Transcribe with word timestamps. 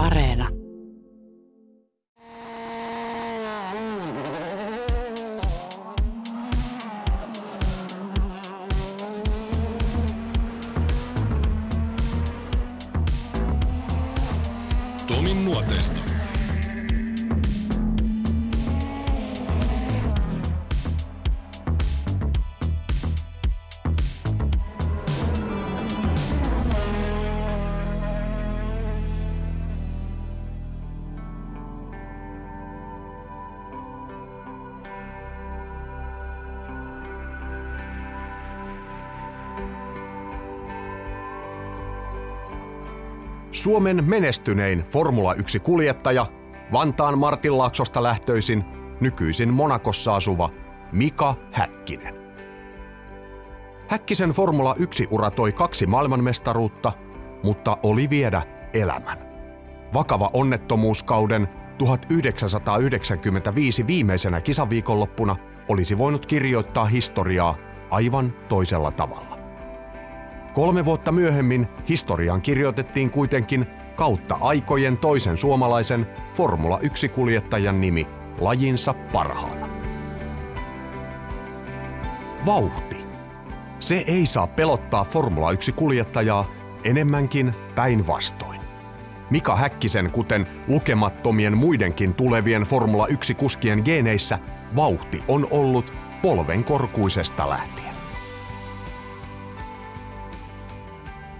Areena. 0.00 0.59
Suomen 43.60 44.04
menestynein 44.04 44.78
Formula 44.78 45.34
1-kuljettaja, 45.34 46.26
Vantaan 46.72 47.18
Martinlaaksosta 47.18 48.02
lähtöisin, 48.02 48.64
nykyisin 49.00 49.54
Monakossa 49.54 50.16
asuva 50.16 50.50
Mika 50.92 51.34
Häkkinen. 51.52 52.14
Häkkisen 53.88 54.30
Formula 54.30 54.74
1-ura 54.74 55.30
toi 55.30 55.52
kaksi 55.52 55.86
maailmanmestaruutta, 55.86 56.92
mutta 57.42 57.78
oli 57.82 58.10
viedä 58.10 58.42
elämän. 58.72 59.18
Vakava 59.94 60.30
onnettomuuskauden 60.32 61.48
1995 61.78 63.86
viimeisenä 63.86 64.40
kisaviikonloppuna 64.40 65.36
olisi 65.68 65.98
voinut 65.98 66.26
kirjoittaa 66.26 66.84
historiaa 66.84 67.56
aivan 67.90 68.32
toisella 68.48 68.92
tavalla. 68.92 69.39
Kolme 70.52 70.84
vuotta 70.84 71.12
myöhemmin 71.12 71.66
historiaan 71.88 72.42
kirjoitettiin 72.42 73.10
kuitenkin 73.10 73.66
kautta 73.96 74.38
aikojen 74.40 74.98
toisen 74.98 75.36
suomalaisen 75.36 76.06
Formula 76.34 76.78
1-kuljettajan 76.78 77.80
nimi 77.80 78.06
lajinsa 78.40 78.94
parhaana. 79.12 79.68
Vauhti. 82.46 82.96
Se 83.80 84.04
ei 84.06 84.26
saa 84.26 84.46
pelottaa 84.46 85.04
Formula 85.04 85.52
1-kuljettajaa 85.52 86.44
enemmänkin 86.84 87.54
päinvastoin. 87.74 88.60
Mika 89.30 89.56
Häkkisen, 89.56 90.10
kuten 90.10 90.46
lukemattomien 90.68 91.58
muidenkin 91.58 92.14
tulevien 92.14 92.62
Formula 92.62 93.06
1-kuskien 93.06 93.82
geeneissä, 93.84 94.38
vauhti 94.76 95.22
on 95.28 95.48
ollut 95.50 95.92
polven 96.22 96.64
korkuisesta 96.64 97.50
lähtien. 97.50 97.79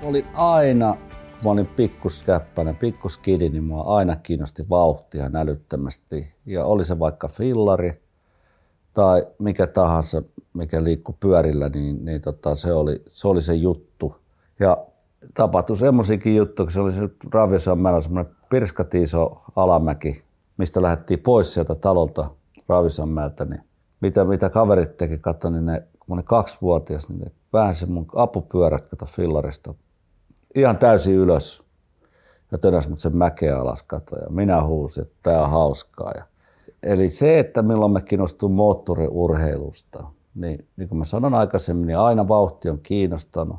Oli 0.05 0.27
aina, 0.35 0.97
kun 1.31 1.45
mä 1.45 1.51
olin 1.51 1.67
pikkuskäppäinen, 1.67 2.77
pikkuskidi, 2.77 3.49
niin 3.49 3.65
mua 3.65 3.83
aina 3.83 4.17
kiinnosti 4.17 4.69
vauhtia 4.71 5.31
älyttömästi. 5.35 6.35
Ja 6.47 6.65
oli 6.65 6.85
se 6.85 6.99
vaikka 6.99 7.29
fillari 7.29 8.03
tai 8.95 9.27
mikä 9.39 9.67
tahansa, 9.67 10.23
mikä 10.55 10.85
liikkui 10.85 11.15
pyörillä, 11.21 11.69
niin, 11.69 12.05
niin 12.05 12.21
tota, 12.21 12.55
se, 12.55 12.73
oli, 12.73 13.03
se 13.09 13.29
oli 13.29 13.41
se 13.41 13.55
juttu. 13.55 14.17
Ja 14.61 14.87
tapahtui 15.35 15.77
semmoisikin 15.77 16.37
juttu, 16.37 16.63
kun 16.63 16.73
se 16.73 16.81
oli 16.81 16.93
se 16.93 17.09
Ravisanmäellä 17.33 18.01
semmoinen 18.01 18.33
pirskatiiso 18.51 19.43
alamäki, 19.57 20.23
mistä 20.57 20.83
lähdettiin 20.83 21.21
pois 21.21 21.55
sieltä 21.55 21.75
talolta 21.75 22.31
Ravisanmäeltä, 22.69 23.45
niin 23.45 23.61
mitä, 24.01 24.25
mitä 24.25 24.51
kaverit 24.51 24.97
teki, 24.97 25.19
katsoin, 25.19 25.55
niin 25.55 25.67
ne, 25.67 25.81
kun 25.81 26.05
mä 26.09 26.15
olin 26.15 26.25
kaksivuotias, 26.25 27.09
niin 27.09 27.21
ne 27.21 27.31
väänsi 27.53 27.87
mun 27.87 28.07
apupyörät 28.15 28.87
kato 28.87 29.07
fillarista 29.07 29.75
ihan 30.55 30.79
täysin 30.79 31.15
ylös 31.15 31.63
ja 32.53 32.59
tönäs 32.59 32.89
mut 32.89 32.99
sen 32.99 33.17
mäkeä 33.17 33.59
alas 33.59 33.83
kato 33.83 34.17
ja 34.17 34.31
minä 34.31 34.63
huusin, 34.63 35.03
että 35.03 35.17
tää 35.23 35.43
on 35.43 35.51
hauskaa. 35.51 36.13
Ja, 36.17 36.25
eli 36.83 37.09
se, 37.09 37.39
että 37.39 37.63
milloin 37.63 37.93
me 37.93 38.01
kiinnostuu 38.01 38.49
moottoriurheilusta, 38.49 40.05
niin, 40.35 40.67
niin 40.77 40.89
kuin 40.89 40.99
mä 40.99 41.05
sanon 41.05 41.35
aikaisemmin, 41.35 41.87
niin 41.87 41.99
aina 41.99 42.29
vauhti 42.29 42.69
on 42.69 42.81
kiinnostanut. 42.83 43.57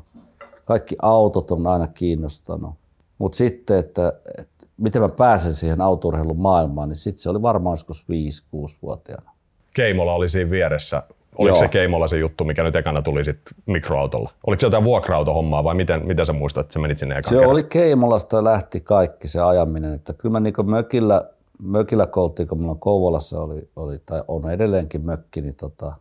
Kaikki 0.64 0.96
autot 1.02 1.50
on 1.50 1.66
aina 1.66 1.86
kiinnostanut. 1.86 2.74
Mutta 3.18 3.36
sitten, 3.36 3.78
että, 3.78 4.12
että 4.38 4.66
miten 4.76 5.02
mä 5.02 5.08
pääsen 5.08 5.54
siihen 5.54 5.80
autourheilun 5.80 6.40
maailmaan, 6.40 6.88
niin 6.88 6.96
sitten 6.96 7.22
se 7.22 7.30
oli 7.30 7.42
varmaan 7.42 7.72
joskus 7.72 8.06
5-6-vuotiaana. 8.54 9.30
Keimola 9.74 10.14
oli 10.14 10.28
siinä 10.28 10.50
vieressä. 10.50 11.02
Oliko 11.38 11.56
Joo. 11.56 11.60
se 11.60 11.68
Keimola 11.68 12.06
se 12.06 12.18
juttu, 12.18 12.44
mikä 12.44 12.62
nyt 12.62 12.76
ekana 12.76 13.02
tuli 13.02 13.24
sit 13.24 13.40
mikroautolla? 13.66 14.30
Oliko 14.46 14.60
se 14.60 14.66
jotain 14.66 14.84
vuokra-autohommaa 14.84 15.64
vai 15.64 15.74
miten, 15.74 16.06
miten 16.06 16.26
sä 16.26 16.32
muistat, 16.32 16.64
että 16.64 16.72
sä 16.72 16.78
menit 16.78 16.98
sinne 16.98 17.14
ekan 17.14 17.28
Se 17.28 17.34
kerran? 17.34 17.50
oli 17.50 17.64
Keimolasta 17.64 18.44
lähti 18.44 18.80
kaikki 18.80 19.28
se 19.28 19.40
ajaminen. 19.40 19.94
Että 19.94 20.12
kyllä 20.12 20.32
mä 20.32 20.40
niin 20.40 20.54
mökillä, 20.64 21.24
mökillä 21.62 22.06
koultiin, 22.06 22.48
kun 22.48 22.60
mulla 22.60 22.74
Kouvolassa 22.74 23.40
oli, 23.40 23.68
oli, 23.76 23.98
tai 24.06 24.22
on 24.28 24.50
edelleenkin 24.50 25.04
mökki, 25.04 25.40
niin 25.40 25.54
tota, 25.54 25.92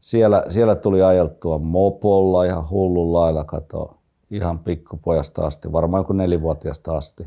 siellä, 0.00 0.42
siellä 0.48 0.74
tuli 0.74 1.02
ajeltua 1.02 1.58
mopolla 1.58 2.44
ihan 2.44 2.70
hullun 2.70 3.12
lailla, 3.12 3.44
kato, 3.44 3.96
ihan 4.30 4.58
pikkupojasta 4.58 5.46
asti, 5.46 5.72
varmaan 5.72 6.00
joku 6.00 6.12
nelivuotiaasta 6.12 6.96
asti. 6.96 7.26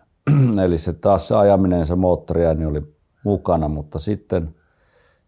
Eli 0.64 0.78
se 0.78 0.92
taas 0.92 1.28
se 1.28 1.36
ajaminen 1.36 1.78
ja 1.78 1.84
se 1.84 1.94
moottoriääni 1.94 2.66
oli 2.66 2.82
mukana, 3.24 3.68
mutta 3.68 3.98
sitten, 3.98 4.54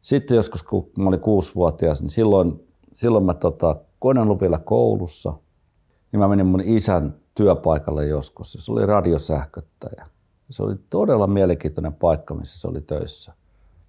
sitten 0.03 0.37
joskus 0.37 0.63
kun 0.63 0.91
mä 0.99 1.09
olin 1.09 1.21
kuusivuotias, 1.21 2.01
niin 2.01 2.11
silloin, 2.11 2.69
silloin 2.93 3.25
mä 3.25 3.35
tota, 3.35 3.77
vielä 4.41 4.59
koulussa, 4.59 5.35
niin 6.13 6.21
mä 6.21 6.29
menin 6.29 6.47
mun 6.47 6.61
isän 6.65 7.15
työpaikalle 7.35 8.07
joskus. 8.07 8.53
Se 8.53 8.73
oli 8.73 8.87
radiosähköttäjä. 8.87 10.07
Se 10.51 10.63
oli 10.63 10.75
todella 10.91 11.27
mielenkiintoinen 11.27 11.93
paikka, 11.93 12.35
missä 12.35 12.61
se 12.61 12.69
oli 12.69 12.81
töissä. 12.81 13.33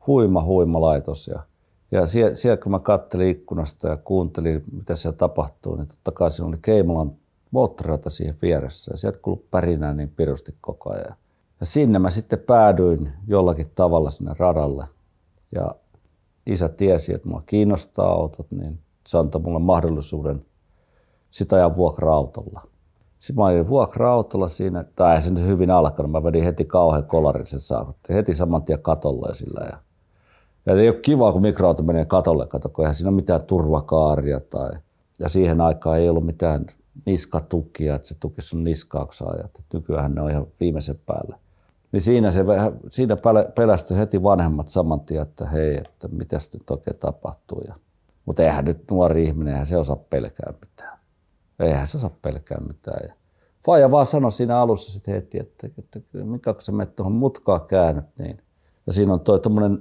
Huima, 0.07 0.44
huima 0.44 0.81
laitos. 0.81 1.27
Ja, 1.27 1.44
ja 1.91 2.05
siellä, 2.05 2.35
siellä, 2.35 2.57
kun 2.57 2.72
mä 2.72 2.79
kattelin 2.79 3.28
ikkunasta 3.28 3.88
ja 3.88 3.97
kuuntelin, 3.97 4.61
mitä 4.72 4.95
siellä 4.95 5.17
tapahtuu, 5.17 5.75
niin 5.75 5.88
totta 5.88 6.11
kai 6.11 6.31
siinä 6.31 6.47
oli 6.47 6.57
Keimolan 6.61 7.11
moottorirata 7.51 8.09
siihen 8.09 8.35
vieressä. 8.41 8.91
Ja 8.93 8.97
sieltä 8.97 9.19
kuului 9.22 9.45
pärinää 9.51 9.93
niin 9.93 10.09
pirusti 10.09 10.55
koko 10.61 10.93
ajan. 10.93 11.16
Ja 11.59 11.66
sinne 11.66 11.99
mä 11.99 12.09
sitten 12.09 12.39
päädyin 12.39 13.13
jollakin 13.28 13.72
tavalla 13.75 14.09
sinne 14.09 14.33
radalle. 14.39 14.85
Ja 15.55 15.75
isä 16.46 16.69
tiesi, 16.69 17.13
että 17.13 17.29
mua 17.29 17.44
kiinnostaa 17.46 18.07
autot, 18.07 18.52
niin 18.52 18.79
se 19.07 19.18
antoi 19.18 19.41
mulle 19.41 19.59
mahdollisuuden 19.59 20.46
sitä 21.31 21.56
ajan 21.56 21.75
vuokra-autolla. 21.75 22.62
Sitten 23.19 23.35
mä 23.35 23.46
olin 23.46 23.68
vuokra-autolla 23.68 24.47
siinä, 24.47 24.84
tai 24.96 25.22
se 25.22 25.34
nyt 25.34 25.46
hyvin 25.46 25.72
alkanut, 25.72 26.12
mä 26.12 26.24
vedin 26.24 26.44
heti 26.44 26.66
kauhean 26.66 27.06
kolarin 27.06 27.47
sen 27.47 27.59
saavutti, 27.59 28.13
heti 28.13 28.35
saman 28.35 28.63
tien 28.63 28.81
katolle 28.81 29.28
ja 29.29 29.35
sillä. 29.35 29.66
Ja, 29.72 29.78
ja 30.66 30.81
ei 30.81 30.90
ole 30.90 30.97
kiva, 30.97 31.31
kun 31.31 31.41
mikroauto 31.41 31.84
menee 31.84 32.06
katolle, 32.06 32.47
kato, 32.47 32.69
kun 32.69 32.85
eihän 32.85 32.96
siinä 32.96 33.09
ole 33.09 33.16
mitään 33.16 33.44
turvakaaria 33.44 34.40
tai, 34.40 34.72
ja 35.19 35.29
siihen 35.29 35.62
aikaan 35.62 36.00
ei 36.00 36.09
ollut 36.09 36.25
mitään 36.25 36.66
niskatukia, 37.06 37.96
että 37.96 38.08
se 38.08 38.16
tuki 38.19 38.41
sun 38.41 38.63
niskaa, 38.63 39.06
kun 39.06 39.13
sä 39.13 39.25
ajat. 39.25 39.52
Nykyään 39.73 40.16
ne 40.16 40.22
on 40.22 40.31
ihan 40.31 40.47
viimeisen 40.59 41.00
päälle. 41.06 41.35
Niin 41.91 42.02
siinä, 42.02 42.31
se, 42.31 42.46
siinä 42.90 43.18
pelästyi 43.56 43.97
heti 43.97 44.24
vanhemmat 44.24 44.68
saman 44.68 45.02
tien, 45.02 45.22
että 45.22 45.46
hei, 45.46 45.78
että 45.78 46.07
mitä 46.07 46.38
nyt 46.53 46.69
oikein 46.69 46.97
tapahtuu. 47.00 47.62
Ja, 47.68 47.75
mutta 48.25 48.44
eihän 48.44 48.66
nyt 48.66 48.91
nuori 48.91 49.24
ihminen, 49.24 49.53
eihän 49.53 49.68
se 49.68 49.78
osaa 49.78 49.96
pelkää 49.96 50.53
mitään. 50.62 51.00
Eihän 51.59 51.88
se 51.88 51.97
osaa 51.97 52.18
pelkää 52.22 52.62
mitään. 52.68 53.00
Ja 53.07 53.13
Faija 53.66 53.91
vaan 53.91 54.06
sanoi 54.06 54.31
siinä 54.31 54.57
alussa 54.57 54.91
sit 54.91 55.07
heti, 55.07 55.40
että, 55.40 55.67
että 55.78 55.99
mikä 56.23 56.53
kun 56.53 56.61
sä 56.61 56.72
menet 56.72 56.96
tuohon 56.96 57.14
mutkaa 57.14 57.59
käännyt, 57.59 58.05
niin. 58.20 58.37
Ja 58.85 58.94
siinä 58.94 59.14
on 59.14 59.22
tommonen 59.41 59.79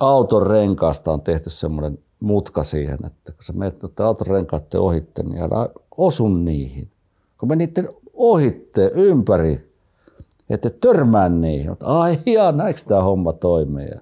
auton 0.00 0.46
renkaasta 0.46 1.12
on 1.12 1.22
tehty 1.22 1.50
semmoinen 1.50 1.98
mutka 2.20 2.62
siihen, 2.62 2.98
että 3.06 3.32
kun 3.32 3.42
sä 3.42 3.52
menet 3.52 3.82
noiden 3.82 4.06
auton 4.06 4.26
renkaiden 4.26 4.80
ohitte, 4.80 5.22
niin 5.22 5.42
älä 5.42 5.68
osu 5.96 6.28
niihin. 6.28 6.90
Kun 7.38 7.48
me 7.48 7.56
niiden 7.56 7.88
ohitte 8.12 8.90
ympäri, 8.94 9.69
että 10.50 10.70
törmää 10.70 11.28
niihin. 11.28 11.70
Mutta 11.70 12.00
ai 12.00 12.18
ihan, 12.26 12.56
näinkö 12.56 12.80
tämä 12.88 13.02
homma 13.02 13.32
toimii? 13.32 13.88
Ja 13.88 14.00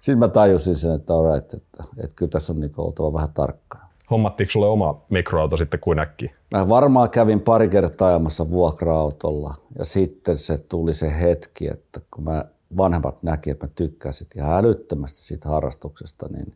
sitten 0.00 0.18
mä 0.18 0.28
tajusin 0.28 0.74
sen, 0.74 0.94
että, 0.94 1.14
alright, 1.14 1.54
että, 1.54 1.84
että 1.98 2.16
kyllä 2.16 2.30
tässä 2.30 2.52
on 2.52 2.60
niinku 2.60 2.82
oltava 2.82 3.12
vähän 3.12 3.32
tarkkana. 3.34 3.88
Hommattiinko 4.10 4.50
sulle 4.50 4.66
oma 4.66 5.02
mikroauto 5.10 5.56
sitten 5.56 5.80
kuin 5.80 5.98
äkkiä? 5.98 6.34
Mä 6.50 6.68
varmaan 6.68 7.10
kävin 7.10 7.40
pari 7.40 7.68
kertaa 7.68 8.08
ajamassa 8.08 8.50
vuokra-autolla 8.50 9.54
ja 9.78 9.84
sitten 9.84 10.38
se 10.38 10.58
tuli 10.58 10.94
se 10.94 11.20
hetki, 11.20 11.68
että 11.68 12.00
kun 12.10 12.24
mä 12.24 12.44
vanhemmat 12.76 13.22
näki, 13.22 13.50
että 13.50 13.66
mä 13.66 13.72
tykkäsin 13.74 14.26
ihan 14.36 14.58
älyttömästi 14.58 15.22
siitä 15.22 15.48
harrastuksesta, 15.48 16.26
niin, 16.28 16.54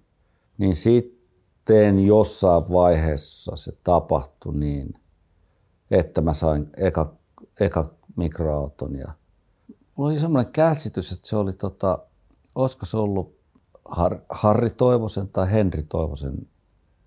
niin 0.58 0.74
sitten 0.74 2.06
jossain 2.06 2.62
vaiheessa 2.72 3.56
se 3.56 3.72
tapahtui 3.84 4.54
niin, 4.54 4.94
että 5.90 6.20
mä 6.20 6.32
sain 6.32 6.68
eka, 6.76 7.06
eka 7.60 7.84
mikroauton 8.16 8.96
ja 8.96 9.12
mulla 9.96 10.10
oli 10.10 10.18
semmoinen 10.20 10.52
käsitys, 10.52 11.12
että 11.12 11.28
se 11.28 11.36
oli 11.36 11.52
tota, 11.52 11.98
olisiko 12.54 12.86
se 12.86 12.96
ollut 12.96 13.36
Har, 13.84 14.18
Harri 14.28 14.70
Toivosen 14.70 15.28
tai 15.28 15.50
Henri 15.50 15.82
Toivosen 15.82 16.48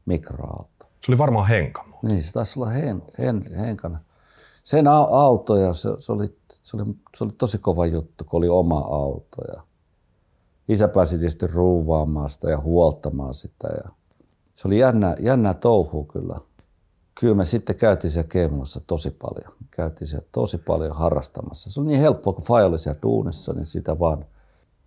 mikroauto. 0.05 0.85
Se 0.99 1.11
oli 1.11 1.17
varmaan 1.17 1.47
Henkamo. 1.47 1.99
Niin, 2.01 2.23
se 2.23 2.33
taisi 2.33 2.59
olla 2.59 2.69
Hen, 2.69 3.03
Henri, 3.17 3.57
Henkana. 3.57 3.99
Sen 4.63 4.87
auto 4.87 5.55
ja 5.55 5.73
se, 5.73 5.89
se, 5.97 6.11
oli, 6.11 6.37
se, 6.63 6.77
oli, 6.77 6.85
se 7.17 7.23
oli 7.23 7.31
tosi 7.31 7.57
kova 7.57 7.85
juttu, 7.85 8.23
kun 8.23 8.37
oli 8.37 8.49
oma 8.49 8.79
auto. 8.79 9.37
Ja 9.53 9.63
isä 10.69 10.87
pääsi 10.87 11.17
tietysti 11.17 11.47
ruuvaamaan 11.47 12.29
sitä 12.29 12.49
ja 12.49 12.59
huoltamaan 12.59 13.33
sitä. 13.33 13.67
Ja 13.67 13.89
se 14.53 14.67
oli 14.67 14.79
jännä, 14.79 15.15
jännä 15.19 15.53
touhu 15.53 16.05
kyllä. 16.05 16.39
Kyllä 17.19 17.35
me 17.35 17.45
sitten 17.45 17.75
käytiin 17.75 18.11
siellä 18.11 18.29
Keimolassa 18.29 18.81
tosi 18.87 19.11
paljon. 19.11 19.57
Käytiin 19.71 20.07
siellä 20.07 20.27
tosi 20.31 20.57
paljon 20.57 20.95
harrastamassa. 20.95 21.71
Se 21.71 21.81
oli 21.81 21.87
niin 21.87 21.99
helppoa, 21.99 22.33
kun 22.33 22.43
Faja 22.43 22.65
oli 22.65 22.79
siellä 22.79 22.99
duunissa, 23.01 23.53
niin 23.53 23.65
sitä 23.65 23.99
vaan 23.99 24.25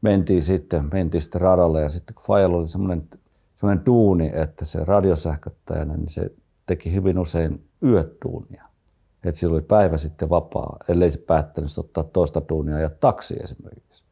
mentiin 0.01 0.43
sitten, 0.43 0.89
mentiin 0.93 1.23
sitten 1.23 1.41
radalle. 1.41 1.81
Ja 1.81 1.89
sitten 1.89 2.15
kun 2.15 2.25
Fajalla 2.25 2.57
oli 2.57 2.69
semmoinen, 2.69 3.09
semmoinen 3.57 3.87
duuni, 3.87 4.31
että 4.35 4.65
se 4.65 4.85
radiosähköttäjänä, 4.85 5.97
niin 5.97 6.09
se 6.09 6.31
teki 6.67 6.93
hyvin 6.93 7.19
usein 7.19 7.65
yötuunia. 7.83 8.65
Että 9.25 9.41
sillä 9.41 9.55
oli 9.55 9.63
päivä 9.63 9.97
sitten 9.97 10.31
vapaa, 10.31 10.77
ellei 10.89 11.11
se 11.11 11.19
päättänyt 11.19 11.79
ottaa 11.79 12.05
toista 12.05 12.43
duunia 12.49 12.79
ja 12.79 12.91
taksi 12.91 13.37
esimerkiksi. 13.43 14.05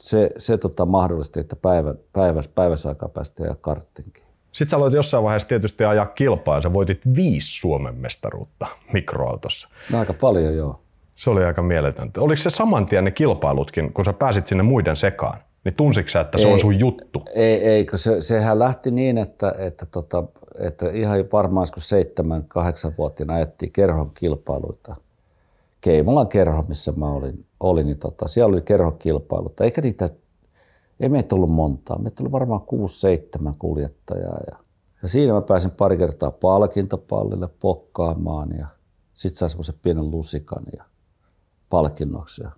Se, 0.00 0.30
se 0.36 0.58
tota 0.58 0.86
mahdollisti, 0.86 1.40
että 1.40 1.56
päivä, 1.56 1.94
päivä, 2.12 2.42
päiväsaikaa 2.54 3.08
päästiin 3.08 3.46
ja 3.46 3.56
karttinkin. 3.60 4.31
Sitten 4.52 4.70
sä 4.70 4.76
aloit 4.76 4.94
jossain 4.94 5.24
vaiheessa 5.24 5.48
tietysti 5.48 5.84
ajaa 5.84 6.06
kilpaa 6.06 6.56
ja 6.56 6.60
sä 6.60 6.72
voitit 6.72 7.00
viisi 7.16 7.52
Suomen 7.60 7.94
mestaruutta 7.94 8.66
mikroautossa. 8.92 9.68
No, 9.92 9.98
aika 9.98 10.12
paljon 10.12 10.56
joo. 10.56 10.78
Se 11.16 11.30
oli 11.30 11.44
aika 11.44 11.62
mieletöntä. 11.62 12.20
Oliko 12.20 12.42
se 12.42 12.50
saman 12.50 12.86
tien 12.86 13.04
ne 13.04 13.10
kilpailutkin, 13.10 13.92
kun 13.92 14.04
sä 14.04 14.12
pääsit 14.12 14.46
sinne 14.46 14.62
muiden 14.62 14.96
sekaan? 14.96 15.38
Niin 15.64 15.74
tunsitko 15.74 16.10
sä, 16.10 16.20
että 16.20 16.38
se 16.38 16.46
ei, 16.46 16.52
on 16.52 16.60
sun 16.60 16.78
juttu? 16.78 17.22
Ei, 17.34 17.68
ei 17.68 17.86
kun 17.86 17.98
se, 17.98 18.20
sehän 18.20 18.58
lähti 18.58 18.90
niin, 18.90 19.18
että, 19.18 19.54
että, 19.58 19.86
tota, 19.86 20.24
että 20.58 20.90
ihan 20.90 21.24
varmaan 21.32 21.66
kun 21.74 21.82
seitsemän, 21.82 22.44
kahdeksan 22.48 22.92
vuotina 22.98 23.34
ajettiin 23.34 23.72
kerhon 23.72 24.10
kilpailuita. 24.14 24.96
Keimolan 25.80 26.28
kerho, 26.28 26.64
missä 26.68 26.92
mä 26.96 27.12
olin, 27.12 27.44
olin 27.60 27.86
niin 27.86 27.98
tota, 27.98 28.28
siellä 28.28 28.52
oli 28.52 28.60
kerhon 28.60 28.98
kilpailuita. 28.98 29.64
Eikä 29.64 29.80
niitä 29.80 30.08
ei 31.02 31.08
meitä 31.08 31.34
ollut 31.34 31.50
montaa. 31.50 31.98
Meitä 31.98 32.22
oli 32.22 32.32
varmaan 32.32 32.60
6-7 33.50 33.54
kuljettajaa. 33.58 34.40
Ja, 34.50 34.56
ja 35.02 35.08
siinä 35.08 35.32
mä 35.32 35.42
pääsin 35.42 35.70
pari 35.70 35.96
kertaa 35.96 36.30
palkintopallille 36.30 37.48
pokkaamaan 37.48 38.50
ja 38.58 38.66
sitten 39.14 39.38
sain 39.38 39.50
semmoisen 39.50 39.74
pienen 39.82 40.10
lusikan 40.10 40.62
ja 40.76 40.84
palkinnoksi. 41.70 42.42
Ja, 42.42 42.50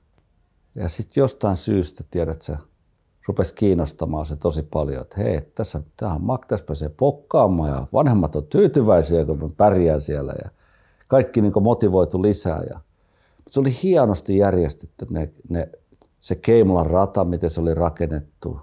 ja 0.75 0.89
sitten 0.89 1.21
jostain 1.21 1.57
syystä, 1.57 2.05
tiedät 2.11 2.43
sä, 2.43 2.57
rupesi 3.29 3.55
kiinnostamaan 3.55 4.27
se 4.27 4.37
tosi 4.37 4.63
paljon, 4.63 5.03
että 5.03 5.21
hei, 5.21 5.41
tässä, 5.41 5.83
tähän 5.97 6.21
tässä 6.49 6.67
pääsee 6.67 6.89
pokkaamaan 6.89 7.71
ja 7.71 7.87
vanhemmat 7.93 8.37
on 8.37 8.47
tyytyväisiä, 8.47 9.25
kun 9.25 9.39
mä 9.39 9.49
pärjään 9.57 10.01
siellä 10.01 10.35
ja 10.45 10.51
kaikki 11.09 11.41
niin 11.41 11.63
motivoitu 11.63 12.23
lisää. 12.23 12.63
Ja, 12.71 12.81
mutta 13.37 13.51
se 13.51 13.61
oli 13.61 13.77
hienosti 13.83 14.37
järjestetty 14.37 15.07
ne, 15.11 15.31
ne 15.49 15.69
se 16.25 16.35
Keimolan 16.35 16.87
rata, 16.87 17.25
miten 17.25 17.51
se 17.51 17.61
oli 17.61 17.75
rakennettu 17.75 18.61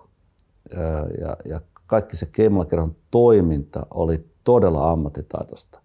ja, 1.22 1.38
ja 1.46 1.62
kaikki 1.88 2.18
se 2.18 2.25
Keimolakerhon 2.25 2.96
toiminta 3.12 3.86
oli 3.94 4.25
todella 4.44 4.92
ammattitaitoista. 4.92 5.80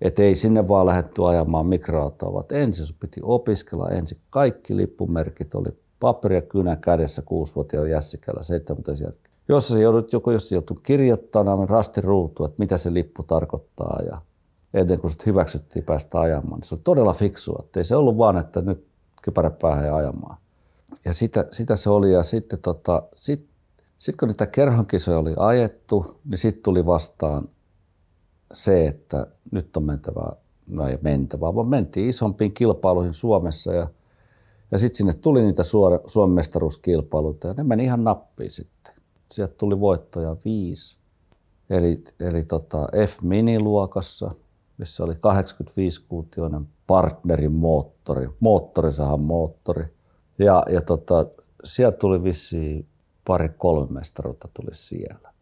Että 0.00 0.22
ei 0.22 0.34
sinne 0.34 0.68
vaan 0.68 0.86
lähdetty 0.86 1.26
ajamaan 1.26 1.66
mikroautoa, 1.66 2.32
vaan 2.32 2.44
ensin 2.52 2.86
sun 2.86 2.96
piti 3.00 3.20
opiskella 3.22 3.88
ensin. 3.88 4.18
Kaikki 4.30 4.76
lippumerkit 4.76 5.54
oli 5.54 5.68
paperi 6.00 6.34
ja 6.34 6.42
kynä 6.42 6.76
kädessä 6.76 7.22
kuusivuotiaan 7.22 7.90
jässikällä, 7.90 8.42
seitsemäntoista 8.42 9.04
jälkeen. 9.04 9.34
Jos 9.48 9.68
se 9.68 9.80
joudut, 9.80 10.12
joku 10.12 10.30
jos 10.30 10.52
joutui 10.52 10.76
kirjoittamaan 10.82 11.58
niin 11.58 11.68
rastiruutu, 11.68 12.44
että 12.44 12.56
mitä 12.58 12.76
se 12.76 12.94
lippu 12.94 13.22
tarkoittaa 13.22 14.00
ja 14.06 14.20
ennen 14.74 15.00
kuin 15.00 15.10
se 15.10 15.16
hyväksyttiin 15.26 15.84
päästä 15.84 16.20
ajamaan, 16.20 16.60
niin 16.60 16.68
se 16.68 16.74
oli 16.74 16.82
todella 16.84 17.12
fiksua. 17.12 17.62
Että 17.64 17.80
ei 17.80 17.84
se 17.84 17.96
ollut 17.96 18.18
vaan, 18.18 18.36
että 18.36 18.60
nyt 18.60 18.86
kypärä 19.22 19.50
päähän 19.50 19.86
ja 19.86 19.96
ajamaan 19.96 20.36
ja 21.04 21.14
sitä, 21.14 21.44
sitä 21.50 21.76
se 21.76 21.90
oli. 21.90 22.12
Ja 22.12 22.22
sitten 22.22 22.58
tota, 22.58 23.02
sit, 23.14 23.48
sit 23.98 24.16
kun 24.16 24.28
niitä 24.28 24.46
kerhonkisoja 24.46 25.18
oli 25.18 25.32
ajettu, 25.36 26.20
niin 26.24 26.38
sitten 26.38 26.62
tuli 26.62 26.86
vastaan 26.86 27.48
se, 28.52 28.86
että 28.86 29.26
nyt 29.52 29.76
on 29.76 29.84
mentävä, 29.84 30.32
no 30.66 30.86
ei 30.86 30.98
mentävä, 31.02 31.54
vaan 31.54 31.68
mentiin 31.68 32.08
isompiin 32.08 32.52
kilpailuihin 32.52 33.12
Suomessa 33.12 33.72
ja, 33.72 33.88
ja 34.70 34.78
sitten 34.78 34.96
sinne 34.96 35.12
tuli 35.12 35.42
niitä 35.42 35.62
suora, 35.62 35.98
Suomen 36.06 36.34
mestaruuskilpailuita 36.34 37.48
ja 37.48 37.54
ne 37.54 37.62
meni 37.62 37.84
ihan 37.84 38.04
nappiin 38.04 38.50
sitten. 38.50 38.94
Sieltä 39.30 39.54
tuli 39.54 39.80
voittoja 39.80 40.36
viisi. 40.44 40.98
Eli, 41.70 42.04
eli 42.20 42.44
tota 42.44 42.86
F-miniluokassa, 43.06 44.30
missä 44.78 45.04
oli 45.04 45.14
85-kuutioinen 45.14 46.66
partnerin 46.86 47.52
moottori, 47.52 48.28
moottorisahan 48.40 49.20
moottori– 49.20 49.84
ja, 50.44 50.62
ja 50.72 50.80
tota, 50.80 51.26
sieltä 51.64 51.98
tuli 51.98 52.24
vissiin 52.24 52.86
pari 53.26 53.48
kolme 53.48 53.92
mestaruutta 53.92 54.48
tuli 54.54 54.74
siellä. 54.74 55.32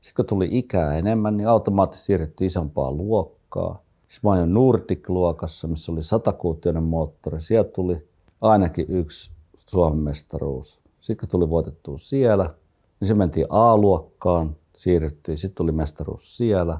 Sitten 0.00 0.24
kun 0.24 0.28
tuli 0.28 0.48
ikää 0.50 0.94
enemmän, 0.94 1.36
niin 1.36 1.48
automaattisesti 1.48 2.06
siirryttiin 2.06 2.46
isompaa 2.46 2.92
luokkaa. 2.92 3.82
Sitten 4.08 4.30
mä 4.30 4.34
olin 4.34 4.54
Nordic-luokassa, 4.54 5.68
missä 5.68 5.92
oli 5.92 6.02
satakuutioinen 6.02 6.82
moottori. 6.82 7.40
Sieltä 7.40 7.70
tuli 7.70 8.08
ainakin 8.40 8.86
yksi 8.88 9.30
Suomen 9.56 9.98
mestaruus. 9.98 10.80
Sitten 11.00 11.20
kun 11.20 11.28
tuli 11.28 11.50
voitettua 11.50 11.98
siellä, 11.98 12.54
niin 13.00 13.08
se 13.08 13.14
mentiin 13.14 13.46
A-luokkaan, 13.48 14.56
siirryttiin. 14.76 15.38
Sitten 15.38 15.56
tuli 15.56 15.72
mestaruus 15.72 16.36
siellä. 16.36 16.78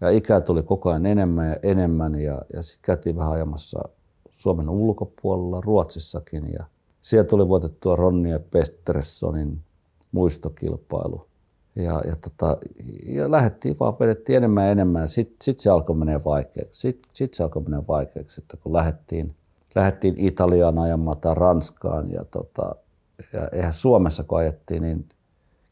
Ja 0.00 0.10
ikää 0.10 0.40
tuli 0.40 0.62
koko 0.62 0.90
ajan 0.90 1.06
enemmän 1.06 1.48
ja 1.48 1.56
enemmän. 1.62 2.14
Ja, 2.14 2.42
ja 2.52 2.62
sitten 2.62 2.86
käytiin 2.86 3.16
vähän 3.16 3.32
ajamassa 3.32 3.82
Suomen 4.30 4.68
ulkopuolella, 4.68 5.60
Ruotsissakin. 5.60 6.52
Ja 6.52 6.66
sieltä 7.06 7.28
tuli 7.28 7.48
voitettua 7.48 7.96
Ronnie 7.96 8.32
ja 8.32 8.40
Pesterssonin 8.40 9.60
muistokilpailu. 10.12 11.26
Ja, 11.76 12.02
ja, 12.06 12.16
tota, 12.16 12.56
ja 13.06 13.30
lähdettiin 13.30 13.76
vaan, 13.80 13.98
vedettiin 14.00 14.36
enemmän 14.36 14.64
ja 14.64 14.70
enemmän. 14.70 15.08
Sitten 15.08 15.36
sit 15.40 15.58
se 15.58 15.70
alkoi 15.70 15.96
menee 15.96 16.20
vaikeaksi. 16.24 16.80
Sitten 16.80 17.10
sit 17.12 17.34
se 17.34 17.42
alkoi 17.42 17.62
menee 17.62 17.82
vaikeaksi, 17.88 18.40
että 18.40 18.56
kun 18.56 18.72
lähdettiin, 18.72 19.34
lähdettiin 19.74 20.14
Italiaan 20.18 20.78
ajamaan 20.78 21.18
tai 21.18 21.34
Ranskaan. 21.34 22.10
Ja, 22.10 22.24
tota, 22.24 22.74
ja 23.32 23.48
eihän 23.52 23.72
Suomessa 23.72 24.24
kun 24.24 24.38
ajettiin, 24.38 24.82
niin 24.82 25.08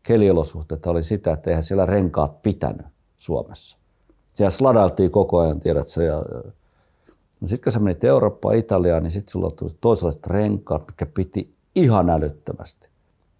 keliolosuhteet 0.03 0.87
oli 0.87 1.03
sitä, 1.03 1.33
että 1.33 1.51
eihän 1.51 1.63
siellä 1.63 1.87
renkaat 1.87 2.43
pitänyt 2.43 2.87
Suomessa. 3.17 3.79
Siellä 4.35 4.51
sladailtiin 4.51 5.11
koko 5.11 5.39
ajan, 5.39 5.61
tiedätkö, 5.61 6.03
ja 6.03 6.23
No 7.45 7.49
sitten 7.49 7.65
kun 7.65 7.73
sä 7.73 7.81
menit 7.81 8.05
Eurooppaan, 8.05 8.55
Italiaan, 8.55 9.03
niin 9.03 9.11
sitten 9.11 9.33
sulla 9.33 9.51
tuli 9.51 9.71
toisenlaiset 9.81 10.27
renkaat, 10.27 10.85
mikä 10.87 11.07
piti 11.07 11.55
ihan 11.75 12.11
älyttömästi. 12.11 12.89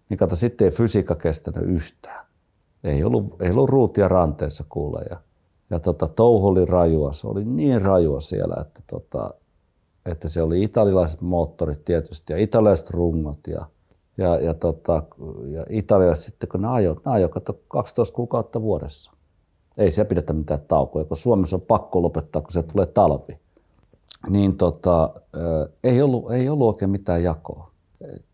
Niin 0.09 0.17
kato, 0.17 0.35
sitten 0.35 0.65
ei 0.65 0.71
fysiikka 0.71 1.15
kestänyt 1.15 1.69
yhtään. 1.69 2.25
Ei 2.83 3.03
ollut, 3.03 3.41
ei 3.41 3.51
ollut 3.51 3.69
ruutia 3.69 4.07
ranteessa 4.07 4.63
kuule. 4.69 5.01
Ja, 5.09 5.17
ja 5.69 5.79
tota, 5.79 6.07
touhu 6.07 6.47
oli 6.47 6.65
rajua. 6.65 7.13
Se 7.13 7.27
oli 7.27 7.45
niin 7.45 7.81
rajua 7.81 8.19
siellä, 8.19 8.55
että, 8.61 8.81
tota, 8.87 9.33
että 10.05 10.29
se 10.29 10.41
oli 10.41 10.63
italialaiset 10.63 11.21
moottorit 11.21 11.85
tietysti 11.85 12.33
ja 12.33 12.39
italialaiset 12.39 12.89
rungot 12.89 13.47
ja, 13.47 13.65
ja, 14.17 14.39
ja, 14.39 14.53
tota, 14.53 15.03
ja 15.51 15.65
italialaiset 15.69 16.25
sitten, 16.25 16.49
kun 16.49 16.61
ne 16.61 16.67
ajoi, 16.67 16.95
ne 17.05 17.11
ajoi 17.11 17.29
12 17.67 18.15
kuukautta 18.15 18.61
vuodessa. 18.61 19.11
Ei 19.77 19.91
se 19.91 20.05
pidetä 20.05 20.33
mitään 20.33 20.61
taukoja, 20.67 21.05
kun 21.05 21.17
Suomessa 21.17 21.55
on 21.55 21.61
pakko 21.61 22.01
lopettaa, 22.01 22.41
kun 22.41 22.51
se 22.51 22.63
tulee 22.63 22.85
talvi 22.85 23.44
niin 24.29 24.57
tota, 24.57 25.13
ei, 25.83 26.01
ollut, 26.01 26.31
ei 26.31 26.49
ollut 26.49 26.67
oikein 26.67 26.91
mitään 26.91 27.23
jakoa. 27.23 27.71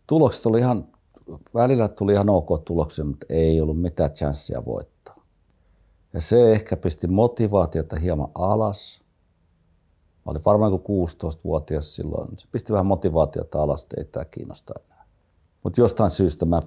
Tulokset 0.06 0.46
oli 0.46 0.58
ihan, 0.58 0.88
välillä 1.54 1.88
tuli 1.88 2.12
ihan 2.12 2.30
ok 2.30 2.48
tuloksia, 2.64 3.04
mutta 3.04 3.26
ei 3.28 3.60
ollut 3.60 3.80
mitään 3.80 4.10
chanssia 4.10 4.64
voittaa. 4.64 5.24
Ja 6.12 6.20
se 6.20 6.52
ehkä 6.52 6.76
pisti 6.76 7.06
motivaatiota 7.06 7.96
hieman 7.96 8.28
alas. 8.34 9.02
Mä 10.24 10.30
olin 10.30 10.42
varmaan 10.46 10.80
kuin 10.80 11.08
16-vuotias 11.08 11.94
silloin. 11.94 12.38
Se 12.38 12.48
pisti 12.52 12.72
vähän 12.72 12.86
motivaatiota 12.86 13.62
alas, 13.62 13.82
että 13.82 13.96
ei 13.98 14.04
tämä 14.04 14.24
kiinnosta 14.24 14.74
enää. 14.86 15.06
Mutta 15.62 15.80
jostain 15.80 16.10
syystä 16.10 16.46
mä 16.46 16.62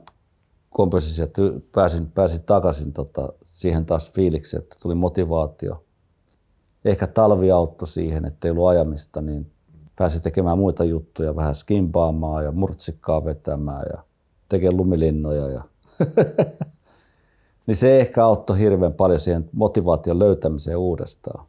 kompensin 0.69 1.23
ja 1.23 1.27
pääsin, 1.71 2.11
pääsin 2.11 2.43
takaisin 2.43 2.93
tota, 2.93 3.33
siihen 3.45 3.85
taas 3.85 4.11
fiiliksi, 4.11 4.57
että 4.57 4.75
tuli 4.81 4.95
motivaatio 4.95 5.84
ehkä 6.85 7.07
talvi 7.07 7.51
auttoi 7.51 7.87
siihen, 7.87 8.25
että 8.25 8.47
ei 8.47 8.51
ollut 8.51 8.67
ajamista, 8.67 9.21
niin 9.21 9.51
pääsi 9.95 10.21
tekemään 10.21 10.57
muita 10.57 10.83
juttuja, 10.83 11.35
vähän 11.35 11.55
skimpaamaan 11.55 12.43
ja 12.43 12.51
murtsikkaa 12.51 13.25
vetämään 13.25 13.83
ja 13.93 14.03
tekemään 14.49 14.77
lumilinnoja. 14.77 15.49
Ja 15.49 15.63
niin 17.67 17.77
se 17.77 17.99
ehkä 17.99 18.25
auttoi 18.25 18.59
hirveän 18.59 18.93
paljon 18.93 19.19
siihen 19.19 19.49
motivaation 19.51 20.19
löytämiseen 20.19 20.77
uudestaan. 20.77 21.45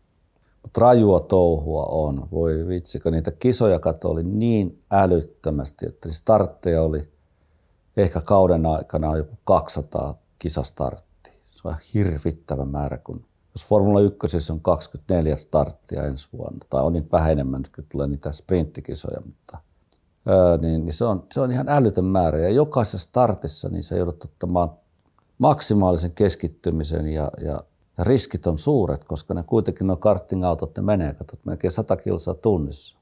rajua 0.79 1.21
touhua 1.21 1.85
on. 1.85 2.29
Voi 2.33 2.67
vitsi, 2.69 3.01
kun 3.01 3.13
niitä 3.13 3.31
kisoja 3.31 3.79
kato 3.79 4.11
oli 4.11 4.23
niin 4.23 4.83
älyttömästi, 4.91 5.87
että 5.87 6.13
startteja 6.13 6.83
oli 6.83 7.09
ehkä 7.97 8.21
kauden 8.21 8.67
aikana 8.67 9.17
joku 9.17 9.39
200 9.45 10.19
kisastarttia. 10.39 11.33
Se 11.45 11.69
on 11.69 11.75
hirvittävä 11.95 12.65
määrä, 12.65 12.99
kun 12.99 13.25
jos 13.57 13.67
Formula 13.67 14.01
1 14.01 14.53
on 14.53 14.61
24 14.61 15.37
starttia 15.37 16.03
ensi 16.03 16.29
vuonna, 16.33 16.67
tai 16.71 16.83
on 16.83 16.93
niin 16.93 17.09
vähän 17.13 17.33
enemmän, 17.33 17.63
kun 17.75 17.85
tulee 17.93 18.07
niitä 18.07 18.33
sprinttikisoja, 18.33 19.21
mutta 19.27 19.59
ää, 20.27 20.57
niin, 20.57 20.85
niin 20.85 20.93
se, 20.93 21.05
on, 21.05 21.27
se 21.33 21.41
on 21.41 21.53
ihan 21.53 21.69
älytön 21.69 22.05
määrä. 22.05 22.39
Ja 22.39 22.49
jokaisessa 22.49 22.99
startissa 22.99 23.69
niin 23.69 23.83
se 23.83 23.97
joudut 23.97 24.25
ottamaan 24.25 24.71
maksimaalisen 25.39 26.11
keskittymisen 26.11 27.07
ja, 27.07 27.31
ja, 27.41 27.61
ja 27.99 28.05
riskit 28.05 28.47
on 28.47 28.59
suuret, 28.59 29.05
koska 29.05 29.35
ne 29.35 29.43
kuitenkin 29.43 29.87
nuo 29.87 29.97
karting-autot, 29.97 30.77
ne 30.77 30.83
menee, 30.83 31.15
katsot, 31.15 31.45
melkein 31.45 31.73
100 31.73 31.97
kilsaa 31.97 32.35
tunnissa. 32.35 32.99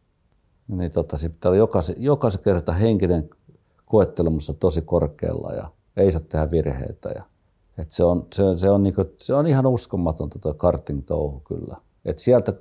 Niin 0.69 0.91
tota, 0.91 1.17
pitää 1.23 1.49
olla 1.49 1.59
jokaisen, 1.59 1.97
jokaisen 1.99 2.43
kerta 2.43 2.73
henkinen 2.73 3.31
koettelemussa 3.85 4.55
tosi 4.55 4.83
korkealla 4.83 5.53
ja 5.53 5.71
ei 5.97 6.13
saa 6.13 6.21
tehdä 6.21 6.51
virheitä. 6.51 7.09
Ja, 7.09 7.23
et 7.79 7.91
se, 7.91 8.05
on, 8.05 8.27
se, 8.35 8.43
se, 8.57 8.71
on 8.71 8.83
niinku, 8.83 9.05
se 9.19 9.35
on 9.35 9.47
ihan 9.47 9.67
uskomatonta 9.67 10.39
tuo 10.39 10.55
karting-touhu 10.55 11.41
kyllä. 11.41 11.77
Et 12.05 12.19
sieltä 12.19 12.53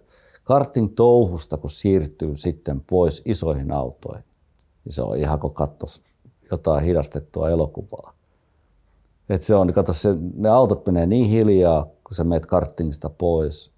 karting-touhusta, 0.43 1.57
kun 1.57 1.69
siirtyy 1.69 2.35
sitten 2.35 2.81
pois 2.81 3.21
isoihin 3.25 3.71
autoihin, 3.71 4.23
niin 4.85 4.93
se 4.93 5.01
on 5.01 5.17
ihan 5.17 5.39
kuin 5.39 5.53
kattos 5.53 6.03
jotain 6.51 6.85
hidastettua 6.85 7.49
elokuvaa. 7.49 8.13
Et 9.29 9.41
se 9.41 9.55
on, 9.55 9.73
kato, 9.73 9.93
se, 9.93 10.15
ne 10.35 10.49
autot 10.49 10.85
menee 10.85 11.05
niin 11.05 11.29
hiljaa, 11.29 11.85
kun 12.03 12.15
sä 12.15 12.23
meet 12.23 12.45
kartingista 12.45 13.09
pois. 13.09 13.71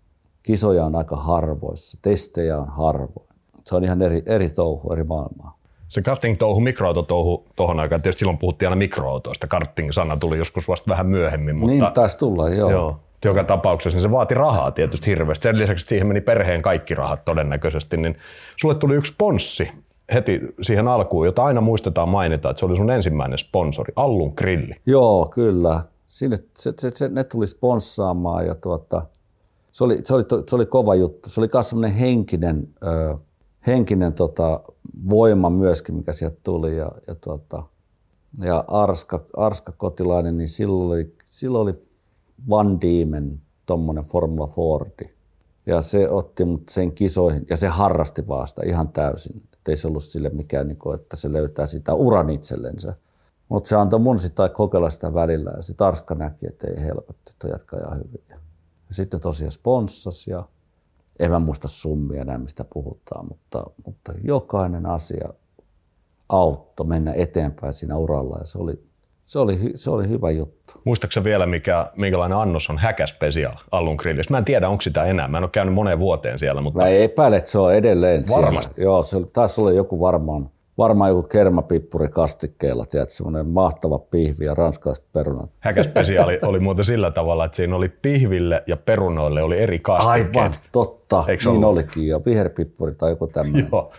Kisoja 0.43 0.85
on 0.85 0.95
aika 0.95 1.15
harvoissa, 1.15 1.97
testejä 2.01 2.57
on 2.57 2.67
harvoin. 2.67 3.29
Se 3.63 3.75
on 3.75 3.83
ihan 3.83 4.01
eri, 4.01 4.23
eri 4.25 4.49
touhu, 4.49 4.93
eri 4.93 5.03
maailmaa. 5.03 5.57
Se 5.95 6.01
karting-touhu, 6.01 6.59
mikroautotouhu 6.59 7.45
tuohon 7.55 7.79
aikaan, 7.79 8.01
tietysti 8.01 8.19
silloin 8.19 8.37
puhuttiin 8.37 8.67
aina 8.67 8.75
mikroautoista. 8.75 9.47
Karting-sana 9.47 10.17
tuli 10.17 10.37
joskus 10.37 10.67
vasta 10.67 10.89
vähän 10.89 11.05
myöhemmin. 11.05 11.55
Mutta, 11.55 11.71
niin 11.71 11.93
taisi 11.93 12.19
tulla, 12.19 12.49
joo. 12.49 12.71
joo. 12.71 12.99
Joka 13.25 13.43
tapauksessa 13.43 13.95
niin 13.95 14.01
se 14.01 14.11
vaati 14.11 14.33
rahaa 14.33 14.71
tietysti 14.71 15.07
hirveästi. 15.07 15.43
Sen 15.43 15.57
lisäksi 15.57 15.85
siihen 15.87 16.07
meni 16.07 16.21
perheen 16.21 16.61
kaikki 16.61 16.95
rahat 16.95 17.25
todennäköisesti. 17.25 17.97
Niin 17.97 18.17
sulle 18.55 18.75
tuli 18.75 18.95
yksi 18.95 19.13
sponssi 19.13 19.71
heti 20.13 20.39
siihen 20.61 20.87
alkuun, 20.87 21.25
jota 21.25 21.45
aina 21.45 21.61
muistetaan 21.61 22.09
mainita, 22.09 22.49
että 22.49 22.59
se 22.59 22.65
oli 22.65 22.77
sun 22.77 22.91
ensimmäinen 22.91 23.37
sponsori, 23.37 23.93
Allun 23.95 24.33
Grilli. 24.35 24.75
Joo, 24.85 25.31
kyllä. 25.33 25.83
Sinne, 26.07 26.37
se, 26.57 26.73
se, 26.79 26.91
se, 26.95 27.09
ne 27.09 27.23
tuli 27.23 27.47
sponssaamaan 27.47 28.45
ja 28.45 28.55
tuota, 28.55 29.01
se, 29.71 29.83
oli, 29.83 29.99
se, 30.03 30.13
oli, 30.13 30.23
se 30.47 30.55
oli 30.55 30.65
kova 30.65 30.95
juttu. 30.95 31.29
Se 31.29 31.41
oli 31.41 31.49
myös 31.73 31.99
henkinen, 31.99 32.67
ö, 32.83 33.17
henkinen 33.67 34.13
tota, 34.13 34.61
voima 35.09 35.49
myöskin, 35.49 35.95
mikä 35.95 36.13
sieltä 36.13 36.37
tuli. 36.43 36.77
Ja, 36.77 36.91
ja, 37.07 37.15
tuota, 37.15 37.63
ja 38.41 38.63
Arska, 38.67 39.25
Arska 39.37 39.71
Kotilainen, 39.71 40.37
niin 40.37 40.49
silloin 40.49 40.87
oli, 40.87 41.15
silloin 41.25 41.61
oli 41.63 41.83
Van 42.49 42.81
Diemen 42.81 43.41
tuommoinen 43.65 44.03
Formula 44.03 44.47
Fordi. 44.47 45.15
Ja 45.65 45.81
se 45.81 46.09
otti 46.09 46.45
mut 46.45 46.69
sen 46.69 46.91
kisoihin 46.91 47.45
ja 47.49 47.57
se 47.57 47.67
harrasti 47.67 48.27
vaan 48.27 48.47
sitä 48.47 48.61
ihan 48.65 48.89
täysin 48.89 49.43
ei 49.69 49.75
se 49.75 49.87
ollut 49.87 50.03
sille 50.03 50.29
mikään, 50.29 50.67
niin 50.67 50.77
kuin, 50.77 50.99
että 50.99 51.15
se 51.15 51.33
löytää 51.33 51.67
sitä 51.67 51.93
uran 51.93 52.29
itsellensä. 52.29 52.95
Mutta 53.49 53.69
se 53.69 53.75
antoi 53.75 53.99
mun 53.99 54.19
sitä 54.19 54.49
kokeilla 54.49 54.89
sitä 54.89 55.13
välillä 55.13 55.51
ja 55.57 55.63
sitten 55.63 55.87
Arska 55.87 56.15
näki, 56.15 56.47
että 56.47 56.67
ei 56.67 56.83
helpotti, 56.83 57.31
että 57.31 57.47
jatkaa 57.47 57.79
ihan 57.79 57.97
hyvin. 57.97 58.23
Ja 58.29 58.95
sitten 58.95 59.19
tosiaan 59.19 59.51
sponssas 59.51 60.27
ja 60.27 60.47
en 61.19 61.31
mä 61.31 61.39
muista 61.39 61.67
summia 61.67 62.23
näin, 62.23 62.41
mistä 62.41 62.65
puhutaan, 62.73 63.25
mutta, 63.27 63.63
mutta 63.85 64.13
jokainen 64.23 64.85
asia 64.85 65.29
auttoi 66.29 66.85
mennä 66.85 67.13
eteenpäin 67.13 67.73
siinä 67.73 67.97
uralla 67.97 68.37
ja 68.37 68.45
se 68.45 68.57
oli 68.57 68.79
se 69.25 69.39
oli, 69.39 69.71
se 69.75 69.91
oli 69.91 70.09
hyvä 70.09 70.31
juttu. 70.31 70.73
Muistaaksä 70.83 71.23
vielä, 71.23 71.45
mikä, 71.45 71.91
minkälainen 71.95 72.37
annos 72.37 72.69
on 72.69 72.77
Häkä 72.77 73.05
Special 73.05 73.53
Allun 73.71 73.95
grillissä? 73.95 74.31
Mä 74.33 74.37
en 74.37 74.45
tiedä, 74.45 74.69
onko 74.69 74.81
sitä 74.81 75.03
enää. 75.03 75.27
Mä 75.27 75.37
en 75.37 75.43
ole 75.43 75.49
käynyt 75.49 75.73
moneen 75.73 75.99
vuoteen 75.99 76.39
siellä. 76.39 76.61
Mutta... 76.61 76.81
Mä 76.81 76.87
epäilen, 76.87 77.37
että 77.37 77.49
se 77.49 77.59
on 77.59 77.75
edelleen 77.75 78.23
Varmasti. 78.35 78.73
Siellä. 78.73 78.83
Joo, 78.83 79.01
se 79.01 79.17
taisi 79.33 79.61
olla 79.61 79.71
joku 79.71 79.99
varmaan, 79.99 80.49
varmaan 80.77 81.09
joku 81.09 81.23
kermapippuri 81.23 82.07
kastikkeella, 82.07 82.85
tiedät, 82.85 83.09
semmoinen 83.09 83.47
mahtava 83.47 83.99
pihvi 83.99 84.45
ja 84.45 84.53
ranskalaiset 84.53 85.05
perunat. 85.13 85.49
Häkä 85.59 85.83
Special 85.83 86.31
oli 86.49 86.59
muuten 86.59 86.85
sillä 86.85 87.11
tavalla, 87.11 87.45
että 87.45 87.55
siinä 87.55 87.75
oli 87.75 87.89
pihville 87.89 88.63
ja 88.67 88.77
perunoille 88.77 89.43
oli 89.43 89.59
eri 89.59 89.79
kastikkeet. 89.79 90.35
Aivan, 90.35 90.51
totta. 90.71 91.23
Eikö 91.27 91.43
niin 91.43 91.49
ollut? 91.49 91.69
olikin 91.69 92.07
jo. 92.07 92.21
Viherpippuri 92.25 92.95
tai 92.95 93.09
joku 93.09 93.27
tämmöinen. 93.27 93.67
Joo. 93.71 93.91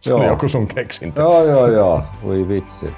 Se 0.00 0.10
joo. 0.10 0.18
oli 0.18 0.26
joku 0.26 0.48
sun 0.48 0.66
keksintö. 0.66 1.20
Joo, 1.20 1.44
joo, 1.44 1.66
joo. 1.66 2.02
Voi 2.24 2.48
vitsi. 2.48 2.88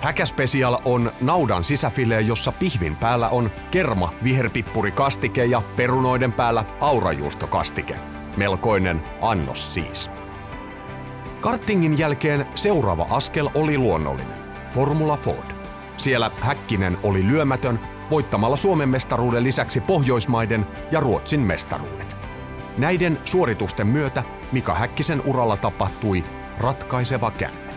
Häkäspecial 0.00 0.76
on 0.84 1.10
naudan 1.20 1.64
sisäfile, 1.64 2.20
jossa 2.20 2.52
pihvin 2.52 2.96
päällä 2.96 3.28
on 3.28 3.50
kerma, 3.70 4.12
viherpippuri 4.24 4.92
kastike 4.92 5.44
ja 5.44 5.62
perunoiden 5.76 6.32
päällä 6.32 6.64
aurajuustokastike. 6.80 8.15
Melkoinen 8.36 9.02
annos 9.22 9.74
siis. 9.74 10.10
Kartingin 11.40 11.98
jälkeen 11.98 12.46
seuraava 12.54 13.06
askel 13.10 13.50
oli 13.54 13.78
luonnollinen. 13.78 14.46
Formula 14.74 15.16
Ford. 15.16 15.50
Siellä 15.96 16.30
Häkkinen 16.40 16.96
oli 17.02 17.26
lyömätön 17.26 17.80
voittamalla 18.10 18.56
Suomen 18.56 18.88
mestaruuden 18.88 19.44
lisäksi 19.44 19.80
Pohjoismaiden 19.80 20.66
ja 20.90 21.00
Ruotsin 21.00 21.40
mestaruudet. 21.40 22.16
Näiden 22.78 23.18
suoritusten 23.24 23.86
myötä 23.86 24.22
Mika 24.52 24.74
Häkkisen 24.74 25.22
uralla 25.26 25.56
tapahtui 25.56 26.24
ratkaiseva 26.58 27.30
käänne. 27.30 27.74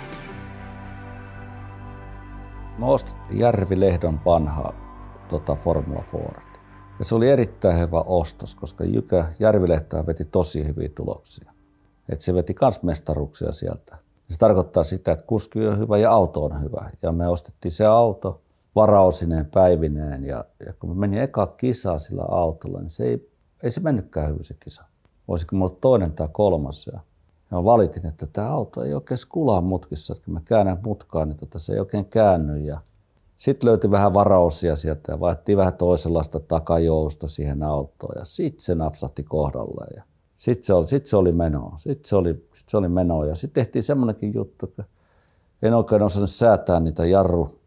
Mä 2.78 2.86
ostin 2.86 3.40
Järvi-Lehdon 3.40 4.20
vanha 4.26 4.74
tota 5.28 5.56
Formula 5.56 6.02
Ford. 6.02 6.49
Ja 7.00 7.06
se 7.06 7.16
oli 7.16 7.30
erittäin 7.30 7.80
hyvä 7.80 8.02
ostos, 8.02 8.56
koska 8.56 8.84
Jykä 8.84 9.26
Järvilehtoa 9.40 10.06
veti 10.06 10.26
tosi 10.26 10.68
hyviä 10.68 10.90
tuloksia. 10.96 11.52
Et 12.10 12.22
se 12.22 12.34
veti 12.34 12.54
kans 12.54 12.84
mestaruuksia 12.84 13.52
sieltä. 13.52 13.98
Se 14.30 14.38
tarkoittaa 14.38 14.84
sitä, 14.84 15.12
että 15.12 15.26
kuski 15.26 15.68
on 15.68 15.80
hyvä 15.80 15.98
ja 15.98 16.12
auto 16.12 16.46
on 16.46 16.64
hyvä. 16.64 16.90
Ja 17.02 17.12
me 17.12 17.28
ostettiin 17.28 17.72
se 17.72 17.86
auto 17.86 18.42
varausineen 18.76 19.46
päivineen. 19.46 20.24
Ja, 20.24 20.46
ja 20.66 20.74
kun 20.74 20.90
me 20.90 20.96
menin 20.96 21.22
eka 21.22 21.48
kisaa 21.48 22.00
sillä 22.00 22.24
autolla, 22.28 22.80
niin 22.80 22.90
se 22.90 23.04
ei, 23.04 23.32
ei 23.64 23.72
se 23.72 23.82
mennytkään 23.82 24.30
hyvin 24.30 24.44
se 24.44 24.54
kisa. 24.60 24.84
Olisiko 25.28 25.56
mulla 25.56 25.76
toinen 25.82 26.12
tai 26.12 26.28
kolmas. 26.32 26.88
Ja 26.88 27.00
mä 27.52 27.64
valitin, 27.64 28.06
että 28.06 28.28
tämä 28.34 28.50
auto 28.50 28.84
ei 28.84 28.94
oikein 28.94 29.18
skulaa 29.18 29.62
mutkissa, 29.62 30.14
että 30.14 30.26
kun 30.26 30.34
mä 30.34 30.42
käännän 30.46 30.80
mutkaa, 30.86 31.26
niin 31.26 31.38
tota, 31.38 31.60
se 31.60 31.74
ei 31.74 31.80
oikein 31.80 32.06
käänny. 32.06 32.58
Ja 32.58 32.80
sitten 33.40 33.70
löytyi 33.70 33.92
vähän 33.92 34.14
varausia 34.14 34.76
sieltä 34.76 35.12
ja 35.12 35.20
vaihdettiin 35.20 35.58
vähän 35.58 35.74
toisenlaista 35.74 36.40
takajousta 36.40 37.28
siihen 37.28 37.64
autoon 37.64 38.16
ja 38.20 38.26
sitten 38.26 38.64
se 38.64 38.76
napsahti 38.76 39.24
kohdalle. 39.24 39.86
Ja 39.96 40.04
sitten 40.36 40.64
se, 40.64 40.74
oli, 40.74 40.88
sit 40.88 41.06
se 41.06 41.18
oli 41.18 41.32
meno. 41.32 41.74
Sitten 41.78 42.10
se 42.10 42.16
oli, 42.16 42.48
sit 42.54 42.70
se 42.70 42.78
oli 42.78 42.90
meno. 42.90 43.26
Ja 43.26 43.36
sitten 43.36 43.64
tehtiin 43.64 43.84
semmoinenkin 43.84 44.34
juttu, 44.34 44.66
että 44.66 44.84
en 45.62 45.74
oikein 45.74 46.04
osannut 46.04 46.30
säätää 46.30 46.80
niitä 46.80 47.06
jarru, 47.06 47.60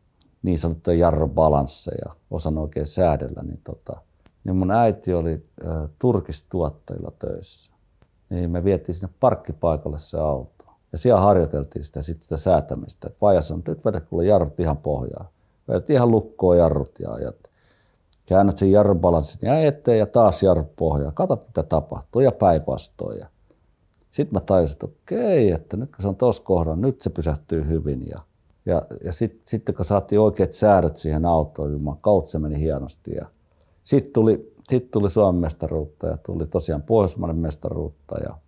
niin 0.42 0.58
sanottuja 0.58 0.96
jarrubalansseja, 0.96 2.12
osannut 2.30 2.62
oikein 2.64 2.86
säädellä. 2.86 3.42
Niin, 3.42 3.60
tota, 3.64 4.00
niin 4.44 4.56
mun 4.56 4.70
äiti 4.70 5.14
oli 5.14 5.46
äh, 5.66 5.88
turkistuottajilla 5.98 7.12
töissä 7.18 7.72
niin 8.30 8.50
me 8.50 8.64
vietiin 8.64 8.94
sinne 8.94 9.14
parkkipaikalle 9.20 9.98
se 9.98 10.18
auto. 10.18 10.64
Ja 10.92 10.98
siellä 10.98 11.20
harjoiteltiin 11.20 11.84
sitä, 11.84 12.02
sit 12.02 12.22
sitä 12.22 12.36
säätämistä. 12.36 13.08
Et 13.08 13.20
vaija 13.20 13.40
että 13.58 13.70
nyt 13.70 13.84
vedä 13.84 14.00
kuule 14.00 14.24
jarrut 14.24 14.60
ihan 14.60 14.76
pohjaan. 14.76 15.26
Vedät 15.69 15.90
ihan 15.90 16.11
lukkoon 16.11 16.59
jarrut 16.59 17.00
ja 17.00 17.12
ajat. 17.12 17.37
Käännät 18.26 18.59
sen 18.59 18.73
jarrubalanssin 18.73 19.47
ja 19.47 19.59
eteen 19.59 19.99
ja 19.99 20.07
taas 20.07 20.42
jarrut 20.42 20.76
pohjaan. 20.76 21.14
Kato 21.14 21.37
mitä 21.47 21.62
tapahtuu 21.62 22.21
ja 22.21 22.33
päinvastoin. 22.33 23.25
Sitten 24.11 24.35
mä 24.35 24.40
tajusin, 24.40 24.75
että 24.75 24.87
okei, 24.87 25.50
että 25.50 25.76
nyt 25.76 25.90
kun 25.90 26.02
se 26.02 26.09
on 26.09 26.16
tuossa 26.16 26.42
kohdalla, 26.42 26.76
nyt 26.76 27.00
se 27.00 27.11
pysähtyy 27.11 27.69
hyvin. 27.69 28.09
Ja, 28.09 28.21
ja, 28.66 28.83
ja 29.04 29.12
sitten 29.12 29.40
sit, 29.45 29.62
kun 29.76 29.85
saatiin 29.85 30.21
oikeat 30.21 30.52
säädöt 30.52 30.97
siihen 30.97 31.25
autoon, 31.25 31.73
juman 31.73 31.99
kautta 32.00 32.31
se 32.31 32.38
meni 32.38 32.61
hienosti. 32.61 33.14
Ja 33.14 33.26
sitten 33.85 34.12
tuli 34.12 34.52
sitten 34.69 34.90
tuli 34.90 35.11
Suomen 35.11 35.40
mestaruutta 35.40 36.07
ja 36.07 36.16
tuli 36.16 36.47
tosiaan 36.47 36.83
Pohjoismaiden 36.83 37.37
mestaruutta 37.37 38.19
ja 38.19 38.38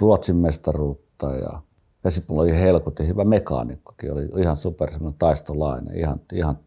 Ruotsin 0.00 0.36
mestaruutta 0.36 1.26
ja, 1.34 1.62
ja 2.06 2.10
sitten 2.10 2.34
mulla 2.34 2.42
oli 2.42 2.60
helkutin 2.60 3.08
hyvä 3.08 3.24
mekaanikkokin, 3.24 4.12
oli 4.12 4.28
ihan 4.38 4.56
super 4.56 4.92
semmoinen 4.92 5.18
taistolainen, 5.18 5.98
ihan, 5.98 6.20
ihan 6.32 6.58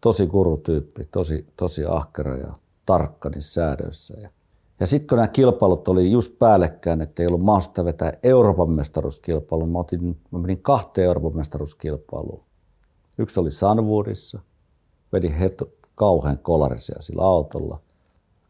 tosi 0.00 0.26
kurutyyppi, 0.26 1.04
tosi, 1.04 1.46
tosi 1.56 1.84
ahkera 1.88 2.36
ja 2.36 2.52
tarkka 2.86 3.28
niissä 3.28 3.52
säädöissä. 3.52 4.20
Ja, 4.20 4.28
ja 4.80 4.86
sitten 4.86 5.06
kun 5.06 5.16
nämä 5.16 5.28
kilpailut 5.28 5.88
oli 5.88 6.10
just 6.10 6.38
päällekkäin, 6.38 7.00
että 7.00 7.22
ei 7.22 7.26
ollut 7.26 7.42
mahdollista 7.42 7.84
vetää 7.84 8.12
Euroopan 8.22 8.70
mestaruuskilpailuun, 8.70 9.72
mä, 9.72 9.78
otin, 9.78 10.20
mä 10.30 10.38
menin 10.38 10.62
kahteen 10.62 11.06
Euroopan 11.06 11.36
mestaruuskilpailuun. 11.36 12.44
Yksi 13.18 13.40
oli 13.40 13.50
Sunwoodissa, 13.50 14.40
vedin 15.12 15.34
kauhean 15.94 16.38
kolarisia 16.38 17.02
sillä 17.02 17.22
autolla. 17.22 17.80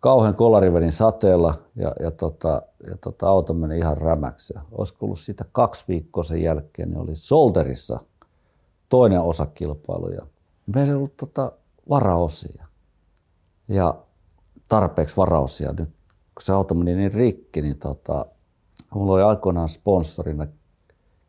Kauhean 0.05 0.35
kolari 0.35 0.73
vedin 0.73 0.93
sateella 0.93 1.55
ja, 1.77 1.93
ja, 2.01 2.11
tota, 2.11 2.63
ja 2.91 2.97
tota, 2.97 3.29
auto 3.29 3.55
meni 3.55 3.79
ihan 3.79 3.97
rämäksi. 3.97 4.55
Olisiko 4.73 5.07
ollut 5.07 5.19
siitä 5.19 5.45
kaksi 5.53 5.85
viikkoa 5.89 6.23
sen 6.23 6.43
jälkeen, 6.43 6.91
niin 6.91 7.01
oli 7.01 7.17
Solderissa 7.17 8.01
toinen 8.89 9.21
osakilpailu 9.21 10.09
ja 10.09 10.27
meillä 10.67 10.91
ei 10.91 10.97
ollut 10.97 11.17
tota, 11.17 11.53
varaosia 11.89 12.67
ja 13.69 14.05
tarpeeksi 14.69 15.17
varaosia. 15.17 15.73
Nyt 15.73 15.89
kun 16.09 16.43
se 16.43 16.53
auto 16.53 16.75
meni 16.75 16.95
niin 16.95 17.13
rikki, 17.13 17.63
niin 17.63 17.79
tota, 17.79 18.27
mulla 18.95 19.13
oli 19.13 19.23
aikoinaan 19.23 19.69
sponsorina 19.69 20.47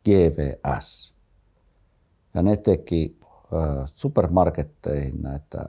GVS. 0.04 1.14
Ja 2.34 2.42
ne 2.42 2.56
teki 2.56 3.18
supermarketteihin 3.84 5.22
näitä 5.22 5.66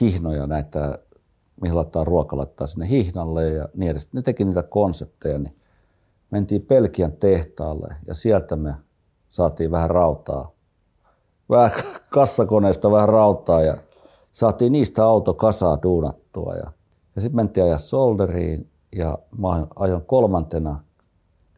hihnoja, 0.00 0.46
näitä, 0.46 0.98
mihin 1.60 1.76
laittaa 1.76 2.04
ruoka, 2.04 2.36
laittaa 2.36 2.66
sinne 2.66 2.88
hihnalle 2.88 3.48
ja 3.48 3.68
niin 3.74 3.90
edes. 3.90 4.12
Ne 4.12 4.22
teki 4.22 4.44
niitä 4.44 4.62
konsepteja, 4.62 5.38
niin 5.38 5.56
mentiin 6.30 6.62
Pelkian 6.62 7.12
tehtaalle 7.12 7.94
ja 8.06 8.14
sieltä 8.14 8.56
me 8.56 8.74
saatiin 9.30 9.70
vähän 9.70 9.90
rautaa, 9.90 10.50
vähän 11.50 11.70
kassakoneesta 12.14 12.90
vähän 12.90 13.08
rautaa 13.08 13.62
ja 13.62 13.76
saatiin 14.32 14.72
niistä 14.72 15.04
auto 15.04 15.34
kasaa 15.34 15.78
duunattua. 15.82 16.54
Ja, 16.54 16.72
ja 17.14 17.20
sitten 17.20 17.36
mentiin 17.36 17.64
ajaa 17.64 17.78
solderiin 17.78 18.70
ja 18.96 19.18
mä 19.38 19.66
ajoin 19.76 20.02
kolmantena 20.02 20.84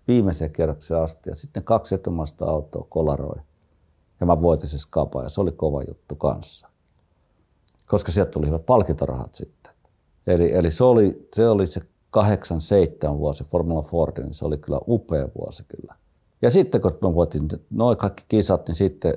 viimeiseen 0.08 0.50
kerrokseen 0.50 1.02
asti 1.02 1.30
ja 1.30 1.36
sitten 1.36 1.64
kaksi 1.64 1.94
etumasta 1.94 2.46
autoa 2.46 2.86
kolaroi 2.88 3.40
ja 4.20 4.26
mä 4.26 4.42
voitin 4.42 4.68
se 4.68 4.78
skapa 4.78 5.22
ja 5.22 5.28
se 5.28 5.40
oli 5.40 5.52
kova 5.52 5.82
juttu 5.82 6.14
kanssa. 6.14 6.68
Koska 7.86 8.12
sieltä 8.12 8.30
tuli 8.30 8.46
hyvät 8.46 8.66
palkintorahat 8.66 9.34
sitten. 9.34 9.59
Eli, 10.26 10.52
eli 10.54 10.70
se, 10.70 10.84
oli, 10.84 11.28
se 11.34 11.48
oli 11.48 11.66
se 11.66 11.80
87 12.10 13.18
vuosi 13.18 13.44
Formula 13.44 13.82
Ford, 13.82 14.22
niin 14.22 14.34
se 14.34 14.44
oli 14.44 14.58
kyllä 14.58 14.80
upea 14.88 15.28
vuosi 15.38 15.64
kyllä. 15.68 15.94
Ja 16.42 16.50
sitten 16.50 16.80
kun 16.80 16.98
mä 17.02 17.14
voitin 17.14 17.48
noin 17.70 17.96
kaikki 17.96 18.24
kisat, 18.28 18.68
niin 18.68 18.74
sitten 18.74 19.14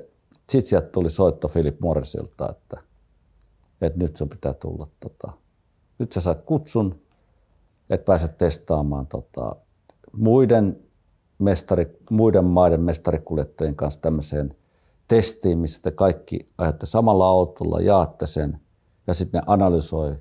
sit 0.50 0.64
sieltä 0.64 0.86
tuli 0.86 1.08
soitto 1.08 1.48
Philip 1.48 1.80
Morrisilta, 1.80 2.50
että, 2.50 2.80
että 3.80 3.98
nyt 3.98 4.16
sun 4.16 4.28
pitää 4.28 4.54
tulla. 4.54 4.86
Tota, 5.00 5.32
nyt 5.98 6.12
sä 6.12 6.20
sait 6.20 6.40
kutsun, 6.40 7.00
että 7.90 8.04
pääset 8.04 8.38
testaamaan 8.38 9.06
tota, 9.06 9.56
muiden, 10.12 10.80
mestari, 11.38 11.98
muiden 12.10 12.44
maiden 12.44 12.80
mestarikuljettajien 12.80 13.76
kanssa 13.76 14.00
tämmöiseen 14.00 14.54
testiin, 15.08 15.58
missä 15.58 15.82
te 15.82 15.90
kaikki 15.90 16.46
ajatte 16.58 16.86
samalla 16.86 17.26
autolla, 17.26 17.80
jaatte 17.80 18.26
sen 18.26 18.60
ja 19.06 19.14
sitten 19.14 19.38
ne 19.38 19.44
analysoi 19.46 20.16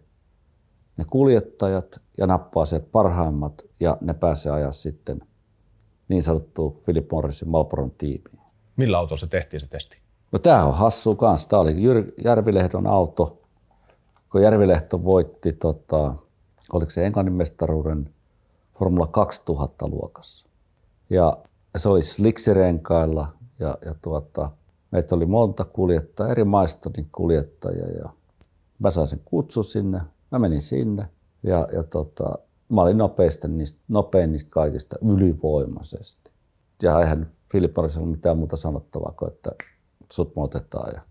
ne 0.97 1.05
kuljettajat 1.09 2.01
ja 2.17 2.27
nappaa 2.27 2.65
sieltä 2.65 2.87
parhaimmat 2.91 3.61
ja 3.79 3.97
ne 4.01 4.13
pääsee 4.13 4.51
ajaa 4.51 4.71
sitten 4.71 5.21
niin 6.07 6.23
sanottu 6.23 6.81
Philip 6.85 7.11
Morrisin 7.11 7.49
Malboron 7.49 7.91
tiimiin. 7.91 8.39
Millä 8.75 8.97
autolla 8.97 9.19
se 9.19 9.27
tehtiin 9.27 9.61
se 9.61 9.67
testi? 9.67 9.97
No 10.31 10.39
tämä 10.39 10.65
on 10.65 10.73
hassu 10.73 11.15
kanssa. 11.15 11.49
Tämä 11.49 11.59
oli 11.59 11.75
Järvilehdon 12.23 12.87
auto, 12.87 13.41
kun 14.31 14.41
Järvilehto 14.41 15.03
voitti, 15.03 15.53
tota, 15.53 16.15
oliko 16.73 16.89
se 16.91 17.05
Englannin 17.05 17.33
mestaruuden 17.33 18.13
Formula 18.79 19.07
2000 19.07 19.87
luokassa. 19.87 20.47
Ja 21.09 21.37
se 21.77 21.89
oli 21.89 22.03
sliksirenkailla 22.03 23.27
ja, 23.59 23.77
ja 23.85 23.95
tuota, 24.01 24.51
Meitä 24.93 25.15
oli 25.15 25.25
monta 25.25 25.65
kuljettajaa, 25.65 26.31
eri 26.31 26.43
maista 26.43 26.89
niin 26.97 27.09
kuljettajia 27.11 27.87
ja 27.87 28.09
mä 28.79 28.91
sain 28.91 29.07
sen 29.07 29.21
kutsu 29.25 29.63
sinne. 29.63 30.01
Mä 30.33 30.39
menin 30.39 30.61
sinne 30.61 31.09
ja, 31.43 31.67
ja 31.73 31.83
tota, 31.83 32.37
mä 32.69 32.81
olin 32.81 32.97
nopeista 32.97 33.47
niistä, 33.47 33.79
nopein 33.87 34.31
niistä 34.31 34.51
kaikista 34.51 34.95
ylivoimaisesti. 35.13 36.31
Ja 36.83 36.99
eihän 36.99 37.27
Filippa 37.51 37.81
ollut 37.81 38.11
mitään 38.11 38.37
muuta 38.37 38.57
sanottavaa 38.57 39.13
kuin, 39.19 39.31
että 39.31 39.51
sut 40.11 40.35
me 40.35 40.41
otetaan. 40.41 40.91
Ja, 40.95 41.01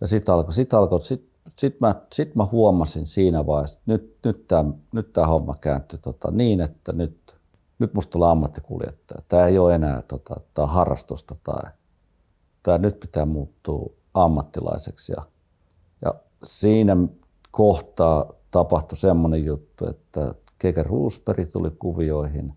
ja 0.00 0.06
sitten 0.06 0.34
alkoi, 0.34 0.52
sit 0.52 0.74
alkoi, 0.74 1.00
sit, 1.00 1.30
sit 1.58 1.80
mä, 1.80 1.94
sit 2.12 2.34
mä 2.34 2.44
huomasin 2.44 3.06
siinä 3.06 3.46
vaiheessa, 3.46 3.78
että 3.78 3.92
nyt, 3.92 4.18
nyt 4.24 4.48
tämä 4.48 4.64
nyt 4.92 5.12
tää 5.12 5.26
homma 5.26 5.54
kääntyi 5.60 5.98
tota, 5.98 6.30
niin, 6.30 6.60
että 6.60 6.92
nyt, 6.92 7.36
nyt 7.78 7.94
musta 7.94 8.10
tulee 8.10 8.30
ammattikuljettaja. 8.30 9.22
Tämä 9.28 9.46
ei 9.46 9.58
ole 9.58 9.74
enää 9.74 10.02
tota, 10.02 10.34
tää 10.54 10.66
harrastusta 10.66 11.36
tai 11.42 11.70
tämä 12.62 12.78
nyt 12.78 13.00
pitää 13.00 13.26
muuttua 13.26 13.92
ammattilaiseksi. 14.14 15.12
Ja, 15.12 15.22
ja 16.04 16.14
siinä 16.42 16.96
kohtaa 17.50 18.39
tapahtui 18.50 18.98
semmoinen 18.98 19.44
juttu, 19.44 19.86
että 19.86 20.34
Keke 20.58 20.82
Roosberg 20.82 21.50
tuli 21.52 21.70
kuvioihin 21.70 22.54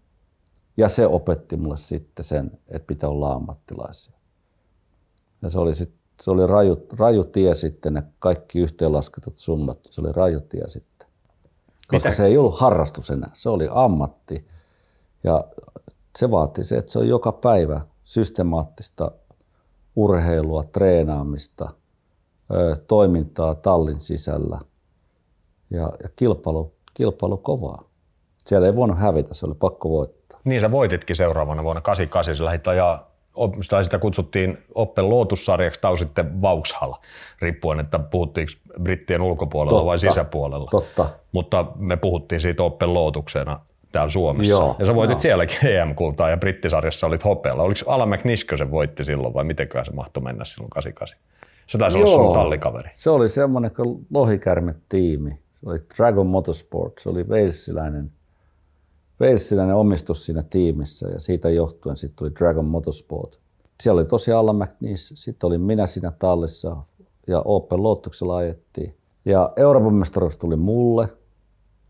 ja 0.77 0.89
se 0.89 1.07
opetti 1.07 1.57
mulle 1.57 1.77
sitten 1.77 2.25
sen, 2.25 2.51
että 2.67 2.87
pitää 2.87 3.09
olla 3.09 3.33
ammattilaisia. 3.33 4.13
Ja 5.41 5.49
se 5.49 5.59
oli, 5.59 5.73
sit, 5.73 5.93
se 6.21 6.31
oli 6.31 6.47
raju, 6.47 6.87
raju 6.99 7.23
tie 7.23 7.55
sitten, 7.55 7.93
ne 7.93 8.03
kaikki 8.19 8.59
yhteenlasketut 8.59 9.37
summat, 9.37 9.77
se 9.89 10.01
oli 10.01 10.11
raju 10.11 10.41
tie 10.41 10.67
sitten. 10.67 11.07
Koska 11.87 12.09
Mitä? 12.09 12.17
se 12.17 12.25
ei 12.25 12.37
ollut 12.37 12.59
harrastus 12.59 13.09
enää, 13.09 13.31
se 13.33 13.49
oli 13.49 13.67
ammatti. 13.71 14.47
Ja 15.23 15.43
se 16.19 16.31
vaati 16.31 16.63
se, 16.63 16.77
että 16.77 16.91
se 16.91 16.99
on 16.99 17.07
joka 17.07 17.31
päivä 17.31 17.81
systemaattista 18.03 19.11
urheilua, 19.95 20.63
treenaamista, 20.63 21.69
toimintaa 22.87 23.55
tallin 23.55 23.99
sisällä 23.99 24.59
ja, 25.73 25.91
ja 26.03 26.09
kilpailu, 26.15 26.73
kilpailu 26.93 27.37
kovaa. 27.37 27.83
Siellä 28.45 28.67
ei 28.67 28.75
voinut 28.75 28.99
hävitä, 28.99 29.33
se 29.33 29.45
oli 29.45 29.55
pakko 29.59 29.89
voittaa. 29.89 30.39
Niin 30.43 30.61
sä 30.61 30.71
voititkin 30.71 31.15
seuraavana 31.15 31.63
vuonna 31.63 31.81
88, 31.81 32.35
sä 32.35 32.45
lähdit 32.45 32.67
ajaa 32.67 33.13
tai 33.69 33.83
sitä 33.83 33.99
kutsuttiin 33.99 34.57
Oppen 34.75 35.09
Lotus-sarjaksi 35.09 35.81
tai 35.81 35.97
sitten 35.97 36.41
Vauxhall, 36.41 36.93
riippuen, 37.41 37.79
että 37.79 37.99
puhuttiinko 37.99 38.53
brittien 38.81 39.21
ulkopuolella 39.21 39.77
totta, 39.77 39.85
vai 39.85 39.99
sisäpuolella. 39.99 40.67
Totta. 40.71 41.09
Mutta 41.31 41.65
me 41.75 41.97
puhuttiin 41.97 42.41
siitä 42.41 42.63
Oppen 42.63 42.93
Lootuksena 42.93 43.59
täällä 43.91 44.11
Suomessa. 44.11 44.51
Joo, 44.51 44.75
ja 44.79 44.85
sä 44.85 44.95
voitit 44.95 45.13
joo. 45.13 45.19
sielläkin 45.19 45.67
EM-kultaa 45.67 46.29
ja 46.29 46.37
brittisarjassa 46.37 47.07
olit 47.07 47.23
hopealla. 47.23 47.63
Oliko 47.63 47.79
Alan 47.87 48.09
McNiskö 48.09 48.57
se 48.57 48.71
voitti 48.71 49.05
silloin 49.05 49.33
vai 49.33 49.43
mitenköhän 49.43 49.85
se 49.85 49.91
mahtoi 49.91 50.23
mennä 50.23 50.45
silloin 50.45 50.69
88? 50.69 51.19
Se 51.67 51.77
taisi 51.77 51.99
joo, 51.99 52.07
olla 52.07 52.23
sun 52.23 52.33
tallikaveri. 52.33 52.89
Se 52.93 53.09
oli 53.09 53.29
semmoinen 53.29 53.71
kuin 53.75 54.05
lohikärme-tiimi. 54.13 55.42
Oli 55.65 55.79
Dragon 55.97 56.27
Motorsport. 56.27 56.93
Se 56.99 57.09
oli 57.09 57.23
Walesiläinen, 57.23 58.11
Walesiläinen 59.21 59.75
omistus 59.75 60.25
siinä 60.25 60.43
tiimissä 60.43 61.09
ja 61.09 61.19
siitä 61.19 61.49
johtuen 61.49 61.97
sitten 61.97 62.15
tuli 62.15 62.35
Dragon 62.35 62.65
Motorsport. 62.65 63.39
Siellä 63.83 63.99
oli 63.99 64.07
tosi 64.07 64.31
Alan 64.31 64.55
McNeese, 64.55 65.15
sitten 65.15 65.47
olin 65.47 65.61
minä 65.61 65.87
siinä 65.87 66.11
tallissa 66.19 66.77
ja 67.27 67.41
Open 67.45 67.83
Lotuksella 67.83 68.37
ajettiin. 68.37 68.97
Ja 69.25 69.53
Euroopan 69.55 69.93
mestaruus 69.93 70.37
tuli 70.37 70.55
mulle– 70.55 71.09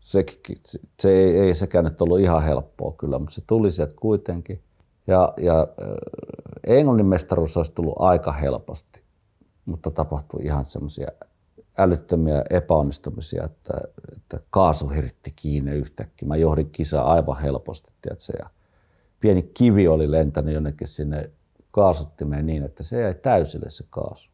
se, 0.04 0.24
se, 0.62 0.78
se 1.00 1.10
ei, 1.10 1.38
ei 1.38 1.54
sekään 1.54 1.84
nyt 1.84 2.02
ollut 2.02 2.20
ihan 2.20 2.42
helppoa 2.42 2.92
kyllä, 2.92 3.18
mutta 3.18 3.34
se 3.34 3.42
tuli 3.46 3.72
sieltä 3.72 3.94
kuitenkin. 4.00 4.62
Ja, 5.06 5.34
ja 5.36 5.60
äh, 5.60 6.76
Englannin 6.76 7.06
mestaruus 7.06 7.56
olisi 7.56 7.72
tullut 7.72 7.94
aika 7.98 8.32
helposti, 8.32 9.04
mutta 9.64 9.90
tapahtui 9.90 10.42
ihan 10.42 10.64
semmoisia 10.64 11.08
älyttömiä 11.78 12.42
epäonnistumisia, 12.50 13.44
että, 13.44 13.80
että 14.16 14.40
kaasu 14.50 14.88
hiritti 14.88 15.32
kiinni 15.36 15.70
yhtäkkiä. 15.70 16.28
Mä 16.28 16.36
johdin 16.36 16.70
kisaa 16.70 17.12
aivan 17.12 17.40
helposti, 17.40 17.92
tiedätkö, 18.02 18.32
ja 18.38 18.50
pieni 19.20 19.42
kivi 19.42 19.88
oli 19.88 20.10
lentänyt 20.10 20.54
jonnekin 20.54 20.88
sinne 20.88 21.30
kaasuttimeen 21.70 22.46
niin, 22.46 22.62
että 22.62 22.82
se 22.82 23.00
jäi 23.00 23.14
täysille 23.14 23.70
se 23.70 23.84
kaasu. 23.90 24.30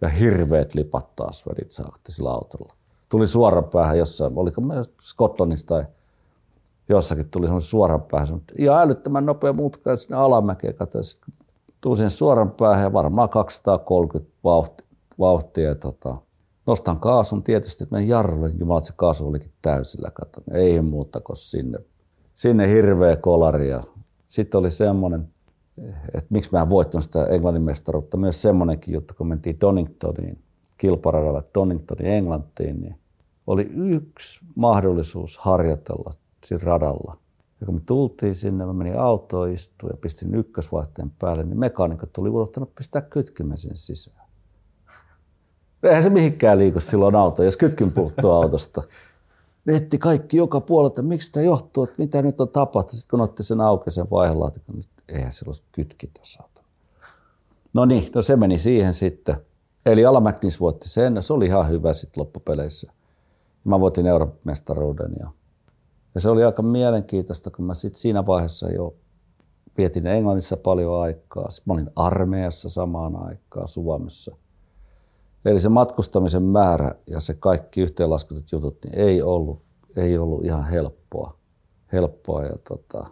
Ja 0.00 0.08
hirveät 0.08 0.74
lipat 0.74 1.16
taas 1.16 1.44
vedit 1.46 1.70
saakti 1.70 2.12
sillä 2.12 2.30
autolla 2.30 2.74
tuli 3.12 3.26
suoran 3.26 3.64
päähän 3.64 3.98
jossain, 3.98 4.32
oliko 4.36 4.60
me 4.60 4.74
Skotlannista 5.00 5.74
tai 5.74 5.84
jossakin 6.88 7.28
tuli 7.30 7.46
semmoinen 7.46 7.68
suoran 7.68 8.02
päähän, 8.02 8.42
ihan 8.58 8.82
älyttömän 8.82 9.26
nopea 9.26 9.52
mutka 9.52 9.90
ja 9.90 9.96
sinne 9.96 10.16
alamäkeen 10.16 10.74
katsoin. 10.74 11.04
Tuun 11.80 11.96
siihen 11.96 12.10
suoran 12.10 12.50
päähän 12.50 12.82
ja 12.84 12.92
varmaan 12.92 13.28
230 13.28 14.32
vauhtia, 14.44 14.86
vauhtia 15.18 15.68
ja 15.68 15.74
tota, 15.74 16.16
nostan 16.66 17.00
kaasun 17.00 17.42
tietysti, 17.42 17.84
että 17.84 17.94
menen 17.94 18.08
jarrulle, 18.08 18.50
jumala, 18.58 18.80
se 18.80 18.92
kaasu 18.96 19.28
olikin 19.28 19.52
täysillä, 19.62 20.10
katon. 20.10 20.44
Ei 20.52 20.80
muuta 20.80 21.20
kuin 21.20 21.36
sinne, 21.36 21.78
sinne 22.34 22.68
hirveä 22.68 23.16
kolari 23.16 23.68
ja 23.68 23.84
sitten 24.28 24.58
oli 24.58 24.70
semmoinen, 24.70 25.28
että 26.14 26.26
miksi 26.28 26.52
mä 26.52 26.68
voittanut 26.68 27.04
sitä 27.04 27.24
Englannin 27.24 27.62
mestaruutta, 27.62 28.16
myös 28.16 28.42
semmoinenkin 28.42 28.94
juttu, 28.94 29.14
kun 29.14 29.26
mentiin 29.26 29.60
Doningtoniin, 29.60 30.42
kilparadalla 30.78 31.42
Doningtonin 31.54 32.06
Englantiin, 32.06 32.80
niin 32.80 32.96
oli 33.46 33.70
yksi 33.74 34.40
mahdollisuus 34.54 35.38
harjoitella 35.38 36.14
siinä 36.44 36.64
radalla. 36.64 37.16
Ja 37.60 37.66
kun 37.66 37.74
me 37.74 37.80
tultiin 37.86 38.34
sinne, 38.34 38.66
mä 38.66 38.72
menin 38.72 38.98
autoon 38.98 39.50
istuun 39.50 39.92
ja 39.92 39.96
pistin 39.96 40.34
ykkösvaihteen 40.34 41.12
päälle, 41.18 41.44
niin 41.44 41.58
mekaanikot 41.58 42.12
tuli 42.12 42.28
unohtanut 42.28 42.74
pistää 42.74 43.02
kytkimen 43.02 43.58
sen 43.58 43.76
sisään. 43.76 44.21
Eihän 45.82 46.02
se 46.02 46.10
mihinkään 46.10 46.58
liiku 46.58 46.80
silloin 46.80 47.14
auto, 47.14 47.42
jos 47.42 47.56
kytkin 47.56 47.92
puuttuu 47.92 48.30
autosta. 48.30 48.82
Netti 49.64 49.98
kaikki 49.98 50.36
joka 50.36 50.60
puolelta, 50.60 51.02
miksi 51.02 51.32
tämä 51.32 51.46
johtuu, 51.46 51.84
että 51.84 51.96
mitä 51.98 52.22
nyt 52.22 52.40
on 52.40 52.48
tapahtunut. 52.48 53.00
Sitten 53.00 53.10
kun 53.10 53.20
otti 53.20 53.42
sen 53.42 53.60
auki 53.60 53.90
sen 53.90 54.06
vaihelaatikon, 54.10 54.74
niin 54.74 54.84
eihän 55.08 55.32
se 55.32 55.44
olisi 55.46 55.62
kytkintä 55.72 56.20
saatana. 56.22 56.66
No 57.74 57.84
niin, 57.84 58.10
no 58.14 58.22
se 58.22 58.36
meni 58.36 58.58
siihen 58.58 58.92
sitten. 58.92 59.36
Eli 59.86 60.04
Ala 60.04 60.20
McNeese 60.20 60.60
voitti 60.60 60.88
sen, 60.88 61.22
se 61.22 61.32
oli 61.32 61.46
ihan 61.46 61.68
hyvä 61.68 61.92
sitten 61.92 62.20
loppupeleissä. 62.20 62.92
Mä 63.64 63.80
voitin 63.80 64.06
Euroopan 64.06 64.38
mestaruuden 64.44 65.12
ja, 65.20 65.30
ja 66.14 66.20
se 66.20 66.28
oli 66.28 66.44
aika 66.44 66.62
mielenkiintoista, 66.62 67.50
kun 67.50 67.64
mä 67.64 67.74
sitten 67.74 68.00
siinä 68.00 68.26
vaiheessa 68.26 68.70
jo 68.70 68.94
vietin 69.78 70.06
Englannissa 70.06 70.56
paljon 70.56 71.00
aikaa. 71.02 71.50
Sitten 71.50 71.70
mä 71.70 71.74
olin 71.74 71.90
armeijassa 71.96 72.70
samaan 72.70 73.16
aikaan 73.16 73.68
Suomessa. 73.68 74.36
Eli 75.44 75.60
se 75.60 75.68
matkustamisen 75.68 76.42
määrä 76.42 76.94
ja 77.06 77.20
se 77.20 77.34
kaikki 77.34 77.80
yhteenlaskutut 77.80 78.52
jutut 78.52 78.78
niin 78.84 78.98
ei 78.98 79.22
ollut, 79.22 79.62
ei 79.96 80.18
ollut 80.18 80.44
ihan 80.44 80.64
helppoa. 80.64 81.38
helppoa 81.92 82.42
ja 82.42 82.56
tota, 82.68 83.06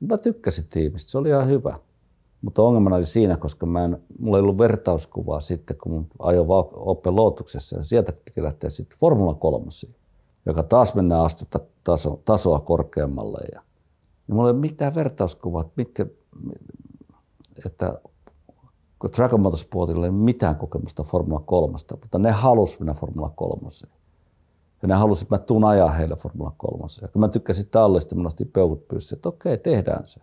mä 0.00 0.18
tykkäsin 0.18 0.68
tiimistä, 0.68 1.10
se 1.10 1.18
oli 1.18 1.28
ihan 1.28 1.48
hyvä. 1.48 1.78
Mutta 2.42 2.62
ongelmana 2.62 2.96
oli 2.96 3.04
siinä, 3.04 3.36
koska 3.36 3.66
mä 3.66 3.84
en, 3.84 4.02
mulla 4.18 4.36
ei 4.38 4.42
ollut 4.42 4.58
vertauskuvaa 4.58 5.40
sitten, 5.40 5.76
kun 5.76 6.06
ajoin 6.18 6.48
Opel 6.72 7.16
Lotuksessa 7.16 7.76
ja 7.76 7.84
sieltä 7.84 8.12
piti 8.12 8.42
lähteä 8.42 8.70
sitten 8.70 8.98
Formula 8.98 9.34
3, 9.34 9.66
joka 10.46 10.62
taas 10.62 10.94
mennään 10.94 11.24
astetta 11.24 11.60
taso, 11.84 12.22
tasoa 12.24 12.60
korkeammalle. 12.60 13.38
Ja, 13.52 13.62
ja 14.28 14.34
mulla 14.34 14.48
ei 14.48 14.52
ole 14.52 14.60
mitään 14.60 14.94
vertauskuvaa, 14.94 15.60
että, 15.60 15.72
mitkä, 15.76 16.06
että 17.66 18.00
kun 18.98 19.10
Dragon 19.16 19.40
Motorsportilla 19.40 20.06
ei 20.06 20.10
ole 20.10 20.18
mitään 20.18 20.56
kokemusta 20.56 21.02
Formula 21.02 21.40
3, 21.40 21.76
mutta 21.90 22.18
ne 22.18 22.30
halusivat 22.30 22.80
mennä 22.80 22.94
Formula 22.94 23.32
3. 23.36 23.68
Ja 24.82 24.88
ne 24.88 24.94
halusivat, 24.94 25.26
että 25.26 25.34
mä 25.34 25.46
tuun 25.46 25.64
ajaa 25.64 25.90
heille 25.90 26.16
Formula 26.16 26.52
3. 26.56 26.84
Ja 27.02 27.08
kun 27.08 27.20
mä 27.20 27.28
tykkäsin 27.28 27.68
tallista, 27.70 28.14
mä 28.14 28.22
nostin 28.22 28.50
peukut 28.52 28.88
pystyyn, 28.88 29.18
että 29.18 29.28
okei, 29.28 29.58
tehdään 29.58 30.06
se. 30.06 30.20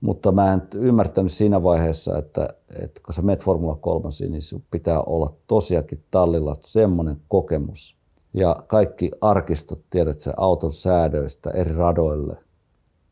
Mutta 0.00 0.32
mä 0.32 0.52
en 0.52 0.62
ymmärtänyt 0.74 1.32
siinä 1.32 1.62
vaiheessa, 1.62 2.18
että, 2.18 2.48
että 2.82 3.00
kun 3.04 3.14
sä 3.14 3.22
menet 3.22 3.44
Formula 3.44 3.76
3, 3.76 4.08
niin 4.28 4.42
sun 4.42 4.62
pitää 4.70 5.00
olla 5.02 5.28
tosiaankin 5.46 6.04
tallilla 6.10 6.54
semmoinen 6.60 7.16
kokemus. 7.28 7.98
Ja 8.34 8.56
kaikki 8.66 9.10
arkistot 9.20 9.80
tiedät 9.90 10.20
se 10.20 10.32
auton 10.36 10.72
säädöistä 10.72 11.50
eri 11.50 11.74
radoille. 11.74 12.36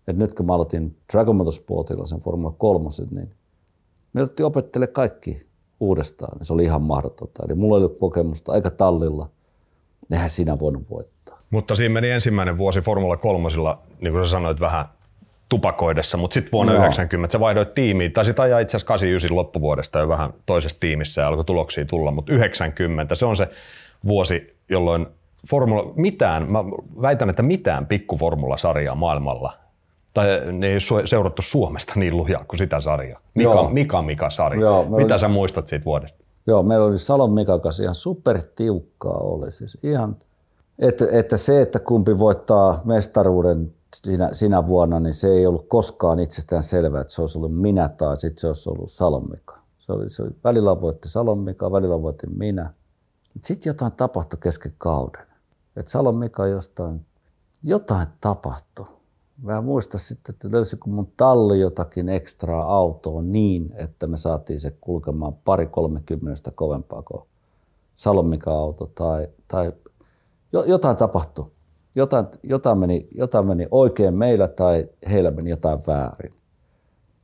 Et 0.09 0.17
nyt 0.17 0.35
kun 0.35 0.47
mä 0.47 0.55
aloitin 0.55 0.97
Dragon 1.13 1.37
Motorsportilla 1.37 2.07
sen 2.07 2.19
Formula 2.19 2.55
3, 2.59 2.89
niin 3.11 3.35
me 4.13 4.21
jouduttiin 4.21 4.47
opettele 4.47 4.87
kaikki 4.87 5.47
uudestaan. 5.81 6.45
Se 6.45 6.53
oli 6.53 6.65
ihan 6.65 6.83
mahdotonta. 6.83 7.43
Eli 7.47 7.55
mulla 7.55 7.77
oli 7.77 7.97
kokemusta 8.01 8.53
aika 8.53 8.71
tallilla. 8.71 9.29
Nehän 10.11 10.31
sinä 10.31 10.59
voinut 10.59 10.91
voittaa. 10.91 11.39
Mutta 11.51 11.75
siinä 11.75 11.93
meni 11.93 12.11
ensimmäinen 12.11 12.59
vuosi 12.59 12.81
Formula 12.81 13.17
3, 13.17 13.49
niin 14.01 14.13
kuin 14.13 14.25
sä 14.25 14.31
sanoit, 14.31 14.61
vähän 14.61 14.87
tupakoidessa, 15.49 16.19
mutta 16.19 16.35
sitten 16.35 16.53
vuonna 16.53 16.73
no. 16.73 16.79
90 16.79 17.33
sä 17.33 17.41
vaihdoit 17.41 17.75
tiimiin, 17.75 18.13
tai 18.13 18.25
sitten 18.25 18.43
ajaa 18.43 18.61
itse 18.61 18.77
asiassa 18.77 18.87
89 18.87 19.37
loppuvuodesta 19.37 19.99
jo 19.99 20.09
vähän 20.09 20.35
toisessa 20.47 20.81
tiimissä 20.81 21.21
ja 21.21 21.29
alkoi 21.29 21.45
tuloksia 21.45 21.85
tulla, 21.85 22.11
mutta 22.11 22.33
90 22.33 23.15
se 23.15 23.27
on 23.27 23.37
se 23.37 23.49
vuosi, 24.07 24.57
jolloin 24.69 25.07
formula, 25.51 25.93
mitään, 25.97 26.51
mä 26.51 26.65
väitän, 27.03 27.31
että 27.31 27.43
mitään 27.43 27.87
pikkuformulasarjaa 27.87 28.95
maailmalla 28.95 29.53
tai 30.15 30.53
ne 30.53 30.67
ei 30.67 30.79
seurattu 31.05 31.43
Suomesta 31.43 31.93
niin 31.97 32.17
lujaa 32.17 32.45
kuin 32.49 32.59
sitä 32.59 32.81
sarjaa. 32.81 33.21
Mika, 33.35 33.51
Joo. 33.51 33.71
Mika 33.71 34.03
Mika 34.03 34.31
sarja. 34.31 34.61
Joo, 34.61 34.85
Mitä 34.85 35.15
oli, 35.15 35.21
sä 35.21 35.29
muistat 35.29 35.69
siitä 35.69 35.85
vuodesta? 35.85 36.25
Joo, 36.47 36.63
meillä 36.63 36.87
oli 36.87 36.99
Salon 36.99 37.33
Mika 37.33 37.59
kanssa 37.59 37.83
ihan 37.83 37.95
supertiukkaa 37.95 39.19
oli. 39.19 39.53
Siis 39.53 39.79
ihan, 39.83 40.17
että, 40.79 41.05
että 41.13 41.37
se, 41.37 41.63
että 41.63 41.79
kumpi 41.79 42.19
voittaa 42.19 42.81
mestaruuden 42.85 43.75
siinä, 43.97 44.29
siinä 44.33 44.67
vuonna, 44.67 45.01
niin 45.01 45.15
se 45.15 45.29
ei 45.29 45.47
ollut 45.47 45.69
koskaan 45.69 46.19
itsestään 46.19 46.63
selvää, 46.63 47.01
että 47.01 47.13
se 47.13 47.21
olisi 47.21 47.39
ollut 47.39 47.61
minä 47.61 47.89
tai 47.89 48.17
sitten 48.17 48.41
se 48.41 48.47
olisi 48.47 48.71
ollut 48.71 48.91
Salon 48.91 49.31
Mika. 49.31 49.59
Se 49.77 49.93
oli, 49.93 50.11
se 50.11 50.23
oli, 50.23 50.31
välillä 50.45 50.81
voitti 50.81 51.09
Salon 51.09 51.39
Mika, 51.39 51.73
välillä 51.73 52.03
voitti 52.03 52.27
minä. 52.27 52.75
Sitten 53.43 53.71
jotain 53.71 53.93
tapahtui 53.93 54.39
kesken 54.43 54.73
kauden. 54.79 55.27
Että 55.77 55.91
Salon 55.91 56.17
Mika 56.17 56.47
jostain, 56.47 57.07
jotain 57.63 58.07
tapahtui 58.21 58.87
Mä 59.43 59.61
muista 59.61 59.99
sitten, 59.99 60.33
että 60.35 60.51
löysikö 60.51 60.83
mun 60.87 61.13
talli 61.17 61.61
jotakin 61.61 62.09
ekstraa 62.09 62.77
autoa 62.77 63.23
niin, 63.23 63.75
että 63.77 64.07
me 64.07 64.17
saatiin 64.17 64.61
se 64.61 64.77
kulkemaan 64.81 65.35
pari 65.35 65.67
kolmekymmenestä 65.67 66.51
kovempaa 66.51 67.03
kuin 67.03 67.23
Salomika-auto 67.97 68.87
tai, 68.87 69.29
tai 69.49 69.73
jotain 70.53 70.97
tapahtui. 70.97 71.51
Jotain, 71.95 72.27
jotain, 72.43 72.79
meni, 72.79 73.09
jotain 73.15 73.47
meni 73.47 73.69
oikein 73.71 74.15
meillä 74.15 74.49
tai 74.49 74.89
heillä 75.11 75.31
meni 75.31 75.51
jotain 75.51 75.79
väärin. 75.87 76.35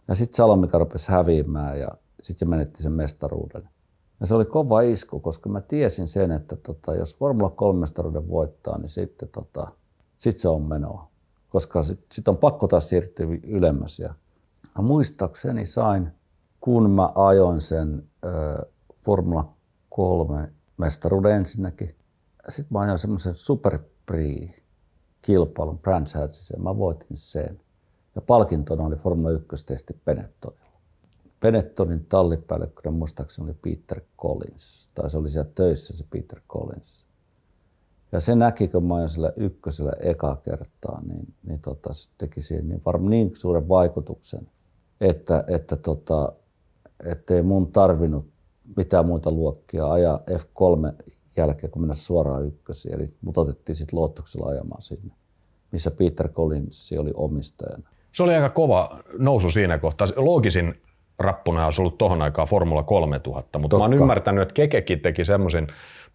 Ja 0.09 0.15
sitten 0.15 0.37
Salomika 0.37 0.79
rupesi 0.79 1.13
häviämään 1.13 1.81
ja 1.81 1.89
sitten 2.23 2.39
se 2.39 2.51
menetti 2.51 2.83
sen 2.83 2.93
mestaruuden. 2.93 3.69
Ja 4.21 4.27
se 4.27 4.35
oli 4.35 4.45
kova 4.45 4.81
isku, 4.81 5.21
koska 5.21 5.49
mä 5.49 5.61
tiesin 5.61 6.09
sen, 6.09 6.31
että 6.31 6.57
tota, 6.57 6.95
jos 6.95 7.17
Formula 7.17 7.51
3 7.51 7.81
mestaruuden 7.81 8.29
voittaa, 8.29 8.79
niin 8.79 8.89
sitten 8.89 9.29
tota, 9.29 9.67
sit 10.17 10.39
se 10.39 10.49
on 10.49 10.63
menoa 10.63 11.08
koska 11.49 11.83
sitten 11.83 12.07
sit 12.13 12.29
on 12.29 12.37
pakko 12.37 12.69
taas 12.69 12.89
siirtyä 12.89 13.27
ylemmäs. 13.43 13.99
Ja 13.99 14.15
muistaakseni 14.83 15.67
sain, 15.67 16.09
kun 16.61 16.91
mä 16.91 17.13
ajoin 17.15 17.61
sen 17.61 18.09
ö, 18.25 18.67
Formula 18.99 19.53
3 19.91 20.53
mestaruuden 20.77 21.33
ensinnäkin, 21.33 21.95
sitten 22.49 22.67
mä 22.71 22.81
ajoin 22.81 22.99
semmoisen 22.99 23.35
Super 23.35 23.79
Prix-kilpailun 24.07 25.79
Brands 25.79 26.15
Hatchissa 26.15 26.57
ja 26.57 26.63
mä 26.63 26.79
voitin 26.79 27.17
sen. 27.17 27.61
Ja 28.15 28.21
palkintona 28.21 28.85
oli 28.85 28.97
Formula 28.97 29.31
1-testi 29.31 29.99
Benettonilla. 30.05 30.69
Benettonin 31.41 32.07
tallipäällikkönä 32.07 32.97
muistaakseni 32.97 33.45
oli 33.45 33.55
Peter 33.63 34.01
Collins, 34.19 34.89
tai 34.95 35.11
se 35.11 35.19
oli 35.19 35.31
siellä 35.31 35.51
töissä 35.55 35.97
se 35.97 36.05
Peter 36.11 36.41
Collins. 36.49 37.08
Ja 38.13 38.21
se 38.21 38.35
näki, 38.35 38.69
kun 38.69 38.85
mä 38.85 38.95
ajoin 38.95 39.09
sillä 39.09 39.33
ykkösellä 39.37 39.93
eka 40.01 40.37
kertaa, 40.37 41.01
niin, 41.09 41.35
niin 41.43 41.61
tota, 41.61 41.93
se 41.93 42.11
teki 42.19 42.43
siihen 42.43 42.69
niin, 42.69 42.83
varmaan 42.87 43.11
niin 43.11 43.37
suuren 43.37 43.69
vaikutuksen, 43.69 44.49
että, 45.01 45.45
että 45.49 45.77
tota, 45.77 46.33
ei 47.31 47.43
mun 47.43 47.73
tarvinnut 47.73 48.27
mitään 48.77 49.07
muita 49.07 49.31
luokkia 49.31 49.93
ajaa 49.93 50.21
F3 50.31 51.05
jälkeen, 51.37 51.71
kun 51.71 51.83
mennä 51.83 51.95
suoraan 51.95 52.47
ykkösiin. 52.47 52.95
Eli 52.95 53.15
mut 53.21 53.39
otettiin 53.39 53.77
sitten 53.77 53.99
luottoksella 53.99 54.47
ajamaan 54.47 54.83
sinne, 54.83 55.15
missä 55.73 55.91
Peter 55.91 56.29
Collins 56.29 56.95
oli 56.99 57.11
omistajana. 57.15 57.89
Se 58.13 58.23
oli 58.23 58.35
aika 58.35 58.51
kova 58.51 58.99
nousu 59.19 59.51
siinä 59.51 59.79
kohtaa. 59.79 60.07
Loogisin 60.17 60.75
rappuna 61.19 61.65
olisi 61.65 61.81
ollut 61.81 61.99
tuohon 61.99 62.23
aikaan 62.23 62.49
Formula 62.49 62.83
3000, 62.83 63.59
mutta 63.59 63.75
Totta. 63.77 63.89
mä 63.89 63.95
oon 63.95 64.03
ymmärtänyt, 64.03 64.43
että 64.43 64.55
Kekekin 64.55 65.01
teki 65.01 65.25
semmoisen 65.25 65.67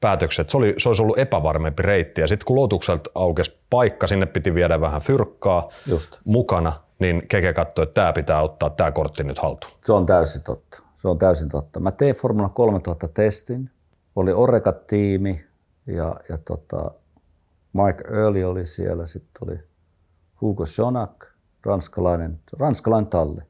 päätöksen, 0.02 0.44
että 0.44 0.52
se, 0.52 0.58
oli, 0.58 0.76
se 0.78 0.90
olisi 0.90 1.02
ollut 1.02 1.20
epävarmempi 1.20 1.84
reitti. 1.84 2.22
Ja 2.22 2.28
sitten 2.28 2.46
kun 2.46 2.56
Lotukselta 2.56 3.10
aukesi 3.16 3.60
paikka, 3.70 4.08
sinne 4.08 4.26
piti 4.26 4.54
viedä 4.54 4.82
vähän 4.82 5.02
fyrkkaa 5.02 5.70
Just. 5.88 6.22
mukana, 6.26 6.74
niin 7.00 7.22
Keke 7.28 7.54
katsoi, 7.54 7.84
että 7.84 7.94
tämä 7.94 8.14
pitää 8.14 8.42
ottaa 8.42 8.70
tämä 8.70 8.92
kortti 8.92 9.24
nyt 9.24 9.40
haltuun. 9.40 9.74
Se 9.86 9.94
on 9.94 10.06
täysin 10.06 10.44
totta. 10.44 10.82
Se 11.02 11.08
on 11.08 11.18
täysin 11.18 11.50
totta. 11.50 11.80
Mä 11.80 11.92
tein 11.92 12.16
Formula 12.16 12.50
3000 12.50 13.08
testin. 13.08 13.70
Oli 14.16 14.32
Oreka-tiimi 14.34 15.46
ja, 15.88 16.16
ja 16.30 16.38
tota, 16.38 16.92
Mike 17.74 18.04
Early 18.18 18.44
oli 18.44 18.66
siellä. 18.66 19.06
Sitten 19.06 19.48
oli 19.48 19.60
Hugo 20.42 20.66
Schonak, 20.66 21.26
ranskalainen, 21.66 22.40
ranskalainen 22.60 23.10
talli. 23.10 23.42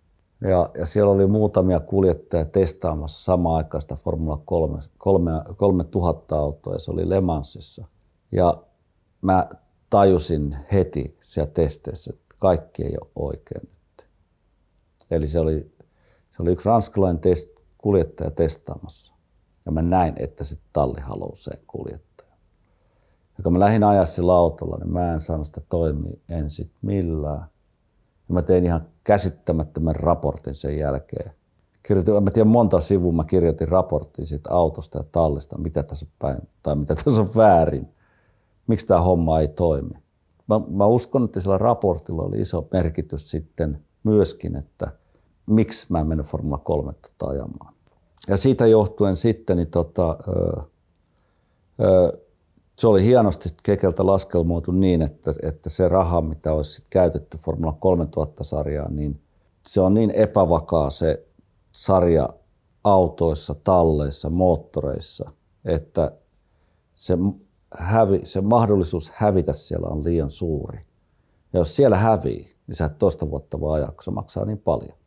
Ja, 0.49 0.69
ja 0.77 0.85
siellä 0.85 1.11
oli 1.11 1.27
muutamia 1.27 1.79
kuljettajia 1.79 2.45
testaamassa 2.45 3.19
samaan 3.19 3.55
aikaan 3.55 3.81
sitä 3.81 3.95
Formula 3.95 4.41
3, 4.45 4.79
3, 4.97 5.31
3000 5.57 6.37
autoa 6.37 6.73
ja 6.73 6.79
se 6.79 6.91
oli 6.91 7.09
Le 7.09 7.21
Mansissa. 7.21 7.85
Ja 8.31 8.63
mä 9.21 9.49
tajusin 9.89 10.57
heti 10.71 11.17
siellä 11.21 11.51
testeissä, 11.51 12.13
että 12.13 12.35
kaikki 12.39 12.83
ei 12.83 12.95
ole 13.01 13.11
oikein 13.15 13.61
nyt. 13.61 14.09
Eli 15.11 15.27
se 15.27 15.39
oli, 15.39 15.71
se 16.31 16.41
oli 16.41 16.51
yksi 16.51 16.69
ranskalainen 16.69 17.21
test, 17.21 17.49
kuljettaja 17.77 18.31
testaamassa. 18.31 19.13
Ja 19.65 19.71
mä 19.71 19.81
näin, 19.81 20.13
että 20.17 20.43
se 20.43 20.57
talli 20.73 21.01
haluaa 21.01 21.35
sen 21.35 21.57
kuljettajan. 21.67 22.37
Ja 23.37 23.43
kun 23.43 23.53
mä 23.53 23.59
lähdin 23.59 23.83
ajaa 23.83 24.05
sillä 24.05 24.33
autolla, 24.33 24.77
niin 24.77 24.93
mä 24.93 25.13
en 25.13 25.19
saanut 25.19 25.47
sitä 25.47 25.61
toimia 25.69 26.19
ensin 26.29 26.71
millään. 26.81 27.52
Ja 28.27 28.33
mä 28.33 28.41
tein 28.41 28.65
ihan 28.65 28.87
käsittämättömän 29.03 29.95
raportin 29.95 30.55
sen 30.55 30.77
jälkeen. 30.77 31.31
Kirjoitin, 31.83 32.15
en 32.15 32.23
mä 32.23 32.31
tiedä 32.31 32.49
monta 32.49 32.79
sivua 32.79 33.11
mä 33.11 33.23
kirjoitin 33.23 33.67
raporttia 33.67 34.25
siitä 34.25 34.49
autosta 34.53 34.97
ja 34.97 35.03
tallista, 35.11 35.57
mitä 35.57 35.83
tässä 35.83 36.05
on 36.05 36.11
päin, 36.19 36.49
tai 36.63 36.75
mitä 36.75 36.95
tässä 37.05 37.21
on 37.21 37.29
väärin. 37.35 37.87
Miksi 38.67 38.87
tämä 38.87 39.01
homma 39.01 39.39
ei 39.39 39.47
toimi. 39.47 40.03
Mä, 40.47 40.61
mä 40.69 40.85
uskon, 40.85 41.23
että 41.23 41.39
sillä 41.39 41.57
raportilla 41.57 42.23
oli 42.23 42.41
iso 42.41 42.67
merkitys 42.73 43.31
sitten 43.31 43.83
myöskin, 44.03 44.55
että 44.55 44.87
miksi 45.45 45.87
mä 45.89 45.99
en 45.99 46.07
mennyt 46.07 46.27
Formula 46.27 46.57
3 46.57 46.93
tota 46.93 47.31
ajamaan. 47.31 47.73
Ja 48.27 48.37
siitä 48.37 48.67
johtuen 48.67 49.15
sitten 49.15 49.57
niin 49.57 49.71
tota, 49.71 50.17
se 52.77 52.87
oli 52.87 53.03
hienosti 53.03 53.49
Kekeltä 53.63 54.05
laskelmoitu 54.05 54.71
niin, 54.71 55.01
että, 55.01 55.33
että 55.43 55.69
se 55.69 55.87
raha, 55.87 56.21
mitä 56.21 56.53
olisi 56.53 56.83
käytetty 56.89 57.37
Formula 57.37 57.77
3000-sarjaan, 57.85 58.95
niin 58.95 59.21
se 59.67 59.81
on 59.81 59.93
niin 59.93 60.11
epävakaa 60.11 60.89
se 60.89 61.27
sarja 61.71 62.27
autoissa, 62.83 63.55
talleissa, 63.63 64.29
moottoreissa, 64.29 65.31
että 65.65 66.11
se, 66.95 67.17
hävi, 67.77 68.21
se 68.23 68.41
mahdollisuus 68.41 69.11
hävitä 69.15 69.53
siellä 69.53 69.87
on 69.87 70.03
liian 70.03 70.29
suuri. 70.29 70.79
Ja 71.53 71.59
jos 71.59 71.75
siellä 71.75 71.97
hävii, 71.97 72.55
niin 72.67 72.75
sä 72.75 72.85
et 72.85 72.97
toista 72.97 73.29
vuotta 73.29 73.59
voi 73.59 73.75
ajaa, 73.75 73.91
kun 73.91 74.03
se 74.03 74.11
maksaa 74.11 74.45
niin 74.45 74.59
paljon. 74.59 74.97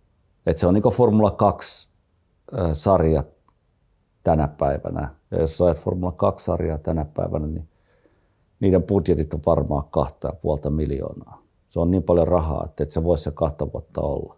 Et 0.47 0.57
se 0.57 0.67
on 0.67 0.75
niin 0.75 0.83
kuin 0.83 0.95
Formula 0.95 1.37
2-sarja 1.43 3.25
tänä 4.27 4.49
päivänä. 4.49 5.09
Ja 5.31 5.41
jos 5.41 5.63
ajat 5.63 5.81
Formula 5.81 6.11
2-sarjaa 6.11 6.79
tänä 6.79 7.05
päivänä, 7.05 7.47
niin 7.47 7.69
niiden 8.61 8.83
budjetit 8.83 9.35
on 9.35 9.41
varmaan 9.47 9.85
kahta 9.91 10.33
puolta 10.43 10.71
miljoonaa. 10.71 11.43
Se 11.67 11.81
on 11.81 11.91
niin 11.91 12.03
paljon 12.03 12.29
rahaa, 12.29 12.65
että 12.65 12.83
et 12.83 12.91
se 12.91 13.05
voisi 13.05 13.25
se 13.25 13.31
kahta 13.31 13.73
vuotta 13.73 14.01
olla, 14.01 14.37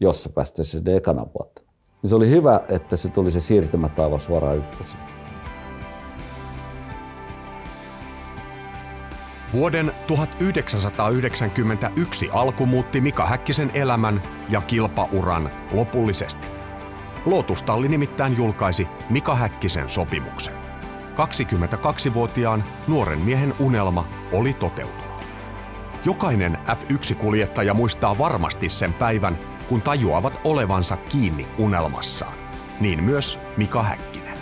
jos 0.00 0.22
se 0.22 0.32
päästäisi 0.32 0.70
sinne 0.70 0.96
ekana 0.96 1.26
vuotta. 1.38 1.62
Ja 2.02 2.08
se 2.08 2.16
oli 2.16 2.30
hyvä, 2.30 2.60
että 2.68 2.96
se 2.96 3.08
tuli 3.08 3.30
se 3.30 3.40
siirtymätaivas 3.40 4.24
suoraan 4.24 4.58
ykkösiin. 4.58 5.00
Vuoden 9.52 9.92
1991 10.06 12.28
alku 12.32 12.66
muutti 12.66 13.00
Mika 13.00 13.26
Häkkisen 13.26 13.70
elämän 13.74 14.22
ja 14.48 14.60
kilpauran 14.60 15.50
lopullisesti. 15.72 16.59
Lotustalli 17.26 17.88
nimittäin 17.88 18.36
julkaisi 18.36 18.88
Mika 19.10 19.34
Häkkisen 19.34 19.90
sopimuksen. 19.90 20.54
22-vuotiaan 21.14 22.64
nuoren 22.88 23.18
miehen 23.18 23.54
unelma 23.60 24.04
oli 24.32 24.54
toteutunut. 24.54 25.26
Jokainen 26.04 26.58
F1-kuljettaja 26.66 27.74
muistaa 27.74 28.18
varmasti 28.18 28.68
sen 28.68 28.92
päivän, 28.92 29.38
kun 29.68 29.82
tajuavat 29.82 30.32
olevansa 30.44 30.96
kiinni 30.96 31.46
unelmassaan. 31.58 32.32
Niin 32.80 33.04
myös 33.04 33.38
Mika 33.56 33.82
Häkkinen. 33.82 34.38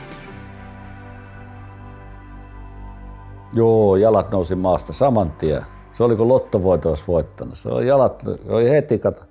Joo, 3.53 3.97
jalat 3.97 4.31
nousi 4.31 4.55
maasta 4.55 4.93
saman 4.93 5.31
tien. 5.31 5.63
Se 5.93 6.05
oli 6.05 6.17
kuin 6.17 6.29
lottovoito 6.29 6.89
olisi 6.89 7.05
voittanut. 7.09 7.59
Se 7.59 7.69
oli 7.69 7.87
jalat, 7.87 8.23
oli 8.49 8.71
heti, 8.71 8.99
kato. 8.99 9.23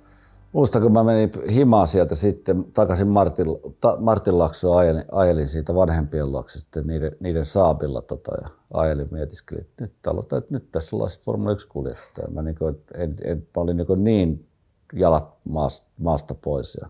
Muista, 0.52 0.80
kun 0.80 0.92
mä 0.92 1.04
menin 1.04 1.30
himaan 1.50 1.86
sieltä 1.86 2.14
sitten 2.14 2.72
takaisin 2.72 3.08
Martin, 3.08 3.46
ta, 3.80 3.96
Martin 4.00 4.38
Laksoon, 4.38 4.78
ajelin, 4.78 5.04
ajelin, 5.12 5.48
siitä 5.48 5.74
vanhempien 5.74 6.32
luokse 6.32 6.58
sitten 6.58 6.86
niiden, 6.86 7.12
niiden 7.20 7.44
saabilla 7.44 8.02
tota, 8.02 8.32
ja 8.42 8.48
ajelin 8.74 9.08
mietiskelin, 9.10 9.62
että 9.62 9.84
nyt, 9.84 10.06
aloitan, 10.06 10.38
että 10.38 10.54
nyt 10.54 10.70
tässä 10.70 10.96
sitten 11.08 11.24
Formula 11.24 11.52
1 11.52 11.68
kuljettaja. 11.68 12.28
Mä, 12.28 12.42
niin 12.42 12.56
en, 12.94 13.16
en, 13.24 13.38
mä 13.38 13.62
olin 13.62 13.76
niin, 13.76 14.04
niin 14.04 14.48
jalat 14.92 15.34
maasta, 15.44 15.88
maasta 16.04 16.34
pois. 16.34 16.78
Ja, 16.80 16.88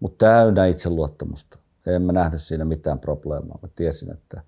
mutta 0.00 0.26
täynnä 0.26 0.66
itseluottamusta. 0.66 1.58
En 1.86 2.02
mä 2.02 2.12
nähnyt 2.12 2.42
siinä 2.42 2.64
mitään 2.64 2.98
probleemaa. 2.98 3.58
Mä 3.62 3.68
tiesin, 3.74 4.12
että 4.12 4.42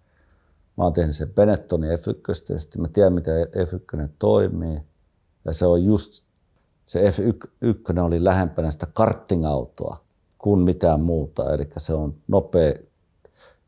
mä 0.76 0.84
oon 0.84 0.92
tehnyt 0.92 1.16
sen 1.16 1.34
Benettonin 1.34 1.90
F1 1.90 2.52
ja 2.52 2.58
sitten 2.58 2.82
mä 2.82 2.88
tiedän, 2.88 3.12
miten 3.12 3.46
F1 3.46 4.08
toimii. 4.18 4.80
Ja 5.44 5.52
se 5.52 5.66
on 5.66 5.84
just, 5.84 6.25
se 6.86 7.10
F1 7.10 8.00
oli 8.00 8.24
lähempänä 8.24 8.70
sitä 8.70 8.86
karting-autoa 8.92 9.96
kuin 10.38 10.60
mitään 10.60 11.00
muuta. 11.00 11.54
Eli 11.54 11.68
se 11.76 11.94
on 11.94 12.14
nopea, 12.28 12.72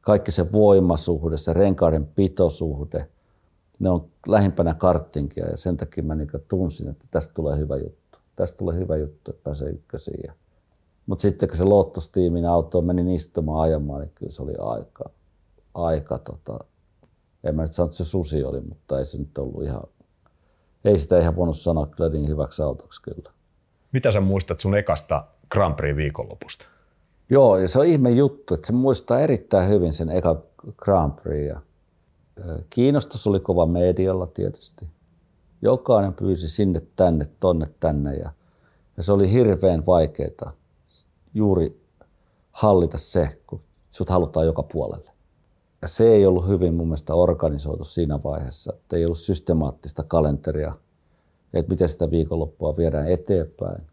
kaikki 0.00 0.30
se 0.30 0.52
voimasuhde, 0.52 1.36
se 1.36 1.52
renkaiden 1.52 2.06
pitosuhde, 2.06 3.08
ne 3.80 3.90
on 3.90 4.08
lähimpänä 4.26 4.74
karttinkia 4.74 5.46
ja 5.46 5.56
sen 5.56 5.76
takia 5.76 6.04
mä 6.04 6.14
niin 6.14 6.28
tunsin, 6.48 6.88
että 6.88 7.04
tästä 7.10 7.34
tulee 7.34 7.58
hyvä 7.58 7.76
juttu 7.76 8.08
tästä 8.38 8.56
tulee 8.58 8.76
hyvä 8.76 8.96
juttu, 8.96 9.30
että 9.30 9.42
pääsee 9.44 9.68
ykkösiin. 9.68 10.32
Mutta 11.06 11.22
sitten 11.22 11.48
kun 11.48 11.58
se 11.58 11.64
Lotus-tiimin 11.64 12.46
auto 12.46 12.82
meni 12.82 13.14
istumaan 13.14 13.60
ajamaan, 13.60 14.00
niin 14.00 14.12
kyllä 14.14 14.32
se 14.32 14.42
oli 14.42 14.54
aika, 14.58 15.10
aika 15.74 16.18
tota, 16.18 16.58
en 17.44 17.54
mä 17.54 17.62
nyt 17.62 17.72
sano, 17.72 17.84
että 17.86 17.96
se 17.96 18.04
susi 18.04 18.44
oli, 18.44 18.60
mutta 18.60 18.98
ei 18.98 19.06
se 19.06 19.18
nyt 19.18 19.38
ollut 19.38 19.62
ihan, 19.62 19.82
ei 20.84 20.98
sitä 20.98 21.18
ihan 21.18 21.36
voinut 21.36 21.58
sanoa 21.58 21.86
kyllä 21.86 22.10
niin 22.10 22.28
hyväksi 22.28 22.62
autoksi 22.62 23.02
kyllä. 23.02 23.30
Mitä 23.92 24.12
sä 24.12 24.20
muistat 24.20 24.60
sun 24.60 24.74
ekasta 24.74 25.24
Grand 25.50 25.74
Prix 25.74 25.96
viikonlopusta? 25.96 26.66
Joo, 27.30 27.58
ja 27.58 27.68
se 27.68 27.78
on 27.78 27.86
ihme 27.86 28.10
juttu, 28.10 28.54
että 28.54 28.66
se 28.66 28.72
muistaa 28.72 29.20
erittäin 29.20 29.68
hyvin 29.68 29.92
sen 29.92 30.10
eka 30.10 30.42
Grand 30.76 31.12
Prix. 31.22 31.48
Ja 31.48 31.60
kiinnostus 32.70 33.26
oli 33.26 33.40
kova 33.40 33.66
medialla 33.66 34.26
tietysti. 34.26 34.86
Jokainen 35.62 36.14
pyysi 36.14 36.48
sinne, 36.48 36.82
tänne, 36.96 37.26
tonne, 37.40 37.66
tänne 37.80 38.14
ja, 38.14 38.30
ja 38.96 39.02
se 39.02 39.12
oli 39.12 39.32
hirveän 39.32 39.86
vaikeaa 39.86 40.52
juuri 41.34 41.80
hallita 42.52 42.98
se, 42.98 43.40
kun 43.46 43.62
sut 43.90 44.10
halutaan 44.10 44.46
joka 44.46 44.62
puolelle. 44.62 45.10
Se 45.86 46.12
ei 46.12 46.26
ollut 46.26 46.48
hyvin 46.48 46.74
mun 46.74 46.86
mielestä 46.86 47.14
organisoitu 47.14 47.84
siinä 47.84 48.22
vaiheessa, 48.24 48.72
että 48.72 48.96
ei 48.96 49.04
ollut 49.04 49.18
systemaattista 49.18 50.02
kalenteria, 50.02 50.74
että 51.54 51.70
miten 51.70 51.88
sitä 51.88 52.10
viikonloppua 52.10 52.76
viedään 52.76 53.08
eteenpäin. 53.08 53.86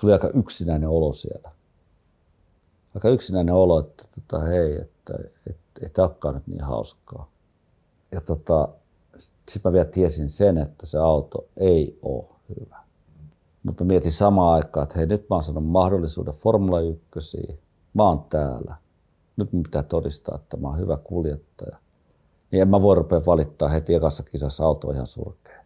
Tuli 0.00 0.12
aika 0.12 0.28
yksinäinen 0.28 0.88
olo 0.88 1.12
siellä. 1.12 1.50
Aika 2.94 3.08
yksinäinen 3.08 3.54
olo, 3.54 3.80
että 3.80 4.04
tota, 4.14 4.44
hei, 4.44 4.80
että 4.80 5.14
et, 5.26 5.32
et, 5.50 5.56
et 5.82 5.96
nyt 6.34 6.46
niin 6.46 6.64
hauskaa. 6.64 7.30
Ja 8.12 8.20
tota, 8.20 8.68
sitten 9.18 9.60
mä 9.64 9.72
vielä 9.72 9.84
tiesin 9.84 10.30
sen, 10.30 10.58
että 10.58 10.86
se 10.86 10.98
auto 10.98 11.48
ei 11.56 11.98
ole 12.02 12.24
hyvä. 12.48 12.80
Mutta 13.62 13.84
mietin 13.84 14.12
samaan 14.12 14.54
aikaan, 14.54 14.82
että 14.84 14.98
hei 14.98 15.06
nyt 15.06 15.28
mä 15.30 15.36
oon 15.36 15.42
saanut 15.42 15.66
mahdollisuuden 15.66 16.34
Formula 16.34 16.80
1, 16.80 17.60
mä 17.94 18.02
oon 18.02 18.24
täällä. 18.28 18.76
Nyt 19.40 19.52
mun 19.52 19.62
pitää 19.62 19.82
todistaa, 19.82 20.34
että 20.34 20.56
mä 20.56 20.68
oon 20.68 20.78
hyvä 20.78 20.96
kuljettaja. 20.96 21.76
Niin 22.50 22.62
en 22.62 22.68
mä 22.68 22.82
voi 22.82 22.94
rupea 22.94 23.20
valittaa 23.26 23.68
heti 23.68 23.94
ekassa 23.94 24.22
kisassa 24.22 24.64
auto 24.64 24.90
ihan 24.90 25.06
surkea. 25.06 25.64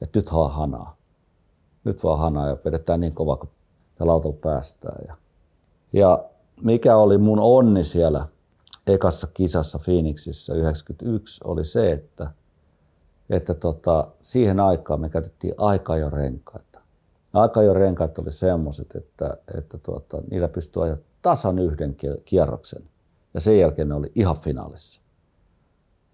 Että 0.00 0.18
nyt 0.18 0.32
vaan 0.32 0.50
hanaa. 0.50 0.96
Nyt 1.84 2.04
vaan 2.04 2.18
hanaa 2.18 2.48
ja 2.48 2.56
vedetään 2.64 3.00
niin 3.00 3.14
kova, 3.14 3.36
kun 3.36 3.50
tällä 3.94 4.12
autolla 4.12 4.38
päästään. 4.40 5.04
Ja, 5.08 5.14
ja 5.92 6.24
mikä 6.62 6.96
oli 6.96 7.18
mun 7.18 7.38
onni 7.40 7.84
siellä 7.84 8.26
ekassa 8.86 9.26
kisassa 9.34 9.78
Phoenixissa 9.84 10.54
91 10.54 11.40
oli 11.44 11.64
se, 11.64 11.92
että– 11.92 12.30
että 13.32 13.54
tota, 13.54 14.08
siihen 14.20 14.60
aikaan 14.60 15.00
me 15.00 15.08
käytettiin 15.08 15.54
renkaita. 16.10 16.80
jo 17.62 17.74
renkaat 17.74 18.18
oli 18.18 18.32
semmoiset, 18.32 18.96
että, 18.96 19.36
että 19.58 19.78
tuota, 19.78 20.22
niillä 20.30 20.48
pystyi 20.48 20.82
ajaa 20.82 20.96
tasan 21.22 21.58
yhden 21.58 21.96
kierroksen 22.24 22.82
ja 23.34 23.40
sen 23.40 23.58
jälkeen 23.58 23.88
ne 23.88 23.94
oli 23.94 24.12
ihan 24.14 24.36
finaalissa. 24.36 25.02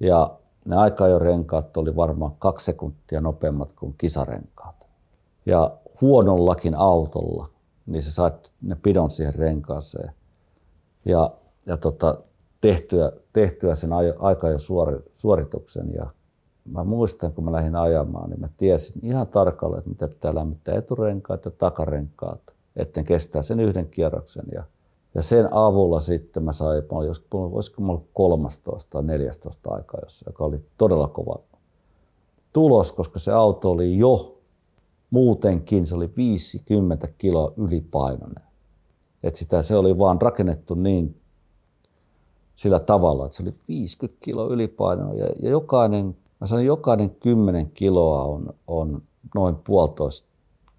Ja 0.01 0.39
ne 0.65 0.77
renkaat 1.19 1.77
oli 1.77 1.97
varmaan 1.97 2.37
kaksi 2.39 2.65
sekuntia 2.65 3.21
nopeammat 3.21 3.73
kuin 3.73 3.95
kisarenkaat. 3.99 4.89
Ja 5.47 5.77
huonollakin 6.01 6.75
autolla, 6.75 7.49
niin 7.87 8.03
sä 8.03 8.11
sait 8.11 8.53
ne 8.63 8.77
pidon 8.83 9.11
siihen 9.11 9.35
renkaaseen. 9.35 10.13
Ja, 11.05 11.31
ja 11.67 11.77
tota, 11.77 12.19
tehtyä, 12.61 13.13
tehtyä 13.33 13.75
sen 13.75 13.91
aika 14.19 14.49
jo 14.49 14.59
suorituksen 15.13 15.95
ja 15.95 16.07
mä 16.73 16.85
muistan, 16.85 17.33
kun 17.33 17.45
mä 17.45 17.53
lähdin 17.53 17.77
ajamaan, 17.77 18.31
niin 18.31 18.41
mä 18.41 18.49
tiesin 18.57 19.05
ihan 19.05 19.27
tarkalleen, 19.27 19.79
että 19.79 19.91
mitä 19.91 20.09
pitää 20.09 20.35
lämmittää 20.35 20.75
eturenkaat 20.75 21.45
ja 21.45 21.51
takarenkaat, 21.51 22.57
etten 22.77 23.05
kestää 23.05 23.43
sen 23.43 23.61
yhden 23.61 23.89
kierroksen. 23.89 24.45
Ja, 24.53 24.65
ja 25.19 25.23
sen 25.23 25.53
avulla 25.53 26.01
sitten 26.01 26.43
mä 26.43 26.53
sain, 26.53 26.83
mä 26.83 26.99
olin, 26.99 27.15
olisiko 27.33 27.83
mä 27.83 27.93
ollut 27.93 28.09
13 28.13 28.91
tai 28.91 29.03
14 29.03 29.71
aikaa, 29.71 30.01
joka 30.27 30.45
oli 30.45 30.61
todella 30.79 31.09
kova 31.09 31.39
tulos, 32.53 32.93
koska 32.93 33.19
se 33.19 33.33
auto 33.33 33.71
oli 33.71 33.99
jo 33.99 34.41
muutenkin, 35.11 35.87
se 35.87 35.95
oli 35.95 36.11
50 36.17 37.09
kiloa 37.19 37.53
ylipainoinen. 37.57 38.45
Et 39.23 39.37
sitä 39.37 39.63
se 39.63 39.77
oli 39.77 39.99
vaan 39.99 40.23
rakennettu 40.23 40.75
niin 40.75 41.21
sillä 42.55 42.81
tavalla, 42.81 43.27
että 43.27 43.37
se 43.37 43.43
oli 43.43 43.55
50 43.69 44.25
kiloa 44.25 44.47
ylipainoa 44.47 45.15
ja, 45.15 45.27
ja 45.43 45.51
jokainen 45.51 46.17
Mä 46.41 46.47
sanon, 46.47 46.65
jokainen 46.65 47.11
10 47.11 47.71
kiloa 47.71 48.25
on, 48.25 48.55
on 48.67 49.03
noin 49.35 49.57
puolitoista 49.57 50.29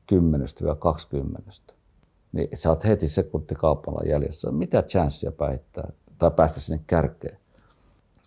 kymmenestä 0.07 0.65
vai 0.65 0.75
kaksikymmenestä. 0.79 1.73
Niin 2.31 2.57
sä 2.57 2.69
oot 2.69 2.83
heti 2.83 3.07
sekuntikaupalla 3.07 4.01
jäljessä. 4.05 4.51
Mitä 4.51 4.83
chanssia 4.83 5.31
päittää 5.31 5.91
tai 6.17 6.31
päästä 6.31 6.59
sinne 6.59 6.83
kärkeen. 6.87 7.37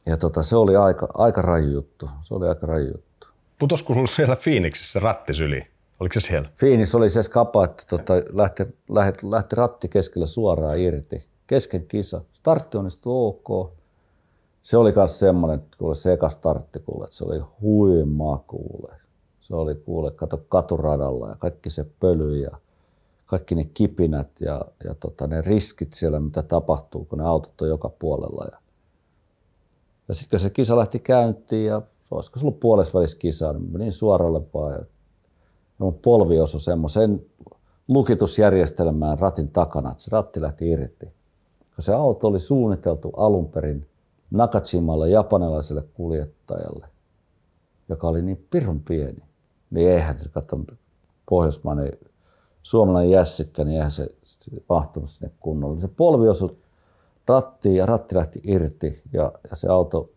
Ja 0.07 0.17
tota, 0.17 0.43
se 0.43 0.57
oli 0.57 0.77
aika, 0.77 1.09
aika 1.15 1.43
raju 1.43 1.71
juttu. 1.71 2.11
Se 2.23 2.35
oli 2.35 2.49
aika 2.49 2.67
raju 2.67 2.87
juttu. 2.87 3.29
Putosko 3.59 3.95
sulla 3.95 4.07
siellä 4.07 4.37
Phoenixissa 4.37 5.01
ratti 5.01 5.35
syli? 5.35 5.67
Oliko 6.01 6.13
se 6.13 6.21
siellä? 6.21 6.49
Phoenix 6.59 6.95
oli 6.95 7.11
se 7.11 7.23
skapa, 7.23 7.65
että 7.65 7.85
tota, 7.89 8.15
lähti, 8.33 8.63
lähti, 8.89 9.31
lähti 9.31 9.57
ratti 9.57 9.89
keskellä 9.89 10.27
suoraan 10.27 10.79
irti. 10.79 11.25
Kesken 11.47 11.87
kisa. 11.87 12.21
Startti 12.33 12.79
onnistui 12.79 13.29
ok. 13.29 13.73
se 14.63 14.77
oli 14.77 14.93
myös 14.97 15.19
semmoinen, 15.19 15.63
kuule 15.79 15.95
se 15.95 16.13
eka 16.13 16.29
startti 16.29 16.79
kuule, 16.79 17.05
että 17.05 17.17
se 17.17 17.25
oli 17.25 17.43
huimaa 17.61 18.45
kuule. 18.47 18.95
Se 19.41 19.55
oli 19.55 19.75
kuule, 19.75 20.11
kato 20.11 20.37
katuradalla 20.49 21.29
ja 21.29 21.37
kaikki 21.39 21.71
se 21.71 21.87
pöly 22.01 22.37
ja 22.37 22.51
kaikki 23.33 23.55
ne 23.55 23.65
kipinät 23.65 24.41
ja, 24.41 24.65
ja 24.85 24.95
tota, 24.95 25.27
ne 25.27 25.41
riskit 25.41 25.93
siellä, 25.93 26.21
mitä 26.21 26.43
tapahtuu, 26.43 27.05
kun 27.05 27.19
ne 27.19 27.25
autot 27.25 27.61
on 27.63 27.69
joka 27.69 27.89
puolella. 27.89 28.45
Ja, 28.53 28.59
ja 30.09 30.15
sitten 30.15 30.39
kun 30.39 30.43
se 30.43 30.51
kisa 30.51 30.77
lähti 30.77 30.99
käyntiin 30.99 31.67
ja 31.67 31.83
olisiko 32.11 32.41
se 32.41 32.47
ollut 32.47 32.61
puolesvälis 32.61 33.15
kisa, 33.15 33.53
niin 33.53 33.73
menin 33.73 33.93
suoralle 33.93 34.41
vaan. 34.55 34.73
Ja, 34.73 34.79
ja 34.79 34.85
mun 35.79 35.95
polvi 35.95 36.41
osui 36.41 36.61
semmoisen 36.61 37.27
lukitusjärjestelmään 37.89 39.19
ratin 39.19 39.49
takana, 39.49 39.91
että 39.91 40.03
se 40.03 40.09
ratti 40.13 40.41
lähti 40.41 40.71
irti. 40.71 41.07
Kun 41.75 41.85
se 41.85 41.93
auto 41.93 42.27
oli 42.27 42.41
suunniteltu 42.41 43.11
alun 43.17 43.49
perin 43.49 43.87
Nakajimalle 44.31 45.09
japanilaiselle 45.09 45.85
kuljettajalle, 45.95 46.87
joka 47.89 48.09
oli 48.09 48.23
niin 48.23 48.47
pirun 48.51 48.81
pieni, 48.81 49.23
niin 49.71 49.91
eihän 49.91 50.21
se 50.21 50.29
katso 50.29 50.57
pohjoismainen 51.31 51.93
suomalainen 52.63 53.11
jässikkä, 53.11 53.65
niin 53.65 53.77
eihän 53.77 53.91
se, 53.91 54.09
se 54.25 54.51
mahtunut 54.69 55.11
sinne 55.11 55.33
kunnolla. 55.41 55.81
Se 55.81 55.89
polvi 55.89 56.29
osui 56.29 56.57
rattiin 57.29 57.77
ja 57.77 57.87
ratti 57.87 58.17
lähti 58.17 58.41
irti 58.45 59.03
ja, 59.13 59.33
ja 59.51 59.57
se 59.57 59.69
auto, 59.69 60.11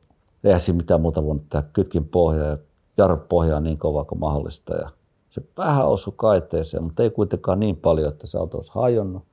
eihän 0.43 0.59
siinä 0.59 0.77
mitään 0.77 1.01
muuta 1.01 1.25
voinut 1.25 1.49
tehdä, 1.49 1.67
kytkin 1.73 2.05
pohjaa 2.05 2.47
ja 2.47 2.57
jarru 2.97 3.17
pohjaa 3.29 3.59
niin 3.59 3.77
kovaa 3.77 4.05
kuin 4.05 4.19
mahdollista. 4.19 4.75
Ja 4.75 4.89
se 5.29 5.41
vähän 5.57 5.87
osui 5.87 6.13
kaiteeseen, 6.17 6.83
mutta 6.83 7.03
ei 7.03 7.09
kuitenkaan 7.09 7.59
niin 7.59 7.75
paljon, 7.75 8.09
että 8.09 8.27
se 8.27 8.37
auto 8.37 8.57
olisi 8.57 8.71
hajonnut. 8.75 9.23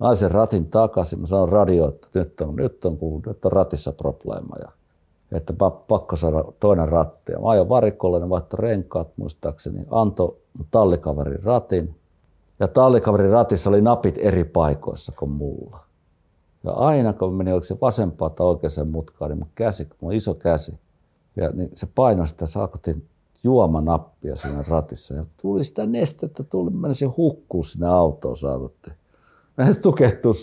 Mä 0.00 0.14
sen 0.14 0.30
ratin 0.30 0.66
takaisin, 0.66 1.20
mä 1.20 1.26
sanoin 1.26 1.48
radio, 1.48 1.88
että 1.88 2.08
nyt 2.14 2.40
on, 2.40 2.56
nyt 2.56 2.84
on, 2.84 2.98
nyt 3.26 3.44
on 3.44 3.52
ratissa 3.52 3.92
probleema. 3.92 4.56
Ja, 4.60 4.68
että 5.32 5.52
pakko 5.88 6.16
saada 6.16 6.44
toinen 6.60 6.88
ratti. 6.88 7.32
Ja 7.32 7.38
mä 7.38 7.48
ajoin 7.48 7.68
varikolle, 7.68 8.20
ne 8.20 8.26
renkaat 8.54 9.08
muistaakseni, 9.16 9.86
antoi 9.90 10.36
tallikaverin 10.70 11.44
ratin. 11.44 11.94
Ja 12.60 12.68
tallikaverin 12.68 13.30
ratissa 13.30 13.70
oli 13.70 13.80
napit 13.80 14.18
eri 14.18 14.44
paikoissa 14.44 15.12
kuin 15.12 15.30
mulla. 15.30 15.80
Ja 16.64 16.72
aina 16.72 17.12
kun 17.12 17.34
meni, 17.34 17.52
oliko 17.52 17.64
se 17.64 17.76
vasempaa 17.80 18.30
tai 18.30 18.46
oikeaan 18.46 18.90
mutkaan, 18.90 19.30
niin 19.30 19.38
mun 19.38 19.48
käsi, 19.54 19.88
mun 20.00 20.12
iso 20.12 20.34
käsi, 20.34 20.78
ja 21.36 21.50
niin 21.50 21.70
se 21.74 21.88
painoi 21.94 22.28
sitä 22.28 22.46
saakotin 22.46 23.08
juomanappia 23.44 24.36
siinä 24.36 24.64
ratissa. 24.68 25.14
Ja 25.14 25.24
tuli 25.42 25.64
sitä 25.64 25.86
nestettä, 25.86 26.42
tuli, 26.42 26.70
meni 26.70 26.94
se 26.94 27.06
hukkuu 27.06 27.62
sinne 27.62 27.88
autoon 27.88 28.36
saavutti. 28.36 28.90
Meni 29.56 29.72
se 29.72 29.80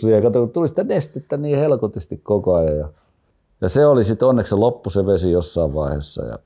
siihen, 0.00 0.22
kato, 0.22 0.40
kun 0.40 0.50
tuli 0.50 0.68
sitä 0.68 0.84
nestettä 0.84 1.36
niin 1.36 1.58
helkotisti 1.58 2.16
koko 2.16 2.54
ajan. 2.54 2.78
Ja, 2.78 2.88
ja 3.60 3.68
se 3.68 3.86
oli 3.86 4.04
sitten 4.04 4.28
onneksi 4.28 4.54
loppu 4.54 4.90
se 4.90 5.06
vesi 5.06 5.30
jossain 5.30 5.74
vaiheessa 5.74 6.24
ja 6.24 6.38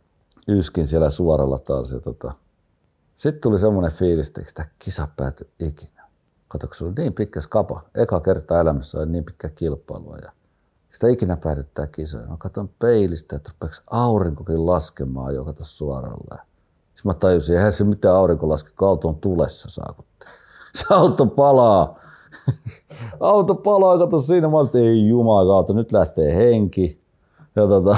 yskin 0.49 0.87
siellä 0.87 1.11
suoralla 1.11 1.59
taas. 1.59 1.93
Ja 1.93 2.01
tota, 2.01 2.33
sitten 3.21 3.41
tuli 3.41 3.59
semmoinen 3.59 3.93
fiilis, 3.93 4.29
että 4.29 4.43
tämä 4.55 4.69
kisa 4.79 5.09
päätyi 5.17 5.49
ikinä. 5.59 6.09
Kato, 6.49 6.69
se 6.73 6.85
oli 6.85 6.93
niin 6.99 7.13
pitkä 7.13 7.41
skapa. 7.41 7.83
Eka 7.95 8.21
kerta 8.21 8.61
elämässä 8.61 8.99
oli 8.99 9.07
niin 9.07 9.25
pitkä 9.25 9.49
kilpailua. 9.49 10.17
Ja 10.17 10.33
sitä 10.91 11.09
ikinä 11.09 11.37
päätetään 11.37 11.89
kisoja. 11.89 12.27
Mä 12.27 12.37
katson 12.39 12.71
peilistä, 12.79 13.37
että 13.37 13.51
rupeeko 13.51 13.75
aurinkokin 13.91 14.67
laskemaan 14.67 15.35
jo 15.35 15.45
kato 15.45 15.65
suoralla. 15.65 16.39
Sitten 16.95 17.11
mä 17.11 17.15
tajusin, 17.15 17.57
eihän 17.57 17.73
se 17.73 17.85
mitään 17.85 18.17
aurinko 18.17 18.49
laske, 18.49 18.71
kun 18.79 18.89
auto 18.89 19.09
on 19.09 19.17
tulessa 19.17 19.71
saakutti. 19.71 20.27
Se 20.75 20.87
auto 20.91 21.27
palaa. 21.27 21.99
auto 23.21 23.55
palaa, 23.55 23.99
kato 23.99 24.21
siinä. 24.21 24.49
Mä 24.49 24.59
olin, 24.59 24.71
ei 24.75 25.09
jumala, 25.09 25.65
nyt 25.75 25.93
lähtee 25.93 26.37
henki. 26.37 27.01
Ja, 27.57 27.67
tota, 27.67 27.97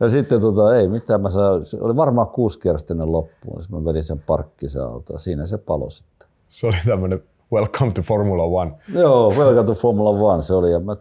ja 0.00 0.08
sitten 0.08 0.40
tota, 0.40 0.76
ei 0.76 0.88
mitään, 0.88 1.20
mä 1.20 1.30
saan, 1.30 1.64
se 1.64 1.76
oli 1.80 1.96
varmaan 1.96 2.26
kuusi 2.26 2.58
kierrosta 2.58 2.94
ennen 2.94 3.12
loppuun. 3.12 3.62
Sitten 3.62 3.78
mä 3.78 3.84
vedin 3.84 4.04
sen 4.04 4.22
parkki 4.26 4.68
se 4.68 4.80
auto 4.80 5.18
siinä 5.18 5.46
se 5.46 5.58
palo 5.58 5.90
sitten. 5.90 6.28
Se 6.50 6.66
oli 6.66 6.76
tämmöinen 6.86 7.22
Welcome 7.52 7.92
to 7.92 8.02
Formula 8.02 8.44
One. 8.44 8.74
Joo, 8.94 9.30
Welcome 9.30 9.66
to 9.66 9.74
Formula 9.74 10.10
One 10.10 10.42
se 10.42 10.54
oli. 10.54 10.72
Ja 10.72 10.80
mä, 10.80 10.96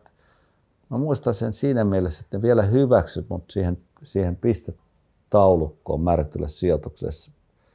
Mä 0.94 0.98
muistan 0.98 1.34
sen 1.34 1.54
siinä 1.54 1.84
mielessä, 1.84 2.26
että 2.26 2.38
ne 2.38 2.42
vielä 2.42 2.62
hyväksyt 2.62 3.30
mut 3.30 3.52
siihen, 3.52 3.78
siihen 4.04 4.36
pistetaulukkoon 4.36 6.02
määrättylle 6.02 6.50
sijoitukselle, 6.50 7.14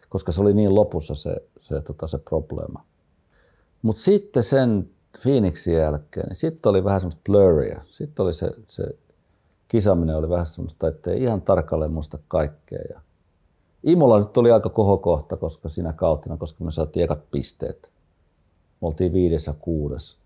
koska 0.09 0.33
se 0.33 0.41
oli 0.41 0.55
niin 0.55 0.75
lopussa 0.75 1.15
se, 1.15 1.37
se, 1.61 1.81
tota, 1.81 2.07
se 2.07 2.19
probleema. 2.19 2.85
Mutta 3.83 4.03
sitten 4.03 4.43
sen 4.43 4.91
Phoenixin 5.23 5.75
jälkeen, 5.75 6.27
niin 6.27 6.37
sitten 6.37 6.71
oli 6.71 6.85
vähän 6.85 7.01
semmoista 7.01 7.21
blurria. 7.25 7.81
Sitten 7.87 8.25
oli 8.25 8.33
se, 8.33 8.51
se 8.67 8.85
kisaminen 9.69 10.17
oli 10.17 10.29
vähän 10.29 10.47
semmoista, 10.47 10.89
että 10.89 11.13
ihan 11.13 11.43
tarkalleen 11.43 11.93
muista 11.93 12.19
kaikkea. 12.29 12.83
Ja 12.95 13.01
Imola 13.83 14.19
nyt 14.19 14.37
oli 14.37 14.51
aika 14.51 14.69
kohokohta, 14.69 15.37
koska 15.37 15.69
siinä 15.69 15.93
kautena, 15.93 16.37
koska 16.37 16.65
me 16.65 16.71
saatiin 16.71 17.05
ekat 17.05 17.31
pisteet. 17.31 17.93
Me 18.81 18.87
oltiin 18.87 19.13
viides 19.13 19.47
ja 19.47 19.53
kuudes 19.53 20.19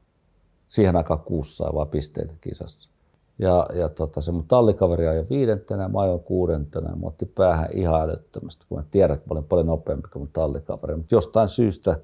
siihen 0.66 0.96
aikaan 0.96 1.20
kuusi 1.20 1.56
sai 1.56 1.70
vaan 1.74 1.88
pisteitä 1.88 2.34
kisassa. 2.40 2.90
Ja, 3.38 3.66
ja 3.74 3.88
tota, 3.88 4.20
se 4.20 4.32
mun 4.32 4.48
tallikaveri 4.48 5.08
ajoi 5.08 5.26
viidentenä, 5.30 5.88
mä 5.88 6.00
ajoin 6.00 6.20
kuudentena. 6.20 6.96
Mä 6.96 7.06
otti 7.06 7.26
päähän 7.26 7.68
ihan 7.72 8.00
älyttömästi, 8.00 8.66
kun 8.68 8.78
mä 8.78 8.84
tiedän, 8.90 9.14
että 9.14 9.26
mä 9.28 9.32
olin 9.32 9.48
paljon 9.48 9.66
nopeampi 9.66 10.08
kuin 10.08 10.20
mun 10.20 10.30
tallikaveri. 10.32 10.96
Mutta 10.96 11.14
jostain 11.14 11.48
syystä 11.48 12.00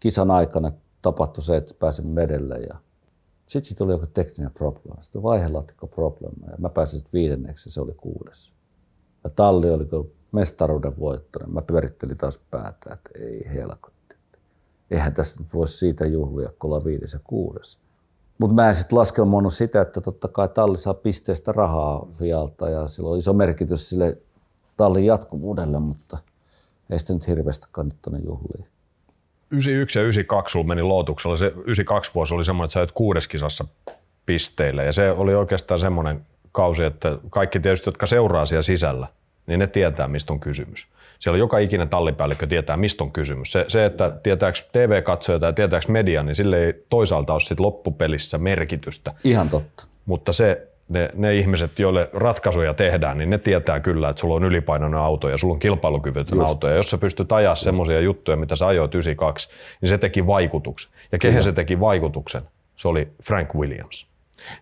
kisan 0.00 0.30
aikana 0.30 0.70
tapahtui 1.02 1.42
se, 1.42 1.56
että 1.56 1.74
pääsin 1.78 2.06
mun. 2.06 2.54
Ja 2.54 2.76
sitten 3.52 3.68
siitä 3.68 3.84
oli 3.84 3.92
joku 3.92 4.06
tekninen 4.06 4.52
probleema. 4.52 5.02
Sitten 5.02 5.22
vaihelaatikko 5.22 5.86
probleema. 5.86 6.46
Ja 6.50 6.56
mä 6.58 6.68
pääsin 6.68 6.98
sitten 6.98 7.18
viidenneksi 7.18 7.70
se 7.70 7.80
oli 7.80 7.94
kuudes. 7.96 8.52
Ja 9.24 9.30
talli 9.30 9.70
oli 9.70 9.84
kuin 9.84 10.12
mestaruuden 10.32 10.98
voittanut. 10.98 11.52
Mä 11.52 11.62
pyörittelin 11.62 12.16
taas 12.16 12.40
päätä, 12.50 12.92
että 12.92 13.10
ei 13.18 13.48
helkotti. 13.54 14.16
Eihän 14.90 15.14
tässä 15.14 15.42
nyt 15.42 15.54
voisi 15.54 15.78
siitä 15.78 16.06
juhlia, 16.06 16.48
kun 16.48 16.68
ollaan 16.68 16.84
viides 16.84 17.12
ja 17.12 17.20
kuudes. 17.24 17.78
Mutta 18.38 18.54
mä 18.54 18.68
en 18.68 18.74
sitten 18.74 18.98
laskelmoinut 18.98 19.54
sitä, 19.54 19.80
että 19.80 20.00
totta 20.00 20.28
kai 20.28 20.48
talli 20.48 20.76
saa 20.76 20.94
pisteestä 20.94 21.52
rahaa 21.52 22.06
Fialta 22.10 22.68
ja 22.68 22.88
sillä 22.88 23.08
on 23.10 23.18
iso 23.18 23.32
merkitys 23.32 23.88
sille 23.90 24.18
tallin 24.76 25.06
jatkuvuudelle, 25.06 25.78
mutta 25.78 26.18
ei 26.90 26.98
sitten 26.98 27.16
nyt 27.16 27.28
hirveästi 27.28 27.66
kannattanut 27.72 28.24
juhlia. 28.24 28.71
91 29.52 29.98
ja 29.98 30.02
92 30.02 30.52
sulla 30.52 30.66
meni 30.66 30.82
lootuksella. 30.82 31.36
Se 31.36 31.46
92 31.46 32.10
vuosi 32.14 32.34
oli 32.34 32.44
semmoinen, 32.44 32.66
että 32.66 32.72
sä 32.72 32.80
olet 32.80 32.92
kuudes 32.92 33.28
kisassa 33.28 33.64
pisteille 34.26 34.84
ja 34.84 34.92
se 34.92 35.10
oli 35.10 35.34
oikeastaan 35.34 35.80
semmoinen 35.80 36.20
kausi, 36.52 36.82
että 36.82 37.18
kaikki 37.30 37.60
tietysti, 37.60 37.88
jotka 37.88 38.06
seuraa 38.06 38.46
siellä 38.46 38.62
sisällä, 38.62 39.06
niin 39.46 39.58
ne 39.58 39.66
tietää, 39.66 40.08
mistä 40.08 40.32
on 40.32 40.40
kysymys 40.40 40.88
siellä 41.22 41.38
joka 41.38 41.58
ikinen 41.58 41.88
tallipäällikkö 41.88 42.46
tietää, 42.46 42.76
mistä 42.76 43.04
on 43.04 43.12
kysymys. 43.12 43.52
Se, 43.52 43.64
se 43.68 43.84
että 43.84 44.10
tietääkö 44.22 44.58
TV-katsoja 44.72 45.38
tai 45.38 45.52
tietääkö 45.52 45.92
media, 45.92 46.22
niin 46.22 46.34
sille 46.34 46.64
ei 46.64 46.84
toisaalta 46.88 47.32
ole 47.32 47.40
sit 47.40 47.60
loppupelissä 47.60 48.38
merkitystä. 48.38 49.12
Ihan 49.24 49.48
totta. 49.48 49.84
Mutta 50.06 50.32
se, 50.32 50.68
ne, 50.92 51.10
ne 51.14 51.34
ihmiset, 51.34 51.78
joille 51.78 52.10
ratkaisuja 52.12 52.74
tehdään, 52.74 53.18
niin 53.18 53.30
ne 53.30 53.38
tietää 53.38 53.80
kyllä, 53.80 54.08
että 54.08 54.20
sulla 54.20 54.34
on 54.34 54.44
ylipainoinen 54.44 55.00
auto 55.00 55.28
ja 55.28 55.38
sulla 55.38 55.54
on 55.54 55.60
kilpailukyvytön 55.60 56.38
Just. 56.38 56.48
auto. 56.48 56.68
Ja 56.68 56.76
jos 56.76 56.90
sä 56.90 56.98
pystyt 56.98 57.32
ajaa 57.32 57.54
semmoisia 57.54 58.00
juttuja, 58.00 58.36
mitä 58.36 58.56
sä 58.56 58.66
ajoit 58.66 58.94
92, 58.94 59.48
niin 59.80 59.88
se 59.88 59.98
teki 59.98 60.26
vaikutuksen. 60.26 60.92
Ja 61.12 61.18
kehen 61.18 61.34
kyllä. 61.34 61.44
se 61.44 61.52
teki 61.52 61.80
vaikutuksen? 61.80 62.42
Se 62.76 62.88
oli 62.88 63.08
Frank 63.22 63.54
Williams. 63.54 64.06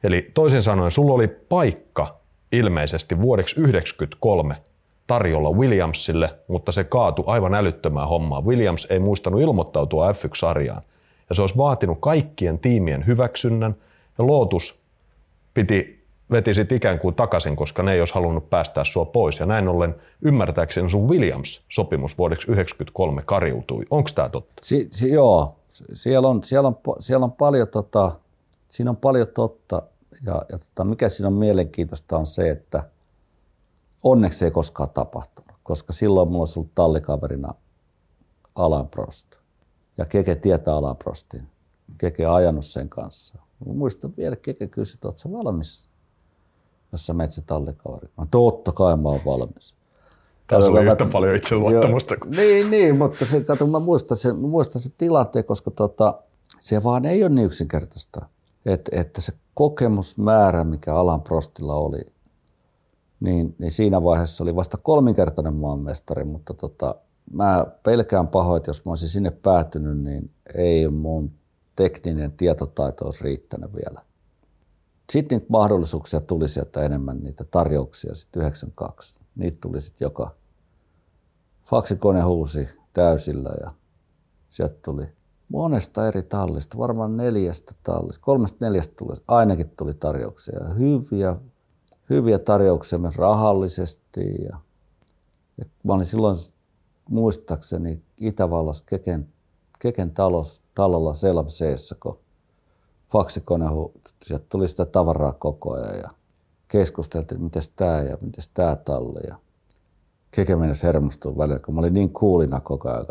Eli 0.04 0.30
toisin 0.34 0.62
sanoen, 0.62 0.90
sulla 0.90 1.14
oli 1.14 1.28
paikka 1.28 2.16
ilmeisesti 2.52 3.20
vuodeksi 3.20 3.54
1993 3.54 4.56
tarjolla 5.06 5.50
Williamsille, 5.50 6.30
mutta 6.48 6.72
se 6.72 6.84
kaatui 6.84 7.24
aivan 7.26 7.54
älyttömään 7.54 8.08
hommaan. 8.08 8.46
Williams 8.46 8.86
ei 8.90 8.98
muistanut 8.98 9.40
ilmoittautua 9.40 10.12
F1-sarjaan. 10.12 10.82
Ja 11.28 11.34
se 11.34 11.42
olisi 11.42 11.56
vaatinut 11.56 11.98
kaikkien 12.00 12.58
tiimien 12.58 13.06
hyväksynnän, 13.06 13.76
ja 14.18 14.26
Lotus 14.26 14.80
piti, 15.54 15.99
veti 16.30 16.54
sit 16.54 16.72
ikään 16.72 16.98
kuin 16.98 17.14
takaisin, 17.14 17.56
koska 17.56 17.82
ne 17.82 17.92
ei 17.92 18.00
olisi 18.00 18.14
halunnut 18.14 18.50
päästää 18.50 18.84
sua 18.84 19.04
pois. 19.04 19.38
Ja 19.38 19.46
näin 19.46 19.68
ollen 19.68 19.94
ymmärtääkseni 20.22 20.90
sun 20.90 21.08
Williams-sopimus 21.08 22.18
vuodeksi 22.18 22.46
1993 22.46 23.22
kariutui. 23.22 23.84
Onko 23.90 24.10
tämä 24.14 24.28
totta? 24.28 24.52
Si, 24.62 24.86
si, 24.90 25.12
joo, 25.12 25.56
siellä 25.92 26.28
on, 26.28 26.42
siellä 26.42 26.68
on, 26.68 26.76
siellä 26.98 27.24
on 27.24 27.32
paljon, 27.32 27.68
tota, 27.68 28.12
siinä 28.68 28.90
on 28.90 28.96
paljon 28.96 29.28
totta. 29.34 29.82
Ja, 30.26 30.42
ja 30.52 30.58
tota, 30.58 30.84
mikä 30.84 31.08
siinä 31.08 31.28
on 31.28 31.34
mielenkiintoista 31.34 32.16
on 32.16 32.26
se, 32.26 32.50
että– 32.50 32.82
Onneksi 34.02 34.44
ei 34.44 34.50
koskaan 34.50 34.90
tapahtunut, 34.90 35.58
koska 35.62 35.92
silloin 35.92 36.28
mulla 36.28 36.42
olisi 36.42 36.58
ollut 36.58 36.74
tallikaverina 36.74 37.54
Alan 38.54 38.88
Prost. 38.88 39.26
Ja 39.98 40.04
Keke 40.04 40.34
tietää 40.36 40.74
Alan 40.74 40.96
Prostin. 40.96 41.48
Keke 41.98 42.26
ajanut 42.26 42.66
sen 42.66 42.88
kanssa. 42.88 43.38
Mä 43.66 43.72
muistan 43.72 44.12
vielä, 44.16 44.36
Keke 44.36 44.66
kysyi, 44.66 44.94
että 44.94 45.08
ootko 45.08 45.32
valmis, 45.32 45.88
jos 46.92 47.06
sä 47.06 47.14
menet 47.14 47.30
se 47.30 47.40
tallikaveri. 47.40 48.08
Mä 48.18 48.26
totta 48.30 48.72
kai 48.72 48.96
mä 48.96 49.08
oon 49.08 49.20
valmis. 49.26 49.74
Tässä 50.46 50.70
oli 50.70 50.86
yhtä 50.86 51.04
mä, 51.04 51.10
paljon 51.10 51.36
itseluottamusta. 51.36 52.16
Kuin... 52.16 52.30
Niin, 52.30 52.70
niin, 52.70 52.98
mutta 52.98 53.26
se, 53.26 53.44
kato, 53.44 53.66
mä 53.66 53.78
muistan 53.78 54.16
sen, 54.16 54.36
muistan 54.36 54.82
sen 54.82 54.92
tilanteen, 54.98 55.44
koska 55.44 55.70
tota, 55.70 56.22
se 56.60 56.82
vaan 56.82 57.04
ei 57.04 57.22
ole 57.22 57.30
niin 57.30 57.46
yksinkertaista. 57.46 58.26
että, 58.66 59.00
että 59.00 59.20
se 59.20 59.32
kokemusmäärä, 59.54 60.64
mikä 60.64 60.94
Alan 60.94 61.22
Prostilla 61.22 61.74
oli, 61.74 62.06
niin, 63.20 63.54
niin 63.58 63.70
siinä 63.70 64.02
vaiheessa 64.02 64.44
oli 64.44 64.56
vasta 64.56 64.76
kolminkertainen 64.76 65.54
maanmestari, 65.54 66.24
mutta 66.24 66.54
tota, 66.54 66.94
mä 67.32 67.66
pelkään 67.82 68.28
pahoin, 68.28 68.56
että 68.56 68.70
jos 68.70 68.84
mä 68.84 68.90
olisin 68.90 69.08
sinne 69.08 69.30
päätynyt, 69.30 69.98
niin 69.98 70.30
ei 70.54 70.88
mun 70.88 71.32
tekninen 71.76 72.32
tietotaito 72.32 73.04
olisi 73.04 73.24
riittänyt 73.24 73.70
vielä. 73.74 74.00
Sitten 75.10 75.38
niitä 75.38 75.50
mahdollisuuksia 75.50 76.20
tuli 76.20 76.48
sieltä 76.48 76.82
enemmän, 76.82 77.18
niitä 77.18 77.44
tarjouksia 77.44 78.14
sitten 78.14 78.40
92. 78.40 79.18
Niitä 79.36 79.58
tuli 79.60 79.80
sitten 79.80 80.06
joka 80.06 80.34
faksikone 81.66 82.20
huusi 82.22 82.68
täysillä 82.92 83.50
ja 83.60 83.70
sieltä 84.48 84.76
tuli 84.84 85.02
monesta 85.48 86.08
eri 86.08 86.22
tallista, 86.22 86.78
varmaan 86.78 87.16
neljästä 87.16 87.74
tallista, 87.82 88.24
kolmesta 88.24 88.64
neljästä 88.64 88.94
tuli, 88.96 89.16
ainakin 89.28 89.70
tuli 89.70 89.94
tarjouksia. 89.94 90.60
Hyviä, 90.78 91.36
hyviä 92.10 92.38
tarjouksia 92.38 92.98
myös 92.98 93.16
rahallisesti. 93.16 94.34
Ja, 94.42 94.60
ja 95.58 95.64
mä 95.82 95.94
olin 95.94 96.06
silloin 96.06 96.36
muistaakseni 97.08 98.02
Itävallassa 98.16 98.84
Keken, 98.86 99.28
Keken 99.78 100.10
talos, 100.10 100.62
talolla 100.74 101.14
Selmseessä, 101.14 101.96
kun 102.02 102.18
faksikone, 103.12 103.66
sieltä 104.22 104.44
tuli 104.48 104.68
sitä 104.68 104.86
tavaraa 104.86 105.32
koko 105.32 105.72
ajan 105.72 105.98
ja 105.98 106.10
keskusteltiin, 106.68 107.42
miten 107.42 107.62
tämä 107.76 108.02
ja 108.02 108.16
miten 108.20 108.44
tämä 108.54 108.76
talli. 108.76 109.20
Ja 109.28 109.36
Keke 110.30 110.56
mennessä 110.56 110.86
hermostua 110.86 111.38
välillä, 111.38 111.58
kun 111.58 111.74
mä 111.74 111.80
olin 111.80 111.94
niin 111.94 112.12
kuulina 112.12 112.60
koko 112.60 112.88
ajan. 112.88 113.06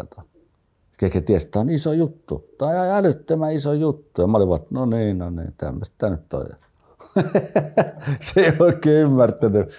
Keke 0.98 1.22
tiesi, 1.22 1.46
että 1.48 1.52
tämä 1.52 1.62
on 1.62 1.70
iso 1.70 1.94
juttu. 1.94 2.46
Tämä 2.58 2.72
on 2.72 2.78
älyttömän 2.78 3.54
iso 3.54 3.74
juttu. 3.74 4.22
Ja 4.22 4.28
mä 4.28 4.38
olin 4.38 4.50
vaan, 4.50 4.62
no 4.72 4.86
niin, 4.86 5.18
no 5.18 5.30
niin, 5.30 5.54
tämmöistä 5.58 5.96
tämä 5.98 6.10
nyt 6.10 6.34
on. 6.34 6.46
se 8.20 8.42
ei 8.42 8.54
oikein 8.60 8.98
ymmärtänyt, 8.98 9.70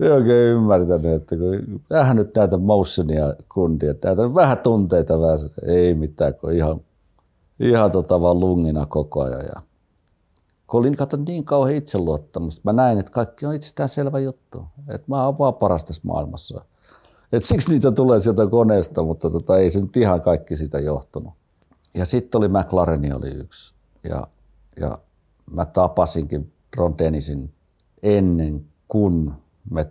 ei 0.00 0.10
oikein 0.10 0.46
ymmärtänyt, 0.46 1.12
että 1.12 1.36
kun 1.36 1.80
vähän 1.90 2.16
nyt 2.16 2.34
näitä 2.36 2.56
motionia 2.56 3.34
kundia, 3.54 3.94
näitä 4.04 4.34
vähän 4.34 4.58
tunteita 4.58 5.20
vähän, 5.20 5.38
ei 5.66 5.94
mitään, 5.94 6.34
kun 6.34 6.52
ihan, 6.52 6.80
ihan 7.60 7.90
tota 7.90 8.20
vaan 8.20 8.40
lungina 8.40 8.86
koko 8.86 9.22
ajan. 9.22 9.44
Ja 9.54 9.62
kun 10.66 10.80
olin 10.80 10.96
niin 11.26 11.44
kauhean 11.44 11.76
itseluottamusta, 11.76 12.60
mä 12.64 12.72
näin, 12.72 12.98
että 12.98 13.12
kaikki 13.12 13.46
on 13.46 13.54
itsestään 13.54 13.88
selvä 13.88 14.18
juttu. 14.18 14.64
Että 14.88 15.04
mä 15.06 15.24
oon 15.24 15.38
vaan 15.38 15.54
paras 15.54 15.84
tässä 15.84 16.02
maailmassa. 16.04 16.64
Et 17.32 17.44
siksi 17.44 17.72
niitä 17.72 17.92
tulee 17.92 18.20
sieltä 18.20 18.46
koneesta, 18.46 19.02
mutta 19.02 19.30
tota, 19.30 19.58
ei 19.58 19.70
se 19.70 19.80
nyt 19.80 19.96
ihan 19.96 20.20
kaikki 20.20 20.56
sitä 20.56 20.78
johtunut. 20.78 21.32
Ja 21.94 22.06
sitten 22.06 22.38
oli 22.38 22.48
McLaren 22.48 23.16
oli 23.16 23.28
yksi. 23.28 23.74
Ja, 24.08 24.26
ja 24.80 24.98
mä 25.52 25.64
tapasinkin 25.64 26.52
Ron 26.76 26.98
Dennisin 26.98 27.54
ennen 28.02 28.66
kuin 28.88 29.32
me 29.70 29.90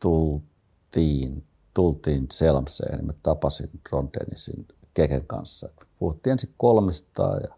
tultiin, 0.00 1.44
tultiin 1.74 2.26
Selmseen, 2.32 2.98
niin 2.98 3.06
mä 3.06 3.12
tapasin 3.22 3.70
Ron 3.92 4.08
Dennisin 4.18 4.66
Keken 4.94 5.26
kanssa. 5.26 5.68
Puhuttiin 5.98 6.32
ensin 6.32 6.54
kolmistaan 6.56 7.40
ja, 7.42 7.54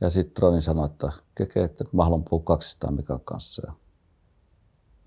ja 0.00 0.10
sitten 0.10 0.42
Roni 0.42 0.60
sanoi, 0.60 0.86
että 0.86 1.12
Keke, 1.34 1.64
että 1.64 1.84
mä 1.92 2.04
haluan 2.04 2.24
puhua 2.24 2.44
200 2.44 2.90
Mikan 2.90 3.20
kanssa. 3.20 3.62
Ja 3.66 3.72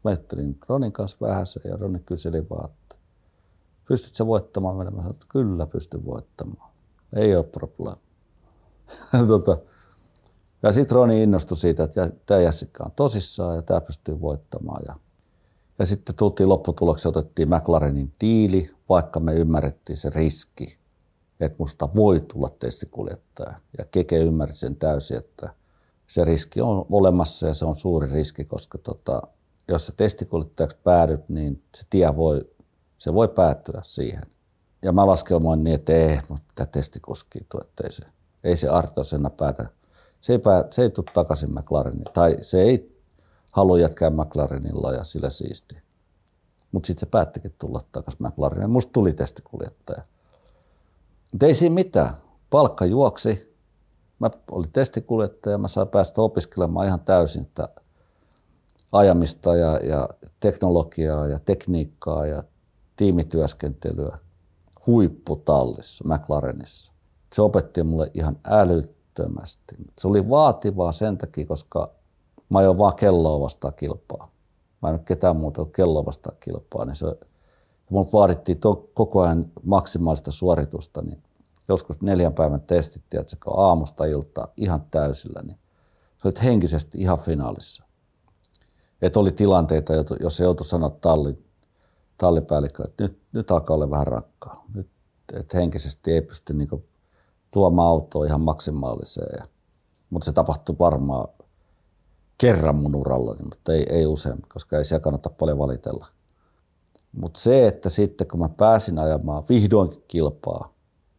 mä 0.04 0.12
ajattelin 0.12 0.60
Ronin 0.70 0.92
kanssa 0.92 1.18
vähän 1.22 1.46
ja 1.64 1.78
Roni 1.78 2.00
kyseli 2.00 2.50
vaan, 2.50 2.70
että 2.70 2.96
pystytkö 3.88 4.26
voittamaan? 4.26 4.78
Mä 4.78 4.84
sanoin, 4.84 5.10
että 5.10 5.26
kyllä 5.30 5.68
pystyn 5.68 6.06
voittamaan. 6.06 6.72
Ei 7.16 7.36
ole 7.36 7.44
probleema. 7.44 8.02
tota, 9.28 9.58
ja 10.64 10.72
sitten 10.72 10.96
Roni 10.96 11.24
innostui 11.24 11.58
siitä, 11.58 11.84
että 11.84 12.12
tämä 12.26 12.40
Jessica 12.40 12.84
on 12.84 12.92
tosissaan 12.96 13.56
ja 13.56 13.62
tämä 13.62 13.82
pystyy 13.82 14.22
voittamaan. 14.22 14.84
Ja, 14.88 14.96
ja 15.80 15.86
sitten 15.86 16.16
tultiin 16.16 16.50
lopputuloksi, 16.50 17.08
otettiin 17.08 17.50
McLarenin 17.50 18.14
diili, 18.22 18.76
vaikka 18.90 19.20
me 19.20 19.34
ymmärrettiin 19.34 19.98
se 19.98 20.10
riski, 20.10 20.78
että 21.40 21.56
musta 21.60 21.90
voi 21.96 22.22
tulla 22.22 22.50
testikuljettaja. 22.50 23.54
Ja 23.78 23.86
Keke 23.86 24.18
ymmärsi 24.18 24.60
sen 24.60 24.76
täysin, 24.76 25.18
että 25.18 25.50
se 26.08 26.26
riski 26.26 26.62
on 26.62 26.86
olemassa 26.92 27.48
ja 27.48 27.54
se 27.54 27.66
on 27.66 27.76
suuri 27.76 28.12
riski, 28.12 28.46
koska 28.46 28.78
tota, 28.78 29.22
jos 29.68 29.88
se 29.88 29.94
testikuljettajaksi 29.98 30.78
päädyt, 30.84 31.30
niin 31.30 31.64
se 31.76 31.84
tie 31.90 32.16
voi, 32.16 32.50
se 32.98 33.14
voi 33.14 33.28
päättyä 33.28 33.80
siihen. 33.84 34.24
Ja 34.82 34.92
mä 34.92 35.08
laskelmoin 35.08 35.64
niin, 35.64 35.76
että 35.76 35.94
ei, 35.94 36.20
mutta 36.30 36.46
pitää 36.48 36.66
testikuskia 36.66 37.42
että 37.62 37.84
ei 37.84 37.92
se, 37.92 38.04
ei 38.44 38.56
se 38.56 38.70
Artos 38.70 39.14
enää 39.14 39.30
päätä 39.30 39.70
se 40.26 40.34
ei, 40.34 40.40
pää, 40.40 40.66
se 40.70 40.82
ei 40.82 40.90
tule 40.90 41.06
takaisin 41.14 41.54
McLareniin. 41.54 42.04
Tai 42.14 42.36
se 42.42 42.62
ei 42.62 43.02
halua 43.52 43.80
jatkaa 43.80 44.10
McLarenilla 44.10 44.92
ja 44.92 45.04
sillä 45.04 45.30
siisti. 45.30 45.82
Mutta 46.72 46.88
sitten 46.88 47.00
se 47.00 47.06
päättikin 47.06 47.56
tulla 47.60 47.82
takaisin 47.92 48.28
McLareniin. 48.28 48.70
Musta 48.70 48.92
tuli 48.92 49.14
testikuljettaja. 49.14 50.02
Mutta 51.32 51.46
ei 51.46 51.56
siinä 51.56 51.76
mitään. 51.76 52.14
Palkka 52.50 52.86
juoksi. 52.86 53.56
Mä 54.20 54.30
olin 54.52 54.72
testikuljettaja. 54.72 55.58
Mä 55.58 55.68
sain 55.68 55.88
päästä 55.88 56.22
opiskelemaan 56.22 56.88
ihan 56.88 57.00
täysin 57.00 57.42
että 57.42 57.70
ajamista 58.92 59.56
ja, 59.56 59.78
ja 59.78 60.10
teknologiaa 60.40 61.28
ja 61.28 61.40
tekniikkaa 61.40 62.26
ja 62.26 62.44
tiimityöskentelyä 62.96 64.18
huipputallissa 64.88 66.04
McLarenissa. 66.08 66.92
Se 67.34 67.42
opetti 67.42 67.84
mulle 67.84 68.12
ihan 68.14 68.38
älyt 68.46 68.96
älyttömästi. 69.20 69.76
Se 70.00 70.08
oli 70.08 70.30
vaativaa 70.30 70.92
sen 70.92 71.18
takia, 71.18 71.46
koska 71.46 71.92
mä 72.50 72.60
ajoin 72.60 72.78
vaan 72.78 72.96
kelloa 72.96 73.40
vastaan 73.40 73.74
kilpaa. 73.74 74.32
Mä 74.82 74.90
en 74.90 74.96
ole 74.96 75.02
ketään 75.06 75.38
muuta 75.38 75.62
kuin 75.62 75.74
kelloa 75.74 76.06
vastaan 76.06 76.38
kilpaa. 76.40 76.86
Niin 76.86 76.96
se, 76.96 77.06
mut 77.90 78.14
vaadittiin 78.14 78.60
to, 78.60 78.90
koko 78.94 79.22
ajan 79.22 79.52
maksimaalista 79.64 80.32
suoritusta, 80.32 81.02
niin 81.02 81.24
joskus 81.68 82.02
neljän 82.02 82.34
päivän 82.34 82.62
testit, 82.62 83.04
tiedätkö, 83.10 83.52
aamusta 83.52 84.06
iltaa 84.06 84.48
ihan 84.58 84.86
täysillä, 84.92 85.42
niin 85.42 85.58
se 86.22 86.28
oli 86.28 86.34
henkisesti 86.44 86.98
ihan 86.98 87.20
finaalissa. 87.20 87.86
Et 89.02 89.18
oli 89.18 89.32
tilanteita, 89.32 89.94
jos 90.20 90.40
joutui 90.40 90.66
sanoa 90.66 90.90
tallin, 90.90 91.46
tallipäällikkö, 92.18 92.84
että 92.88 93.04
nyt, 93.04 93.20
nyt 93.34 93.52
alkaa 93.52 93.76
olla 93.76 93.90
vähän 93.90 94.08
rakkaa. 94.08 94.66
Nyt, 94.74 94.90
että 95.34 95.58
henkisesti 95.58 96.12
ei 96.12 96.22
pysty 96.22 96.54
niin 96.54 96.70
tuomaan 97.52 97.88
autoa 97.88 98.26
ihan 98.26 98.42
maksimaaliseen. 98.42 99.36
Ja, 99.40 99.46
mutta 100.10 100.26
se 100.26 100.32
tapahtui 100.32 100.76
varmaan 100.80 101.28
kerran 102.38 102.76
mun 102.76 102.96
urallani, 102.96 103.44
mutta 103.44 103.74
ei, 103.74 103.86
ei 103.90 104.06
usein, 104.06 104.42
koska 104.54 104.78
ei 104.78 104.84
siellä 104.84 105.04
kannata 105.04 105.30
paljon 105.30 105.58
valitella. 105.58 106.08
Mutta 107.16 107.40
se, 107.40 107.68
että 107.68 107.90
sitten 107.90 108.28
kun 108.28 108.40
mä 108.40 108.50
pääsin 108.50 109.00
ajamaan 109.00 109.44
vihdoinkin 109.50 110.04
kilpaa 110.08 110.74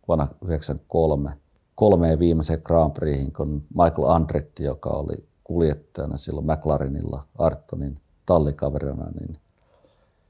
vuonna 0.09 0.27
1993 0.27 1.39
kolmeen 1.75 2.19
viimeiseen 2.19 2.61
Grand 2.65 2.93
Prixin, 2.93 3.33
kun 3.33 3.63
Michael 3.75 4.09
Andretti, 4.09 4.65
joka 4.65 4.91
oli 4.91 5.29
kuljettajana 5.45 6.17
silloin 6.17 6.47
McLarenilla 6.47 7.25
Artonin 7.39 8.01
tallikaverina, 8.27 9.11
niin 9.21 9.39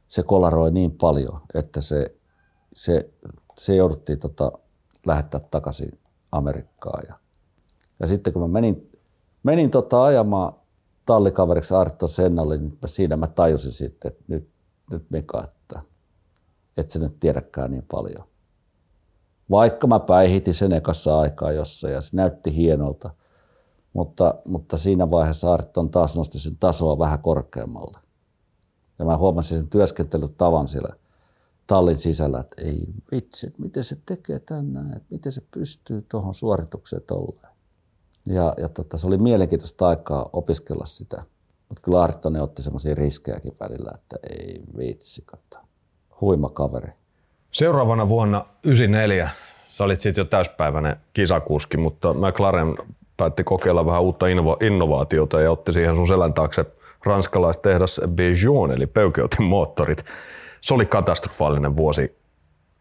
se 0.09 0.23
kolaroi 0.23 0.71
niin 0.71 0.91
paljon, 0.91 1.41
että 1.55 1.81
se, 1.81 2.17
se, 2.75 3.11
se 3.59 3.77
jouduttiin 3.77 4.19
tota 4.19 4.53
lähettää 5.07 5.41
takaisin 5.51 5.99
Amerikkaan. 6.33 7.03
Ja, 7.09 7.15
ja 8.01 8.07
sitten 8.07 8.33
kun 8.33 8.43
mä 8.43 8.49
menin, 8.49 8.91
menin 9.43 9.71
tota 9.71 10.05
ajamaan 10.05 10.53
tallikaveriksi 11.07 11.75
Arto 11.75 12.07
Sennalle, 12.07 12.57
niin 12.59 12.79
siinä 12.87 13.17
mä 13.17 13.27
tajusin 13.27 13.73
sitten, 13.73 14.13
että 14.13 14.25
nyt, 14.29 14.49
nyt 14.91 15.11
Mika, 15.11 15.49
et 16.77 16.91
sä 16.91 16.99
nyt 16.99 17.21
tiedäkään 17.21 17.71
niin 17.71 17.87
paljon. 17.91 18.25
Vaikka 19.51 19.87
mä 19.87 20.01
päihitin 20.01 20.55
sen 20.55 20.73
ekassa 20.73 21.21
aikaa 21.21 21.53
jossain 21.53 21.95
ja 21.95 22.01
se 22.01 22.17
näytti 22.17 22.57
hienolta, 22.57 23.11
mutta, 23.93 24.35
mutta 24.45 24.77
siinä 24.77 25.11
vaiheessa 25.11 25.55
Arton 25.55 25.91
taas 25.91 26.17
nosti 26.17 26.39
sen 26.39 26.57
tasoa 26.57 26.99
vähän 26.99 27.19
korkeammalle. 27.19 27.99
Ja 28.99 29.05
mä 29.05 29.17
huomasin 29.17 29.59
sen 29.59 29.69
työskentelytavan 29.69 30.69
siellä 30.69 30.97
tallin 31.67 31.99
sisällä, 31.99 32.41
että 32.41 32.63
ei 32.63 32.87
vitsi, 33.13 33.55
miten 33.59 33.85
se 33.85 33.97
tekee 34.07 34.39
tänään, 34.39 34.97
että 34.97 35.09
miten 35.11 35.33
se 35.33 35.43
pystyy 35.51 36.07
tuohon 36.09 36.35
suoritukseen 36.35 37.03
tolleen. 37.03 37.57
Ja, 38.27 38.55
ja 38.59 38.69
tota, 38.69 38.99
se 38.99 39.07
oli 39.07 39.19
mielenkiintoista 39.19 39.89
aikaa 39.89 40.31
opiskella 40.33 40.87
sitä. 40.87 41.23
Mutta 41.69 41.83
kyllä 41.83 42.03
Arttonen 42.03 42.43
otti 42.43 42.63
semmoisia 42.63 42.95
riskejäkin 42.95 43.57
välillä, 43.61 43.91
että 43.95 44.17
ei 44.31 44.63
vitsi, 44.79 45.23
kata. 45.27 45.66
Huima 46.21 46.49
kaveri. 46.49 46.93
Seuraavana 47.51 48.09
vuonna 48.09 48.47
94 48.65 49.31
sä 49.69 49.85
olit 49.85 50.01
sitten 50.01 50.23
jo 50.23 50.25
täyspäiväinen 50.25 50.97
kisakuski, 51.13 51.77
mutta 51.77 52.15
McLaren 52.15 52.75
päätti 53.17 53.45
kokeilla 53.45 53.87
vähän 53.87 54.03
uutta 54.03 54.27
innova- 54.27 54.67
innovaatiota 54.67 55.41
ja 55.41 55.51
otti 55.53 55.73
siihen 55.73 55.97
sun 55.97 56.07
selän 56.07 56.35
taakse 56.35 56.65
ranskalaistehdas 57.07 58.01
Bejon, 58.09 58.73
eli 58.73 58.87
Peugeotin 58.87 59.45
moottorit 59.45 60.05
se 60.61 60.75
oli 60.75 60.87
katastrofaalinen 60.87 61.77
vuosi 61.77 62.17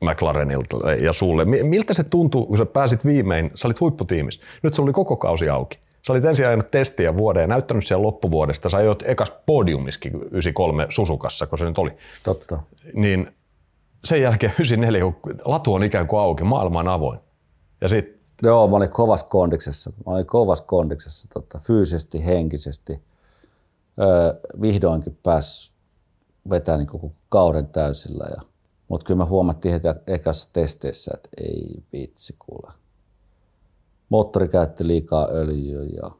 McLarenilta 0.02 0.92
ja 0.92 1.14
sulle. 1.14 1.46
Miltä 1.46 1.94
se 1.94 2.04
tuntui, 2.04 2.46
kun 2.46 2.58
sä 2.58 2.66
pääsit 2.66 3.06
viimein, 3.06 3.52
sä 3.56 3.68
olit 3.68 3.80
huipputiimissä, 3.80 4.42
nyt 4.64 4.74
se 4.74 4.82
oli 4.82 4.94
koko 4.94 5.16
kausi 5.16 5.50
auki. 5.50 5.80
Sä 6.08 6.14
olit 6.14 6.26
ensin 6.26 6.48
ajanut 6.48 6.72
testiä 6.72 7.18
vuoden 7.18 7.42
ja 7.42 7.48
näyttänyt 7.48 7.88
siellä 7.88 8.04
loppuvuodesta. 8.04 8.70
Sä 8.70 8.78
ajoit 8.78 9.04
ekas 9.06 9.34
podiumiskin 9.46 10.14
93 10.16 10.88
Susukassa, 10.90 11.48
kun 11.48 11.60
se 11.60 11.66
nyt 11.66 11.78
oli. 11.78 11.98
Totta. 12.24 12.60
Niin 12.94 13.36
sen 14.04 14.22
jälkeen 14.22 14.52
94, 14.52 15.02
kun 15.22 15.36
latu 15.46 15.74
on 15.74 15.84
ikään 15.84 16.08
kuin 16.08 16.20
auki, 16.20 16.44
maailma 16.44 16.80
on 16.80 16.88
avoin. 16.88 17.20
Ja 17.82 17.90
sit, 17.90 18.16
Joo, 18.44 18.68
mä 18.68 18.76
olin 18.76 18.90
kovassa 18.90 19.26
kondiksessa. 19.30 19.92
Mä 20.06 20.14
olin 20.14 20.26
kovassa 20.26 20.64
kondiksessa 20.68 21.28
tota, 21.34 21.60
fyysisesti, 21.60 22.26
henkisesti. 22.26 23.02
Öö, 24.02 24.34
vihdoinkin 24.62 25.18
pääs 25.24 25.76
vetää 26.50 26.78
niin 26.78 26.88
koko 26.88 27.12
kauden 27.30 27.68
täysillä. 27.68 28.26
Ja, 28.36 28.42
mutta 28.88 29.06
kyllä 29.06 29.18
me 29.18 29.26
huomattiin 29.26 29.74
heti 29.74 29.88
ekassa 30.08 30.50
testeissä, 30.54 31.12
että 31.16 31.30
ei 31.38 31.84
vitsi 31.94 32.36
kuule. 32.40 32.74
Moottori 34.16 34.48
käytti 34.48 34.88
liikaa 34.88 35.28
öljyä 35.32 35.84
ja 35.84 36.12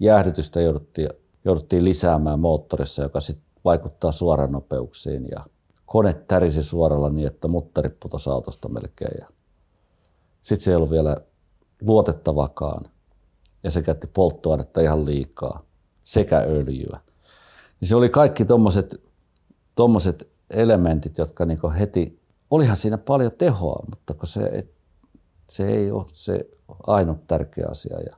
jäähdytystä 0.00 0.60
jouduttiin, 0.60 1.08
jouduttiin 1.44 1.84
lisäämään 1.84 2.40
moottorissa, 2.40 3.02
joka 3.02 3.20
sitten 3.20 3.46
vaikuttaa 3.64 4.12
suoranopeuksiin 4.12 5.28
ja 5.30 5.44
kone 5.86 6.14
tärisi 6.14 6.62
suoralla 6.62 7.10
niin, 7.10 7.26
että 7.26 7.48
muttari 7.48 7.88
putosi 7.88 8.30
autosta 8.30 8.68
melkein. 8.68 9.26
Sitten 10.42 10.64
se 10.64 10.70
ei 10.70 10.74
ollut 10.74 10.90
vielä 10.90 11.16
luotettavakaan 11.82 12.90
ja 13.64 13.70
se 13.70 13.82
käytti 13.82 14.06
polttoainetta 14.06 14.80
ihan 14.80 15.06
liikaa 15.06 15.62
sekä 16.04 16.38
öljyä. 16.38 17.00
Niin 17.80 17.88
se 17.88 17.96
oli 17.96 18.08
kaikki 18.08 18.44
tommoset 19.74 20.28
elementit, 20.50 21.18
jotka 21.18 21.46
niinku 21.46 21.70
heti, 21.70 22.20
olihan 22.50 22.76
siinä 22.76 22.98
paljon 22.98 23.32
tehoa, 23.38 23.84
mutta 23.90 24.14
kun 24.14 24.28
se, 24.28 24.68
se 25.50 25.68
ei 25.68 25.90
ole 25.90 26.04
se 26.06 26.50
ainut 26.86 27.26
tärkeä 27.26 27.66
asia. 27.70 28.00
Ja, 28.00 28.16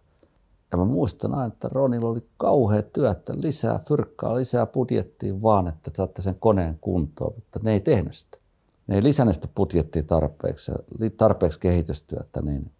ja 0.72 0.78
mä 0.78 0.84
muistan 0.84 1.34
aina, 1.34 1.46
että 1.46 1.68
Ronilla 1.72 2.08
oli 2.08 2.26
kauhea 2.36 2.82
työ, 2.82 3.10
että 3.10 3.32
lisää 3.36 3.80
fyrkkaa, 3.88 4.36
lisää 4.36 4.66
budjettiin 4.66 5.42
vaan, 5.42 5.68
että 5.68 5.90
saatte 5.94 6.22
sen 6.22 6.36
koneen 6.40 6.78
kuntoon, 6.80 7.32
mutta 7.34 7.60
ne 7.62 7.72
ei 7.72 7.80
tehnyt 7.80 8.14
sitä. 8.14 8.38
Ne 8.86 8.94
ei 8.94 9.02
lisännyt 9.02 9.34
sitä 9.34 9.48
budjettia 9.56 10.02
tarpeeksi, 10.02 10.72
tarpeeksi 11.16 11.60
kehitystyötä, 11.60 12.42
niin 12.42 12.72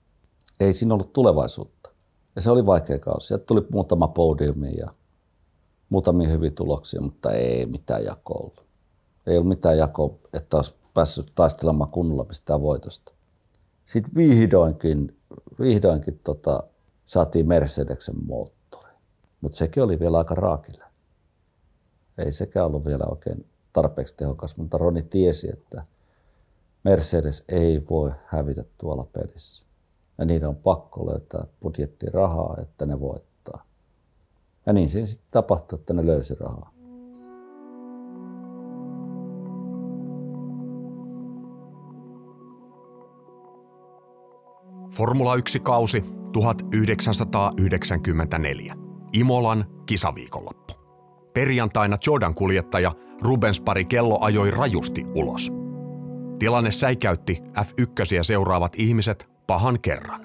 ei 0.61 0.72
siinä 0.72 0.94
ollut 0.94 1.12
tulevaisuutta. 1.12 1.90
Ja 2.36 2.42
se 2.42 2.50
oli 2.50 2.66
vaikea 2.66 2.98
kausi. 2.98 3.26
Sieltä 3.26 3.44
tuli 3.44 3.66
muutama 3.72 4.09
podiumi 4.09 4.74
ja 4.76 4.88
muutamia 5.88 6.28
hyviä 6.28 6.50
tuloksia, 6.50 7.00
mutta 7.00 7.32
ei 7.32 7.66
mitään 7.66 8.05
jakoa 8.05 8.38
ollut. 8.40 8.64
Ei 9.26 9.36
ollut 9.36 9.48
mitään 9.48 9.78
jakoa, 9.78 10.14
että 10.32 10.57
olisi 10.57 10.74
päässyt 10.94 11.32
taistelemaan 11.34 11.90
kunnolla 11.90 12.24
mistään 12.24 12.62
voitosta. 12.62 13.12
Sitten 13.87 14.14
vihdoinkin, 14.16 15.16
vihdoinkin 15.61 16.20
tota, 16.24 16.62
saatiin 17.05 17.49
Mercedeksen 17.49 18.14
moottori. 18.26 18.93
Mutta 19.41 19.59
sekin 19.59 19.83
oli 19.83 20.01
vielä 20.01 20.18
aika 20.18 20.35
raakille. 20.35 20.85
Ei 22.18 22.33
sekään 22.33 22.66
ollut 22.66 22.85
vielä 22.85 23.05
oikein 23.11 23.47
tarpeeksi 23.72 24.16
tehokas, 24.16 24.57
mutta 24.57 24.78
Roni 24.78 25.03
tiesi, 25.03 25.51
että 25.53 25.85
Mercedes 26.85 27.45
ei 27.49 27.83
voi 27.91 28.12
hävitä 28.24 28.64
tuolla 28.78 29.05
pelissä. 29.05 29.66
Ja 30.18 30.24
niiden 30.24 30.49
on 30.49 30.57
pakko 30.57 31.07
löytää 31.07 31.47
budjettirahaa, 31.62 32.57
että 32.62 32.87
ne 32.87 33.01
voittaa. 33.01 33.66
Ja 34.66 34.72
niin 34.72 34.89
siinä 34.89 35.07
sitten 35.07 35.28
tapahtui, 35.30 35.78
että 35.78 35.93
ne 35.93 36.07
löysi 36.07 36.35
rahaa. 36.35 36.72
Formula 44.97 45.36
1-kausi 45.36 46.05
1994. 46.32 48.74
Imolan 49.12 49.64
kisaviikonloppu. 49.86 50.74
Perjantaina 51.34 51.97
Jordan 52.07 52.34
kuljettaja 52.34 52.93
Rubens 53.22 53.62
Kello 53.88 54.18
ajoi 54.20 54.51
rajusti 54.51 55.05
ulos. 55.14 55.53
Tilanne 56.38 56.70
säikäytti 56.70 57.38
F1 57.59 58.22
seuraavat 58.22 58.72
ihmiset 58.76 59.28
pahan 59.47 59.80
kerran. 59.80 60.20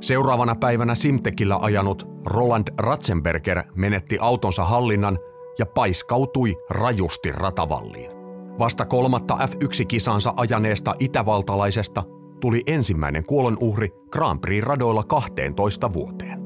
Seuraavana 0.00 0.54
päivänä 0.54 0.94
Simtekillä 0.94 1.56
ajanut 1.56 2.08
Roland 2.26 2.68
Ratzenberger 2.78 3.62
menetti 3.74 4.18
autonsa 4.20 4.64
hallinnan 4.64 5.18
ja 5.58 5.66
paiskautui 5.66 6.56
rajusti 6.70 7.32
ratavalliin. 7.32 8.10
Vasta 8.58 8.84
kolmatta 8.84 9.36
F1-kisansa 9.36 10.32
ajaneesta 10.36 10.94
itävaltalaisesta 10.98 12.02
tuli 12.42 12.62
ensimmäinen 12.66 13.24
kuolonuhri 13.24 13.88
Grand 14.10 14.40
Prix-radoilla 14.40 15.04
12 15.04 15.92
vuoteen. 15.92 16.38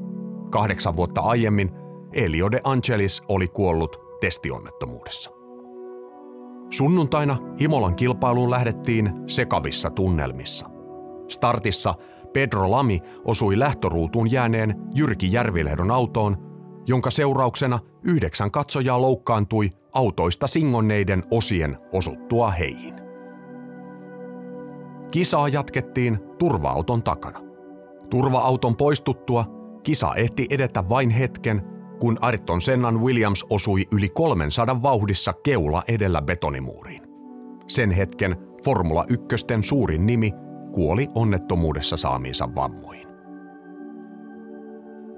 Kahdeksan 0.51 0.95
vuotta 0.95 1.21
aiemmin 1.21 1.69
Elio 2.13 2.51
de 2.51 2.61
Angelis 2.63 3.21
oli 3.27 3.47
kuollut 3.47 3.97
testionnettomuudessa. 4.19 5.31
Sunnuntaina 6.69 7.37
Imolan 7.59 7.95
kilpailuun 7.95 8.51
lähdettiin 8.51 9.11
sekavissa 9.27 9.89
tunnelmissa. 9.89 10.69
Startissa 11.27 11.95
Pedro 12.33 12.71
Lami 12.71 12.99
osui 13.25 13.59
lähtöruutuun 13.59 14.31
jääneen 14.31 14.75
Jyrki 14.95 15.31
Järvilehdon 15.31 15.91
autoon, 15.91 16.37
jonka 16.87 17.11
seurauksena 17.11 17.79
yhdeksän 18.03 18.51
katsojaa 18.51 19.01
loukkaantui 19.01 19.71
autoista 19.93 20.47
singonneiden 20.47 21.23
osien 21.31 21.77
osuttua 21.93 22.51
heihin. 22.51 22.96
Kisaa 25.11 25.47
jatkettiin 25.47 26.19
turva-auton 26.39 27.03
takana. 27.03 27.39
Turva-auton 28.09 28.75
poistuttua 28.75 29.45
kisa 29.83 30.15
ehti 30.15 30.47
edetä 30.49 30.89
vain 30.89 31.09
hetken, 31.09 31.61
kun 31.99 32.17
Ayrton 32.21 32.61
Sennan 32.61 33.01
Williams 33.01 33.45
osui 33.49 33.87
yli 33.91 34.09
300 34.09 34.81
vauhdissa 34.81 35.33
keula 35.33 35.83
edellä 35.87 36.21
betonimuuriin. 36.21 37.03
Sen 37.67 37.91
hetken 37.91 38.35
Formula 38.63 39.05
1 39.09 39.27
suurin 39.61 40.05
nimi 40.05 40.33
kuoli 40.71 41.07
onnettomuudessa 41.15 41.97
saamiinsa 41.97 42.55
vammoihin. 42.55 43.07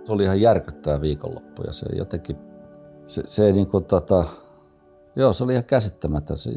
Se 0.03 0.13
oli 0.13 0.23
ihan 0.23 0.41
järkyttävä 0.41 1.01
viikonloppu 1.01 1.63
ja 1.65 1.73
se 1.73 1.85
jotenkin, 1.95 2.35
se, 3.05 3.21
se 3.25 3.51
niin 3.51 3.67
kuin 3.67 3.85
tota, 3.85 4.25
joo 5.15 5.33
se 5.33 5.43
oli 5.43 5.53
ihan 5.53 5.65
käsittämätön. 5.65 6.37
Se, 6.37 6.51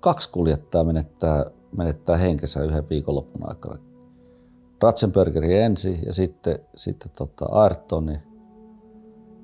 kaksi 0.00 0.30
kuljettaa 0.30 0.84
menettää, 0.84 1.44
menettää 1.76 2.16
henkensä 2.16 2.62
yhden 2.62 2.88
viikonlopun 2.90 3.48
aikana. 3.48 3.78
Ratzenbergeri 4.82 5.58
ensin 5.58 5.98
ja 6.06 6.12
sitten, 6.12 6.58
sitten 6.74 7.10
tota 7.18 7.46
Ayrtoni. 7.50 8.18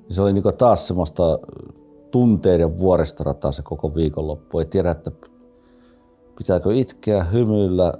Se 0.09 0.21
oli 0.21 0.33
niin 0.33 0.43
taas 0.57 0.87
semmoista 0.87 1.39
tunteiden 2.11 2.79
vuoristorataa 2.79 3.51
se 3.51 3.61
koko 3.61 3.95
viikonloppu. 3.95 4.59
Ei 4.59 4.65
tiedä, 4.65 4.91
että 4.91 5.11
pitääkö 6.37 6.73
itkeä, 6.73 7.23
hymyillä, 7.23 7.93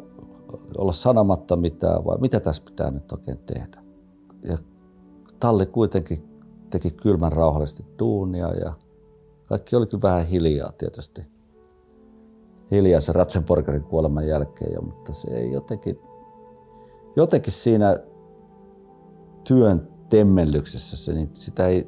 olla 0.78 0.92
sanomatta 0.92 1.56
mitään 1.56 2.06
vai 2.06 2.18
mitä 2.18 2.40
tässä 2.40 2.64
pitää 2.66 2.92
nyt 2.92 3.12
oikein 3.12 3.38
tehdä. 3.38 3.84
Ja 4.44 4.58
talli 5.40 5.66
kuitenkin 5.66 6.30
teki 6.70 6.92
kylmän 6.92 7.32
rauhallisesti 7.32 7.86
duunia 8.00 8.54
ja 8.54 8.74
kaikki 9.46 9.76
oli 9.76 9.86
kyllä 9.86 10.02
vähän 10.02 10.26
hiljaa 10.26 10.72
tietysti. 10.72 11.39
Hiljaa 12.72 13.02
se 13.02 13.14
Ratzenborgerin 13.14 13.84
kuoleman 13.84 14.28
jälkeen, 14.28 14.74
jo, 14.74 14.82
mutta 14.82 15.14
se 15.14 15.32
ei 15.32 15.52
jotenkin, 15.52 16.00
jotenkin 17.16 17.54
siinä 17.54 17.98
työn 19.44 19.88
temmellyksessä 20.10 20.98
se, 20.98 21.14
niin 21.14 21.30
sitä 21.34 21.68
ei, 21.68 21.84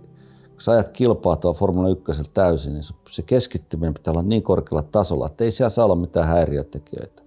kun 0.50 0.62
sä 0.62 0.72
ajat 0.72 0.90
kilpaa 0.90 1.36
tuo 1.36 1.54
Formula 1.54 1.90
1 1.90 2.24
täysin, 2.34 2.74
niin 2.74 2.84
se 3.10 3.22
keskittyminen 3.22 3.94
pitää 3.94 4.12
olla 4.12 4.24
niin 4.24 4.44
korkealla 4.44 4.84
tasolla, 4.84 5.26
että 5.26 5.44
ei 5.44 5.52
siellä 5.52 5.70
saa 5.70 5.86
olla 5.86 5.96
mitään 5.96 6.28
häiriötekijöitä. 6.28 7.24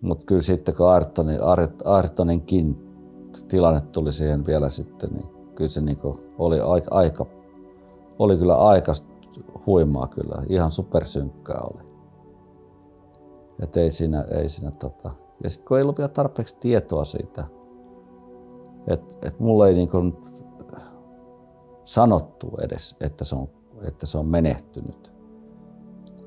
Mutta 0.00 0.24
kyllä 0.24 0.42
sitten 0.42 0.76
kun 0.76 0.88
Ayrtonin, 0.88 1.38
Ayrtoninkin 1.84 2.92
tilanne 3.48 3.80
tuli 3.80 4.12
siihen 4.12 4.46
vielä 4.46 4.70
sitten, 4.70 5.10
niin 5.12 5.26
kyllä 5.54 5.68
se 5.68 5.80
niinku 5.80 6.20
oli 6.38 6.60
aika, 6.60 6.88
aika, 6.90 7.26
oli 8.18 8.36
kyllä 8.36 8.56
aika 8.56 8.92
huimaa 9.66 10.06
kyllä. 10.08 10.42
Ihan 10.48 10.70
supersynkkää 10.70 11.60
oli. 11.74 11.91
Et 13.62 13.76
ei 13.76 13.90
siinä, 13.90 14.22
ei 14.22 14.48
siinä 14.48 14.70
tota. 14.70 15.10
Ja 15.44 15.50
sitten 15.50 15.68
kun 15.68 15.76
ei 15.76 15.82
ollut 15.82 15.98
vielä 15.98 16.08
tarpeeksi 16.08 16.56
tietoa 16.60 17.04
siitä, 17.04 17.44
että 18.86 19.28
et 19.28 19.40
mulle 19.40 19.68
ei 19.68 19.74
niinku 19.74 19.98
sanottu 21.84 22.50
edes, 22.62 22.96
että 23.00 23.24
se 23.24 23.36
on, 23.36 23.48
että 23.88 24.06
se 24.06 24.18
on 24.18 24.26
menehtynyt 24.26 25.12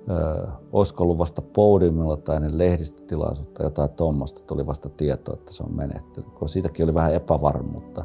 öö, 0.09 0.47
olisiko 0.71 1.03
ollut 1.03 1.17
vasta 1.17 1.41
podiumilla 1.41 2.17
tai 2.17 2.35
ennen 2.35 2.57
lehdistötilaisuutta, 2.57 3.63
jotain 3.63 3.89
tuommoista, 3.89 4.41
tuli 4.43 4.65
vasta 4.65 4.89
tieto, 4.89 5.33
että 5.33 5.53
se 5.53 5.63
on 5.63 5.75
menettynyt, 5.75 6.29
kun 6.29 6.49
siitäkin 6.49 6.83
oli 6.83 6.93
vähän 6.93 7.13
epävarmuutta. 7.13 8.03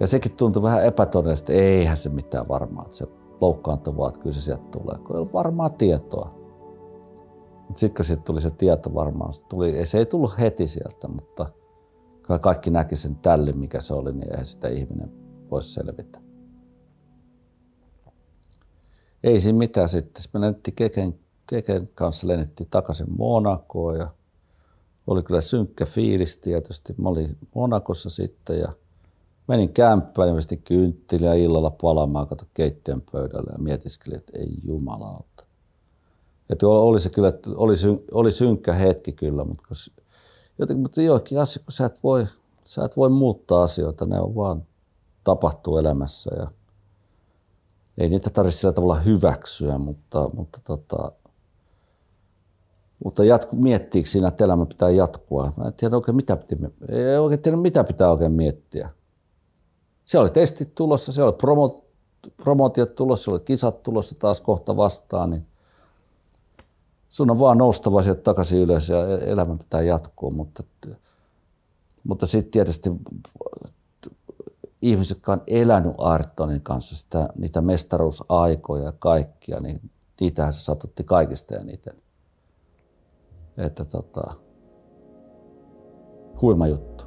Ja 0.00 0.06
sekin 0.06 0.32
tuntui 0.32 0.62
vähän 0.62 0.86
epätodellista, 0.86 1.52
että 1.52 1.62
eihän 1.62 1.96
se 1.96 2.08
mitään 2.08 2.48
varmaa, 2.48 2.84
että 2.84 2.96
se 2.96 3.06
loukkaantuu 3.40 3.96
vaan, 3.96 4.08
että 4.08 4.20
kyllä 4.20 4.34
se 4.34 4.40
sieltä 4.40 4.64
tulee, 4.70 4.98
kun 4.98 5.16
ei 5.16 5.20
ollut 5.20 5.34
varmaa 5.34 5.70
tietoa. 5.70 6.39
Sitten 7.74 7.94
kun 7.94 8.04
siitä 8.04 8.22
tuli 8.22 8.40
se 8.40 8.50
tieto 8.50 8.94
varmaan, 8.94 9.32
se, 9.32 9.44
tuli, 9.44 9.86
se 9.86 9.98
ei 9.98 10.06
tullut 10.06 10.38
heti 10.38 10.68
sieltä, 10.68 11.08
mutta 11.08 11.46
kaikki 12.40 12.70
näki 12.70 12.96
sen 12.96 13.16
tällin, 13.16 13.58
mikä 13.58 13.80
se 13.80 13.94
oli, 13.94 14.12
niin 14.12 14.30
eihän 14.30 14.46
sitä 14.46 14.68
ihminen 14.68 15.12
voisi 15.50 15.72
selvitä. 15.72 16.20
Ei 19.22 19.40
siinä 19.40 19.58
mitään 19.58 19.88
sitten. 19.88 20.22
Sitten 20.22 20.40
me 20.40 20.46
lennettiin 20.46 20.74
Keken, 20.74 21.18
Keken 21.46 21.88
kanssa 21.94 22.28
lennettiin 22.28 22.70
takaisin 22.70 23.06
Monakoon 23.18 23.96
ja 23.98 24.08
oli 25.06 25.22
kyllä 25.22 25.40
synkkä 25.40 25.86
fiilis 25.86 26.38
tietysti. 26.38 26.94
Mä 26.98 27.08
olin 27.08 27.38
Monakossa 27.54 28.10
sitten 28.10 28.58
ja 28.58 28.72
menin 29.48 29.72
kämppään 29.72 30.36
vestin 30.36 30.62
kynttilä 30.62 31.34
illalla 31.34 31.70
palaamaan, 31.70 32.26
kato 32.26 32.44
keittiön 32.54 33.02
pöydälle 33.12 33.52
ja 33.52 33.58
mietiskelin, 33.58 34.18
että 34.18 34.38
ei 34.38 34.54
jumalauta. 34.64 35.49
Että 36.50 36.68
oli 36.68 37.00
se 37.00 37.10
kyllä, 37.10 37.32
oli, 37.56 37.74
oli 38.12 38.30
synkkä 38.30 38.72
hetki 38.72 39.12
kyllä, 39.12 39.44
mutta, 39.44 39.62
kun, 39.68 39.76
jotenkin, 40.58 40.82
mutta 40.82 41.02
joikin 41.02 41.40
asioita, 41.40 41.64
kun 41.64 41.72
sä 41.72 41.86
et, 41.86 42.02
voi, 42.02 42.26
sä 42.64 42.84
et 42.84 42.96
voi 42.96 43.08
muuttaa 43.08 43.62
asioita, 43.62 44.06
ne 44.06 44.20
on 44.20 44.34
vaan 44.34 44.66
tapahtuu 45.24 45.78
elämässä 45.78 46.30
ja 46.36 46.50
ei 47.98 48.08
niitä 48.08 48.30
tarvitse 48.30 48.58
sillä 48.58 48.72
tavalla 48.72 48.94
hyväksyä, 48.94 49.78
mutta, 49.78 50.30
mutta, 50.34 50.60
tota, 50.64 51.12
mutta 53.04 53.24
jatku, 53.24 53.56
miettiikö 53.56 54.08
siinä, 54.08 54.28
että 54.28 54.44
elämä 54.44 54.66
pitää 54.66 54.90
jatkua? 54.90 55.52
Mä 55.56 55.64
en 55.64 55.74
tiedä 55.74 55.96
oikein 55.96 56.16
mitä, 56.16 56.36
pitää, 56.36 56.70
ei 56.88 57.18
oikein 57.18 57.42
tiedä, 57.42 57.56
mitä 57.56 57.84
pitää 57.84 58.10
oikein 58.10 58.32
miettiä. 58.32 58.90
Se 60.04 60.18
oli 60.18 60.30
testit 60.30 60.74
tulossa, 60.74 61.12
se 61.12 61.22
oli 61.22 61.32
promo, 61.32 61.84
promootiot 62.36 62.94
tulossa, 62.94 63.24
se 63.24 63.30
oli 63.30 63.40
kisat 63.40 63.82
tulossa 63.82 64.16
taas 64.18 64.40
kohta 64.40 64.76
vastaan, 64.76 65.30
niin 65.30 65.46
sun 67.10 67.30
on 67.30 67.38
vaan 67.38 67.58
noustava 67.58 68.02
sieltä 68.02 68.22
takaisin 68.22 68.58
ylös 68.58 68.88
ja 68.88 69.08
e-, 69.08 69.30
elämä 69.30 69.56
pitää 69.56 69.82
jatkua, 69.82 70.30
mutta, 70.30 70.62
mutta 72.04 72.26
sitten 72.26 72.50
tietysti 72.50 72.90
ihmiset, 74.82 75.16
jotka 75.16 75.32
on 75.32 75.42
elänyt 75.46 75.94
Ayrtonin 75.98 76.60
kanssa 76.60 76.96
sitä, 76.96 77.28
niitä 77.38 77.60
mestaruusaikoja 77.60 78.84
ja 78.84 78.92
kaikkia, 78.92 79.60
niin 79.60 79.90
niitähän 80.20 80.52
se 80.52 80.60
satutti 80.60 81.04
kaikista 81.04 81.56
eniten. 81.56 81.94
Että 83.56 83.84
tota, 83.84 84.34
huima 86.42 86.66
juttu. 86.66 87.04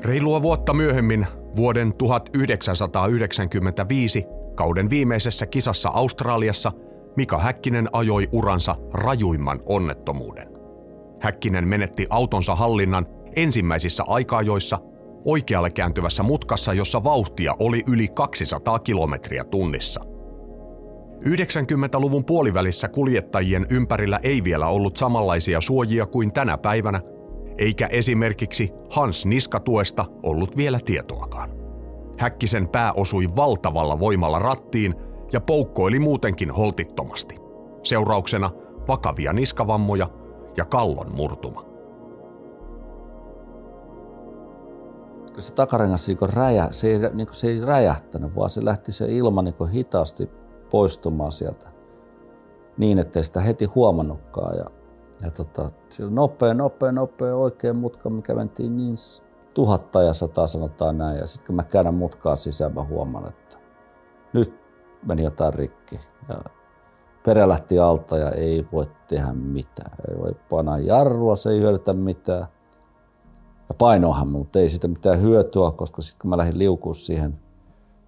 Reilua 0.00 0.42
vuotta 0.42 0.74
myöhemmin, 0.74 1.26
vuoden 1.58 1.94
1995 1.94 4.24
kauden 4.54 4.90
viimeisessä 4.90 5.46
kisassa 5.46 5.88
Australiassa, 5.88 6.72
Mika 7.16 7.38
Häkkinen 7.38 7.88
ajoi 7.92 8.28
uransa 8.32 8.76
rajuimman 8.92 9.60
onnettomuuden. 9.66 10.48
Häkkinen 11.20 11.68
menetti 11.68 12.06
autonsa 12.10 12.54
hallinnan 12.54 13.06
ensimmäisissä 13.36 14.04
aikaajoissa 14.06 14.78
oikealle 15.24 15.70
kääntyvässä 15.70 16.22
mutkassa, 16.22 16.72
jossa 16.72 17.04
vauhtia 17.04 17.54
oli 17.58 17.82
yli 17.86 18.08
200 18.08 18.78
kilometriä 18.78 19.44
tunnissa. 19.44 20.00
90-luvun 21.24 22.24
puolivälissä 22.24 22.88
kuljettajien 22.88 23.66
ympärillä 23.70 24.20
ei 24.22 24.44
vielä 24.44 24.66
ollut 24.66 24.96
samanlaisia 24.96 25.60
suojia 25.60 26.06
kuin 26.06 26.32
tänä 26.32 26.58
päivänä, 26.58 27.00
eikä 27.58 27.86
esimerkiksi 27.86 28.72
Hans 28.90 29.26
Niskatuesta 29.26 30.04
ollut 30.22 30.56
vielä 30.56 30.80
tietoakaan. 30.84 31.50
Häkkisen 32.18 32.68
pää 32.68 32.92
osui 32.92 33.36
valtavalla 33.36 34.00
voimalla 34.00 34.38
rattiin 34.38 34.94
ja 35.32 35.40
poukkoili 35.40 35.98
muutenkin 35.98 36.50
holtittomasti. 36.50 37.36
Seurauksena 37.82 38.50
vakavia 38.88 39.32
niskavammoja 39.32 40.10
ja 40.56 40.64
kallon 40.64 41.14
murtuma. 41.14 41.68
Se 45.38 45.54
takarengas 45.54 46.08
niin 46.08 46.18
räjä, 46.22 46.68
se, 46.70 46.88
ei, 46.88 46.98
niin 47.14 47.28
se 47.30 47.48
ei 47.48 47.60
räjähtänyt, 47.60 48.36
vaan 48.36 48.50
se 48.50 48.64
lähti 48.64 48.92
se 48.92 49.06
ilma 49.08 49.42
niin 49.42 49.68
hitaasti 49.72 50.30
poistumaan 50.70 51.32
sieltä 51.32 51.78
niin, 52.78 52.98
ettei 52.98 53.24
sitä 53.24 53.40
heti 53.40 53.64
huomannutkaan. 53.64 54.56
Ja, 54.56 54.64
ja 55.22 55.30
tota, 55.30 55.70
siellä 55.88 56.14
nopea, 56.14 56.54
nopea, 56.54 56.92
nopea 56.92 57.36
oikein 57.36 57.76
mutka, 57.76 58.10
mikä 58.10 58.34
mentiin 58.34 58.76
niin 58.76 58.96
tuhatta 59.54 60.02
ja 60.02 60.12
sata 60.12 60.46
sanotaan 60.46 60.98
näin. 60.98 61.18
Ja 61.18 61.26
sitten 61.26 61.46
kun 61.46 61.56
mä 61.56 61.62
käännän 61.62 61.94
mutkaa 61.94 62.36
sisään, 62.36 62.74
mä 62.74 62.84
huomaan, 62.84 63.28
että 63.28 63.58
nyt 64.32 64.54
meni 65.06 65.22
jotain 65.22 65.54
rikki. 65.54 66.00
Ja 66.28 66.36
perä 67.24 67.48
lähti 67.48 67.78
alta 67.78 68.16
ja 68.16 68.30
ei 68.30 68.66
voi 68.72 68.86
tehdä 69.08 69.32
mitään. 69.32 69.92
Ei 70.10 70.18
voi 70.18 70.32
panna 70.50 70.78
jarrua, 70.78 71.36
se 71.36 71.50
ei 71.50 71.60
hyödytä 71.60 71.92
mitään. 71.92 72.46
Ja 73.68 73.74
painoahan, 73.78 74.28
mutta 74.28 74.58
ei 74.58 74.68
siitä 74.68 74.88
mitään 74.88 75.20
hyötyä, 75.20 75.70
koska 75.70 76.02
sitten 76.02 76.20
kun 76.20 76.30
mä 76.30 76.36
lähdin 76.36 76.58
liukuun 76.58 76.94
siihen 76.94 77.38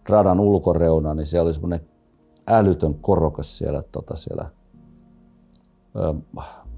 radan 0.08 0.40
ulkoreunaan, 0.40 1.16
niin 1.16 1.26
siellä 1.26 1.44
oli 1.44 1.52
semmoinen 1.52 1.80
älytön 2.46 2.94
korokas 2.94 3.58
siellä, 3.58 3.82
tota 3.92 4.16
siellä 4.16 4.50
ö, 5.96 6.14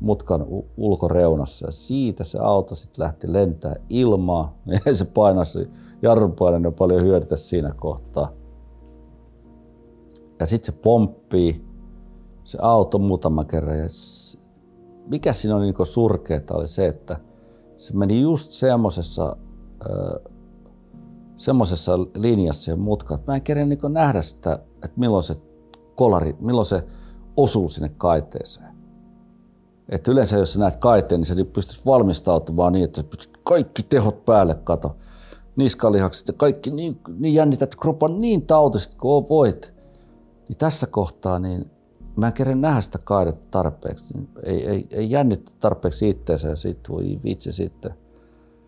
mutkan 0.00 0.46
ulkoreunassa. 0.76 1.66
Ja 1.66 1.72
siitä 1.72 2.24
se 2.24 2.38
auto 2.38 2.74
sitten 2.74 3.02
lähti 3.04 3.32
lentää 3.32 3.74
ilmaa, 3.88 4.58
ei 4.86 4.94
se 4.94 5.04
painasi, 5.04 5.70
jarrupainen 6.02 6.74
paljon 6.74 7.02
hyödytä 7.02 7.36
siinä 7.36 7.72
kohtaa. 7.76 8.32
Ja 10.40 10.46
sitten 10.46 10.74
se 10.74 10.80
pomppii 10.80 11.64
se 12.44 12.58
auto 12.62 12.98
muutama 12.98 13.44
kerran. 13.44 13.78
Ja 13.78 13.86
mikä 15.06 15.32
siinä 15.32 15.56
oli 15.56 15.64
niin 15.64 15.86
surkeeta 15.86 16.54
oli 16.54 16.68
se, 16.68 16.86
että 16.86 17.16
se 17.76 17.96
meni 17.96 18.20
just 18.20 18.50
semmoisessa 18.50 19.36
semmoisessa 21.36 21.98
linjassa 21.98 22.70
ja 22.70 22.76
mutka, 22.76 23.14
että 23.14 23.32
mä 23.32 23.36
en 23.36 23.42
kerran 23.42 23.68
niin 23.68 23.78
nähdä 23.88 24.22
sitä, 24.22 24.52
että 24.74 25.00
milloin 25.00 25.22
se 25.22 25.36
kolari, 25.94 26.36
milloin 26.40 26.66
se 26.66 26.86
osuu 27.36 27.68
sinne 27.68 27.88
kaiteeseen. 27.88 28.74
Että 29.92 30.12
yleensä 30.12 30.38
jos 30.38 30.52
sä 30.52 30.60
näet 30.60 30.76
kaiteen, 30.76 31.20
niin 31.20 31.26
sä 31.26 31.44
pystyt 31.52 31.86
valmistautumaan 31.86 32.72
niin, 32.72 32.84
että 32.84 33.00
sä 33.00 33.08
pystyt 33.08 33.40
kaikki 33.42 33.82
tehot 33.82 34.24
päälle 34.24 34.54
kato. 34.54 34.96
Niskalihakset 35.56 36.28
ja 36.28 36.34
kaikki 36.36 36.70
niin, 36.70 37.00
niin 37.18 37.34
jännität 37.34 37.76
kropan 37.76 38.20
niin 38.20 38.46
tautisesti 38.46 38.96
kuin 38.96 39.28
voit. 39.28 39.74
Niin 40.48 40.58
tässä 40.58 40.86
kohtaa 40.86 41.38
niin 41.38 41.70
mä 42.16 42.26
en 42.26 42.32
kerran 42.32 42.60
nähdä 42.60 42.80
sitä 42.80 42.98
kaidetta 43.04 43.48
tarpeeksi. 43.50 44.14
Ei, 44.44 44.68
ei, 44.68 44.86
ei 44.90 45.10
jännittä 45.10 45.52
tarpeeksi 45.60 46.08
itseensä 46.10 46.48
ja 46.48 46.56
sitten 46.56 46.94
voi 46.94 47.20
vitsi 47.24 47.52
sitten. 47.52 47.94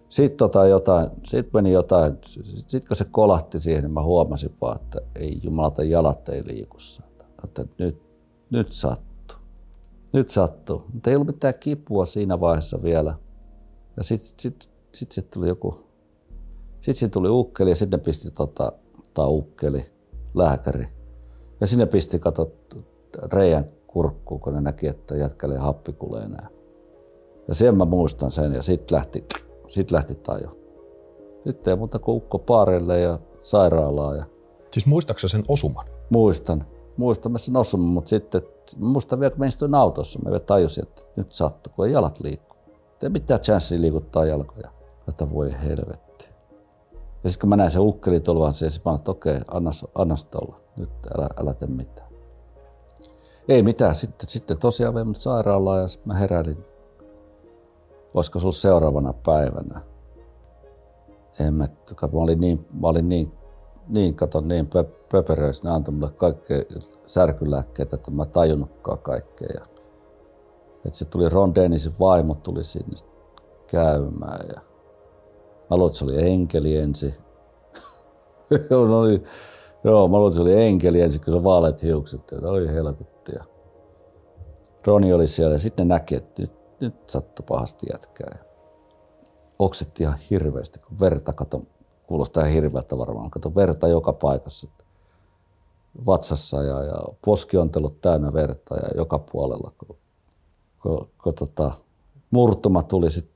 Sitten 0.08 0.38
tota 0.38 0.66
jotain, 0.66 1.10
sit 1.24 1.52
meni 1.52 1.72
jotain, 1.72 2.18
sitten 2.54 2.86
kun 2.88 2.96
se 2.96 3.04
kolahti 3.04 3.60
siihen, 3.60 3.84
niin 3.84 3.92
mä 3.92 4.02
huomasin 4.02 4.54
vaan, 4.60 4.80
että 4.80 5.00
ei 5.14 5.40
jumalata 5.42 5.82
jalat 5.82 6.28
ei 6.28 6.46
liikussa. 6.46 7.02
Että 7.44 7.66
nyt, 7.78 8.02
nyt 8.50 8.72
sattuu. 8.72 9.13
Nyt 10.14 10.30
sattuu. 10.30 10.82
Mutta 10.92 11.10
ei 11.10 11.16
ollut 11.16 11.26
mitään 11.26 11.54
kipua 11.60 12.04
siinä 12.04 12.40
vaiheessa 12.40 12.82
vielä. 12.82 13.14
Ja 13.96 14.02
sitten 14.02 14.34
sit, 14.38 14.70
sit, 14.92 15.12
sit 15.12 15.30
tuli 15.30 15.48
joku, 15.48 15.74
sitten 16.74 16.94
sit 16.94 17.10
tuli 17.10 17.28
ukkeli 17.28 17.70
ja 17.70 17.76
sitten 17.76 18.00
pisti 18.00 18.30
tota, 18.30 18.72
tai 19.14 19.26
ukkeli, 19.28 19.84
lääkäri. 20.34 20.88
Ja 21.60 21.66
sinne 21.66 21.86
pisti, 21.86 22.18
kato, 22.18 22.52
reijän 23.32 23.64
kurkkuun, 23.86 24.40
kun 24.40 24.54
ne 24.54 24.60
näki, 24.60 24.86
että 24.86 25.16
jätkälle 25.16 25.58
happi 25.58 25.92
kulee 25.92 26.22
enää. 26.22 26.48
Ja 27.48 27.54
sen 27.54 27.76
mä 27.76 27.84
muistan 27.84 28.30
sen 28.30 28.52
ja 28.52 28.62
sitten 28.62 28.96
lähti, 28.96 29.24
sit 29.68 29.90
lähti 29.90 30.14
taju. 30.14 30.48
Sitten 31.46 31.72
ei 31.72 31.76
muuta 31.76 31.98
kuin 31.98 32.16
ukko 32.16 32.38
paarelle 32.38 33.00
ja 33.00 33.18
sairaalaa. 33.38 34.14
Ja... 34.14 34.24
Siis 34.72 34.86
muistaaksä 34.86 35.28
sen 35.28 35.44
osuman? 35.48 35.86
Muistan. 36.10 36.66
Muistan 36.96 37.32
mä 37.32 37.38
sen 37.38 37.56
osuman, 37.56 37.88
mutta 37.88 38.08
sitten 38.08 38.42
muistan 38.76 39.20
vielä, 39.20 39.30
kun 39.30 39.38
mä 39.38 39.46
istuin 39.46 39.74
autossa, 39.74 40.18
mä 40.18 40.30
vielä 40.30 40.44
tajusin, 40.44 40.84
että 40.84 41.02
nyt 41.16 41.32
sattuu, 41.32 41.72
kun 41.76 41.86
ei 41.86 41.92
jalat 41.92 42.20
liikkuu. 42.20 42.58
Ei 43.02 43.08
mitään 43.08 43.40
chanssiä 43.40 43.80
liikuttaa 43.80 44.24
jalkoja. 44.24 44.70
Että 45.08 45.30
voi 45.30 45.54
helvetti. 45.64 46.28
Ja 47.24 47.30
sitten 47.30 47.40
kun 47.40 47.48
mä 47.48 47.56
näin 47.56 47.70
sen 47.70 47.82
ukkeli 47.82 48.20
tuolla, 48.20 48.50
niin 48.50 48.64
mä 48.64 48.70
sanoin, 48.70 48.98
että 48.98 49.10
okei, 49.10 49.40
anna, 49.48 49.70
anna 49.94 50.14
olla. 50.34 50.60
Nyt 50.76 50.90
älä, 51.18 51.28
älä 51.36 51.54
tee 51.54 51.68
mitään. 51.68 52.08
Ei 53.48 53.62
mitään. 53.62 53.94
Sitten, 53.94 54.28
sitten 54.28 54.58
tosiaan 54.58 54.94
vein 54.94 55.14
sairaalaan 55.14 55.80
ja 55.80 55.86
mä 56.04 56.14
heräilin. 56.14 56.64
Olisiko 58.14 58.38
se 58.38 58.44
ollut 58.44 58.56
seuraavana 58.56 59.12
päivänä? 59.12 59.80
En 61.40 61.54
mä, 61.54 61.66
mä 62.12 62.20
olin 62.20 62.40
niin, 62.40 62.66
mä 62.80 62.88
olin 62.88 63.08
niin, 63.08 63.32
niin 63.88 64.14
katon, 64.14 64.48
niin 64.48 64.66
pö, 64.66 64.84
pöperöissä, 65.12 65.68
ne 65.68 65.74
antoi 65.74 65.94
mulle 65.94 66.12
kaikkea 66.12 66.62
särkylääkkeitä, 67.06 67.96
että 67.96 68.10
mä 68.10 68.24
tajunnutkaan 68.24 68.98
kaikkea. 68.98 69.48
Ja, 69.54 69.64
että 70.86 70.98
se 70.98 71.04
tuli 71.04 71.28
Ron 71.28 71.54
Dennisin 71.54 71.92
vaimo 72.00 72.34
tuli 72.34 72.64
sinne 72.64 72.96
käymään 73.66 74.46
ja 74.48 74.60
mä 75.70 75.76
luulen, 75.76 75.86
että 75.90 75.98
se 75.98 76.04
oli 76.04 76.30
enkeli 76.30 76.76
ensin. 76.76 77.14
no, 78.70 79.00
oli, 79.00 79.22
Joo, 79.84 80.08
mä 80.08 80.16
luulen, 80.16 80.30
että 80.30 80.36
se 80.36 80.42
oli 80.42 80.62
enkeli 80.62 81.00
ensin, 81.00 81.20
kun 81.24 81.34
se 81.34 81.44
vaaleat 81.44 81.82
hiukset. 81.82 82.30
Ja 82.30 82.50
oi 82.50 82.68
helkuttia. 82.68 83.44
Roni 84.86 85.12
oli 85.12 85.28
siellä 85.28 85.54
ja 85.54 85.58
sitten 85.58 85.88
ne 85.88 85.94
näki, 85.94 86.14
että 86.14 86.42
nyt, 86.42 86.52
nyt 86.80 86.94
sattui 87.08 87.44
pahasti 87.48 87.86
jätkää. 87.92 88.38
Ja 88.38 88.44
oksetti 89.58 90.02
ihan 90.02 90.18
hirveästi, 90.30 90.78
kun 90.78 91.00
verta, 91.00 91.32
kato, 91.32 91.62
kuulostaa 92.06 92.44
hirveältä 92.44 92.98
varmaan, 92.98 93.30
kato 93.30 93.54
verta 93.54 93.88
joka 93.88 94.12
paikassa 94.12 94.68
vatsassa 96.06 96.62
ja, 96.62 96.82
ja 96.82 96.96
poskiontelut 97.24 98.00
täynnä 98.00 98.32
verta 98.32 98.74
ja 98.74 98.88
joka 98.96 99.18
puolella, 99.18 99.72
kun, 99.78 99.96
kun, 100.82 101.08
kun 101.22 101.34
tota, 101.34 101.72
murtuma 102.30 102.82
tuli 102.82 103.10
sit, 103.10 103.30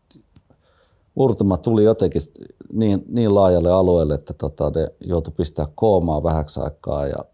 murtuma 1.14 1.56
tuli 1.56 1.84
jotenkin 1.84 2.22
niin, 2.72 3.04
niin 3.08 3.34
laajalle 3.34 3.72
alueelle, 3.72 4.14
että 4.14 4.34
tota, 4.34 4.70
ne 4.70 4.88
joutui 5.00 5.34
pistää 5.36 5.66
koomaan 5.74 6.22
vähäksi 6.22 6.60
aikaa 6.60 7.06
ja 7.06 7.24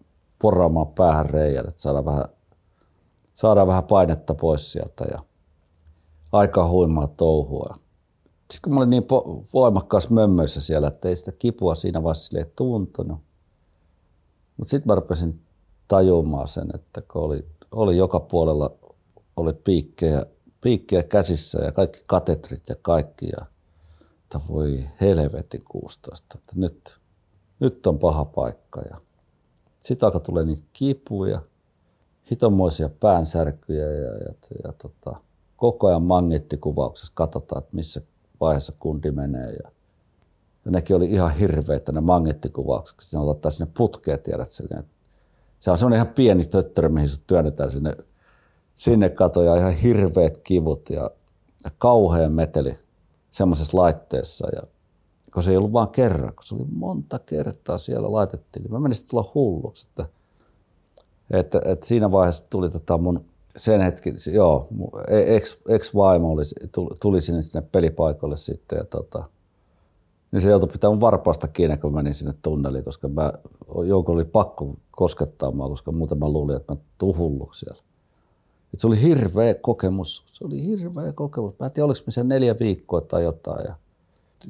poraamaan 0.43 0.87
päähän 0.87 1.27
reijän, 1.27 1.69
että 1.69 1.83
saadaan 1.83 2.05
vähän, 2.05 2.25
saadaan 3.35 3.67
vähän 3.67 3.85
painetta 3.85 4.35
pois 4.35 4.73
sieltä 4.73 5.05
ja 5.11 5.19
aika 6.33 6.69
huimaa 6.69 7.07
touhua. 7.07 7.75
Sitten 8.55 8.71
kun 8.71 8.75
mä 8.75 8.81
olin 8.81 8.91
niin 8.91 9.07
voimakkaassa 9.55 10.15
mömmöissä 10.15 10.61
siellä, 10.61 10.89
että 10.89 11.09
ei 11.09 11.17
sitä 11.17 11.33
kipua 11.33 11.75
siinä 11.75 12.03
vaiheessa 12.03 12.27
silleen 12.27 12.53
tuntunut. 12.57 13.19
Mutta 14.57 14.71
sitten 14.71 14.91
mä 14.91 14.95
rupesin 14.95 15.41
tajumaan 15.89 16.49
sen, 16.49 16.69
että 16.75 17.03
kun 17.03 17.23
oli, 17.23 17.47
oli 17.71 17.97
joka 17.97 18.21
puolella 18.21 18.71
oli 19.37 19.53
piikkejä, 19.53 20.27
piikkejä 20.61 21.03
käsissä 21.03 21.59
ja 21.65 21.73
kaikki 21.73 22.01
katetrit 22.07 22.69
ja 22.69 22.75
kaikki. 22.83 23.27
Ja, 23.27 23.47
että 24.23 24.41
voi 24.49 24.85
helvetin 25.01 25.65
16, 25.65 26.39
että 26.39 26.53
nyt, 26.57 27.01
nyt 27.61 27.87
on 27.87 27.99
paha 27.99 28.25
paikka. 28.25 28.81
Ja 28.81 28.97
sitten 29.81 30.07
alkoi 30.07 30.21
tulee 30.21 30.45
niitä 30.45 30.67
kipuja, 30.73 31.41
hitonmoisia 32.31 32.89
päänsärkyjä 32.89 33.87
ja, 33.87 34.13
ja, 34.13 34.35
ja 34.65 34.73
tota, 34.73 35.21
koko 35.57 35.87
ajan 35.87 36.03
magneettikuvauksessa 36.03 37.13
katsotaan, 37.17 37.63
että 37.63 37.77
missä 37.77 38.01
vaiheessa 38.41 38.73
kundi 38.79 39.11
menee. 39.11 39.51
Ja, 39.51 39.71
ja 40.65 40.71
nekin 40.71 40.97
oli 40.97 41.11
ihan 41.11 41.35
hirveitä 41.35 41.93
ne 41.93 42.01
magneettikuvaukset, 42.01 42.97
kun 42.97 43.05
siinä 43.05 43.27
laittaa 43.27 43.51
sinne 43.51 43.73
putkeen, 43.77 44.21
tiedät 44.21 44.51
sen. 44.51 44.69
Se 45.61 45.71
on 45.71 45.79
semmoinen 45.79 45.97
ihan 45.97 46.15
pieni 46.15 46.47
töttörö, 46.47 46.89
mihin 46.89 47.09
se 47.09 47.21
työnnetään 47.27 47.71
sinne, 47.71 47.97
sinne 48.75 49.11
katoja, 49.11 49.57
ihan 49.57 49.73
hirveät 49.73 50.39
kivut 50.39 50.91
ja, 50.91 51.11
ja 51.65 51.71
kauhean 51.79 52.33
meteli 52.33 52.79
semmoisessa 53.31 53.79
laitteessa. 53.79 54.49
Ja, 54.57 54.63
kun 55.35 55.43
se 55.43 55.51
ei 55.51 55.57
ollut 55.57 55.73
vain 55.73 55.89
kerran, 55.89 56.35
kun 56.35 56.45
se 56.45 56.55
oli 56.55 56.65
monta 56.73 57.19
kertaa 57.19 57.79
siellä 57.79 58.13
laitettiin, 58.13 58.63
niin 58.63 58.73
mä 58.73 58.81
menin 58.81 58.95
sitten 58.95 59.11
tulla 59.11 59.31
hulluksi, 59.35 59.89
että, 59.91 60.07
että, 61.31 61.61
että 61.65 61.87
siinä 61.87 62.13
vaiheessa 62.13 62.45
tuli 62.51 62.71
tota 62.71 62.99
mun 62.99 63.25
sen 63.57 63.81
hetki, 63.81 64.15
joo, 64.33 64.69
ex, 65.09 65.59
ex-vaimo 65.69 66.29
oli, 66.29 66.43
tuli 67.01 67.21
sinne, 67.21 67.43
sinne 67.43 67.67
pelipaikalle 67.73 68.37
sitten 68.37 68.77
ja 68.77 68.85
tota, 68.85 69.25
niin 70.33 70.41
se 70.41 70.51
joutui 70.51 70.69
pitää 70.69 70.91
mun 70.91 71.01
varpaasta 71.01 71.49
kiinni, 71.49 71.77
kun 71.77 71.95
menin 71.95 72.15
sinne 72.15 72.35
tunneliin, 72.43 72.85
koska 72.85 73.09
mä, 73.09 73.33
joku 73.87 74.13
oli 74.13 74.25
pakko 74.25 74.75
koskettaa 74.91 75.51
mua, 75.51 75.69
koska 75.69 75.93
muuten 75.93 76.19
mä 76.19 76.29
luulin, 76.29 76.57
että 76.57 76.75
mä 76.75 76.81
tuun 76.99 77.49
siellä. 77.55 77.83
Et 78.75 78.81
se 78.81 78.87
oli 78.87 79.03
hirveä 79.03 79.55
kokemus, 79.55 80.23
se 80.27 80.45
oli 80.45 80.67
hirveä 80.67 81.13
kokemus. 81.13 81.55
Mä 81.61 81.67
en 81.67 81.73
tiedä, 81.73 81.85
oliko 81.85 82.01
sen 82.09 82.29
neljä 82.29 82.55
viikkoa 82.61 83.01
tai 83.01 83.23
jotain. 83.23 83.65
Ja 83.69 83.75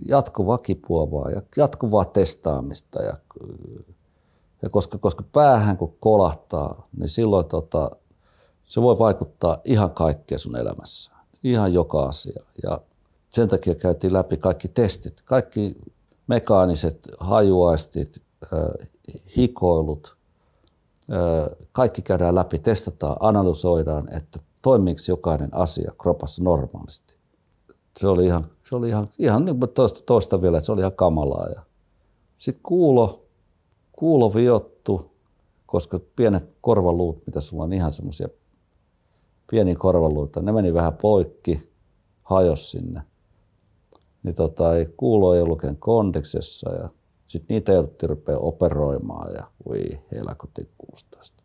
jatkuvaa 0.07 0.59
kipua 0.59 1.11
vaan 1.11 1.33
ja 1.33 1.43
jatkuvaa 1.57 2.05
testaamista. 2.05 3.03
Ja, 3.03 3.15
ja 4.63 4.71
koska, 4.71 4.99
koska 4.99 5.25
päähän 5.33 5.77
kun 5.77 5.97
kolahtaa, 6.01 6.87
niin 6.97 7.09
silloin 7.09 7.47
tota, 7.47 7.91
se 8.67 8.83
voi 8.83 8.99
vaikuttaa 8.99 9.59
ihan 9.65 9.91
kaikkea 9.91 10.39
sun 10.39 10.57
elämässä, 10.57 11.11
ihan 11.43 11.73
joka 11.73 12.05
asia. 12.05 12.45
Ja 12.63 12.81
sen 13.31 13.49
takia 13.49 13.75
käytiin 13.75 14.13
läpi 14.13 14.37
kaikki 14.37 14.69
testit, 14.69 15.23
kaikki 15.23 15.77
mekaaniset 16.27 17.09
hajuaistit, 17.19 18.23
hikoilut, 19.37 20.17
kaikki 21.73 22.03
käydään 22.03 22.35
läpi, 22.35 22.59
testataan, 22.59 23.17
analysoidaan, 23.21 24.17
että 24.17 24.39
toimiiko 24.63 25.01
jokainen 25.09 25.55
asia 25.55 25.93
kropassa 25.99 26.45
normaalisti. 26.45 27.17
Se 27.97 28.09
oli 28.09 28.27
ihan, 28.27 28.47
se 28.69 28.77
oli 28.77 28.89
ihan, 28.89 29.09
ihan 29.19 29.45
niin 29.45 29.61
toista, 29.75 30.01
toista 30.07 30.43
vielä, 30.43 30.59
että 30.59 30.67
se 30.67 30.73
oli 30.73 30.81
ihan 30.81 30.93
kamalaa. 30.93 31.49
Sitten 32.37 32.63
kuulo, 32.63 33.27
kuulo 33.93 34.35
viottu, 34.35 35.11
koska 35.67 36.01
pienet 36.17 36.51
korvaluut, 36.61 37.27
mitä 37.27 37.41
sulla 37.41 37.65
on 37.65 37.73
ihan 37.73 37.93
semmoisia 37.93 38.29
pieni 39.51 39.75
korvaluita, 39.75 40.43
ne 40.43 40.53
meni 40.53 40.75
vähän 40.75 40.95
poikki, 40.95 41.71
hajos 42.23 42.71
sinne. 42.71 43.03
Niin 44.23 44.35
tota, 44.35 44.77
ei 44.77 44.87
kuulo 44.97 45.35
ei 45.35 45.41
ollutkin 45.41 45.77
kondiksessa 45.77 46.73
ja 46.73 46.89
sitten 47.27 47.55
niitä 47.55 47.73
jouduttiin 47.73 48.11
rupea 48.11 48.39
operoimaan 48.39 49.35
ja 49.35 49.45
voi 49.69 50.01
helkotin 50.13 50.69
16. 50.79 51.43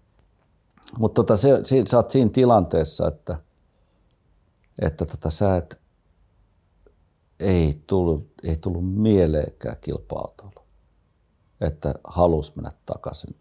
Mutta 0.98 1.24
tota, 1.24 1.38
se, 1.38 1.60
se, 1.64 1.84
sä 1.88 1.98
oot 1.98 2.10
siinä 2.10 2.32
tilanteessa, 2.34 3.08
että, 3.08 3.38
että 4.82 5.06
tota, 5.06 5.30
sä 5.30 5.58
et, 5.58 5.82
ei 7.40 7.84
tullut, 7.88 8.28
ei 8.44 8.58
tullut 8.58 8.96
mieleenkään 8.96 9.78
kilpa 9.82 10.34
että 11.62 11.94
halus 12.04 12.56
mennä 12.56 12.72
takaisin 12.86 13.36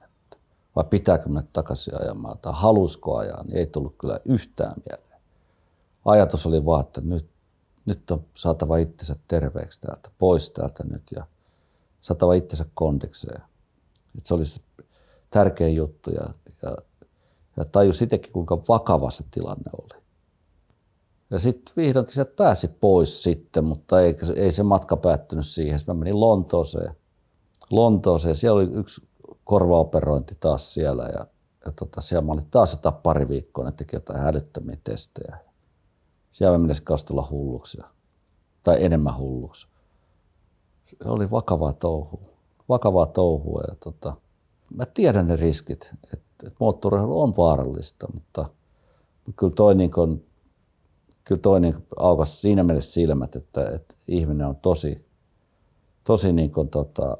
vai 0.78 0.84
pitääkö 0.90 1.28
mennä 1.28 1.42
takaisin 1.52 2.02
ajamaan 2.02 2.38
tai 2.38 2.52
halusko 2.56 3.16
ajaa, 3.16 3.44
niin 3.44 3.56
ei 3.56 3.66
tullut 3.66 3.94
kyllä 3.98 4.20
yhtään 4.24 4.74
mieleen. 4.90 5.20
Ajatus 6.04 6.46
oli 6.46 6.64
vaan, 6.64 6.80
että 6.80 7.00
nyt, 7.00 7.30
nyt 7.86 8.10
on 8.10 8.24
saatava 8.34 8.76
itsensä 8.76 9.16
terveeksi 9.28 9.80
täältä, 9.80 10.10
pois 10.18 10.50
täältä 10.50 10.84
nyt 10.84 11.02
ja 11.16 11.26
saatava 12.00 12.34
itsensä 12.34 12.64
kondikseen. 12.74 13.42
Että 14.16 14.28
se 14.28 14.34
oli 14.34 14.44
se 14.44 14.60
tärkein 15.30 15.76
juttu 15.76 16.10
ja, 16.10 16.28
ja, 16.62 16.76
ja 17.56 17.64
taju 17.64 17.92
sittenkin, 17.92 18.32
kuinka 18.32 18.58
vakava 18.68 19.10
se 19.10 19.24
tilanne 19.30 19.70
oli. 19.82 20.02
Ja 21.30 21.38
sitten 21.38 21.76
vihdoinkin 21.76 22.14
sieltä 22.14 22.32
pääsi 22.36 22.68
pois 22.68 23.22
sitten, 23.22 23.64
mutta 23.64 24.00
ei, 24.00 24.16
ei 24.36 24.52
se 24.52 24.62
matka 24.62 24.96
päättynyt 24.96 25.46
siihen. 25.46 25.78
Sitten 25.78 25.96
mä 25.96 26.00
menin 26.00 26.20
Lontooseen. 26.20 26.94
Lontooseen. 27.70 28.34
Siellä 28.34 28.56
oli 28.56 28.68
yksi 28.72 29.07
korvaoperointi 29.48 30.34
taas 30.40 30.74
siellä 30.74 31.04
ja, 31.04 31.26
ja 31.66 31.72
tota, 31.72 32.00
siellä 32.00 32.26
mä 32.26 32.32
olin 32.32 32.50
taas 32.50 32.72
jotain 32.72 32.94
pari 32.94 33.28
viikkoa, 33.28 33.64
ne 33.64 33.72
teki 33.72 33.96
jotain 33.96 34.20
hälyttömiä 34.20 34.76
testejä. 34.84 35.38
Siellä 36.30 36.58
mä 36.58 36.62
menisin 36.62 36.84
tulla 37.06 37.28
hulluksi 37.30 37.78
tai 38.62 38.84
enemmän 38.84 39.16
hulluksi. 39.18 39.68
Se 40.82 40.96
oli 41.04 41.30
vakavaa 41.30 41.72
touhua. 41.72 42.22
Vakavaa 42.68 43.06
touhua 43.06 43.60
ja 43.68 43.74
tota, 43.74 44.16
mä 44.74 44.86
tiedän 44.86 45.28
ne 45.28 45.36
riskit, 45.36 45.90
että, 46.04 46.46
että 46.46 46.56
moottoriurheilu 46.60 47.22
on 47.22 47.36
vaarallista, 47.36 48.06
mutta, 48.14 48.40
mutta 49.26 49.38
kyllä 49.40 49.54
toi, 49.54 49.74
niin 49.74 49.90
kun, 49.90 50.24
kyllä 51.24 51.40
toi 51.40 51.60
niin 51.60 51.86
aukas 51.96 52.40
siinä 52.40 52.62
mielessä 52.62 52.92
silmät, 52.92 53.36
että, 53.36 53.70
että 53.74 53.94
ihminen 54.08 54.46
on 54.46 54.56
tosi, 54.56 55.06
tosi 56.04 56.32
niin 56.32 56.50
kun, 56.50 56.68
tota, 56.68 57.18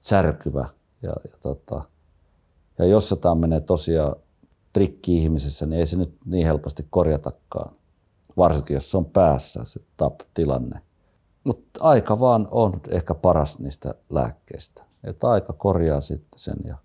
särkyvä– 0.00 0.68
ja, 1.02 1.12
ja, 1.24 1.36
tota, 1.42 1.82
ja 2.78 2.84
jos 2.84 3.10
jotain 3.10 3.38
menee 3.38 3.60
tosiaan 3.60 4.16
trikki 4.72 5.18
ihmisessä, 5.18 5.66
niin 5.66 5.80
ei 5.80 5.86
se 5.86 5.98
nyt 5.98 6.18
niin 6.24 6.46
helposti 6.46 6.86
korjatakaan. 6.90 7.74
Varsinkin 8.36 8.74
jos 8.74 8.90
se 8.90 8.96
on 8.96 9.04
päässä 9.04 9.64
se 9.64 9.80
tap-tilanne. 9.96 10.80
Mutta 11.44 11.80
aika 11.82 12.20
vaan 12.20 12.48
on 12.50 12.80
ehkä 12.90 13.14
paras 13.14 13.58
niistä 13.58 13.94
lääkkeistä. 14.10 14.84
Että 15.04 15.28
aika 15.28 15.52
korjaa 15.52 16.00
sitten 16.00 16.38
sen. 16.38 16.56
Ja, 16.64 16.76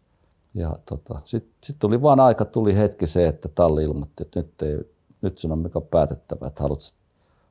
ja 0.54 0.76
tota, 0.90 1.22
sitten 1.24 1.54
sit 1.64 1.80
tuli 1.80 2.02
vaan 2.02 2.20
aika, 2.20 2.46
tuli 2.46 2.76
hetki 2.76 3.08
se, 3.08 3.28
että 3.28 3.50
talli 3.50 3.84
ilmoitti, 3.84 4.24
että 4.24 4.40
nyt, 4.40 4.62
ei, 4.62 4.78
nyt 5.22 5.38
sun 5.38 5.52
on 5.52 5.60
mikä 5.60 5.82
päätettävä, 5.82 6.48
että 6.48 6.64
haluatko, 6.64 6.86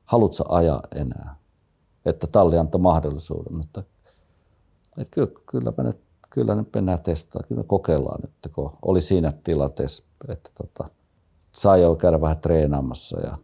haluatko 0.05 0.43
ajaa 0.49 0.81
enää. 0.95 1.35
Että 2.05 2.27
talli 2.27 2.57
antoi 2.57 2.81
mahdollisuuden. 2.81 3.61
Että, 3.61 3.83
että 4.97 5.11
kyllä, 5.11 5.31
kyllä 5.45 5.73
mä 5.77 5.83
nyt 5.83 6.04
kyllä 6.35 6.55
nyt 6.55 6.69
mennään 6.75 7.01
testaa, 7.01 7.41
kyllä 7.47 7.63
kokeillaan 7.63 8.21
nyt, 8.21 8.53
kun 8.53 8.77
oli 8.81 9.01
siinä 9.01 9.31
tilanteessa, 9.43 10.03
että 10.29 10.49
tota, 10.55 10.89
sai 11.51 11.81
jo 11.81 11.95
käydä 11.95 12.21
vähän 12.21 12.39
treenaamassa 12.39 13.19
ja 13.19 13.37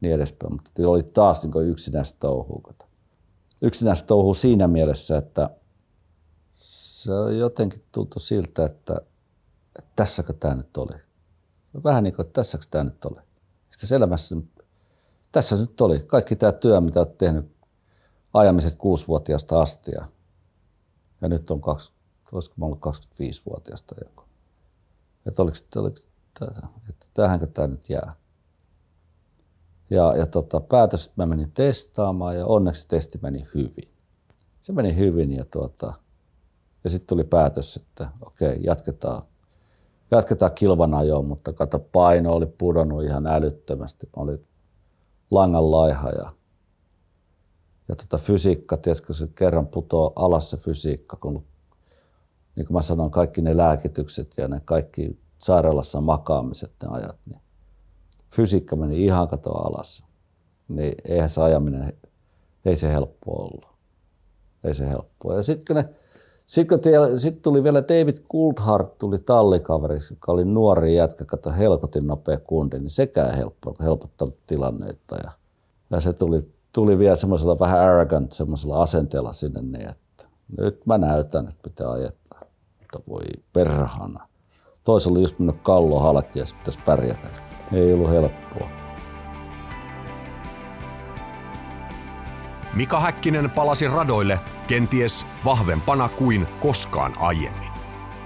niin 0.00 0.14
edespäin, 0.14 0.52
mutta 0.52 0.70
kyllä 0.74 0.90
oli 0.90 1.02
taas 1.02 1.42
niin 1.42 1.68
yksinäistä 1.68 2.18
touhua. 2.20 2.62
Yksinäistä 3.62 4.06
touhua 4.06 4.34
siinä 4.34 4.68
mielessä, 4.68 5.18
että 5.18 5.50
se 6.52 7.12
jotenkin 7.38 7.84
tuntui 7.92 8.20
siltä, 8.20 8.64
että, 8.64 8.96
että 9.78 9.90
tässäkö 9.96 10.32
tämä 10.32 10.54
nyt 10.54 10.76
oli. 10.76 10.94
Vähän 11.84 12.04
niin 12.04 12.14
kuin, 12.14 12.26
että 12.26 12.40
tässäkö 12.40 12.64
tämä 12.70 12.84
nyt 12.84 13.04
oli. 13.04 13.20
Sitten 13.70 13.96
elämässä, 13.96 14.36
tässä 15.32 15.56
nyt 15.56 15.80
oli. 15.80 15.98
Kaikki 15.98 16.36
tämä 16.36 16.52
työ, 16.52 16.80
mitä 16.80 17.00
olet 17.00 17.18
tehnyt 17.18 17.52
ajamiset 18.34 18.74
kuusivuotiaasta 18.74 19.60
asti 19.60 19.90
ja, 19.94 20.04
ja 21.20 21.28
nyt 21.28 21.50
on 21.50 21.60
kaksi, 21.60 21.92
olisiko 22.32 22.54
mä 22.58 22.64
ollut 22.66 22.86
25-vuotiaasta 22.86 23.94
joku. 24.04 24.24
Että 25.26 25.42
oliko, 25.42 25.56
oliko, 25.76 25.96
että, 26.26 26.62
että 26.88 27.06
tähänkö 27.14 27.46
tämä 27.46 27.68
nyt 27.68 27.90
jää. 27.90 28.12
Ja, 29.90 30.16
ja 30.16 30.26
tota, 30.26 30.60
päätös, 30.60 31.06
että 31.06 31.22
mä 31.22 31.26
menin 31.26 31.52
testaamaan 31.52 32.36
ja 32.36 32.46
onneksi 32.46 32.88
testi 32.88 33.18
meni 33.22 33.46
hyvin. 33.54 33.92
Se 34.60 34.72
meni 34.72 34.96
hyvin 34.96 35.32
ja, 35.32 35.44
tuota, 35.44 35.94
ja 36.84 36.90
sitten 36.90 37.06
tuli 37.06 37.24
päätös, 37.24 37.76
että 37.76 38.08
okei, 38.20 38.60
jatketaan, 38.64 39.22
jatketaan 40.10 40.52
kilvan 40.54 40.94
ajoon, 40.94 41.24
mutta 41.24 41.52
kato, 41.52 41.78
paino 41.78 42.32
oli 42.32 42.46
pudonnut 42.46 43.04
ihan 43.04 43.26
älyttömästi. 43.26 44.06
Mä 44.06 44.22
olin 44.22 44.46
langan 45.30 45.70
laiha 45.70 46.10
ja, 46.10 46.32
ja 47.88 47.96
tota 47.96 48.18
fysiikka, 48.18 48.76
tiedätkö, 48.76 49.12
se 49.12 49.28
kerran 49.34 49.66
putoaa 49.66 50.12
alas 50.16 50.50
se 50.50 50.56
fysiikka, 50.56 51.16
kun 51.16 51.44
niin 52.56 52.66
kuin 52.66 52.74
mä 52.74 52.82
sanoin, 52.82 53.10
kaikki 53.10 53.42
ne 53.42 53.56
lääkitykset 53.56 54.34
ja 54.36 54.48
ne 54.48 54.60
kaikki 54.64 55.18
sairaalassa 55.38 56.00
makaamiset, 56.00 56.72
ne 56.82 56.88
ajat, 56.90 57.16
niin 57.30 57.40
fysiikka 58.30 58.76
meni 58.76 59.04
ihan 59.04 59.28
katoa 59.28 59.68
alas. 59.68 60.04
Niin 60.68 60.94
eihän 61.04 61.28
se 61.28 61.42
ajaminen, 61.42 61.92
ei 62.64 62.76
se 62.76 62.88
helppo 62.88 63.32
ollut. 63.32 63.66
Ei 64.64 64.74
se 64.74 64.88
helppoa. 64.88 65.36
Ja 65.36 65.42
sitten 65.42 65.84
sit 66.46 66.68
sit 67.16 67.42
tuli 67.42 67.64
vielä 67.64 67.82
David 67.82 68.14
Coulthard, 68.32 68.86
tuli 68.98 69.18
tallikaveriksi, 69.18 70.14
joka 70.14 70.32
oli 70.32 70.44
nuori 70.44 70.94
jätkä, 70.94 71.24
kato 71.24 71.52
helkotin 71.52 72.06
nopea 72.06 72.38
kundi, 72.38 72.78
niin 72.78 72.90
sekään 72.90 73.34
helppo, 73.34 73.74
helpottanut 73.82 74.46
tilannetta. 74.46 75.16
Ja, 75.24 75.30
ja 75.90 76.00
se 76.00 76.12
tuli, 76.12 76.52
tuli 76.72 76.98
vielä 76.98 77.16
semmoisella 77.16 77.58
vähän 77.58 77.80
arrogant 77.80 78.32
semmoisella 78.32 78.82
asenteella 78.82 79.32
sinne, 79.32 79.62
niin 79.62 79.90
että 79.90 80.24
nyt 80.58 80.86
mä 80.86 80.98
näytän, 80.98 81.48
että 81.48 81.62
pitää 81.62 81.90
ajettaa. 81.90 82.21
Mutta 82.96 83.12
voi 83.12 83.24
perhana. 83.52 84.28
Toisella 84.84 85.16
oli 85.16 85.22
just 85.22 85.38
mennyt 85.38 85.56
kallo 85.62 86.00
halki 86.00 86.38
ja 86.38 86.44
pitäisi 86.58 86.80
pärjätä. 86.80 87.28
Ei 87.72 87.92
ollut 87.92 88.10
helppoa. 88.10 88.68
Mika 92.74 93.00
Häkkinen 93.00 93.50
palasi 93.50 93.88
radoille 93.88 94.40
kenties 94.66 95.26
vahvempana 95.44 96.08
kuin 96.08 96.48
koskaan 96.60 97.14
aiemmin. 97.18 97.70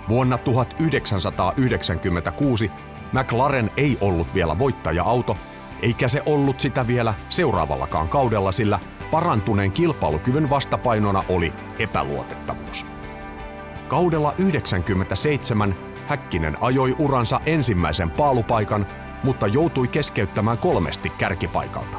Vuonna 0.08 0.38
1996 0.38 2.70
McLaren 3.12 3.70
ei 3.76 3.98
ollut 4.00 4.34
vielä 4.34 4.58
voittaja-auto, 4.58 5.36
eikä 5.82 6.08
se 6.08 6.22
ollut 6.26 6.60
sitä 6.60 6.86
vielä 6.86 7.14
seuraavallakaan 7.28 8.08
kaudella, 8.08 8.52
sillä 8.52 8.78
parantuneen 9.10 9.72
kilpailukyvyn 9.72 10.50
vastapainona 10.50 11.24
oli 11.28 11.52
epäluotettavuus. 11.78 12.95
Kaudella 13.88 14.34
97 14.38 15.74
Häkkinen 16.06 16.56
ajoi 16.60 16.96
uransa 16.98 17.40
ensimmäisen 17.46 18.10
paalupaikan, 18.10 18.86
mutta 19.24 19.46
joutui 19.46 19.88
keskeyttämään 19.88 20.58
kolmesti 20.58 21.10
kärkipaikalta. 21.10 21.98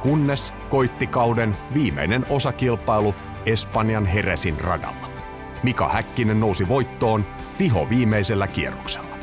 Kunnes 0.00 0.52
koitti 0.70 1.06
kauden 1.06 1.56
viimeinen 1.74 2.26
osakilpailu 2.30 3.14
Espanjan 3.46 4.06
Heresin 4.06 4.60
radalla. 4.60 5.08
Mika 5.62 5.88
Häkkinen 5.88 6.40
nousi 6.40 6.68
voittoon 6.68 7.24
viho 7.58 7.88
viimeisellä 7.88 8.46
kierroksella. 8.46 9.16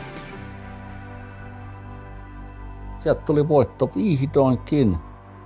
Sieltä 2.98 3.22
tuli 3.22 3.48
voitto 3.48 3.90
vihdoinkin. 3.96 4.98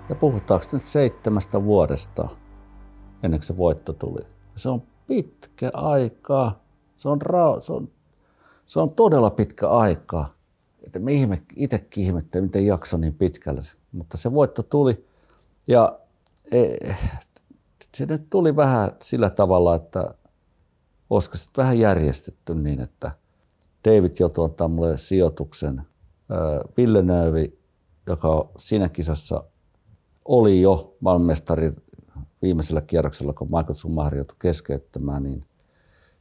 Ja 0.10 0.16
puhutaanko 0.16 0.66
nyt 0.72 0.82
seitsemästä 0.82 1.64
vuodesta 1.64 2.28
ennen 3.24 3.40
kuin 3.40 3.48
se 3.48 3.58
voitto 3.58 3.94
tuli. 3.94 4.22
Se 4.56 4.70
on 4.70 4.82
pitkä 5.08 5.70
aika. 5.74 6.52
Se 6.96 7.10
on, 7.10 7.22
ra- 7.22 7.62
se 7.62 7.74
on, 7.74 7.90
se 8.68 8.80
on 8.80 8.96
todella 8.96 9.30
pitkä 9.30 9.70
aika. 9.70 10.26
Että 10.84 11.00
me 11.00 11.14
ihme, 11.14 11.42
itsekin 11.56 12.04
ihmettelin, 12.04 12.46
miten 12.46 12.66
jakso 12.66 12.98
niin 12.98 13.14
pitkälle. 13.14 13.62
Mutta 13.92 14.18
se 14.18 14.34
voitto 14.34 14.64
tuli 14.64 15.06
ja 15.68 16.00
e, 16.52 16.76
se 17.98 18.06
nyt 18.06 18.30
tuli 18.30 18.56
vähän 18.56 18.92
sillä 19.02 19.30
tavalla, 19.30 19.76
että 19.76 20.14
olisiko 21.10 21.38
se 21.38 21.48
vähän 21.58 21.80
järjestetty 21.80 22.56
niin, 22.56 22.82
että 22.82 23.12
David 23.88 24.14
jo 24.20 24.30
tuottaa 24.30 24.68
mulle 24.68 24.98
sijoituksen. 24.98 25.82
Villeneuve, 26.78 27.52
joka 28.08 28.50
siinä 28.58 28.90
kisassa 28.90 29.44
oli 30.26 30.62
jo 30.62 30.96
maailmanmestari 31.00 31.72
viimeisellä 32.44 32.82
kierroksella, 32.82 33.34
kun 33.34 33.48
Michael 33.48 33.74
Schumacher 33.74 34.16
joutui 34.16 34.36
keskeyttämään, 34.40 35.24
niin 35.24 35.46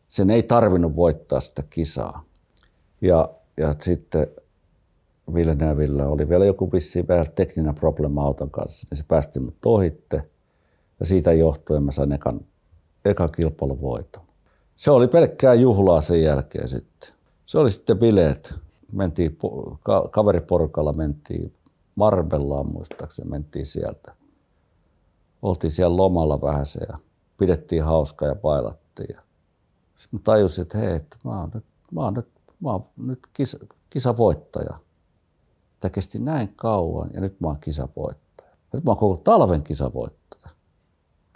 sen 0.08 0.30
ei 0.30 0.42
tarvinnut 0.42 0.96
voittaa 0.96 1.40
sitä 1.40 1.62
kisaa. 1.70 2.24
Ja, 3.00 3.28
ja 3.56 3.74
sitten 3.80 4.26
Villeneuveillä 5.34 6.08
oli 6.08 6.28
vielä 6.28 6.44
joku 6.44 6.72
vissiin 6.72 7.08
vähän 7.08 7.26
tekninen 7.34 7.74
problema 7.74 8.24
auton 8.24 8.50
kanssa, 8.50 8.86
niin 8.90 8.98
se 8.98 9.04
päästi 9.08 9.40
mut 9.40 9.66
ohitte. 9.66 10.22
Ja 11.00 11.06
siitä 11.06 11.32
johtuen 11.32 11.82
mä 11.82 11.90
sain 11.90 12.12
ekan, 12.12 12.40
ekan 13.04 13.32
kilpailuvoiton. 13.36 14.22
Se 14.76 14.90
oli 14.90 15.08
pelkkää 15.08 15.54
juhlaa 15.54 16.00
sen 16.00 16.22
jälkeen 16.22 16.68
sitten. 16.68 17.10
Se 17.46 17.58
oli 17.58 17.70
sitten 17.70 17.98
bileet. 17.98 18.54
Mentiin, 18.92 19.38
kaveriporukalla 20.10 20.92
mentiin 20.92 21.54
Marbellaan 21.94 22.72
muistaakseni, 22.72 23.30
mentiin 23.30 23.66
sieltä. 23.66 24.21
Oltiin 25.42 25.70
siellä 25.70 25.96
lomalla 25.96 26.40
vähän 26.40 26.66
se 26.66 26.80
ja 26.88 26.98
pidettiin 27.38 27.84
hauskaa 27.84 28.28
ja 28.28 28.34
bailattiin. 28.34 29.14
Ja 29.14 29.22
sitten 29.96 30.20
mä 30.20 30.22
tajusin, 30.24 30.62
että 30.62 30.78
hei, 30.78 30.94
että 30.94 31.16
mä 31.24 31.40
oon 31.40 31.50
nyt, 31.54 31.64
mä 31.92 32.00
oon 32.00 32.14
nyt, 32.14 32.28
mä 32.60 32.70
oon 32.70 32.86
nyt 32.96 33.18
kisa, 33.32 33.58
kisavoittaja. 33.90 34.78
Tämä 35.80 35.90
kesti 35.90 36.18
näin 36.18 36.52
kauan 36.56 37.10
ja 37.14 37.20
nyt 37.20 37.40
mä 37.40 37.48
oon 37.48 37.58
kisavoittaja. 37.60 38.50
Nyt 38.72 38.84
mä 38.84 38.90
oon 38.90 38.98
koko 38.98 39.16
talven 39.16 39.62
kisavoittaja, 39.62 40.48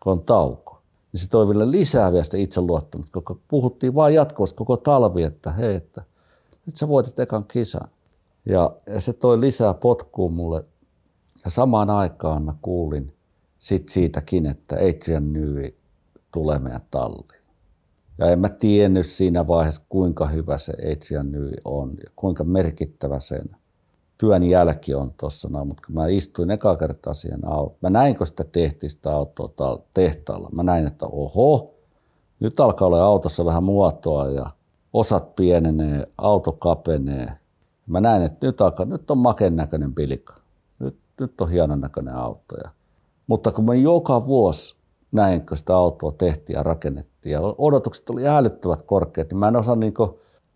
kun 0.03 0.13
on 0.13 0.23
tauko. 0.23 0.83
Niin 1.13 1.21
se 1.21 1.29
toi 1.29 1.49
vielä 1.49 1.71
lisää 1.71 2.13
vielä 2.13 2.25
sitä 2.25 2.37
itseluottamusta, 2.37 3.21
kun 3.21 3.41
puhuttiin 3.49 3.95
vaan 3.95 4.15
jatkuvasti 4.15 4.57
koko 4.57 4.77
talvi, 4.77 5.23
että 5.23 5.53
hei, 5.53 5.75
että 5.75 6.03
nyt 6.67 6.77
sä 6.77 6.89
voitit 6.89 7.19
ekan 7.19 7.45
kisan. 7.45 7.89
Ja, 8.47 8.77
ja 8.87 9.01
se 9.01 9.13
toi 9.13 9.41
lisää 9.41 9.75
potkua 9.75 10.31
mulle. 10.31 10.65
Ja 11.45 11.51
samaan 11.51 11.91
aikaan 11.91 12.43
mä 12.43 12.55
kuulin 12.63 13.16
sit 13.59 13.89
siitäkin, 13.89 14.47
että 14.47 14.77
Adrian 14.77 15.33
Newey 15.33 15.75
tulee 16.33 16.59
meidän 16.59 16.87
talliin. 16.91 17.47
Ja 18.19 18.27
en 18.27 18.39
mä 18.39 18.49
tiennyt 18.49 19.07
siinä 19.07 19.49
vaiheessa, 19.49 19.83
kuinka 19.89 20.27
hyvä 20.27 20.59
se 20.59 20.73
Adrian 20.73 21.33
Newey 21.33 21.55
on 21.65 21.95
ja 22.05 22.11
kuinka 22.17 22.45
merkittävä 22.45 23.19
sen 23.19 23.57
työn 24.19 24.43
jälki 24.43 24.95
on 24.95 25.15
tuossa, 25.21 25.49
no, 25.49 25.65
mutta 25.65 25.83
kun 25.87 25.95
mä 25.95 26.07
istuin 26.07 26.51
eka 26.51 26.77
kertaa 26.77 27.15
siihen 27.15 27.49
autoon, 27.49 27.79
mä 27.83 27.91
näin, 27.91 28.17
kun 28.17 28.27
sitä 28.27 28.45
tehtiin 28.45 28.91
sitä 28.91 29.11
autoa 29.13 29.83
tehtaalla, 29.95 30.49
mä 30.53 30.63
näin, 30.63 30.87
että 30.87 31.07
oho, 31.07 31.75
nyt 32.41 32.61
alkaa 32.61 32.87
olla 32.87 33.05
autossa 33.05 33.45
vähän 33.45 33.65
muotoa 33.65 34.31
ja 34.31 34.51
osat 34.93 35.37
pienenee, 35.37 36.07
auto 36.19 36.53
kapenee. 36.53 37.33
Mä 37.87 38.01
näin, 38.01 38.23
että 38.23 38.47
nyt, 38.47 38.61
alkaa, 38.61 38.87
nyt 38.87 39.11
on 39.11 39.19
maken 39.19 39.57
näköinen. 39.57 39.95
Nyt, 40.79 40.99
nyt 41.21 41.41
on 41.41 41.51
hienon 41.51 41.81
näköinen 41.81 42.15
auto. 42.15 42.57
Ja, 42.65 42.71
mutta 43.27 43.53
kun 43.53 43.65
mä 43.65 43.75
joka 43.75 44.27
vuosi 44.27 44.77
näin, 45.13 45.47
kun 45.47 45.57
sitä 45.57 45.77
autoa 45.77 46.13
tehtiin 46.13 46.55
ja 46.55 46.63
rakennettiin 46.63 47.33
ja 47.33 47.41
odotukset 47.59 48.11
oli 48.11 48.29
älyttävät 48.29 48.83
korkeat, 48.83 49.31
niin 49.31 49.39
mä 49.39 49.49
en 49.49 49.57
osaa 49.57 49.77
niin 49.77 49.95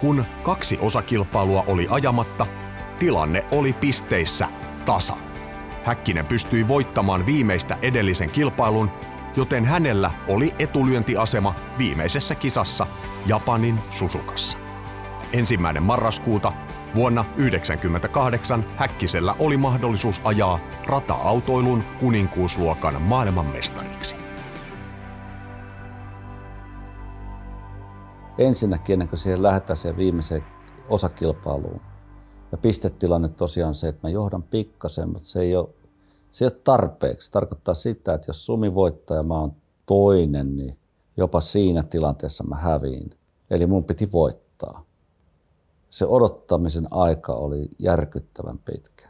Kun 0.00 0.24
kaksi 0.42 0.78
osakilpailua 0.80 1.64
oli 1.66 1.86
ajamatta, 1.90 2.46
tilanne 2.98 3.44
oli 3.50 3.72
pisteissä 3.72 4.48
tasan. 4.84 5.18
Häkkinen 5.84 6.26
pystyi 6.26 6.68
voittamaan 6.68 7.26
viimeistä 7.26 7.78
edellisen 7.82 8.30
kilpailun, 8.30 8.90
joten 9.36 9.64
hänellä 9.64 10.10
oli 10.28 10.54
etulyöntiasema 10.58 11.54
viimeisessä 11.78 12.34
kisassa 12.34 12.86
Japanin 13.26 13.80
Susukassa. 13.90 14.58
Ensimmäinen 15.32 15.82
marraskuuta 15.82 16.52
Vuonna 16.94 17.24
1998 17.24 18.64
Häkkisellä 18.76 19.34
oli 19.38 19.56
mahdollisuus 19.56 20.20
ajaa 20.24 20.60
rata-autoilun 20.86 21.84
kuninkuusluokan 22.00 23.02
maailmanmestariksi. 23.02 24.16
ensinnäkin 28.40 28.92
ennen 28.92 29.08
kuin 29.08 29.18
siihen 29.18 29.42
lähdetään 29.42 29.76
siihen 29.76 29.96
viimeiseen 29.96 30.44
osakilpailuun. 30.88 31.80
Ja 32.52 32.58
pistetilanne 32.58 33.28
tosiaan 33.28 33.74
se, 33.74 33.88
että 33.88 34.08
mä 34.08 34.10
johdan 34.10 34.42
pikkasen, 34.42 35.08
mutta 35.08 35.28
se 35.28 35.40
ei 35.40 35.56
ole, 35.56 35.68
se 36.30 36.44
ei 36.44 36.46
ole 36.46 36.60
tarpeeksi. 36.64 37.26
Se 37.26 37.32
tarkoittaa 37.32 37.74
sitä, 37.74 38.14
että 38.14 38.28
jos 38.28 38.46
Sumi 38.46 38.74
voittaa 38.74 39.16
ja 39.16 39.22
mä 39.22 39.38
oon 39.38 39.52
toinen, 39.86 40.56
niin 40.56 40.78
jopa 41.16 41.40
siinä 41.40 41.82
tilanteessa 41.82 42.44
mä 42.44 42.56
häviin. 42.56 43.10
Eli 43.50 43.66
mun 43.66 43.84
piti 43.84 44.12
voittaa. 44.12 44.84
Se 45.90 46.06
odottamisen 46.06 46.86
aika 46.90 47.32
oli 47.32 47.68
järkyttävän 47.78 48.58
pitkä. 48.58 49.08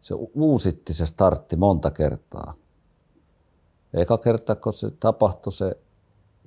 Se 0.00 0.14
uusitti 0.34 0.94
se 0.94 1.06
startti 1.06 1.56
monta 1.56 1.90
kertaa. 1.90 2.54
Eka 3.94 4.18
kerta, 4.18 4.54
kun 4.54 4.72
se 4.72 4.90
tapahtui 4.90 5.52
se 5.52 5.76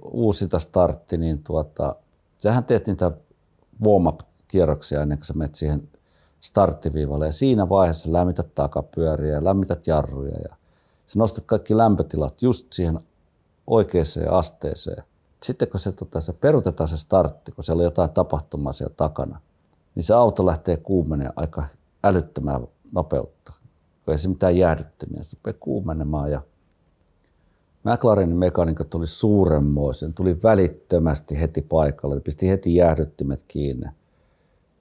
uusita 0.02 0.60
startti, 0.60 1.18
niin 1.18 1.44
tuota, 1.44 1.96
sehän 2.38 2.64
teet 2.64 2.88
niitä 2.88 3.12
warm 3.86 4.18
kierroksia 4.48 5.02
ennen 5.02 5.18
kuin 5.18 5.26
sä 5.26 5.34
menet 5.34 5.56
siihen 5.56 5.90
starttiviivalle. 6.42 7.26
Ja 7.26 7.32
siinä 7.32 7.70
vaiheessa 7.70 8.14
lämmität 8.14 8.56
takapyöriä 8.56 9.34
ja 9.34 9.44
lämmität 9.44 9.88
jarruja 9.88 10.38
ja 10.50 10.56
sä 11.08 11.20
nostat 11.20 11.44
kaikki 11.46 11.78
lämpötilat 11.78 12.42
just 12.42 12.74
siihen 12.74 13.00
oikeaan 13.68 14.06
asteeseen. 14.30 15.04
Sitten 15.44 15.68
kun 15.68 15.80
se, 15.80 15.92
tota, 15.92 16.22
se 16.22 16.34
perutetaan 16.34 16.88
se 16.88 16.98
startti, 16.98 17.52
kun 17.52 17.64
siellä 17.64 17.82
on 17.82 17.86
jotain 17.86 18.10
tapahtumaa 18.10 18.74
siellä 18.74 18.94
takana, 18.98 19.42
niin 19.96 20.04
se 20.04 20.14
auto 20.14 20.46
lähtee 20.46 20.78
kuumeneen 20.78 21.34
aika 21.36 21.64
älyttömää 22.04 22.60
nopeutta. 22.92 23.54
Kun 24.06 24.12
ei 24.12 24.18
se 24.18 24.30
mitään 24.30 24.58
jäädyttämiä, 24.58 25.24
se 25.24 25.38
rupeaa 25.38 25.58
kuumenemaan 25.60 26.32
ja 26.32 26.42
McLarenin 27.84 28.38
mekaanikot 28.38 28.90
tuli 28.90 29.08
suuremmoisen, 29.08 30.14
tuli 30.14 30.44
välittömästi 30.44 31.40
heti 31.40 31.62
paikalle, 31.62 32.20
pisti 32.20 32.50
heti 32.50 32.76
jäähdyttimet 32.76 33.46
kiinni 33.48 33.88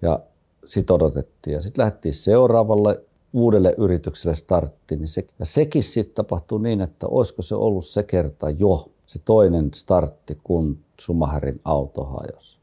ja 0.03 0.21
sitten 0.65 0.95
odotettiin. 0.95 1.55
Ja 1.55 1.63
sitten 1.63 1.83
lähdettiin 1.83 2.15
seuraavalle 2.15 3.05
uudelle 3.33 3.75
yritykselle 3.79 4.37
startti, 4.37 4.97
niin 4.97 5.09
se, 5.09 5.27
ja 5.39 5.47
sekin 5.47 5.83
sitten 5.83 6.15
tapahtui 6.15 6.63
niin, 6.63 6.81
että 6.81 7.07
olisiko 7.07 7.43
se 7.43 7.55
ollut 7.55 7.85
se 7.85 8.03
kerta 8.03 8.51
jo 8.51 8.91
se 9.07 9.19
toinen 9.19 9.75
startti, 9.75 10.39
kun 10.45 10.85
Sumaherin 11.01 11.61
auto 11.65 12.05
hajosi. 12.05 12.61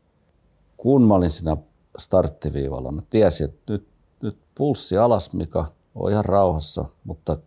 Kun 0.78 1.02
mä 1.02 1.14
olin 1.14 1.30
siinä 1.30 1.58
starttiviivalla, 1.98 2.92
mä 2.92 3.02
tiesin, 3.10 3.46
että 3.46 3.74
nyt, 3.74 3.88
nyt 4.22 4.38
pulssi 4.56 4.98
alas, 4.98 5.36
mikä 5.36 5.66
on 5.96 6.12
ihan 6.12 6.26
rauhassa, 6.26 6.86
mutta 7.04 7.38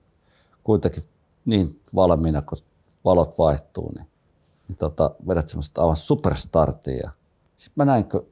kuitenkin 0.65 1.05
niin 1.45 1.81
valmiina, 1.95 2.43
kun 2.43 2.59
valot 3.05 3.39
vaihtuu, 3.39 3.93
niin, 3.95 4.07
niin 4.69 4.79
tota, 4.79 5.15
vedät 5.29 5.49
semmoista 5.49 5.81
aivan 5.81 5.97
superstartia. 5.97 7.11
Sitten 7.57 7.73
mä 7.77 7.85
näin, 7.85 8.09
kun 8.09 8.27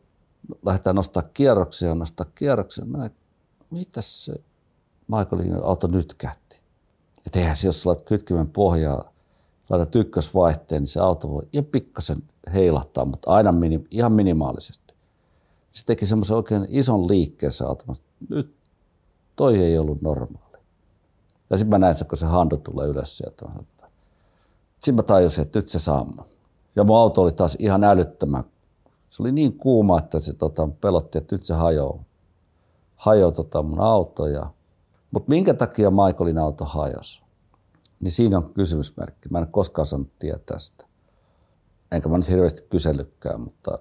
lähdetään 0.67 0.97
nostaa 0.97 1.23
kierroksia, 1.23 1.95
nostaa 1.95 2.27
kierroksia, 2.35 2.85
mä 2.85 2.99
näin, 2.99 3.11
mitä 3.71 4.01
se 4.01 4.35
Michaelin 5.09 5.65
auto 5.65 5.87
nyt 5.87 6.15
kähti. 6.15 6.61
Että 7.27 7.39
eihän 7.39 7.57
se, 7.57 7.69
jos 7.69 7.87
laitat 7.87 8.07
kytkimen 8.07 8.51
pohjaa, 8.51 9.14
laitat 9.71 9.97
ykkösvaihteen, 9.97 10.83
niin 10.83 10.89
se 10.89 11.01
auto 11.01 11.31
voi 11.31 11.43
ihan 11.53 11.65
pikkasen 11.65 12.19
heilahtaa, 12.55 13.05
mutta 13.05 13.31
aina 13.31 13.53
minim, 13.53 13.85
ihan 13.91 14.13
minimaalisesti. 14.13 14.95
Se 15.73 15.87
teki 15.87 16.07
semmoisen 16.07 16.37
oikein 16.37 16.67
ison 16.69 17.09
liikkeen 17.09 17.53
se 17.53 17.65
auto. 17.65 17.85
Nyt 18.29 18.55
toi 19.37 19.59
ei 19.59 19.79
ollut 19.79 20.03
normaali. 20.03 20.59
Ja 21.51 21.59
sitten 21.59 21.71
mä 21.71 21.79
näin, 21.79 21.97
kun 22.09 22.19
se 22.19 22.27
handu 22.27 22.57
tulee 22.57 22.89
ylös 22.89 23.17
sieltä. 23.17 23.47
Sitten 24.75 24.95
mä 24.95 25.03
tajusin, 25.03 25.43
että 25.43 25.59
nyt 25.59 25.69
se 25.69 25.79
saamma. 25.79 26.25
Ja 26.77 26.85
mun 26.85 26.97
auto 26.97 27.23
oli 27.23 27.33
taas 27.33 27.57
ihan 27.59 27.85
älyttömän. 27.85 28.45
Se 29.11 29.23
oli 29.23 29.33
niin 29.33 29.59
kuuma, 29.59 29.99
että 29.99 30.19
se 30.19 30.33
tota, 30.33 30.69
pelotti, 30.81 31.19
että 31.19 31.35
nyt 31.35 31.45
se 31.45 31.55
hajoaa. 31.55 32.05
Hajoaa 32.97 33.33
tota 33.33 33.63
mun 33.63 33.81
auto. 33.81 34.27
Ja... 34.27 34.47
Mutta 35.11 35.29
minkä 35.29 35.55
takia 35.55 35.91
Michaelin 35.91 36.39
auto 36.39 36.65
hajosi? 36.65 37.24
Niin 38.01 38.13
siinä 38.13 38.37
on 38.37 38.53
kysymysmerkki. 38.53 39.29
Mä 39.29 39.39
en 39.39 39.47
koskaan 39.47 39.87
saanut 39.87 40.19
tietää 40.19 40.59
sitä. 40.59 40.87
Enkä 41.93 42.09
mä 42.09 42.19
nyt 42.19 42.29
hirveästi 42.29 42.63
kysellykään, 42.71 43.41
mutta, 43.41 43.79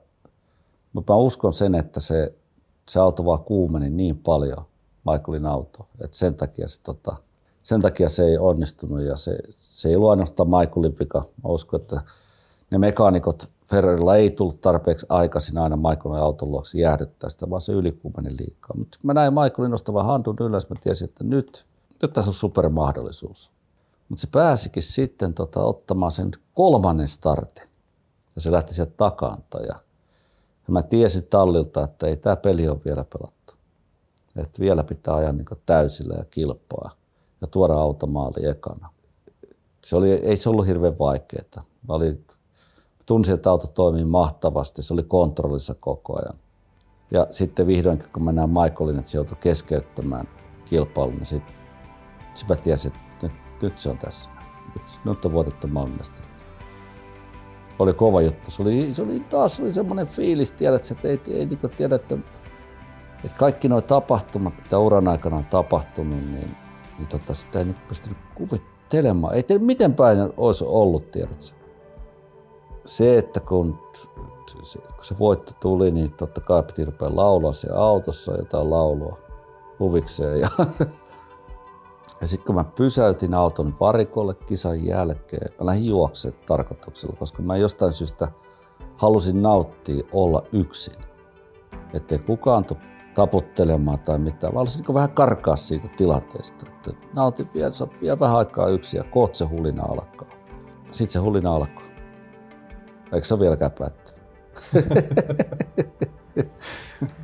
mutta 0.93 1.13
mä 1.13 1.17
uskon 1.17 1.53
sen, 1.53 1.75
että 1.75 1.99
se, 1.99 2.35
se 2.89 2.99
auto 2.99 3.25
vaan 3.25 3.43
kuumeni 3.43 3.89
niin 3.89 4.17
paljon, 4.17 4.65
Michaelin 5.11 5.45
auto, 5.45 5.85
että 6.03 6.17
sen 6.17 6.35
takia 6.35 6.67
se 6.67 6.81
tota, 6.81 7.15
sen 7.63 7.81
takia 7.81 8.09
se 8.09 8.25
ei 8.25 8.37
onnistunut 8.37 9.01
ja 9.01 9.17
se, 9.17 9.37
se 9.49 9.89
ei 9.89 9.95
ollut 9.95 10.09
ainoastaan 10.09 10.49
Michaelin 10.49 10.95
vika. 10.99 11.19
Mä 11.19 11.49
uskon, 11.49 11.81
että 11.81 12.01
ne 12.71 12.77
mekaanikot 12.77 13.51
Ferrarilla 13.69 14.15
ei 14.15 14.31
tullut 14.31 14.61
tarpeeksi 14.61 15.05
aikaisin 15.09 15.57
aina 15.57 15.75
Michaelin 15.75 16.21
auton 16.21 16.51
luoksi 16.51 16.79
jäähdyttää 16.79 17.29
sitä, 17.29 17.49
vaan 17.49 17.61
se 17.61 17.73
ylikuumeni 17.73 18.37
liikaa. 18.39 18.77
Mutta 18.77 18.97
mä 19.03 19.13
näin 19.13 19.33
Michaelin 19.33 19.71
nostavan 19.71 20.05
handun 20.05 20.35
ylös, 20.39 20.69
mä 20.69 20.75
tiesin, 20.81 21.05
että 21.05 21.23
nyt, 21.23 21.65
nyt 22.01 22.13
tässä 22.13 22.29
on 22.29 22.35
supermahdollisuus. 22.35 23.51
Mutta 24.09 24.21
se 24.21 24.27
pääsikin 24.31 24.83
sitten 24.83 25.33
tota, 25.33 25.63
ottamaan 25.63 26.11
sen 26.11 26.31
kolmannen 26.53 27.09
startin 27.09 27.69
ja 28.35 28.41
se 28.41 28.51
lähti 28.51 28.73
sieltä 28.73 28.93
takanta 28.97 29.59
ja, 29.59 29.75
ja 30.67 30.73
mä 30.73 30.83
tiesin 30.83 31.27
tallilta, 31.29 31.83
että 31.83 32.07
ei 32.07 32.17
tämä 32.17 32.35
peli 32.35 32.67
ole 32.67 32.79
vielä 32.85 33.05
pelattu. 33.17 33.53
Että 34.35 34.59
vielä 34.59 34.83
pitää 34.83 35.15
ajaa 35.15 35.31
niin 35.31 35.45
täysillä 35.65 36.15
ja 36.17 36.25
kilpaa 36.25 36.91
ja 37.41 37.47
tuoda 37.47 37.73
automaali 37.73 38.47
ekana. 38.47 38.89
Se 39.83 39.95
oli, 39.95 40.11
ei 40.11 40.37
se 40.37 40.49
ollut 40.49 40.67
hirveän 40.67 40.99
vaikeaa. 40.99 41.65
Mä 41.87 41.93
olin, 41.93 42.25
tunsin, 43.05 43.33
että 43.33 43.49
auto 43.49 43.67
toimii 43.67 44.05
mahtavasti. 44.05 44.83
Se 44.83 44.93
oli 44.93 45.03
kontrollissa 45.03 45.75
koko 45.79 46.19
ajan. 46.19 46.39
Ja 47.11 47.27
sitten 47.29 47.67
vihdoinkin, 47.67 48.11
kun 48.11 48.23
mä 48.23 48.47
Michaelin, 48.47 48.99
että 48.99 49.11
se 49.11 49.17
joutui 49.17 49.37
keskeyttämään 49.39 50.27
kilpailun, 50.65 51.15
niin 51.15 51.25
sitten 51.25 51.55
sit 52.33 52.49
mä 52.49 52.55
tiesin, 52.55 52.91
että 52.91 53.03
nyt, 53.63 53.77
se 53.77 53.89
on 53.89 53.97
tässä. 53.97 54.29
Nyt, 54.73 54.83
nyt 55.05 55.25
on 55.25 55.33
voitettu 55.33 55.67
maailmanmestaruus. 55.67 56.43
Oli 57.79 57.93
kova 57.93 58.21
juttu. 58.21 58.51
Se 58.51 58.61
oli, 58.61 58.93
se 58.93 59.01
oli 59.01 59.19
taas 59.19 59.59
oli 59.59 59.73
semmoinen 59.73 60.07
fiilis, 60.07 60.51
tiedät, 60.51 60.91
että 60.91 61.07
ei, 61.07 61.21
ei 61.27 61.45
niin 61.45 61.59
tiedä, 61.77 61.95
että, 61.95 62.17
että 63.23 63.37
kaikki 63.37 63.69
nuo 63.69 63.81
tapahtumat, 63.81 64.57
mitä 64.57 64.79
uran 64.79 65.07
aikana 65.07 65.37
on 65.37 65.45
tapahtunut, 65.45 66.19
niin 66.19 66.55
niin 66.97 67.07
tota, 67.07 67.33
sitä 67.33 67.59
ei 67.59 67.65
nyt 67.65 67.87
pystynyt 67.87 68.17
kuvittelemaan. 68.35 69.35
Ei 69.35 69.43
tiedä, 69.43 69.63
miten 69.63 69.93
päin 69.93 70.17
olisi 70.37 70.65
ollut, 70.67 71.11
tiedätkö? 71.11 71.43
Se, 72.85 73.17
että 73.17 73.39
kun 73.39 73.79
se, 74.63 74.79
kun 74.79 75.05
se 75.05 75.19
voitto 75.19 75.51
tuli, 75.59 75.91
niin 75.91 76.11
totta 76.11 76.41
kai 76.41 76.63
piti 76.63 76.85
rupea 76.85 77.15
laulaa 77.15 77.51
se 77.51 77.69
autossa 77.73 78.37
jotain 78.37 78.69
laulua 78.69 79.19
huvikseen. 79.79 80.39
Ja, 80.39 80.49
ja 82.21 82.27
sitten 82.27 82.45
kun 82.45 82.55
mä 82.55 82.63
pysäytin 82.63 83.33
auton 83.33 83.73
varikolle 83.79 84.33
kisan 84.33 84.85
jälkeen, 84.85 85.49
mä 85.59 85.65
lähdin 85.65 85.85
juoksemaan 85.85 86.43
tarkoituksella, 86.45 87.15
koska 87.15 87.41
mä 87.41 87.57
jostain 87.57 87.91
syystä 87.91 88.27
halusin 88.97 89.41
nauttia 89.41 90.03
olla 90.11 90.43
yksin. 90.51 91.03
Ettei 91.93 92.19
kukaan 92.19 92.65
tule 92.65 92.79
taputtelemaan 93.13 93.99
tai 93.99 94.19
mitään, 94.19 94.53
vaan 94.53 94.67
niin 94.75 94.93
vähän 94.93 95.11
karkaa 95.11 95.55
siitä 95.55 95.87
tilanteesta. 95.87 96.65
Että 96.69 96.91
nautin 97.13 97.49
vielä, 97.53 97.71
sä 97.71 97.87
vielä 98.01 98.19
vähän 98.19 98.37
aikaa 98.37 98.67
yksin 98.67 98.97
ja 98.97 99.03
koot 99.03 99.35
se 99.35 99.45
hulina 99.45 99.83
alkaa. 99.83 100.29
Sitten 100.91 101.13
se 101.13 101.19
hulina 101.19 101.55
alkaa. 101.55 101.85
Eikö 103.13 103.27
se 103.27 103.33
ole 103.33 103.41
vieläkään 103.41 103.71
päättynyt? 103.71 104.23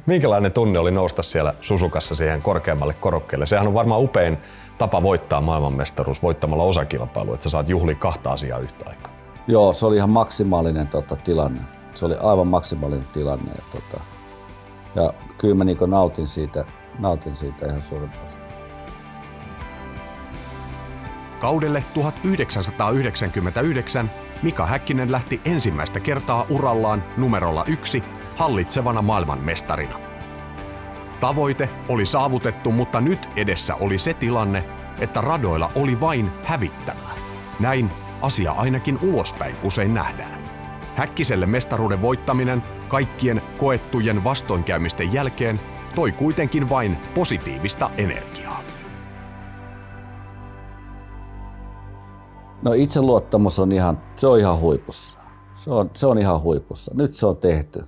Minkälainen 0.05 0.51
tunne 0.51 0.79
oli 0.79 0.91
nousta 0.91 1.23
siellä 1.23 1.53
Susukassa 1.61 2.15
siihen 2.15 2.41
korkeammalle 2.41 2.93
korokkeelle? 2.93 3.45
Sehän 3.45 3.67
on 3.67 3.73
varmaan 3.73 4.01
upein 4.01 4.37
tapa 4.79 5.03
voittaa 5.03 5.41
maailmanmestaruus 5.41 6.23
voittamalla 6.23 6.63
osakilpailu, 6.63 7.33
että 7.33 7.43
sä 7.43 7.49
saat 7.49 7.69
juhlia 7.69 7.95
kahta 7.95 8.31
asiaa 8.31 8.59
yhtä 8.59 8.89
aikaa. 8.89 9.13
Joo, 9.47 9.73
se 9.73 9.85
oli 9.85 9.95
ihan 9.95 10.09
maksimaalinen 10.09 10.87
tota, 10.87 11.15
tilanne. 11.15 11.61
Se 11.93 12.05
oli 12.05 12.15
aivan 12.21 12.47
maksimaalinen 12.47 13.07
tilanne. 13.07 13.51
Ja, 13.51 13.63
tota, 13.71 14.03
ja 14.95 15.13
kyllä 15.37 15.55
mä 15.55 15.63
niin 15.63 15.77
nautin 15.87 16.27
siitä, 16.27 16.65
nautin 16.99 17.35
siitä 17.35 17.65
ihan 17.65 17.81
suurempasti. 17.81 18.49
Kaudelle 21.39 21.83
1999 21.93 24.11
Mika 24.43 24.65
Häkkinen 24.65 25.11
lähti 25.11 25.41
ensimmäistä 25.45 25.99
kertaa 25.99 26.45
urallaan 26.49 27.03
numerolla 27.17 27.63
yksi 27.67 28.03
hallitsevana 28.35 29.01
maailmanmestarina. 29.01 30.08
Tavoite 31.19 31.69
oli 31.89 32.05
saavutettu, 32.05 32.71
mutta 32.71 33.01
nyt 33.01 33.29
edessä 33.35 33.75
oli 33.75 33.97
se 33.97 34.13
tilanne, 34.13 34.63
että 34.99 35.21
radoilla 35.21 35.71
oli 35.75 35.99
vain 35.99 36.31
hävittävää. 36.43 37.13
Näin 37.59 37.89
asia 38.21 38.51
ainakin 38.51 38.99
ulospäin 39.01 39.55
usein 39.63 39.93
nähdään. 39.93 40.39
Häkkiselle 40.95 41.45
mestaruuden 41.45 42.01
voittaminen 42.01 42.63
kaikkien 42.87 43.41
koettujen 43.57 44.23
vastoinkäymisten 44.23 45.13
jälkeen 45.13 45.59
toi 45.95 46.11
kuitenkin 46.11 46.69
vain 46.69 46.97
positiivista 47.15 47.89
energiaa. 47.97 48.63
No 52.61 52.73
itseluottamus 52.73 53.59
on 53.59 53.71
ihan, 53.71 54.01
se 54.15 54.27
on 54.27 54.39
ihan 54.39 54.59
huipussa. 54.59 55.19
Se 55.55 55.71
on, 55.71 55.89
se 55.93 56.07
on 56.07 56.17
ihan 56.17 56.41
huipussa. 56.41 56.91
Nyt 56.95 57.13
se 57.13 57.25
on 57.25 57.37
tehty. 57.37 57.83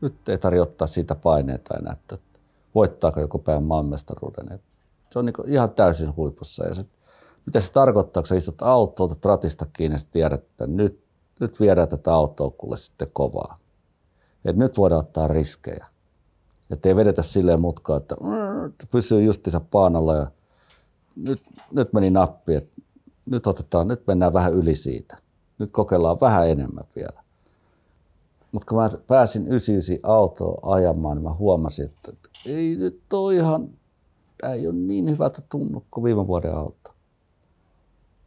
Nyt 0.00 0.28
ei 0.28 0.38
tarvitse 0.38 0.62
ottaa 0.62 0.86
siitä 0.86 1.14
paineita 1.14 1.74
enää, 1.78 1.96
voittaako 2.74 3.20
joku 3.20 3.38
päivän 3.38 3.62
maailmanmestaruuden. 3.62 4.60
Se 5.10 5.18
on 5.18 5.26
niin 5.26 5.34
ihan 5.46 5.70
täysin 5.70 6.16
huipussa. 6.16 6.64
Ja 6.66 6.74
se, 6.74 6.84
mitä 7.46 7.60
se 7.60 7.72
tarkoittaa, 7.72 8.22
kun 8.22 8.28
sä 8.28 8.34
istut 8.34 8.62
autoa, 8.62 9.04
otat 9.04 9.24
ratista 9.24 9.66
kiinni 9.72 9.96
ja 9.96 10.08
tiedät, 10.12 10.42
että 10.42 10.66
nyt, 10.66 11.04
nyt 11.40 11.60
viedään 11.60 11.88
tätä 11.88 12.14
autoa 12.14 12.50
kuule 12.50 12.76
sitten 12.76 13.08
kovaa. 13.12 13.58
Et 14.44 14.56
nyt 14.56 14.78
voidaan 14.78 14.98
ottaa 14.98 15.28
riskejä. 15.28 15.86
Että 16.70 16.88
ei 16.88 16.96
vedetä 16.96 17.22
silleen 17.22 17.60
mutkaa, 17.60 17.96
että 17.96 18.16
pysyy 18.90 19.22
justiinsa 19.22 19.60
paanalla 19.60 20.16
ja 20.16 20.26
nyt, 21.16 21.42
nyt 21.70 21.92
meni 21.92 22.10
nappi, 22.10 22.54
että 22.54 22.82
nyt 23.26 23.46
otetaan, 23.46 23.88
nyt 23.88 24.06
mennään 24.06 24.32
vähän 24.32 24.52
yli 24.52 24.74
siitä. 24.74 25.16
Nyt 25.58 25.72
kokeillaan 25.72 26.16
vähän 26.20 26.48
enemmän 26.48 26.84
vielä. 26.96 27.22
Mutta 28.52 28.66
kun 28.68 28.78
mä 28.78 28.90
pääsin 29.06 29.46
99 29.46 30.10
autoa 30.10 30.74
ajamaan, 30.74 31.16
niin 31.16 31.24
mä 31.24 31.34
huomasin, 31.34 31.84
että 31.84 32.12
ei 32.46 32.76
nyt 32.76 33.12
ole 33.12 33.34
ihan, 33.34 33.68
ei 34.52 34.66
ole 34.66 34.74
niin 34.74 35.10
hyvältä 35.10 35.42
tunnu 35.48 35.84
kuin 35.90 36.04
viime 36.04 36.26
vuoden 36.26 36.54
auto. 36.54 36.90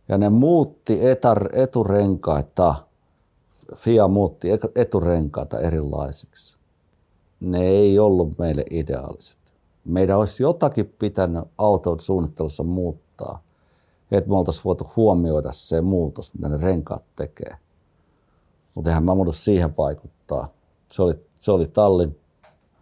Ja 0.09 0.18
ne 0.18 0.30
muutti 0.30 1.07
etar, 1.07 1.49
eturenkaita, 1.53 2.76
FIA 3.76 4.07
muutti 4.07 4.47
eturenkaita 4.76 5.59
erilaisiksi. 5.59 6.57
Ne 7.39 7.61
ei 7.68 7.99
ollut 7.99 8.38
meille 8.38 8.63
ideaaliset. 8.70 9.38
Meidän 9.86 10.18
olisi 10.18 10.43
jotakin 10.43 10.93
pitänyt 10.99 11.43
auton 11.57 11.99
suunnittelussa 11.99 12.63
muuttaa, 12.63 13.43
että 14.11 14.30
me 14.30 14.38
oltaisiin 14.38 14.63
voitu 14.63 14.91
huomioida 14.95 15.51
se 15.51 15.82
muutos, 15.82 16.34
mitä 16.34 16.49
ne 16.49 16.57
renkaat 16.57 17.03
tekee. 17.16 17.57
Mutta 18.76 18.89
eihän 18.89 19.03
mä 19.03 19.18
voinut 19.18 19.36
siihen 19.36 19.78
vaikuttaa. 19.78 20.47
Se 20.91 21.01
oli, 21.01 21.13
se 21.39 21.51
oli 21.51 21.68
tallin, 21.68 22.20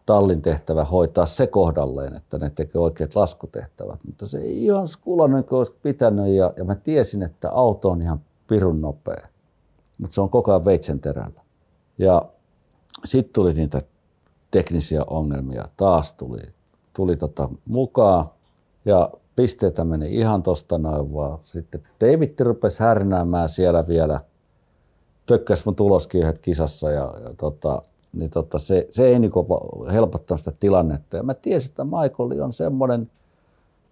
tallin 0.06 0.42
tehtävä 0.42 0.86
hoitaa 0.86 1.26
se 1.26 1.48
kohdalleen, 1.48 2.16
että 2.16 2.38
ne 2.38 2.50
tekee 2.50 2.82
oikeat 2.82 3.16
laskutehtävät. 3.16 4.00
Mutta 4.06 4.28
se 4.28 4.38
ei 4.38 4.64
ihan 4.66 4.88
skulannut, 4.88 5.48
kuin 5.48 5.58
olisi 5.58 5.76
pitänyt. 5.84 6.28
Ja, 6.28 6.54
ja 6.58 6.64
mä 6.64 6.76
tiesin, 6.76 7.24
että 7.24 7.50
auto 7.52 7.90
on 7.90 8.02
ihan 8.02 8.22
pirun 8.48 8.82
nopea. 8.82 9.28
Mutta 9.98 10.14
se 10.14 10.22
on 10.22 10.30
koko 10.30 10.52
ajan 10.52 10.66
veitsen 10.66 11.00
terällä. 11.00 11.42
Ja 11.98 12.26
sitten 13.06 13.34
tuli 13.34 13.54
niitä 13.54 13.82
teknisiä 14.52 15.04
ongelmia. 15.08 15.66
Taas 15.78 16.14
tuli, 16.14 16.40
tuli 16.94 17.16
tota 17.16 17.50
mukaan 17.66 18.30
ja 18.86 19.12
pisteitä 19.36 19.84
meni 19.84 20.16
ihan 20.16 20.44
tosta 20.44 20.78
noin 20.78 21.14
vaan. 21.14 21.40
Sitten 21.44 21.84
David 22.02 22.40
rupesi 22.40 22.80
härnäämään 22.80 23.50
siellä 23.50 23.88
vielä– 23.88 24.20
tökkäs 25.26 25.66
mun 25.66 25.76
tuloskin 25.76 26.22
yhdet 26.22 26.40
kisassa 26.40 26.92
ja, 26.92 27.14
ja 27.24 27.34
tota, 27.38 27.82
niin 28.14 28.30
tota, 28.30 28.60
se, 28.60 28.88
se 28.90 29.08
ei 29.08 29.20
niinku 29.20 29.46
helpottanut 29.92 30.40
sitä 30.40 30.52
tilannetta. 30.60 31.18
Ja 31.18 31.24
mä 31.24 31.34
tiesin, 31.34 31.70
että 31.70 31.84
Michael 31.84 32.42
on 32.44 32.54
semmoinen 32.54 33.12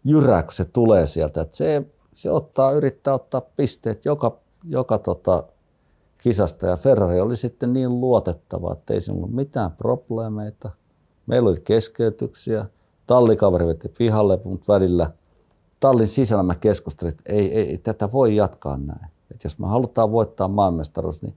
jyrä, 0.03 0.43
kun 0.43 0.53
se 0.53 0.65
tulee 0.65 1.07
sieltä, 1.07 1.41
että 1.41 1.57
se, 1.57 1.85
se 2.13 2.31
ottaa, 2.31 2.71
yrittää 2.71 3.13
ottaa 3.13 3.41
pisteet 3.41 4.05
joka, 4.05 4.37
joka 4.63 4.97
tota, 4.97 5.43
kisasta. 6.17 6.67
Ja 6.67 6.77
Ferrari 6.77 7.21
oli 7.21 7.35
sitten 7.35 7.73
niin 7.73 8.01
luotettava, 8.01 8.73
että 8.73 8.93
ei 8.93 8.99
ollut 9.11 9.33
mitään 9.33 9.71
probleemeita. 9.71 10.69
Meillä 11.25 11.49
oli 11.49 11.59
keskeytyksiä. 11.59 12.65
Tallikaveri 13.07 13.67
veti 13.67 13.89
pihalle, 13.89 14.39
mutta 14.43 14.73
välillä 14.73 15.11
tallin 15.79 16.07
sisällä 16.07 16.43
mä 16.43 16.55
keskustelin, 16.55 17.11
että 17.11 17.33
ei, 17.33 17.57
ei, 17.57 17.69
ei 17.69 17.77
tätä 17.77 18.11
voi 18.11 18.35
jatkaa 18.35 18.77
näin. 18.77 19.05
Että 19.31 19.45
jos 19.45 19.59
me 19.59 19.67
halutaan 19.67 20.11
voittaa 20.11 20.47
maailmestaruus, 20.47 21.21
niin 21.21 21.35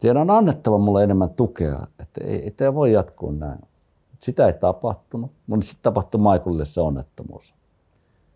teidän 0.00 0.22
on 0.22 0.30
annettava 0.30 0.78
mulle 0.78 1.04
enemmän 1.04 1.30
tukea, 1.30 1.86
että 2.00 2.24
ei, 2.24 2.42
ei 2.42 2.50
tämä 2.50 2.74
voi 2.74 2.92
jatkuu 2.92 3.30
näin. 3.30 3.60
Sitä 4.18 4.46
ei 4.46 4.52
tapahtunut, 4.52 5.30
mutta 5.46 5.66
sitten 5.66 5.82
tapahtui 5.82 6.20
Michaelille 6.20 6.64
se 6.64 6.80
onnettomuus. 6.80 7.54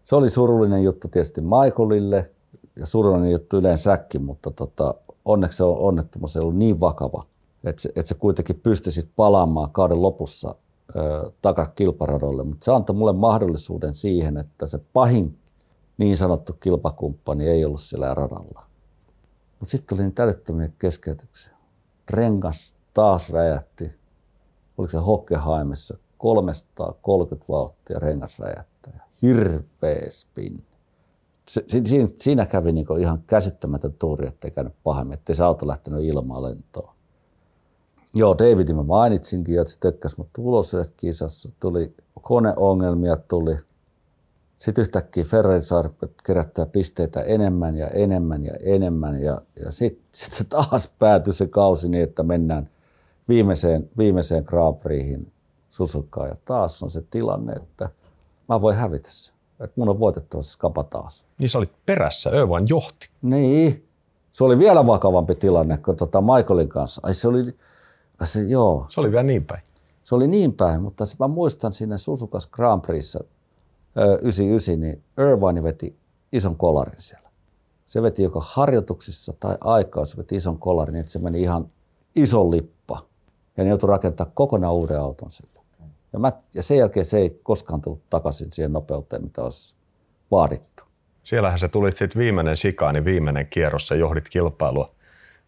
Se 0.05 0.17
oli 0.17 0.31
surullinen 0.31 0.83
juttu 0.83 1.09
tietysti 1.09 1.41
Michaelille 1.41 2.31
ja 2.77 2.87
surullinen 2.87 3.31
juttu 3.31 3.57
yleensäkin, 3.57 4.23
mutta 4.23 4.51
tota, 4.51 4.95
onneksi 5.25 5.57
se 5.57 5.65
onnettomuus 5.65 6.37
ei 6.37 6.43
ollut 6.43 6.57
niin 6.57 6.81
vakava, 6.81 7.25
että 7.65 7.83
se, 7.83 7.89
että 7.89 8.09
se 8.09 8.15
kuitenkin 8.15 8.61
pystyisit 8.63 9.11
palaamaan 9.17 9.71
kauden 9.71 10.03
lopussa 10.03 10.55
ö, 10.97 11.31
takas 11.43 11.69
kilparadolle. 11.75 12.45
Mutta 12.45 12.65
se 12.65 12.73
antoi 12.73 12.97
mulle 12.97 13.13
mahdollisuuden 13.13 13.95
siihen, 13.95 14.37
että 14.37 14.67
se 14.67 14.81
pahin 14.93 15.39
niin 15.99 16.17
sanottu 16.17 16.53
kilpakumppani 16.53 17.49
ei 17.49 17.65
ollut 17.65 17.81
siellä 17.81 18.15
radalla. 18.15 18.65
Mutta 19.61 19.71
sitten 19.71 19.97
tuli 19.97 20.09
niin 20.09 20.15
älyttömiä 20.19 20.71
keskeytyksiä. 20.79 21.53
Rengas 22.11 22.75
taas 22.95 23.31
räjähti. 23.31 23.93
Oliko 24.79 24.91
se 24.91 24.99
Hockenheimissa 24.99 25.99
330 26.19 27.53
vauhtia 27.53 27.99
rengas 27.99 28.39
räjähtää. 28.39 29.07
Hirveä 29.23 30.11
spin. 30.11 30.65
Se, 31.49 31.65
siinä, 31.69 32.09
siinä 32.19 32.47
kävi 32.47 32.73
niinku 32.73 32.95
ihan 32.95 33.23
käsittämätön 33.27 33.93
tuuri, 33.93 34.27
ettei 34.27 34.51
käynyt 34.51 34.75
pahemmin, 34.85 35.15
ettei 35.15 35.35
se 35.35 35.45
auto 35.45 35.67
lähtenyt 35.67 36.05
ilmaan 36.05 36.43
lentoon. 36.43 36.95
Joo, 38.15 38.39
Davidin 38.39 38.77
mä 38.77 38.83
mainitsinkin, 38.83 39.61
että 39.61 39.73
se 39.73 39.81
tökkäsi 39.81 40.15
mut 40.19 40.29
ulos 40.39 40.73
kisassa. 40.97 41.51
Tuli 41.61 41.95
koneongelmia, 42.23 43.17
tuli 43.17 43.57
sitten 44.59 44.83
yhtäkkiä 44.83 45.25
Ferrari 45.25 45.63
saa 45.63 45.85
kerättää 46.27 46.67
pisteitä 46.67 47.21
enemmän 47.21 47.77
ja 47.77 47.87
enemmän 47.87 48.45
ja 48.45 48.53
enemmän 48.61 49.21
ja, 49.21 49.41
ja 49.65 49.73
sitten 49.73 50.05
sit 50.13 50.33
se 50.33 50.45
taas 50.45 50.95
päätyi 50.99 51.33
se 51.33 51.47
kausi 51.47 51.89
niin, 51.89 52.05
että 52.05 52.23
mennään 52.23 52.71
viimeiseen, 53.29 53.91
viimeiseen 53.99 54.45
Grand 54.47 54.77
Prixin 54.77 55.33
Susukaan 55.71 56.29
ja 56.29 56.37
taas 56.45 56.83
on 56.83 56.91
se 56.91 57.03
tilanne, 57.11 57.53
että 57.53 57.89
mä 58.49 58.61
voin 58.61 58.77
hävitä 58.77 59.09
se. 59.13 59.33
Että 59.61 59.75
mun 59.77 59.89
on 59.89 60.01
voitettava 60.01 60.43
se 60.43 60.53
skapa 60.53 60.85
taas. 60.85 61.25
Niin 61.39 61.51
sä 61.51 61.59
olit 61.59 61.73
perässä, 61.87 62.31
Övan 62.31 62.65
johti. 62.69 63.09
Niin. 63.23 63.89
Se 64.33 64.45
oli 64.45 64.59
vielä 64.59 64.87
vakavampi 64.87 65.35
tilanne 65.35 65.79
kuin 65.79 65.97
tota 65.97 66.21
Michaelin 66.21 66.69
kanssa. 66.69 67.01
Ai 67.05 67.15
se 67.15 67.29
oli, 67.29 67.57
ai 68.21 68.27
se, 68.27 68.43
joo. 68.43 68.87
Se 68.89 69.01
oli 69.01 69.11
vielä 69.11 69.23
niin 69.23 69.45
päin. 69.45 69.63
Se 70.05 70.15
oli 70.15 70.27
niin 70.27 70.55
päin, 70.55 70.83
mutta 70.83 71.07
se, 71.07 71.17
mä 71.19 71.29
muistan 71.29 71.73
siinä 71.73 71.97
Susukas 71.97 72.47
Grand 72.47 72.83
Prixissa 72.83 73.25
99, 74.23 74.81
niin 74.81 75.03
Irvine 75.19 75.63
veti 75.63 75.97
ison 76.33 76.57
kolarin 76.57 77.01
siellä. 77.03 77.29
Se 77.87 78.03
veti 78.03 78.23
joko 78.23 78.45
harjoituksissa 78.47 79.33
tai 79.41 79.57
aikaa, 79.61 80.05
se 80.05 80.17
veti 80.17 80.37
ison 80.37 80.59
kolarin, 80.59 80.93
niin 80.93 81.01
että 81.01 81.13
se 81.13 81.19
meni 81.19 81.41
ihan 81.41 81.71
ison 82.17 82.51
lippa. 82.51 83.07
Ja 83.57 83.65
ne 83.65 83.71
joutui 83.71 83.89
rakentamaan 83.89 84.35
kokonaan 84.35 84.75
uuden 84.75 85.01
auton 85.01 85.31
sille. 85.31 85.59
Ja, 86.13 86.19
mä, 86.19 86.33
ja 86.55 86.63
sen 86.63 86.79
jälkeen 86.79 87.07
se 87.07 87.19
ei 87.19 87.41
koskaan 87.43 87.81
tullut 87.81 88.03
takaisin 88.11 88.53
siihen 88.53 88.73
nopeuteen, 88.73 89.23
mitä 89.23 89.43
olisi 89.43 89.75
vaadittu. 90.31 90.85
Siellähän 91.25 91.59
se 91.59 91.69
tuli 91.69 91.91
sitten 91.93 92.19
viimeinen 92.19 92.57
sikaani, 92.57 93.05
viimeinen 93.05 93.47
kierros, 93.47 93.89
sä 93.89 93.95
johdit 93.95 94.29
kilpailua. 94.29 94.95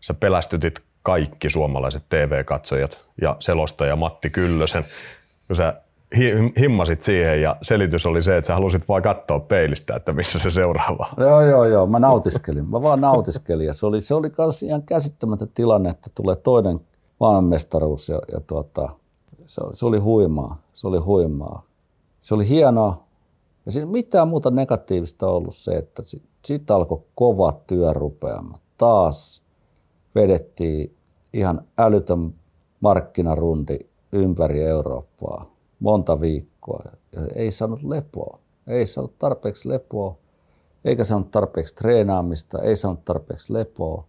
Sä 0.01 0.15
pelästytit 0.15 0.83
kaikki 1.03 1.51
suomalaiset 1.51 2.03
TV-katsojat 2.09 3.05
ja 3.21 3.37
selostaja 3.41 3.97
Matti 3.97 4.31
Kyllösen, 4.31 4.85
kun 5.47 5.57
sä 5.57 5.83
himmasit 6.61 7.03
siihen 7.03 7.43
ja 7.43 7.57
selitys 7.63 8.07
oli 8.07 8.23
se, 8.23 8.37
että 8.37 8.47
sä 8.47 8.55
halusit 8.55 8.89
vaan 8.89 9.03
katsoa 9.03 9.41
peilistä, 9.41 9.97
että 9.97 10.13
missä 10.13 10.39
se 10.39 10.51
seuraava 10.51 11.07
on. 11.17 11.25
Joo, 11.25 11.41
joo, 11.41 11.65
joo. 11.65 11.87
Mä 11.87 11.99
nautiskelin. 11.99 12.71
Mä 12.71 12.83
vaan 12.83 13.01
nautiskelin 13.01 13.67
ja 13.67 13.73
se 13.73 13.87
oli, 13.87 14.01
se 14.01 14.15
oli 14.15 14.31
kans 14.31 14.63
ihan 14.63 14.83
käsittämätön 14.83 15.49
tilanne, 15.55 15.91
että 15.91 16.11
tulee 16.15 16.37
toinen 16.37 16.81
maailmanmestaruus 17.21 18.09
ja, 18.09 18.21
ja 18.33 18.41
tuota, 18.41 18.89
se, 19.47 19.63
se, 19.73 19.87
oli 19.87 19.99
huimaa. 19.99 20.63
Se 20.73 20.89
oli 20.89 20.99
huimaa. 20.99 21.63
Se 22.21 22.35
oli 22.35 22.49
hienoa. 22.49 23.05
Ja 23.67 23.73
siinä 23.73 23.91
mitään 23.91 24.29
muuta 24.29 24.51
negatiivista 24.51 25.27
ollut 25.27 25.55
se, 25.55 25.71
että 25.71 26.03
sitten 26.03 26.31
sit 26.45 26.71
alkoi 26.71 27.03
kova 27.15 27.61
työrupeama. 27.67 28.55
Taas 28.79 29.43
vedettiin 30.15 30.97
ihan 31.33 31.61
älytön 31.79 32.35
markkinarundi 32.81 33.79
ympäri 34.13 34.63
Eurooppaa 34.63 35.50
monta 35.81 36.21
viikkoa 36.21 36.83
ja 37.13 37.21
ei 37.35 37.51
saanut 37.51 37.83
lepoa. 37.83 38.39
Ei 38.67 38.87
saanut 38.87 39.19
tarpeeksi 39.19 39.69
lepoa, 39.69 40.17
eikä 40.85 41.05
saanut 41.05 41.31
tarpeeksi 41.31 41.75
treenaamista, 41.75 42.63
ei 42.63 42.77
saanut 42.77 43.05
tarpeeksi 43.05 43.53
lepoa. 43.53 44.05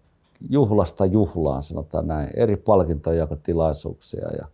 Juhlasta 0.50 1.06
juhlaan, 1.06 1.64
sanotaan 1.64 2.08
näin, 2.08 2.30
eri 2.36 2.58
palkintojakotilaisuuksia 2.58 4.28
ja 4.38 4.46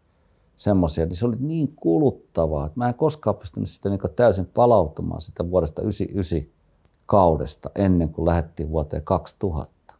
semmoisia, 0.57 1.05
niin 1.05 1.15
se 1.15 1.25
oli 1.25 1.35
niin 1.39 1.73
kuluttavaa, 1.75 2.65
että 2.65 2.79
mä 2.79 2.87
en 2.87 2.95
koskaan 2.95 3.35
pystynyt 3.35 3.69
sitä 3.69 3.89
niin 3.89 3.99
täysin 4.15 4.45
palautumaan 4.45 5.21
sitä 5.21 5.49
vuodesta 5.49 5.81
99 5.81 6.57
kaudesta 7.05 7.69
ennen 7.75 8.09
kuin 8.09 8.25
lähdettiin 8.25 8.69
vuoteen 8.69 9.03
2000. 9.03 9.95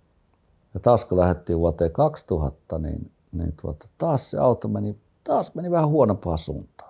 Ja 0.74 0.80
taas 0.80 1.06
kun 1.06 1.18
lähdettiin 1.18 1.60
vuoteen 1.60 1.92
2000, 1.92 2.80
niin, 2.80 3.12
niin 3.32 3.54
tuota, 3.62 3.88
taas 3.98 4.32
se 4.32 4.38
auto 4.38 4.68
meni, 4.68 4.98
taas 5.24 5.56
meni 5.56 5.72
vähän 5.72 5.90
huonompaan 5.90 6.38
suuntaan. 6.38 6.87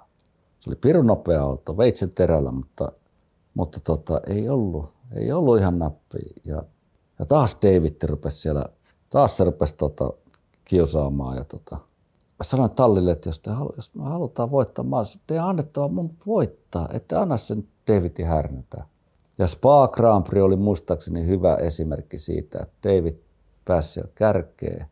Se 0.59 0.69
oli 0.69 0.75
pirun 0.75 1.07
nopea 1.07 1.43
auto, 1.43 1.77
veitsen 1.77 2.11
terällä, 2.11 2.51
mutta, 2.51 2.91
mutta 3.53 3.79
tota, 3.79 4.21
ei, 4.27 4.49
ollut, 4.49 4.93
ei 5.15 5.31
ollut 5.31 5.59
ihan 5.59 5.79
nappi. 5.79 6.19
Ja, 6.45 6.63
ja 7.19 7.25
taas 7.25 7.57
David 7.63 7.95
rupesi 8.03 8.39
siellä, 8.39 8.65
taas 9.09 9.37
se 9.37 9.43
rupesi 9.43 9.75
tota, 9.75 10.13
kiusaamaan. 10.65 11.37
Ja 11.37 11.43
tota, 11.43 11.77
sanoin 12.41 12.71
Tallille, 12.71 13.11
että 13.11 13.29
jos, 13.29 13.39
te 13.39 13.51
halu, 13.51 13.73
jos 13.75 13.95
me 13.95 14.03
halutaan 14.03 14.51
voittaa 14.51 14.85
maassa, 14.85 15.19
te 15.27 15.39
annettava 15.39 15.87
mun 15.87 16.13
voittaa, 16.25 16.89
että 16.93 17.21
anna 17.21 17.37
sen 17.37 17.67
Davidin 17.87 18.27
härnätä. 18.27 18.83
Ja 19.37 19.47
Spa 19.47 19.87
Grand 19.87 20.25
Prix 20.25 20.43
oli 20.43 20.55
muistaakseni 20.55 21.25
hyvä 21.25 21.55
esimerkki 21.55 22.17
siitä, 22.17 22.59
että 22.61 22.89
David 22.89 23.15
pääsi 23.65 23.89
siellä 23.89 24.11
kärkeen. 24.15 24.85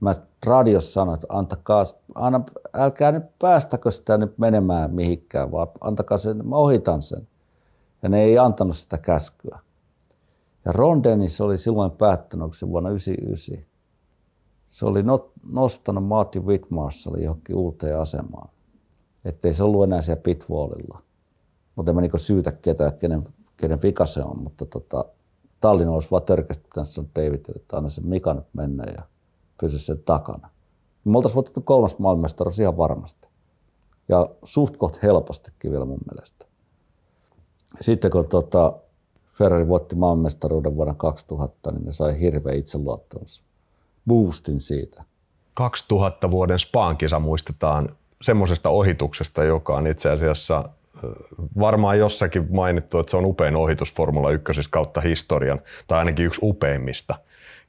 Mä 0.00 0.14
radiossa 0.46 0.92
sanoin, 0.92 1.14
että 1.14 1.26
antakaa, 1.30 1.84
anna, 2.14 2.40
älkää 2.74 3.12
nyt 3.12 3.38
päästäkö 3.38 3.90
sitä 3.90 4.18
nyt 4.18 4.38
menemään 4.38 4.94
mihinkään, 4.94 5.52
vaan 5.52 5.68
antakaa 5.80 6.18
sen, 6.18 6.48
mä 6.48 6.56
ohitan 6.56 7.02
sen. 7.02 7.28
Ja 8.02 8.08
ne 8.08 8.22
ei 8.22 8.38
antanut 8.38 8.76
sitä 8.76 8.98
käskyä. 8.98 9.58
Ja 10.64 10.72
Ron 10.72 11.02
Dennis 11.02 11.40
oli 11.40 11.58
silloin 11.58 11.90
päättänyt, 11.90 12.54
se 12.54 12.68
vuonna 12.68 12.88
1999, 12.90 13.76
se 14.68 14.86
oli 14.86 15.02
nostanut 15.48 16.04
Martin 16.04 16.46
Whitmarshallin 16.46 17.24
johonkin 17.24 17.56
uuteen 17.56 17.98
asemaan. 17.98 18.48
Että 19.24 19.48
ei 19.48 19.54
se 19.54 19.64
ollut 19.64 19.84
enää 19.84 20.02
siellä 20.02 20.22
pitwallilla. 20.22 21.02
Mutta 21.76 21.90
en 21.90 21.94
mä 21.94 22.00
niinku 22.00 22.18
syytä 22.18 22.52
ketään, 22.52 22.92
kenen, 22.98 23.24
kenen 23.56 23.82
vika 23.82 24.06
se 24.06 24.22
on, 24.22 24.42
mutta 24.42 24.66
tota, 24.66 25.04
Tallinn 25.60 25.90
olisi 25.90 26.10
vaan 26.10 26.22
törkeästi 26.22 26.64
pitänyt 26.64 26.88
sanoa 26.88 27.10
Davidille, 27.16 27.56
että 27.56 27.76
anna 27.76 27.88
sen 27.88 28.04
nyt 28.10 28.46
mennä 28.52 28.84
ja 28.96 29.02
pysy 29.60 29.78
sen 29.78 29.98
takana. 30.02 30.50
Me 31.04 31.16
oltaisiin 31.16 31.34
voitettu 31.34 31.60
kolmas 31.60 31.98
maailmanmestaruus 31.98 32.58
ihan 32.58 32.76
varmasti. 32.76 33.28
Ja 34.08 34.26
suht 34.42 34.76
koht 34.76 35.02
helpostikin 35.02 35.70
vielä 35.70 35.84
mun 35.84 36.00
mielestä. 36.10 36.46
Sitten 37.80 38.10
kun 38.10 38.28
tota, 38.28 38.72
Ferrari 39.32 39.68
voitti 39.68 39.96
maailmanmestaruuden 39.96 40.76
vuonna 40.76 40.94
2000, 40.94 41.70
niin 41.70 41.84
ne 41.84 41.92
sai 41.92 42.20
hirveä 42.20 42.54
itseluottamus. 42.54 43.44
Boostin 44.06 44.60
siitä. 44.60 45.04
2000 45.54 46.30
vuoden 46.30 46.58
Spaankisa 46.58 47.18
muistetaan 47.18 47.88
semmoisesta 48.22 48.68
ohituksesta, 48.68 49.44
joka 49.44 49.76
on 49.76 49.86
itse 49.86 50.10
asiassa 50.10 50.68
varmaan 51.60 51.98
jossakin 51.98 52.54
mainittu, 52.54 52.98
että 52.98 53.10
se 53.10 53.16
on 53.16 53.26
upein 53.26 53.56
ohitus 53.56 53.94
Formula 53.94 54.30
1 54.30 54.44
kautta 54.70 55.00
historian, 55.00 55.60
tai 55.86 55.98
ainakin 55.98 56.26
yksi 56.26 56.40
upeimmista 56.42 57.14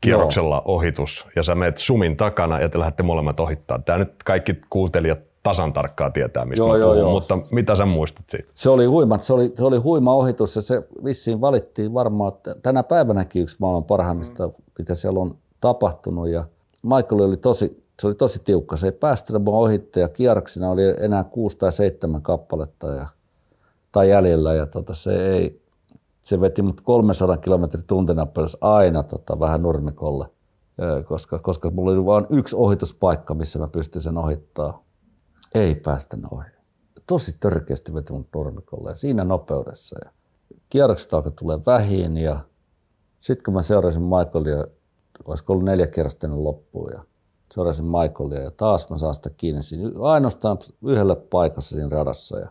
kierroksella 0.01 0.55
Joo. 0.55 0.75
ohitus, 0.75 1.25
ja 1.35 1.43
sä 1.43 1.55
meet 1.55 1.77
sumin 1.77 2.17
takana 2.17 2.59
ja 2.59 2.69
te 2.69 2.79
lähdette 2.79 3.03
molemmat 3.03 3.39
ohittaa. 3.39 3.79
Tämä 3.79 3.97
nyt 3.97 4.13
kaikki 4.25 4.55
kuuntelijat 4.69 5.19
tasan 5.43 5.73
tarkkaa 5.73 6.11
tietää, 6.11 6.45
mistä 6.45 6.65
joo, 6.65 6.75
joo, 6.75 6.89
puhun, 6.89 7.01
joo. 7.01 7.11
mutta 7.11 7.39
mitä 7.51 7.75
sä 7.75 7.85
muistat 7.85 8.29
siitä? 8.29 8.49
Se 8.53 8.69
oli 8.69 8.85
huima, 8.85 9.17
se 9.17 9.33
oli, 9.33 9.51
se 9.55 9.65
oli 9.65 9.77
huima 9.77 10.13
ohitus 10.13 10.55
ja 10.55 10.61
se 10.61 10.83
vissiin 11.03 11.41
valittiin 11.41 11.93
varmaan, 11.93 12.33
että 12.33 12.55
tänä 12.63 12.83
päivänäkin 12.83 13.41
yksi 13.41 13.57
maailman 13.59 13.83
parhaimmista, 13.83 14.47
mm. 14.47 14.53
mitä 14.77 14.95
siellä 14.95 15.19
on 15.19 15.37
tapahtunut 15.61 16.29
ja 16.29 16.45
Michael 16.83 17.21
oli 17.21 17.37
tosi, 17.37 17.83
se 17.99 18.07
oli 18.07 18.15
tosi 18.15 18.43
tiukka, 18.43 18.77
se 18.77 18.87
ei 18.87 18.91
päästänyt 18.91 19.43
mua 19.43 19.57
ohitte 19.57 19.99
ja 19.99 20.09
kierroksina 20.09 20.69
oli 20.69 20.81
enää 20.99 21.23
kuusi 21.23 21.57
tai 21.57 21.71
seitsemän 21.71 22.21
kappaletta 22.21 22.87
ja, 22.87 23.07
tai 23.91 24.09
jäljellä 24.09 24.53
ja 24.53 24.65
tota, 24.65 24.93
se 24.93 25.33
ei, 25.33 25.61
se 26.27 26.41
veti 26.41 26.61
mut 26.61 26.81
300 26.81 27.37
kilometrin 27.37 27.83
tuntinapeus 27.87 28.57
aina 28.61 29.03
tota, 29.03 29.39
vähän 29.39 29.61
nurmikolle, 29.61 30.27
koska, 31.05 31.39
koska 31.39 31.71
mulla 31.71 31.91
oli 31.91 32.05
vain 32.05 32.27
yksi 32.29 32.55
ohituspaikka, 32.55 33.33
missä 33.33 33.59
mä 33.59 33.67
pystyin 33.67 34.03
sen 34.03 34.17
ohittaa 34.17 34.83
ei 35.55 35.75
päästä 35.75 36.17
ohi. 36.31 36.49
Tosi 37.07 37.37
törkeästi 37.39 37.93
veti 37.93 38.13
mun 38.13 38.27
nurmikolle 38.35 38.89
ja 38.89 38.95
siinä 38.95 39.23
nopeudessa. 39.23 39.95
Ja 40.05 40.11
kierrokset 40.69 41.13
alkoi 41.13 41.31
tulee 41.31 41.59
vähin 41.65 42.17
ja 42.17 42.39
sitten 43.19 43.43
kun 43.43 43.53
mä 43.53 43.61
seurasin 43.61 44.03
Michaelia, 44.03 44.65
olisiko 45.25 45.53
ollut 45.53 45.65
neljä 45.65 45.87
kierrosta 45.87 46.27
loppuun 46.31 46.91
ja 46.93 47.03
seurasin 47.53 47.85
Michaelia 47.85 48.39
ja 48.39 48.51
taas 48.51 48.89
mä 48.89 48.97
saan 48.97 49.15
sitä 49.15 49.29
kiinni 49.37 49.63
siinä 49.63 49.89
ainoastaan 50.01 50.57
yhdelle 50.81 51.15
paikassa 51.15 51.75
siinä 51.75 51.89
radassa. 51.89 52.39
Ja 52.39 52.47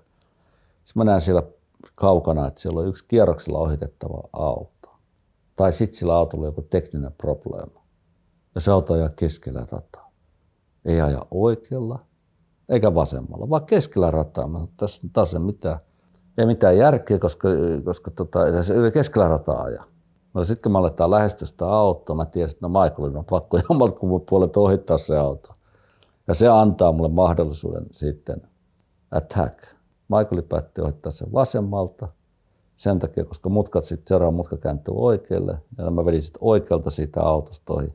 sitten 0.85 1.01
mä 1.01 1.05
näen 1.05 1.21
siellä 1.21 1.43
kaukana, 1.95 2.47
että 2.47 2.61
siellä 2.61 2.81
on 2.81 2.89
yksi 2.89 3.05
kierroksella 3.09 3.59
ohitettava 3.59 4.23
auto. 4.33 4.91
Tai 5.57 5.73
sitten 5.73 5.99
sillä 5.99 6.15
autolla 6.15 6.47
joku 6.47 6.63
tekninen 6.63 7.13
probleema. 7.13 7.87
Ja 8.55 8.61
se 8.61 8.71
auto 8.71 8.95
ajaa 8.95 9.09
keskellä 9.09 9.67
rataa. 9.71 10.11
Ei 10.85 11.01
aja 11.01 11.27
oikealla, 11.31 11.99
eikä 12.69 12.95
vasemmalla, 12.95 13.51
vaan 13.51 13.67
keskellä 13.67 14.11
rataa. 14.11 14.49
Mä 14.49 14.67
tässä 14.77 15.09
taas 15.13 15.35
ei 15.35 15.41
mitään, 15.41 15.79
ei 16.39 16.47
mitään 16.47 16.79
järkeä, 16.79 17.19
koska, 17.19 17.49
koska 17.85 18.11
tota, 18.11 18.39
keskellä 18.93 19.29
rataa 19.29 19.63
ajaa. 19.63 19.85
No 20.35 20.45
sitten 20.45 20.63
kun 20.63 20.73
me 20.73 20.79
aletaan 20.79 21.11
lähestyä 21.11 21.47
sitä 21.47 21.69
autoa, 21.69 22.17
mä 22.17 22.25
tiesin, 22.25 22.57
että 22.57 22.69
no 22.69 22.81
Michaelin 22.83 23.17
on 23.17 23.25
pakko 23.25 23.61
jommalkumman 23.71 24.21
puolet 24.21 24.57
ohittaa 24.57 24.99
se 24.99 25.19
auto. 25.19 25.49
Ja 26.29 26.35
se 26.35 26.49
antaa 26.49 26.93
mulle 26.93 27.09
mahdollisuuden 27.09 27.87
sitten 27.93 28.43
attack. 29.11 29.76
Michael 30.09 30.43
päätti 30.43 30.81
ohittaa 30.81 31.13
sen 31.13 31.33
vasemmalta 31.33 32.09
sen 32.77 32.99
takia, 32.99 33.25
koska 33.25 33.49
mutkat 33.49 33.85
sitten 33.85 34.09
seuraava 34.09 34.33
mutka 34.33 34.57
kääntyy 34.57 34.95
oikealle 34.97 35.59
ja 35.79 35.91
mä 35.91 36.05
vedin 36.05 36.23
sitten 36.23 36.43
oikealta 36.43 36.91
siitä 36.91 37.23
autosta 37.23 37.73
ohi. 37.73 37.95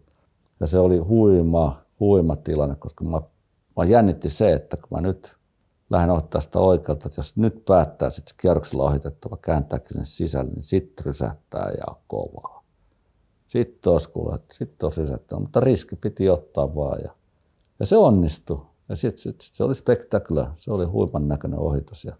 Ja 0.59 0.67
se 0.67 0.79
oli 0.79 0.97
huima, 0.97 1.81
huima 1.99 2.35
tilanne, 2.35 2.75
koska 2.75 3.03
mä 3.03 3.21
Mä 3.77 3.85
jännitti 3.85 4.29
se, 4.29 4.53
että 4.53 4.77
kun 4.77 4.88
mä 4.91 5.01
nyt 5.01 5.38
lähden 5.89 6.09
ottaa 6.09 6.41
sitä 6.41 6.59
oikealta, 6.59 7.07
että 7.07 7.19
jos 7.19 7.38
nyt 7.38 7.65
päättää 7.65 8.09
sitten 8.09 8.35
kierroksella 8.41 8.83
ohitettava 8.83 9.38
kääntääkin 9.38 9.93
sen 9.93 10.05
sisälle, 10.05 10.51
niin 10.51 10.63
sitten 10.63 11.05
rysähtää 11.05 11.71
ja 11.77 11.95
kovaa. 12.07 12.63
Sitten 13.47 13.93
olisi 13.93 14.09
kuule, 14.09 14.39
sitten 14.51 14.88
olisi 14.88 15.01
rysähtää, 15.01 15.39
mutta 15.39 15.59
riski 15.59 15.95
piti 15.95 16.29
ottaa 16.29 16.75
vaan 16.75 16.99
ja, 17.03 17.15
ja 17.79 17.85
se 17.85 17.97
onnistui. 17.97 18.61
Ja 18.90 18.95
sitten 18.95 19.18
sit, 19.18 19.41
sit 19.41 19.53
se 19.53 19.64
oli 19.64 19.76
spektakular, 19.76 20.52
se 20.56 20.72
oli 20.72 20.86
huiman 20.86 21.28
näköinen 21.28 21.60
ohitus 21.60 22.06
ja 22.06 22.16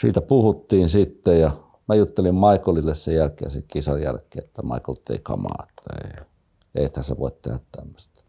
siitä 0.00 0.20
puhuttiin 0.20 0.88
sitten 0.88 1.40
ja 1.40 1.50
mä 1.88 1.94
juttelin 1.94 2.34
Michaelille 2.34 2.94
sen 2.94 3.14
jälkeen, 3.14 3.50
sen 3.50 3.64
kisan 3.68 4.02
jälkeen, 4.02 4.44
että 4.44 4.62
Michael 4.62 4.96
tei 5.04 5.18
kamaa, 5.22 5.66
että 5.68 6.08
ei, 6.08 6.24
ei 6.82 6.88
tässä 6.88 7.18
voi 7.18 7.30
tehdä 7.42 7.58
tämmöistä 7.72 8.24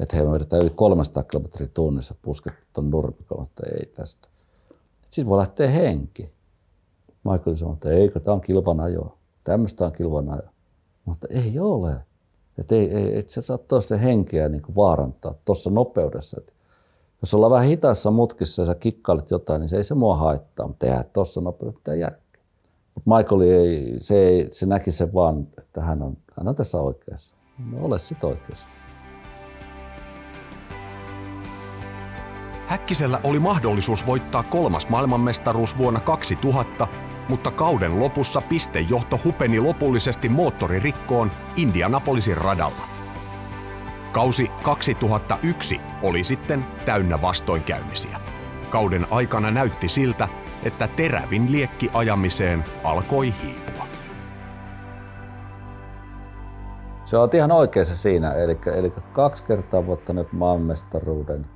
että 0.00 0.16
he 0.16 0.30
vedetään 0.30 0.62
yli 0.62 0.70
300 0.70 1.22
kilometriä 1.22 1.68
tunnissa 1.74 2.14
puskettu 2.22 2.60
tuon 2.72 2.90
nurmikoon, 2.90 3.46
että 3.46 3.62
ei 3.78 3.86
tästä. 3.86 4.28
Sitten 5.10 5.26
voi 5.26 5.38
lähteä 5.38 5.70
henki. 5.70 6.32
Michael 7.24 7.56
sanoi, 7.56 7.74
että 7.74 7.90
eikö, 7.90 8.20
tämä 8.20 8.34
on 8.34 8.40
kilvan 8.40 8.80
ajo. 8.80 9.18
Tämmöistä 9.44 9.84
on 9.84 9.92
kilvan 9.92 10.28
ajo. 10.28 10.48
Mutta 11.04 11.28
ei 11.30 11.58
ole. 11.58 11.96
Että 12.58 12.74
ei, 12.74 12.90
ei, 12.90 13.18
et 13.18 13.28
sä 13.28 13.40
saa 13.40 13.58
tuossa 13.58 13.96
henkeä 13.96 14.48
niin 14.48 14.62
kuin 14.62 14.76
vaarantaa 14.76 15.34
tuossa 15.44 15.70
nopeudessa. 15.70 16.36
Et 16.40 16.54
jos 17.24 17.34
ollaan 17.34 17.52
vähän 17.52 17.66
hitaassa 17.66 18.10
mutkissa 18.10 18.62
ja 18.62 18.66
sä 18.66 18.74
kikkailet 18.74 19.30
jotain, 19.30 19.60
niin 19.60 19.68
se 19.68 19.76
ei 19.76 19.84
se 19.84 19.94
mua 19.94 20.16
haittaa, 20.16 20.68
mutta 20.68 20.86
eihän 20.86 21.04
tuossa 21.12 21.40
mitään 21.40 21.98
järkeä. 21.98 22.40
Mutta 22.94 23.16
Michael 23.16 23.40
ei, 23.40 23.92
se, 23.96 24.18
ei, 24.18 24.48
se 24.50 24.66
näki 24.66 24.90
sen 24.90 25.14
vaan, 25.14 25.46
että 25.58 25.80
hän 25.80 26.02
on, 26.02 26.16
hän 26.36 26.48
on 26.48 26.54
tässä 26.54 26.80
oikeassa. 26.80 27.34
No 27.70 27.78
ole 27.80 27.98
sit 27.98 28.24
oikeassa. 28.24 28.68
Häkkisellä 32.66 33.20
oli 33.24 33.38
mahdollisuus 33.38 34.06
voittaa 34.06 34.42
kolmas 34.42 34.88
maailmanmestaruus 34.88 35.78
vuonna 35.78 36.00
2000, 36.00 36.88
mutta 37.28 37.50
kauden 37.50 37.98
lopussa 37.98 38.40
pistejohto 38.40 39.20
hupeni 39.24 39.60
lopullisesti 39.60 40.28
moottoririkkoon 40.28 41.30
Indianapolisin 41.56 42.36
radalla. 42.36 42.93
Kausi 44.14 44.48
2001 44.62 45.80
oli 46.02 46.24
sitten 46.24 46.66
täynnä 46.86 47.22
vastoinkäymisiä. 47.22 48.20
Kauden 48.70 49.06
aikana 49.10 49.50
näytti 49.50 49.88
siltä, 49.88 50.28
että 50.64 50.88
terävin 50.88 51.52
liekki 51.52 51.90
ajamiseen 51.94 52.64
alkoi 52.84 53.34
hiipua. 53.42 53.86
Se 57.04 57.16
on 57.16 57.28
ihan 57.32 57.52
oikeassa 57.52 57.96
siinä, 57.96 58.32
eli, 58.32 58.58
eli 58.76 58.92
kaksi 59.12 59.44
kertaa 59.44 59.86
voittanut 59.86 60.32
maailmanmestaruuden 60.32 61.46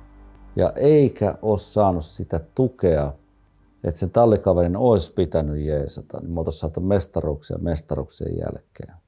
ja 0.55 0.73
eikä 0.75 1.35
ole 1.41 1.59
saanut 1.59 2.05
sitä 2.05 2.39
tukea, 2.55 3.13
että 3.83 3.99
sen 3.99 4.11
tallikaverin 4.11 4.77
olisi 4.77 5.13
pitänyt 5.13 5.65
jeesata, 5.65 6.19
niin 6.19 6.31
me 6.31 6.39
oltaisiin 6.39 6.61
saatu 6.61 6.81
mestaruuksia 6.81 7.57
mestaruuksien 7.57 8.37
jälkeen. 8.37 8.98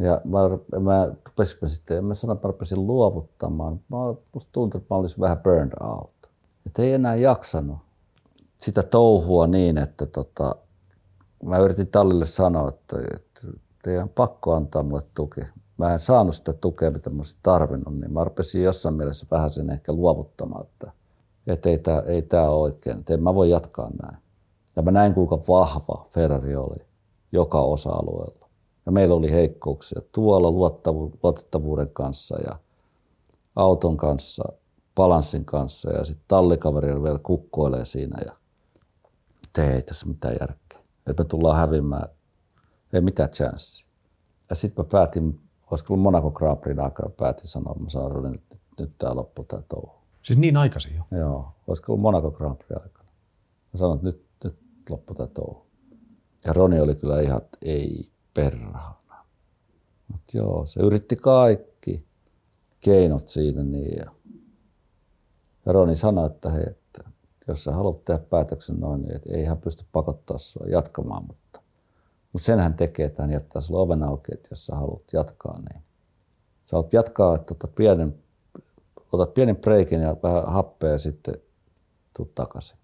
Ja 0.00 0.20
mä, 0.24 0.38
mä 0.80 1.08
rupesin 1.26 1.68
sitten, 1.68 1.96
en 1.96 2.04
mä 2.04 2.14
sano, 2.14 2.34
mä 2.34 2.40
rupesin 2.42 2.86
luovuttamaan. 2.86 3.80
Mä, 3.88 3.96
musta 4.34 4.52
tuntui, 4.52 4.78
että 4.78 4.94
mä 4.94 4.98
olisin 4.98 5.20
vähän 5.20 5.38
burned 5.38 5.72
out. 5.80 6.10
Että 6.66 6.82
ei 6.82 6.92
enää 6.92 7.14
jaksanut 7.14 7.78
sitä 8.58 8.82
touhua 8.82 9.46
niin, 9.46 9.78
että 9.78 10.06
tota, 10.06 10.56
mä 11.44 11.58
yritin 11.58 11.86
tallille 11.86 12.26
sanoa, 12.26 12.68
että, 12.68 12.96
että 13.14 13.58
teidän 13.82 14.08
pakko 14.08 14.54
antaa 14.54 14.82
mulle 14.82 15.02
tuki. 15.14 15.40
Mä 15.76 15.92
en 15.92 16.00
saanut 16.00 16.34
sitä 16.34 16.52
tukea, 16.52 16.90
mitä 16.90 17.10
mä 17.10 17.16
olisin 17.16 17.38
tarvinnut, 17.42 18.00
niin 18.00 18.12
mä 18.12 18.24
rupesin 18.24 18.62
jossain 18.62 18.94
mielessä 18.94 19.26
vähän 19.30 19.50
sen 19.50 19.70
ehkä 19.70 19.92
luovuttamaan, 19.92 20.64
että 20.64 20.92
että 21.46 21.68
ei 21.70 21.78
tämä 21.78 22.00
ei 22.00 22.22
tää 22.22 22.50
ole 22.50 22.60
oikein, 22.60 22.98
että 22.98 23.14
en 23.14 23.22
mä 23.22 23.34
voi 23.34 23.50
jatkaa 23.50 23.90
näin. 24.02 24.18
Ja 24.76 24.82
mä 24.82 24.90
näin, 24.90 25.14
kuinka 25.14 25.38
vahva 25.48 26.06
Ferrari 26.10 26.56
oli 26.56 26.86
joka 27.32 27.60
osa-alueella. 27.60 28.47
Ja 28.88 28.92
meillä 28.92 29.14
oli 29.14 29.32
heikkouksia 29.32 30.00
tuolla 30.12 30.50
luottavuuden 31.22 31.90
kanssa 31.92 32.38
ja 32.40 32.58
auton 33.56 33.96
kanssa, 33.96 34.44
balanssin 34.94 35.44
kanssa 35.44 35.92
ja 35.92 36.04
sitten 36.04 36.24
tallikaveri 36.28 37.02
vielä 37.02 37.18
kukkoilee 37.22 37.84
siinä 37.84 38.18
ja 38.24 38.32
te 39.52 39.74
ei 39.74 39.82
tässä 39.82 40.06
mitään 40.06 40.36
järkeä. 40.40 40.78
Että 41.06 41.22
me 41.22 41.28
tullaan 41.28 41.56
hävimään, 41.56 42.08
ei 42.92 43.00
mitään 43.00 43.30
chanssia. 43.30 43.88
Ja 44.50 44.56
sitten 44.56 44.84
mä 44.84 44.88
päätin, 44.92 45.40
olisiko 45.70 45.94
ollut 45.94 46.02
Monaco 46.02 46.30
Grand 46.30 46.56
Prix 46.56 46.78
aikana, 46.78 47.10
päätin 47.10 47.46
sanoa, 47.46 47.74
mä 47.74 47.90
sanoin, 47.90 48.16
että 48.16 48.28
nyt, 48.28 48.60
nyt 48.80 48.98
tämä 48.98 49.14
loppu 49.14 49.44
tämä 49.44 49.62
touhu. 49.68 49.92
Siis 50.22 50.38
niin 50.38 50.56
aikaisin 50.56 50.96
jo? 50.96 51.18
Joo, 51.18 51.48
olisiko 51.66 51.92
ollut 51.92 52.02
Monaco 52.02 52.30
Grand 52.30 52.56
Prix 52.56 52.82
aikana. 52.82 53.08
Mä 53.72 53.78
sanoin, 53.78 53.96
että 53.96 54.06
nyt, 54.06 54.24
nyt 54.44 54.58
loppu 54.90 55.14
tämä 55.14 55.26
touhu. 55.26 55.66
Ja 56.44 56.52
Roni 56.52 56.80
oli 56.80 56.94
kyllä 56.94 57.20
ihan, 57.20 57.38
että 57.38 57.58
ei 57.62 58.10
perhana. 58.38 58.94
Mutta 60.08 60.36
joo, 60.36 60.66
se 60.66 60.80
yritti 60.80 61.16
kaikki 61.16 62.06
keinot 62.80 63.28
siinä 63.28 63.62
niin. 63.62 63.98
Ja, 63.98 64.12
Roni 65.66 65.94
sanoi, 65.94 66.26
että 66.26 66.50
hei, 66.50 66.64
että 66.70 67.10
jos 67.48 67.64
sä 67.64 67.72
haluat 67.72 68.04
tehdä 68.04 68.20
päätöksen 68.30 68.80
noin, 68.80 69.02
niin 69.02 69.20
ei 69.28 69.44
hän 69.44 69.58
pysty 69.58 69.84
pakottaa 69.92 70.38
sua 70.38 70.66
jatkamaan, 70.66 71.24
mutta, 71.26 71.60
mutta 72.32 72.46
sen 72.46 72.58
hän 72.58 72.74
tekee, 72.74 73.06
että 73.06 73.22
hän 73.22 73.30
jättää 73.30 73.62
sulle 73.62 73.80
oven 73.80 74.02
auki, 74.02 74.34
että 74.34 74.48
jos 74.50 74.66
sä 74.66 74.76
haluat 74.76 75.12
jatkaa, 75.12 75.58
niin 75.58 75.82
sä 76.64 76.76
haluat 76.76 76.92
jatkaa, 76.92 77.34
että 77.34 77.54
otat 77.54 77.74
pienen, 77.74 78.18
otat 79.12 79.34
pienen 79.34 79.56
breikin 79.56 80.00
ja 80.00 80.16
vähän 80.22 80.44
happea 80.46 80.90
ja 80.90 80.98
sitten 80.98 81.34
tuut 82.16 82.34
takaisin. 82.34 82.78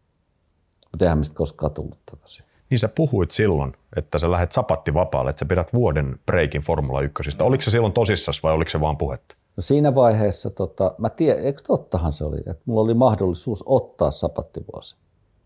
Mutta 0.93 1.05
eihän 1.05 1.19
mistä 1.19 1.35
koskaan 1.35 1.73
tullut 1.73 1.99
takaisin. 2.11 2.45
Niin 2.71 2.79
sä 2.79 2.89
puhuit 2.89 3.31
silloin, 3.31 3.73
että 3.97 4.19
sä 4.19 4.31
lähdet 4.31 4.53
sapatti 4.53 4.95
vapaalle, 4.95 5.31
että 5.31 5.41
sä 5.41 5.47
pidät 5.47 5.73
vuoden 5.73 6.19
breikin 6.27 6.63
Formula 6.63 7.01
1. 7.01 7.23
Oliko 7.43 7.63
se 7.63 7.71
silloin 7.71 7.93
tosissas 7.93 8.43
vai 8.43 8.53
oliko 8.53 8.71
se 8.71 8.81
vaan 8.81 8.97
puhetta? 8.97 9.37
No 9.57 9.61
siinä 9.61 9.95
vaiheessa, 9.95 10.51
tota, 10.51 10.95
mä 10.99 11.11
tiedän, 11.11 11.45
eikö 11.45 11.63
tottahan 11.67 12.13
se 12.13 12.25
oli, 12.25 12.39
että 12.39 12.63
mulla 12.67 12.81
oli 12.81 12.95
mahdollisuus 12.95 13.63
ottaa 13.67 14.11
sapattivuosi. 14.11 14.97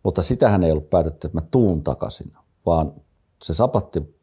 Mutta 0.02 0.22
sitähän 0.22 0.64
ei 0.64 0.70
ollut 0.70 0.90
päätetty, 0.90 1.26
että 1.26 1.38
mä 1.38 1.46
tuun 1.50 1.84
takaisin, 1.84 2.32
vaan 2.66 2.92
se 3.42 3.52
sapatti, 3.52 4.18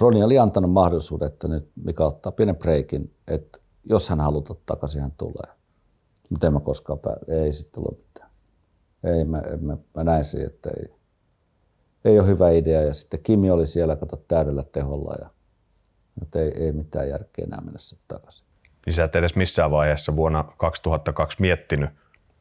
Roni 0.00 0.22
oli 0.22 0.38
antanut 0.38 0.72
mahdollisuuden, 0.72 1.26
että 1.26 1.48
nyt 1.48 1.70
Mika 1.84 2.06
ottaa 2.06 2.32
pienen 2.32 2.56
breikin, 2.56 3.14
että 3.28 3.58
jos 3.84 4.08
hän 4.08 4.20
haluaa 4.20 4.56
takaisin, 4.66 5.02
hän 5.02 5.12
tulee. 5.18 5.56
Mutta 6.30 6.46
en 6.46 6.52
mä 6.52 6.60
koskaan 6.60 6.98
päätä, 6.98 7.20
ei 7.28 7.52
sitten 7.52 7.82
tule 7.82 7.98
mitään. 7.98 8.30
Ei, 9.04 9.24
mä, 9.24 9.42
mä, 9.60 9.76
mä 9.94 10.04
näin 10.04 10.24
siihen, 10.24 10.46
että 10.46 10.70
ei, 10.70 10.94
ei 12.04 12.18
ole 12.18 12.28
hyvä 12.28 12.50
idea. 12.50 12.82
Ja 12.82 12.94
sitten 12.94 13.20
Kimi 13.22 13.50
oli 13.50 13.66
siellä, 13.66 13.96
kato 13.96 14.24
täydellä 14.28 14.64
teholla 14.72 15.14
ja 15.20 15.30
että 16.22 16.40
ei, 16.40 16.64
ei 16.64 16.72
mitään 16.72 17.08
järkeä 17.08 17.44
enää 17.44 17.60
mennä 17.60 17.78
sitten 17.78 18.08
takaisin. 18.08 18.46
Niin 18.86 18.94
sä 18.94 19.04
et 19.04 19.16
edes 19.16 19.36
missään 19.36 19.70
vaiheessa 19.70 20.16
vuonna 20.16 20.44
2002 20.56 21.40
miettinyt 21.40 21.90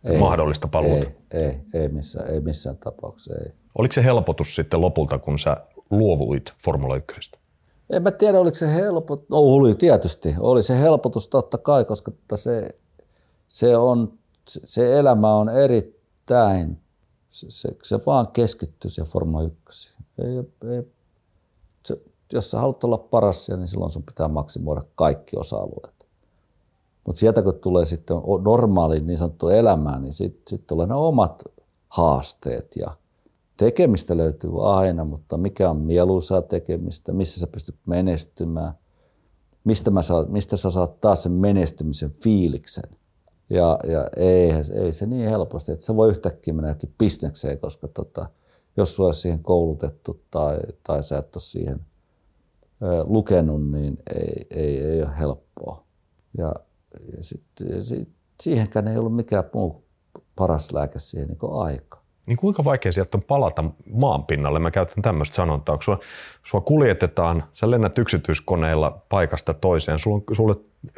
ei, 0.04 0.18
mahdollista 0.18 0.68
paluuta? 0.68 1.08
Ei, 1.32 1.42
ei, 1.42 1.62
ei, 1.74 1.90
missään, 1.90 2.28
ei 2.28 2.40
missään 2.40 2.78
tapauksessa. 2.78 3.34
Ei. 3.46 3.52
Oliko 3.78 3.94
se 3.94 4.04
helpotus 4.04 4.56
sitten 4.56 4.82
lopulta, 4.82 5.20
kun 5.20 5.40
sä 5.40 5.58
luovuit 5.90 6.54
Formula 6.64 6.96
1? 6.96 7.32
En 7.90 8.04
mä 8.04 8.12
tiedä, 8.12 8.40
oliko 8.40 8.56
se 8.56 8.74
helpotus. 8.74 9.30
No 9.30 9.38
oli 9.38 9.76
tietysti. 9.76 10.36
Oli 10.40 10.64
se 10.64 10.80
helpotus 10.80 11.28
totta 11.28 11.58
kai, 11.58 11.86
koska 11.86 12.12
se, 12.36 12.70
se, 13.48 13.78
on, 13.78 14.14
se 14.48 14.98
elämä 14.98 15.36
on 15.36 15.50
erittäin, 15.50 16.82
se, 17.32 17.48
se, 17.50 17.70
se 17.84 18.00
vaan 18.06 18.28
keskittyy 18.28 18.90
siihen 18.90 19.12
Formula 19.12 19.44
1. 19.44 19.94
Ei, 20.18 20.38
ei, 20.76 20.84
se, 21.86 22.02
jos 22.34 22.52
sä 22.52 22.60
haluat 22.60 22.84
olla 22.84 22.98
paras 22.98 23.50
niin 23.50 23.68
silloin 23.68 23.92
sun 23.92 24.04
pitää 24.04 24.28
maksimoida 24.28 24.82
kaikki 24.96 25.38
osa-alueet. 25.38 26.08
Mutta 27.06 27.20
sieltä 27.20 27.42
kun 27.42 27.60
tulee 27.60 27.86
sitten 27.86 28.18
normaali 28.44 29.00
niin 29.00 29.18
sanottu 29.18 29.50
elämää, 29.50 30.00
niin 30.00 30.14
sitten 30.14 30.42
sit 30.48 30.68
tulee 30.68 30.88
ne 30.88 30.94
omat 30.94 31.44
haasteet 31.90 32.76
ja 32.76 32.98
tekemistä 33.58 34.18
löytyy 34.18 34.78
aina, 34.78 35.06
mutta 35.06 35.38
mikä 35.38 35.70
on 35.70 35.78
mieluisaa 35.78 36.42
tekemistä, 36.42 37.14
missä 37.14 37.40
sä 37.40 37.48
pystyt 37.48 37.76
menestymään, 37.86 38.74
mistä, 39.64 39.92
mä 39.92 40.02
saat, 40.02 40.30
mistä 40.30 40.58
sä 40.58 40.70
saat 40.70 41.02
taas 41.02 41.24
sen 41.24 41.32
menestymisen 41.32 42.12
fiiliksen. 42.12 42.84
Ja, 43.52 43.80
ja 43.88 44.08
ei, 44.18 44.52
ei 44.74 44.94
se 44.94 45.06
niin 45.06 45.30
helposti, 45.30 45.72
että 45.72 45.86
se 45.86 45.96
voi 45.96 46.10
yhtäkkiä 46.10 46.54
mennä 46.54 46.76
bisnekseen, 46.98 47.60
koska 47.60 47.88
tota, 47.88 48.30
jos 48.78 49.00
olisi 49.00 49.22
siihen 49.22 49.44
koulutettu 49.44 50.24
tai, 50.32 50.60
tai 50.84 51.04
sä 51.04 51.18
et 51.18 51.36
ole 51.36 51.42
siihen 51.42 51.80
lukenut, 53.04 53.72
niin 53.72 53.98
ei, 54.16 54.48
ei, 54.50 54.84
ei 54.84 55.02
ole 55.02 55.20
helppoa. 55.20 55.86
Ja 56.38 56.54
ja 57.18 57.24
sitten 57.24 57.86
sit, 57.86 58.10
siihenkään 58.42 58.88
ei 58.88 58.98
ollut 58.98 59.16
mikään 59.16 59.44
muu 59.54 59.84
paras 60.36 60.72
lääke 60.72 61.00
siihen 61.00 61.28
niin 61.28 61.52
aika. 61.52 62.01
Niin 62.28 62.38
kuinka 62.38 62.64
vaikea 62.64 62.92
sieltä 62.92 63.18
on 63.18 63.22
palata 63.22 63.64
maan 63.94 64.24
pinnalle? 64.24 64.60
Mä 64.60 64.72
käytän 64.72 65.02
tämmöistä 65.02 65.36
sanontaa. 65.36 65.76
Kun 65.76 65.84
sua, 65.84 66.00
sua 66.44 66.62
kuljetetaan, 66.62 67.44
sä 67.54 67.72
lennät 67.72 67.98
yksityiskoneilla 67.98 69.02
paikasta 69.10 69.54
toiseen, 69.54 70.00
sulle, 70.00 70.24
sulle 70.34 70.56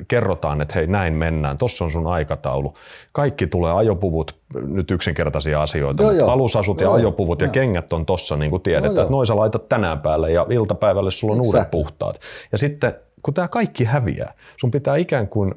kerrotaan, 0.07 0.61
että 0.61 0.75
hei 0.75 0.87
näin 0.87 1.13
mennään, 1.13 1.57
tossa 1.57 1.85
on 1.85 1.91
sun 1.91 2.07
aikataulu. 2.07 2.73
Kaikki 3.11 3.47
tulee 3.47 3.73
ajopuvut, 3.73 4.35
nyt 4.67 4.91
yksinkertaisia 4.91 5.61
asioita, 5.61 6.03
joo, 6.03 6.11
joo. 6.11 6.29
alusasut 6.29 6.81
joo, 6.81 6.91
ja 6.91 6.95
ajopuvut 6.95 7.41
joo. 7.41 7.47
ja 7.47 7.51
kengät 7.51 7.93
on 7.93 8.05
tossa, 8.05 8.35
niin 8.35 8.49
kuin 8.49 8.61
tiedetään, 8.61 8.95
joo, 8.95 9.03
että 9.03 9.11
noin 9.11 9.27
sä 9.27 9.35
laitat 9.35 9.69
tänään 9.69 9.99
päälle 9.99 10.31
ja 10.31 10.45
iltapäivälle 10.49 11.11
sulla 11.11 11.33
on 11.33 11.39
exactly. 11.39 11.59
uudet 11.59 11.71
puhtaat. 11.71 12.19
Ja 12.51 12.57
sitten 12.57 12.95
kun 13.23 13.33
tämä 13.33 13.47
kaikki 13.47 13.83
häviää, 13.83 14.33
sun 14.57 14.71
pitää 14.71 14.95
ikään 14.95 15.27
kuin 15.27 15.55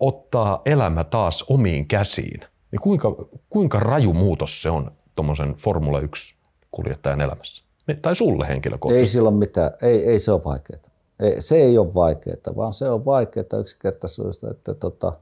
ottaa 0.00 0.62
elämä 0.66 1.04
taas 1.04 1.44
omiin 1.48 1.86
käsiin, 1.86 2.40
niin 2.72 2.80
kuinka, 2.80 3.16
kuinka 3.50 3.80
raju 3.80 4.12
muutos 4.12 4.62
se 4.62 4.70
on 4.70 4.92
tuommoisen 5.14 5.54
Formula 5.54 6.00
1-kuljettajan 6.00 7.20
elämässä? 7.20 7.64
Tai 8.02 8.16
sulle 8.16 8.48
henkilökohtaisesti? 8.48 9.00
Ei 9.00 9.06
silloin 9.12 9.34
mitään, 9.34 9.70
ei, 9.82 10.04
ei 10.04 10.18
se 10.18 10.32
ole 10.32 10.44
vaikeaa. 10.44 10.80
Ei, 11.20 11.40
se 11.40 11.56
ei 11.56 11.78
ole 11.78 11.94
vaikeaa, 11.94 12.56
vaan 12.56 12.74
se 12.74 12.88
on 12.88 13.04
vaikeaa 13.04 13.60
yksinkertaisuudesta, 13.60 14.50
että 14.50 14.74
tota, 14.74 15.12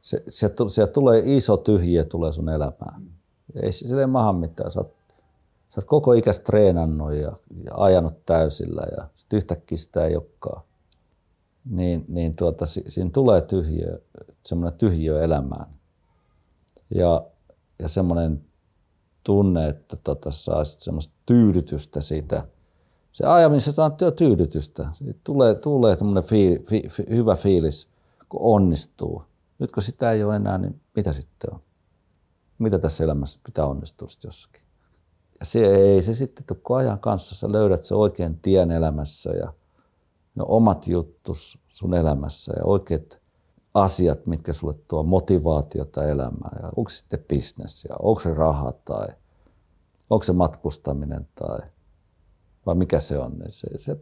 se, 0.00 0.22
se, 0.28 0.50
se, 0.68 0.86
tulee 0.86 1.22
iso 1.24 1.56
tyhjiö 1.56 2.04
tulee 2.04 2.32
sun 2.32 2.48
elämään. 2.48 3.02
Ei 3.62 3.72
sille 3.72 4.06
maha 4.06 4.32
mitään. 4.32 4.70
Sä 4.70 4.80
oot, 4.80 4.94
sä 5.68 5.80
oot 5.80 5.84
koko 5.84 6.12
ikäs 6.12 6.40
treenannut 6.40 7.12
ja, 7.14 7.32
ja 7.64 7.72
ajanut 7.76 8.26
täysillä 8.26 8.82
ja 8.96 9.08
yhtäkkiä 9.32 9.78
sitä 9.78 10.04
ei 10.04 10.16
olekaan 10.16 10.62
niin, 11.64 12.04
niin 12.08 12.36
tuota, 12.36 12.66
siinä 12.66 13.10
tulee 13.10 13.40
tyhjiö, 13.40 14.02
semmoinen 14.44 14.78
tyhjiö 14.78 15.22
elämään. 15.22 15.66
Ja, 16.94 17.26
ja 17.78 17.88
semmoinen 17.88 18.44
tunne, 19.24 19.68
että 19.68 19.96
tota, 20.04 20.30
saisi 20.30 20.76
semmoista 20.80 21.14
tyydytystä 21.26 22.00
siitä. 22.00 22.48
Se 23.12 23.26
ajamisesta 23.26 23.84
on 23.84 23.92
tyydytystä. 24.16 24.88
Siitä 24.92 25.20
tulee, 25.24 25.54
tulee 25.54 25.96
semmoinen 25.96 26.24
fi, 26.24 26.62
fi, 26.68 26.82
fi, 26.88 27.04
hyvä 27.08 27.36
fiilis, 27.36 27.88
kun 28.28 28.40
onnistuu. 28.42 29.22
Nyt 29.58 29.72
kun 29.72 29.82
sitä 29.82 30.12
ei 30.12 30.24
ole 30.24 30.36
enää, 30.36 30.58
niin 30.58 30.80
mitä 30.96 31.12
sitten 31.12 31.54
on? 31.54 31.60
Mitä 32.58 32.78
tässä 32.78 33.04
elämässä 33.04 33.40
pitää 33.46 33.66
onnistua 33.66 34.08
sitten 34.08 34.28
jossakin? 34.28 34.62
Ja 35.40 35.46
se 35.46 35.74
ei 35.74 36.02
se 36.02 36.14
sitten 36.14 36.44
tule 36.46 36.78
ajan 36.78 36.98
kanssa. 36.98 37.34
Sä 37.34 37.52
löydät 37.52 37.84
se 37.84 37.94
oikein 37.94 38.38
tien 38.38 38.70
elämässä 38.70 39.30
ja– 39.30 39.52
ne 40.34 40.44
omat 40.46 40.88
juttus 40.88 41.58
sun 41.68 41.94
elämässä 41.94 42.52
ja 42.56 42.64
oikeat 42.64 43.21
asiat, 43.74 44.26
mitkä 44.26 44.52
sulle 44.52 44.74
tuo 44.88 45.02
motivaatiota 45.02 46.04
elämään. 46.04 46.58
Ja 46.62 46.70
onko 46.76 46.90
se 46.90 46.96
sitten 46.96 47.24
bisnes 47.28 47.84
ja 47.84 47.96
onko 47.98 48.20
se 48.20 48.34
raha 48.34 48.72
tai 48.84 49.08
onko 50.10 50.22
se 50.22 50.32
matkustaminen 50.32 51.28
tai 51.34 51.58
vai 52.66 52.74
mikä 52.74 53.00
se 53.00 53.18
on. 53.18 53.32
Niin 53.38 53.52
se, 53.52 53.68
se, 53.76 53.96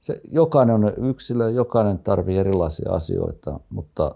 se, 0.00 0.20
jokainen 0.30 0.74
on 0.74 0.92
yksilö, 0.96 1.50
jokainen 1.50 1.98
tarvii 1.98 2.38
erilaisia 2.38 2.92
asioita, 2.92 3.60
mutta 3.70 4.14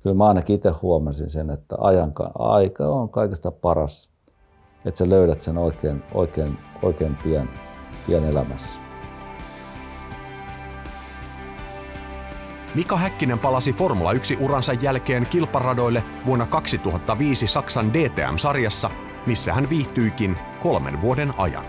kyllä 0.00 0.16
mä 0.16 0.26
ainakin 0.26 0.56
itse 0.56 0.70
huomasin 0.70 1.30
sen, 1.30 1.50
että 1.50 1.76
ajan, 1.78 2.12
aika 2.38 2.88
on 2.88 3.08
kaikesta 3.08 3.50
paras, 3.50 4.10
että 4.84 4.98
sä 4.98 5.08
löydät 5.08 5.40
sen 5.40 5.58
oikein, 5.58 6.02
oikein, 6.14 6.58
oikein 6.82 7.16
tien, 7.22 7.48
tien 8.06 8.24
elämässä. 8.24 8.87
Mika 12.78 12.96
Häkkinen 12.96 13.38
palasi 13.38 13.72
Formula 13.72 14.12
1-uransa 14.12 14.72
jälkeen 14.72 15.26
kilparadoille 15.26 16.04
vuonna 16.26 16.46
2005 16.46 17.46
Saksan 17.46 17.92
DTM-sarjassa, 17.92 18.90
missä 19.26 19.52
hän 19.52 19.70
viihtyikin 19.70 20.36
kolmen 20.60 21.00
vuoden 21.00 21.32
ajan. 21.38 21.64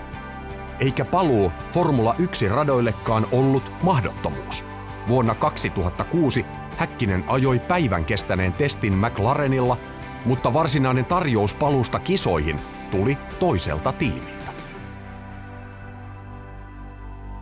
Eikä 0.79 1.05
paluu 1.05 1.51
Formula 1.71 2.15
1-radoillekaan 2.19 3.27
ollut 3.31 3.71
mahdottomuus. 3.83 4.65
Vuonna 5.07 5.35
2006 5.35 6.45
Häkkinen 6.77 7.23
ajoi 7.27 7.59
päivän 7.59 8.05
kestäneen 8.05 8.53
testin 8.53 8.97
McLarenilla, 8.97 9.77
mutta 10.25 10.53
varsinainen 10.53 11.05
tarjous 11.05 11.55
paluusta 11.55 11.99
kisoihin 11.99 12.59
tuli 12.91 13.17
toiselta 13.39 13.91
tiimiltä. 13.91 14.51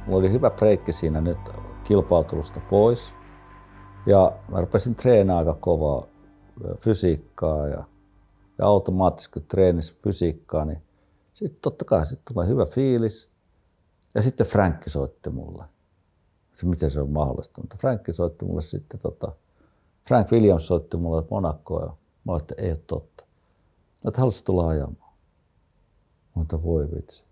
Mulla 0.06 0.20
oli 0.20 0.32
hyvä 0.32 0.50
breikki 0.50 0.92
siinä 0.92 1.22
nyt 1.22 1.40
kilpailutusta 1.84 2.60
pois 2.60 3.17
Ja 4.08 4.40
mä 4.52 4.62
rupesin 4.62 4.96
treenaamaan 4.96 5.48
aika 5.48 5.60
kovaa 5.62 6.08
fysiikkaa 6.80 7.68
ja, 7.68 7.84
ja 8.58 8.66
automaattisesti 8.66 9.34
kun 9.34 9.48
treenis 9.48 9.98
fysiikkaa, 10.04 10.66
niin 10.66 10.82
sitten 11.34 11.62
totta 11.62 11.86
kai 11.86 12.06
sit 12.06 12.22
tulee 12.26 12.48
hyvä 12.48 12.66
fiilis. 12.66 13.30
Ja 14.16 14.22
sitten 14.22 14.48
Frankki 14.48 14.90
soitti 14.90 15.30
mulle. 15.30 15.64
Se, 16.54 16.66
miten 16.66 16.90
se 16.90 17.02
on 17.02 17.10
mahdollista. 17.10 17.62
Mutta 17.62 17.78
Frankki 17.80 18.14
soitti 18.14 18.46
mulle 18.46 18.62
sitten, 18.62 19.00
tota, 19.00 19.32
Frank 20.08 20.32
Williams 20.32 20.68
soitti 20.68 20.98
mulle 20.98 21.24
Monacoa 21.32 21.84
ja 21.84 21.96
mä 22.24 22.32
olin, 22.32 22.42
että 22.42 22.56
ei 22.58 22.70
ole 22.70 22.80
totta. 22.88 23.26
Että 24.08 24.22
haluaisit 24.22 24.46
tulla 24.46 24.68
ajamaan. 24.68 25.14
Mutta 26.34 26.64
voi 26.64 26.92
vitsi. 26.96 27.24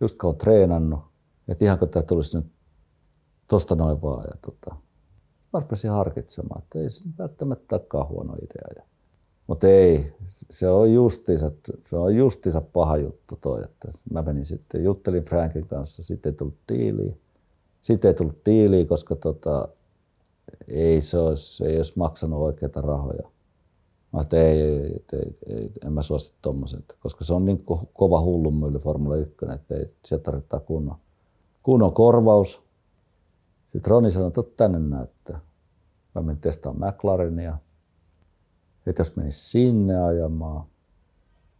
Just 0.00 0.18
kun 0.18 0.30
on 0.30 0.36
treenannut, 0.36 1.00
että 1.48 1.64
ihanko 1.64 1.86
tämä 1.86 2.02
tulisi 2.02 2.38
nyt 2.38 2.46
tosta 3.48 3.74
noin 3.74 4.02
vaan. 4.02 4.24
Ja 4.24 4.36
tota, 4.42 4.76
mä 5.58 5.62
rupesin 5.62 5.90
harkitsemaan, 5.90 6.62
että 6.62 6.78
ei 6.78 6.90
se 6.90 7.04
välttämättä 7.18 7.76
olekaan 7.76 8.08
huono 8.08 8.34
idea. 8.34 8.86
Mutta 9.46 9.66
ei, 9.68 10.12
se 10.50 10.68
on 10.68 10.92
justiinsa, 10.92 11.50
se 11.90 11.96
on 11.96 12.16
justiinsa 12.16 12.60
paha 12.60 12.96
juttu 12.96 13.38
toi, 13.40 13.64
että 13.64 13.92
mä 14.10 14.22
menin 14.22 14.44
sitten, 14.44 14.84
juttelin 14.84 15.24
Frankin 15.24 15.66
kanssa, 15.66 16.02
sitten 16.02 16.30
ei 16.30 16.36
tullut 16.36 16.58
diiliä. 16.68 17.14
Sitten 17.82 18.08
ei 18.08 18.14
tullut 18.14 18.38
diiliä, 18.46 18.84
koska 18.86 19.16
tota, 19.16 19.68
ei 20.68 21.02
se 21.02 21.18
olisi, 21.18 21.66
ei 21.66 21.76
olisi 21.76 21.92
maksanut 21.96 22.40
oikeita 22.40 22.80
rahoja. 22.80 23.28
Mä 24.12 24.20
että 24.20 24.36
ei, 24.36 24.60
ei, 24.60 25.04
ei, 25.12 25.36
ei, 25.46 25.72
en 25.86 25.92
mä 25.92 26.02
suosi 26.02 26.34
tommosen, 26.42 26.84
koska 27.00 27.24
se 27.24 27.34
on 27.34 27.44
niin 27.44 27.64
kova 27.92 28.20
hullunmylly 28.20 28.78
Formula 28.78 29.16
1, 29.16 29.36
että 29.54 29.74
ei, 29.74 29.88
sieltä 30.04 30.22
tarvitaan 30.22 30.62
kunnon, 30.62 30.96
kunnon 31.62 31.92
korvaus. 31.92 32.62
Sitten 33.72 33.90
Roni 33.90 34.10
sanoi, 34.10 34.28
että 34.28 34.42
tänne 34.56 34.78
näyttää. 34.78 35.40
Mä 36.14 36.22
menin 36.22 36.40
testaamaan 36.40 36.94
McLarenia. 36.94 37.58
Että 38.86 39.00
jos 39.00 39.16
menin 39.16 39.32
sinne 39.32 40.04
ajamaan. 40.04 40.66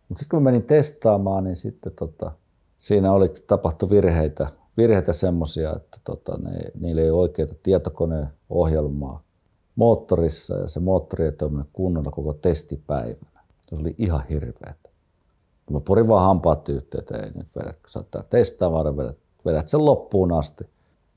Mutta 0.09 0.21
sitten 0.21 0.37
kun 0.37 0.43
menin 0.43 0.63
testaamaan, 0.63 1.45
niin 1.45 1.57
sitten 1.57 1.93
tota, 1.93 2.33
siinä 2.79 3.13
oli 3.13 3.29
tapahtu 3.29 3.91
virheitä, 3.91 4.49
virheitä 4.77 5.13
semmoisia, 5.13 5.73
että 5.77 5.99
tota, 6.05 6.39
ne, 6.39 6.51
niillä 6.81 7.03
ei 7.03 7.11
ole 7.11 7.21
oikeita 7.21 7.55
tietokoneohjelmaa 7.63 9.23
moottorissa 9.77 10.57
ja 10.57 10.69
se 10.69 10.81
moottori 10.81 11.25
ei 11.25 11.33
toiminut 11.33 11.69
kunnolla 11.73 12.11
koko 12.11 12.35
testipäivänä. 12.35 13.41
Se 13.69 13.77
oli 13.77 13.95
ihan 13.99 14.25
hirveetä. 14.29 14.89
Mä 15.71 15.81
purin 15.81 16.09
vaan 16.09 16.27
hampaat 16.27 16.69
yhteen, 16.69 17.01
että 17.01 17.19
ei 17.19 17.31
nyt 17.35 17.57
vedä, 17.57 17.73
kun 17.73 17.89
sä 17.89 18.05
testaa, 18.31 18.73
vaan 18.73 18.97
vedät, 18.97 19.19
vedät 19.45 19.69
sen 19.69 19.85
loppuun 19.85 20.33
asti. 20.33 20.65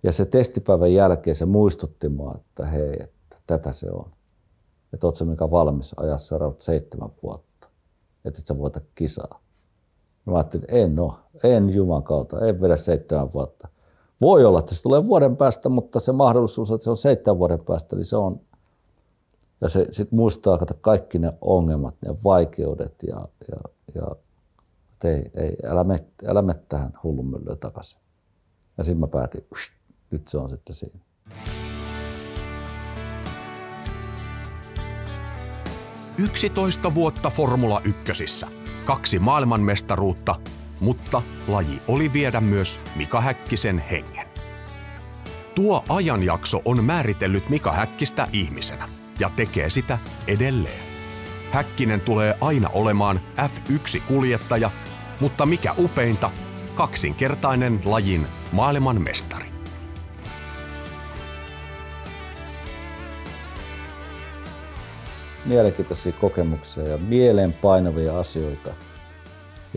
Ja 0.04 0.12
se 0.12 0.26
testipäivän 0.26 0.94
jälkeen 0.94 1.36
se 1.36 1.46
muistutti 1.46 2.10
mua, 2.10 2.36
että 2.40 2.66
hei, 2.66 2.94
että 3.04 3.21
tätä 3.58 3.72
se 3.72 3.92
on. 3.92 4.12
Että 4.94 5.08
oot 5.08 5.16
se 5.16 5.26
mikä 5.26 5.52
valmis 5.52 5.94
ajaa 5.98 6.18
seuraavat 6.18 6.62
seitsemän 6.62 7.10
vuotta. 7.24 7.70
Että 8.26 8.40
et 8.40 8.48
sä 8.48 8.58
voita 8.58 8.82
kisaa. 8.96 9.42
Mä 10.26 10.36
ajattelin, 10.36 10.64
että 10.64 10.76
en 10.76 11.00
oo, 11.00 11.20
en 11.44 11.70
juman 11.70 12.04
kautta, 12.04 12.48
en 12.48 12.62
vedä 12.62 12.76
seitsemän 12.76 13.34
vuotta. 13.34 13.68
Voi 14.22 14.46
olla, 14.46 14.60
että 14.60 14.76
se 14.76 14.84
tulee 14.84 15.08
vuoden 15.08 15.38
päästä, 15.38 15.70
mutta 15.70 16.00
se 16.00 16.12
mahdollisuus, 16.12 16.72
että 16.72 16.84
se 16.84 16.90
on 16.90 16.98
seitsemän 16.98 17.40
vuoden 17.40 17.60
päästä, 17.60 17.96
niin 17.96 18.06
se 18.06 18.16
on 18.16 18.40
ja 19.62 19.70
se 19.70 19.88
sitten 19.92 20.18
muistaa 20.18 20.58
että 20.62 20.74
kaikki 20.82 21.20
ne 21.20 21.34
ongelmat, 21.42 21.96
ne 22.06 22.16
vaikeudet 22.24 22.96
ja, 23.08 23.28
ja, 23.52 23.58
ja 23.96 24.16
ei, 25.04 25.32
ei, 25.34 25.58
älä 25.66 25.84
mene, 25.84 26.06
älä 26.26 26.42
mene 26.42 26.60
tähän 26.70 26.94
hullunmyllyyn 27.04 27.58
takaisin. 27.58 28.00
Ja 28.78 28.84
sitten 28.84 29.00
mä 29.00 29.08
päätin, 29.08 29.48
nyt 30.12 30.28
se 30.28 30.38
on 30.38 30.50
sitten 30.50 30.76
siinä. 30.76 31.00
Yksitoista 36.24 36.96
vuotta 36.96 37.30
Formula 37.30 37.82
Ykkösissä, 37.84 38.48
kaksi 38.86 39.20
maailmanmestaruutta, 39.20 40.36
mutta 40.80 41.22
laji 41.48 41.82
oli 41.88 42.14
viedä 42.14 42.42
myös 42.42 42.82
Mika 42.96 43.22
Häkkisen 43.22 43.84
hengen. 43.92 44.28
Tuo 45.56 45.84
ajanjakso 45.90 46.62
on 46.66 46.84
määritellyt 46.84 47.50
Mika 47.50 47.72
Häkkistä 47.72 48.28
ihmisenä 48.34 48.90
ja 49.20 49.30
tekee 49.36 49.70
sitä 49.70 50.00
edelleen. 50.28 50.84
Häkkinen 51.52 52.02
tulee 52.02 52.38
aina 52.42 52.70
olemaan 52.74 53.22
F1-kuljettaja, 53.38 54.72
mutta 55.20 55.46
mikä 55.46 55.74
upeinta, 55.78 56.32
kaksinkertainen 56.76 57.82
lajin 57.86 58.28
maailmanmestari. 58.52 59.51
Mielenkiintoisia 65.46 66.12
kokemuksia 66.12 66.84
ja 66.84 66.98
mieleenpainavia 66.98 68.20
asioita. 68.20 68.70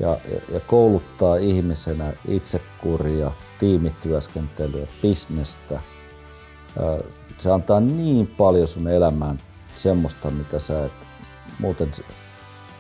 Ja, 0.01 0.09
ja, 0.09 0.41
ja 0.53 0.61
kouluttaa 0.61 1.37
ihmisenä 1.37 2.13
itsekuria, 2.29 3.31
tiimityöskentelyä, 3.59 4.87
bisnestä. 5.03 5.81
Se 7.39 7.51
antaa 7.51 7.81
niin 7.81 8.27
paljon 8.27 8.69
sun 8.69 8.89
elämään 8.89 9.39
semmoista, 9.75 10.31
mitä 10.31 10.59
sä 10.59 10.85
et 10.85 10.93
muuten, 11.59 11.91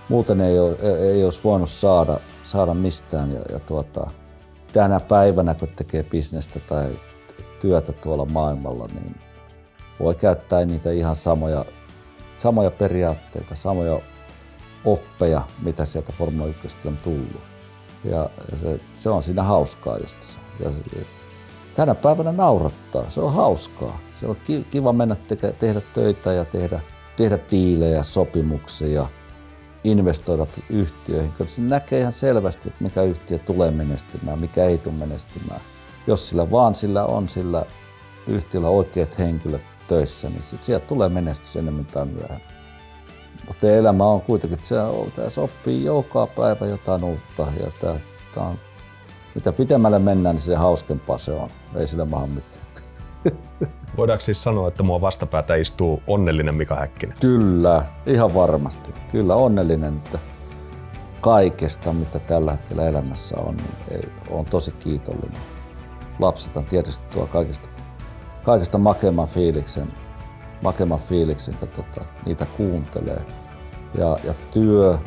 muuten 0.08 0.40
ei, 0.40 0.58
ole, 0.58 0.76
ei 1.12 1.24
olisi 1.24 1.40
voinut 1.44 1.68
saada, 1.68 2.20
saada 2.42 2.74
mistään. 2.74 3.32
Ja, 3.32 3.40
ja 3.52 3.58
tuota, 3.58 4.10
tänä 4.72 5.00
päivänä, 5.00 5.54
kun 5.54 5.68
tekee 5.76 6.02
bisnestä 6.02 6.60
tai 6.60 6.86
työtä 7.60 7.92
tuolla 7.92 8.24
maailmalla, 8.24 8.86
niin 8.86 9.16
voi 10.00 10.14
käyttää 10.14 10.64
niitä 10.64 10.90
ihan 10.90 11.16
samoja, 11.16 11.64
samoja 12.34 12.70
periaatteita, 12.70 13.54
samoja 13.54 14.00
oppeja, 14.84 15.42
mitä 15.62 15.84
sieltä 15.84 16.12
Formula 16.12 16.46
1 16.46 16.88
on 16.88 16.96
tullut. 16.96 17.42
Ja 18.04 18.30
se, 18.56 18.80
se 18.92 19.10
on 19.10 19.22
siinä 19.22 19.42
hauskaa 19.42 19.98
just 19.98 20.22
se. 20.22 20.38
Ja 20.60 20.72
se, 20.72 20.78
tänä 21.74 21.94
päivänä 21.94 22.32
naurattaa, 22.32 23.10
se 23.10 23.20
on 23.20 23.34
hauskaa. 23.34 23.98
Se 24.20 24.26
on 24.26 24.36
kiva 24.70 24.92
mennä 24.92 25.16
te- 25.28 25.52
tehdä 25.52 25.80
töitä 25.94 26.32
ja 26.32 26.44
tehdä, 26.44 26.80
tehdä 27.16 27.38
diilejä, 27.50 28.02
sopimuksia, 28.02 29.06
investoida 29.84 30.46
yhtiöihin. 30.70 31.32
Kyllä 31.32 31.50
se 31.50 31.60
näkee 31.60 32.00
ihan 32.00 32.12
selvästi, 32.12 32.68
että 32.68 32.84
mikä 32.84 33.02
yhtiö 33.02 33.38
tulee 33.38 33.70
menestymään, 33.70 34.40
mikä 34.40 34.64
ei 34.64 34.78
tule 34.78 34.94
menestymään. 34.94 35.60
Jos 36.06 36.28
sillä 36.28 36.50
vaan 36.50 36.74
sillä 36.74 37.04
on 37.04 37.28
sillä 37.28 37.66
yhtiöllä 38.26 38.68
oikeat 38.68 39.18
henkilöt 39.18 39.62
töissä, 39.88 40.28
niin 40.28 40.42
sit 40.42 40.64
sieltä 40.64 40.86
tulee 40.86 41.08
menestys 41.08 41.56
enemmän 41.56 41.86
tai 41.86 42.06
myöhemmin. 42.06 42.54
Mutta 43.46 43.66
elämä 43.66 44.04
on 44.04 44.20
kuitenkin, 44.20 44.54
että 44.54 44.66
se, 44.66 44.76
tässä 45.16 45.40
oppii 45.40 45.84
joka 45.84 46.26
päivä 46.26 46.66
jotain 46.66 47.04
uutta 47.04 47.46
ja 47.60 47.70
tämä, 47.80 47.94
tämä 48.34 48.46
on, 48.46 48.58
mitä 49.34 49.52
pitemmälle 49.52 49.98
mennään, 49.98 50.34
niin 50.34 50.42
se 50.42 50.54
hauskempaa 50.54 51.18
se 51.18 51.32
on. 51.32 51.50
Ei 51.74 51.86
sillä 51.86 52.04
maha 52.04 52.26
mitään. 52.26 52.64
Voidaanko 53.96 54.24
siis 54.24 54.42
sanoa, 54.42 54.68
että 54.68 54.82
mua 54.82 55.00
vastapäätä 55.00 55.54
istuu 55.54 56.02
onnellinen 56.06 56.54
Mika 56.54 56.76
Häkkinen? 56.76 57.16
Kyllä, 57.20 57.84
ihan 58.06 58.34
varmasti. 58.34 58.94
Kyllä 59.12 59.34
onnellinen, 59.34 59.96
että 59.96 60.18
kaikesta, 61.20 61.92
mitä 61.92 62.18
tällä 62.18 62.52
hetkellä 62.52 62.88
elämässä 62.88 63.36
on, 63.36 63.56
niin 63.56 64.12
on 64.30 64.44
tosi 64.44 64.72
kiitollinen. 64.72 65.40
Lapset 66.18 66.56
on 66.56 66.64
tietysti 66.64 67.06
tuo 67.10 67.26
kaikista, 67.26 67.68
kaikista 68.44 68.78
makemman 68.78 69.28
fiiliksen, 69.28 69.92
makemman 70.62 70.98
fiiliksen 70.98 71.54
kun 71.54 71.68
tota, 71.68 72.04
niitä 72.26 72.46
kuuntelee. 72.56 73.22
Ja, 73.98 74.16
ja 74.24 74.34
työ 74.50 74.98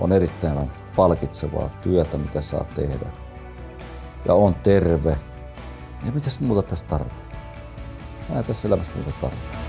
on 0.00 0.12
erittäin 0.12 0.70
palkitsevaa 0.96 1.68
työtä, 1.82 2.18
mitä 2.18 2.40
saa 2.40 2.64
tehdä. 2.64 3.06
Ja 4.26 4.34
on 4.34 4.54
terve. 4.54 5.16
Ja 6.06 6.12
mitäs 6.12 6.40
muuta 6.40 6.62
tässä 6.62 6.86
tarvitsee? 6.86 7.28
Mä 8.28 8.38
en 8.38 8.44
tässä 8.44 8.68
elämässä 8.68 8.92
muuta 8.94 9.12
tarvitse. 9.20 9.67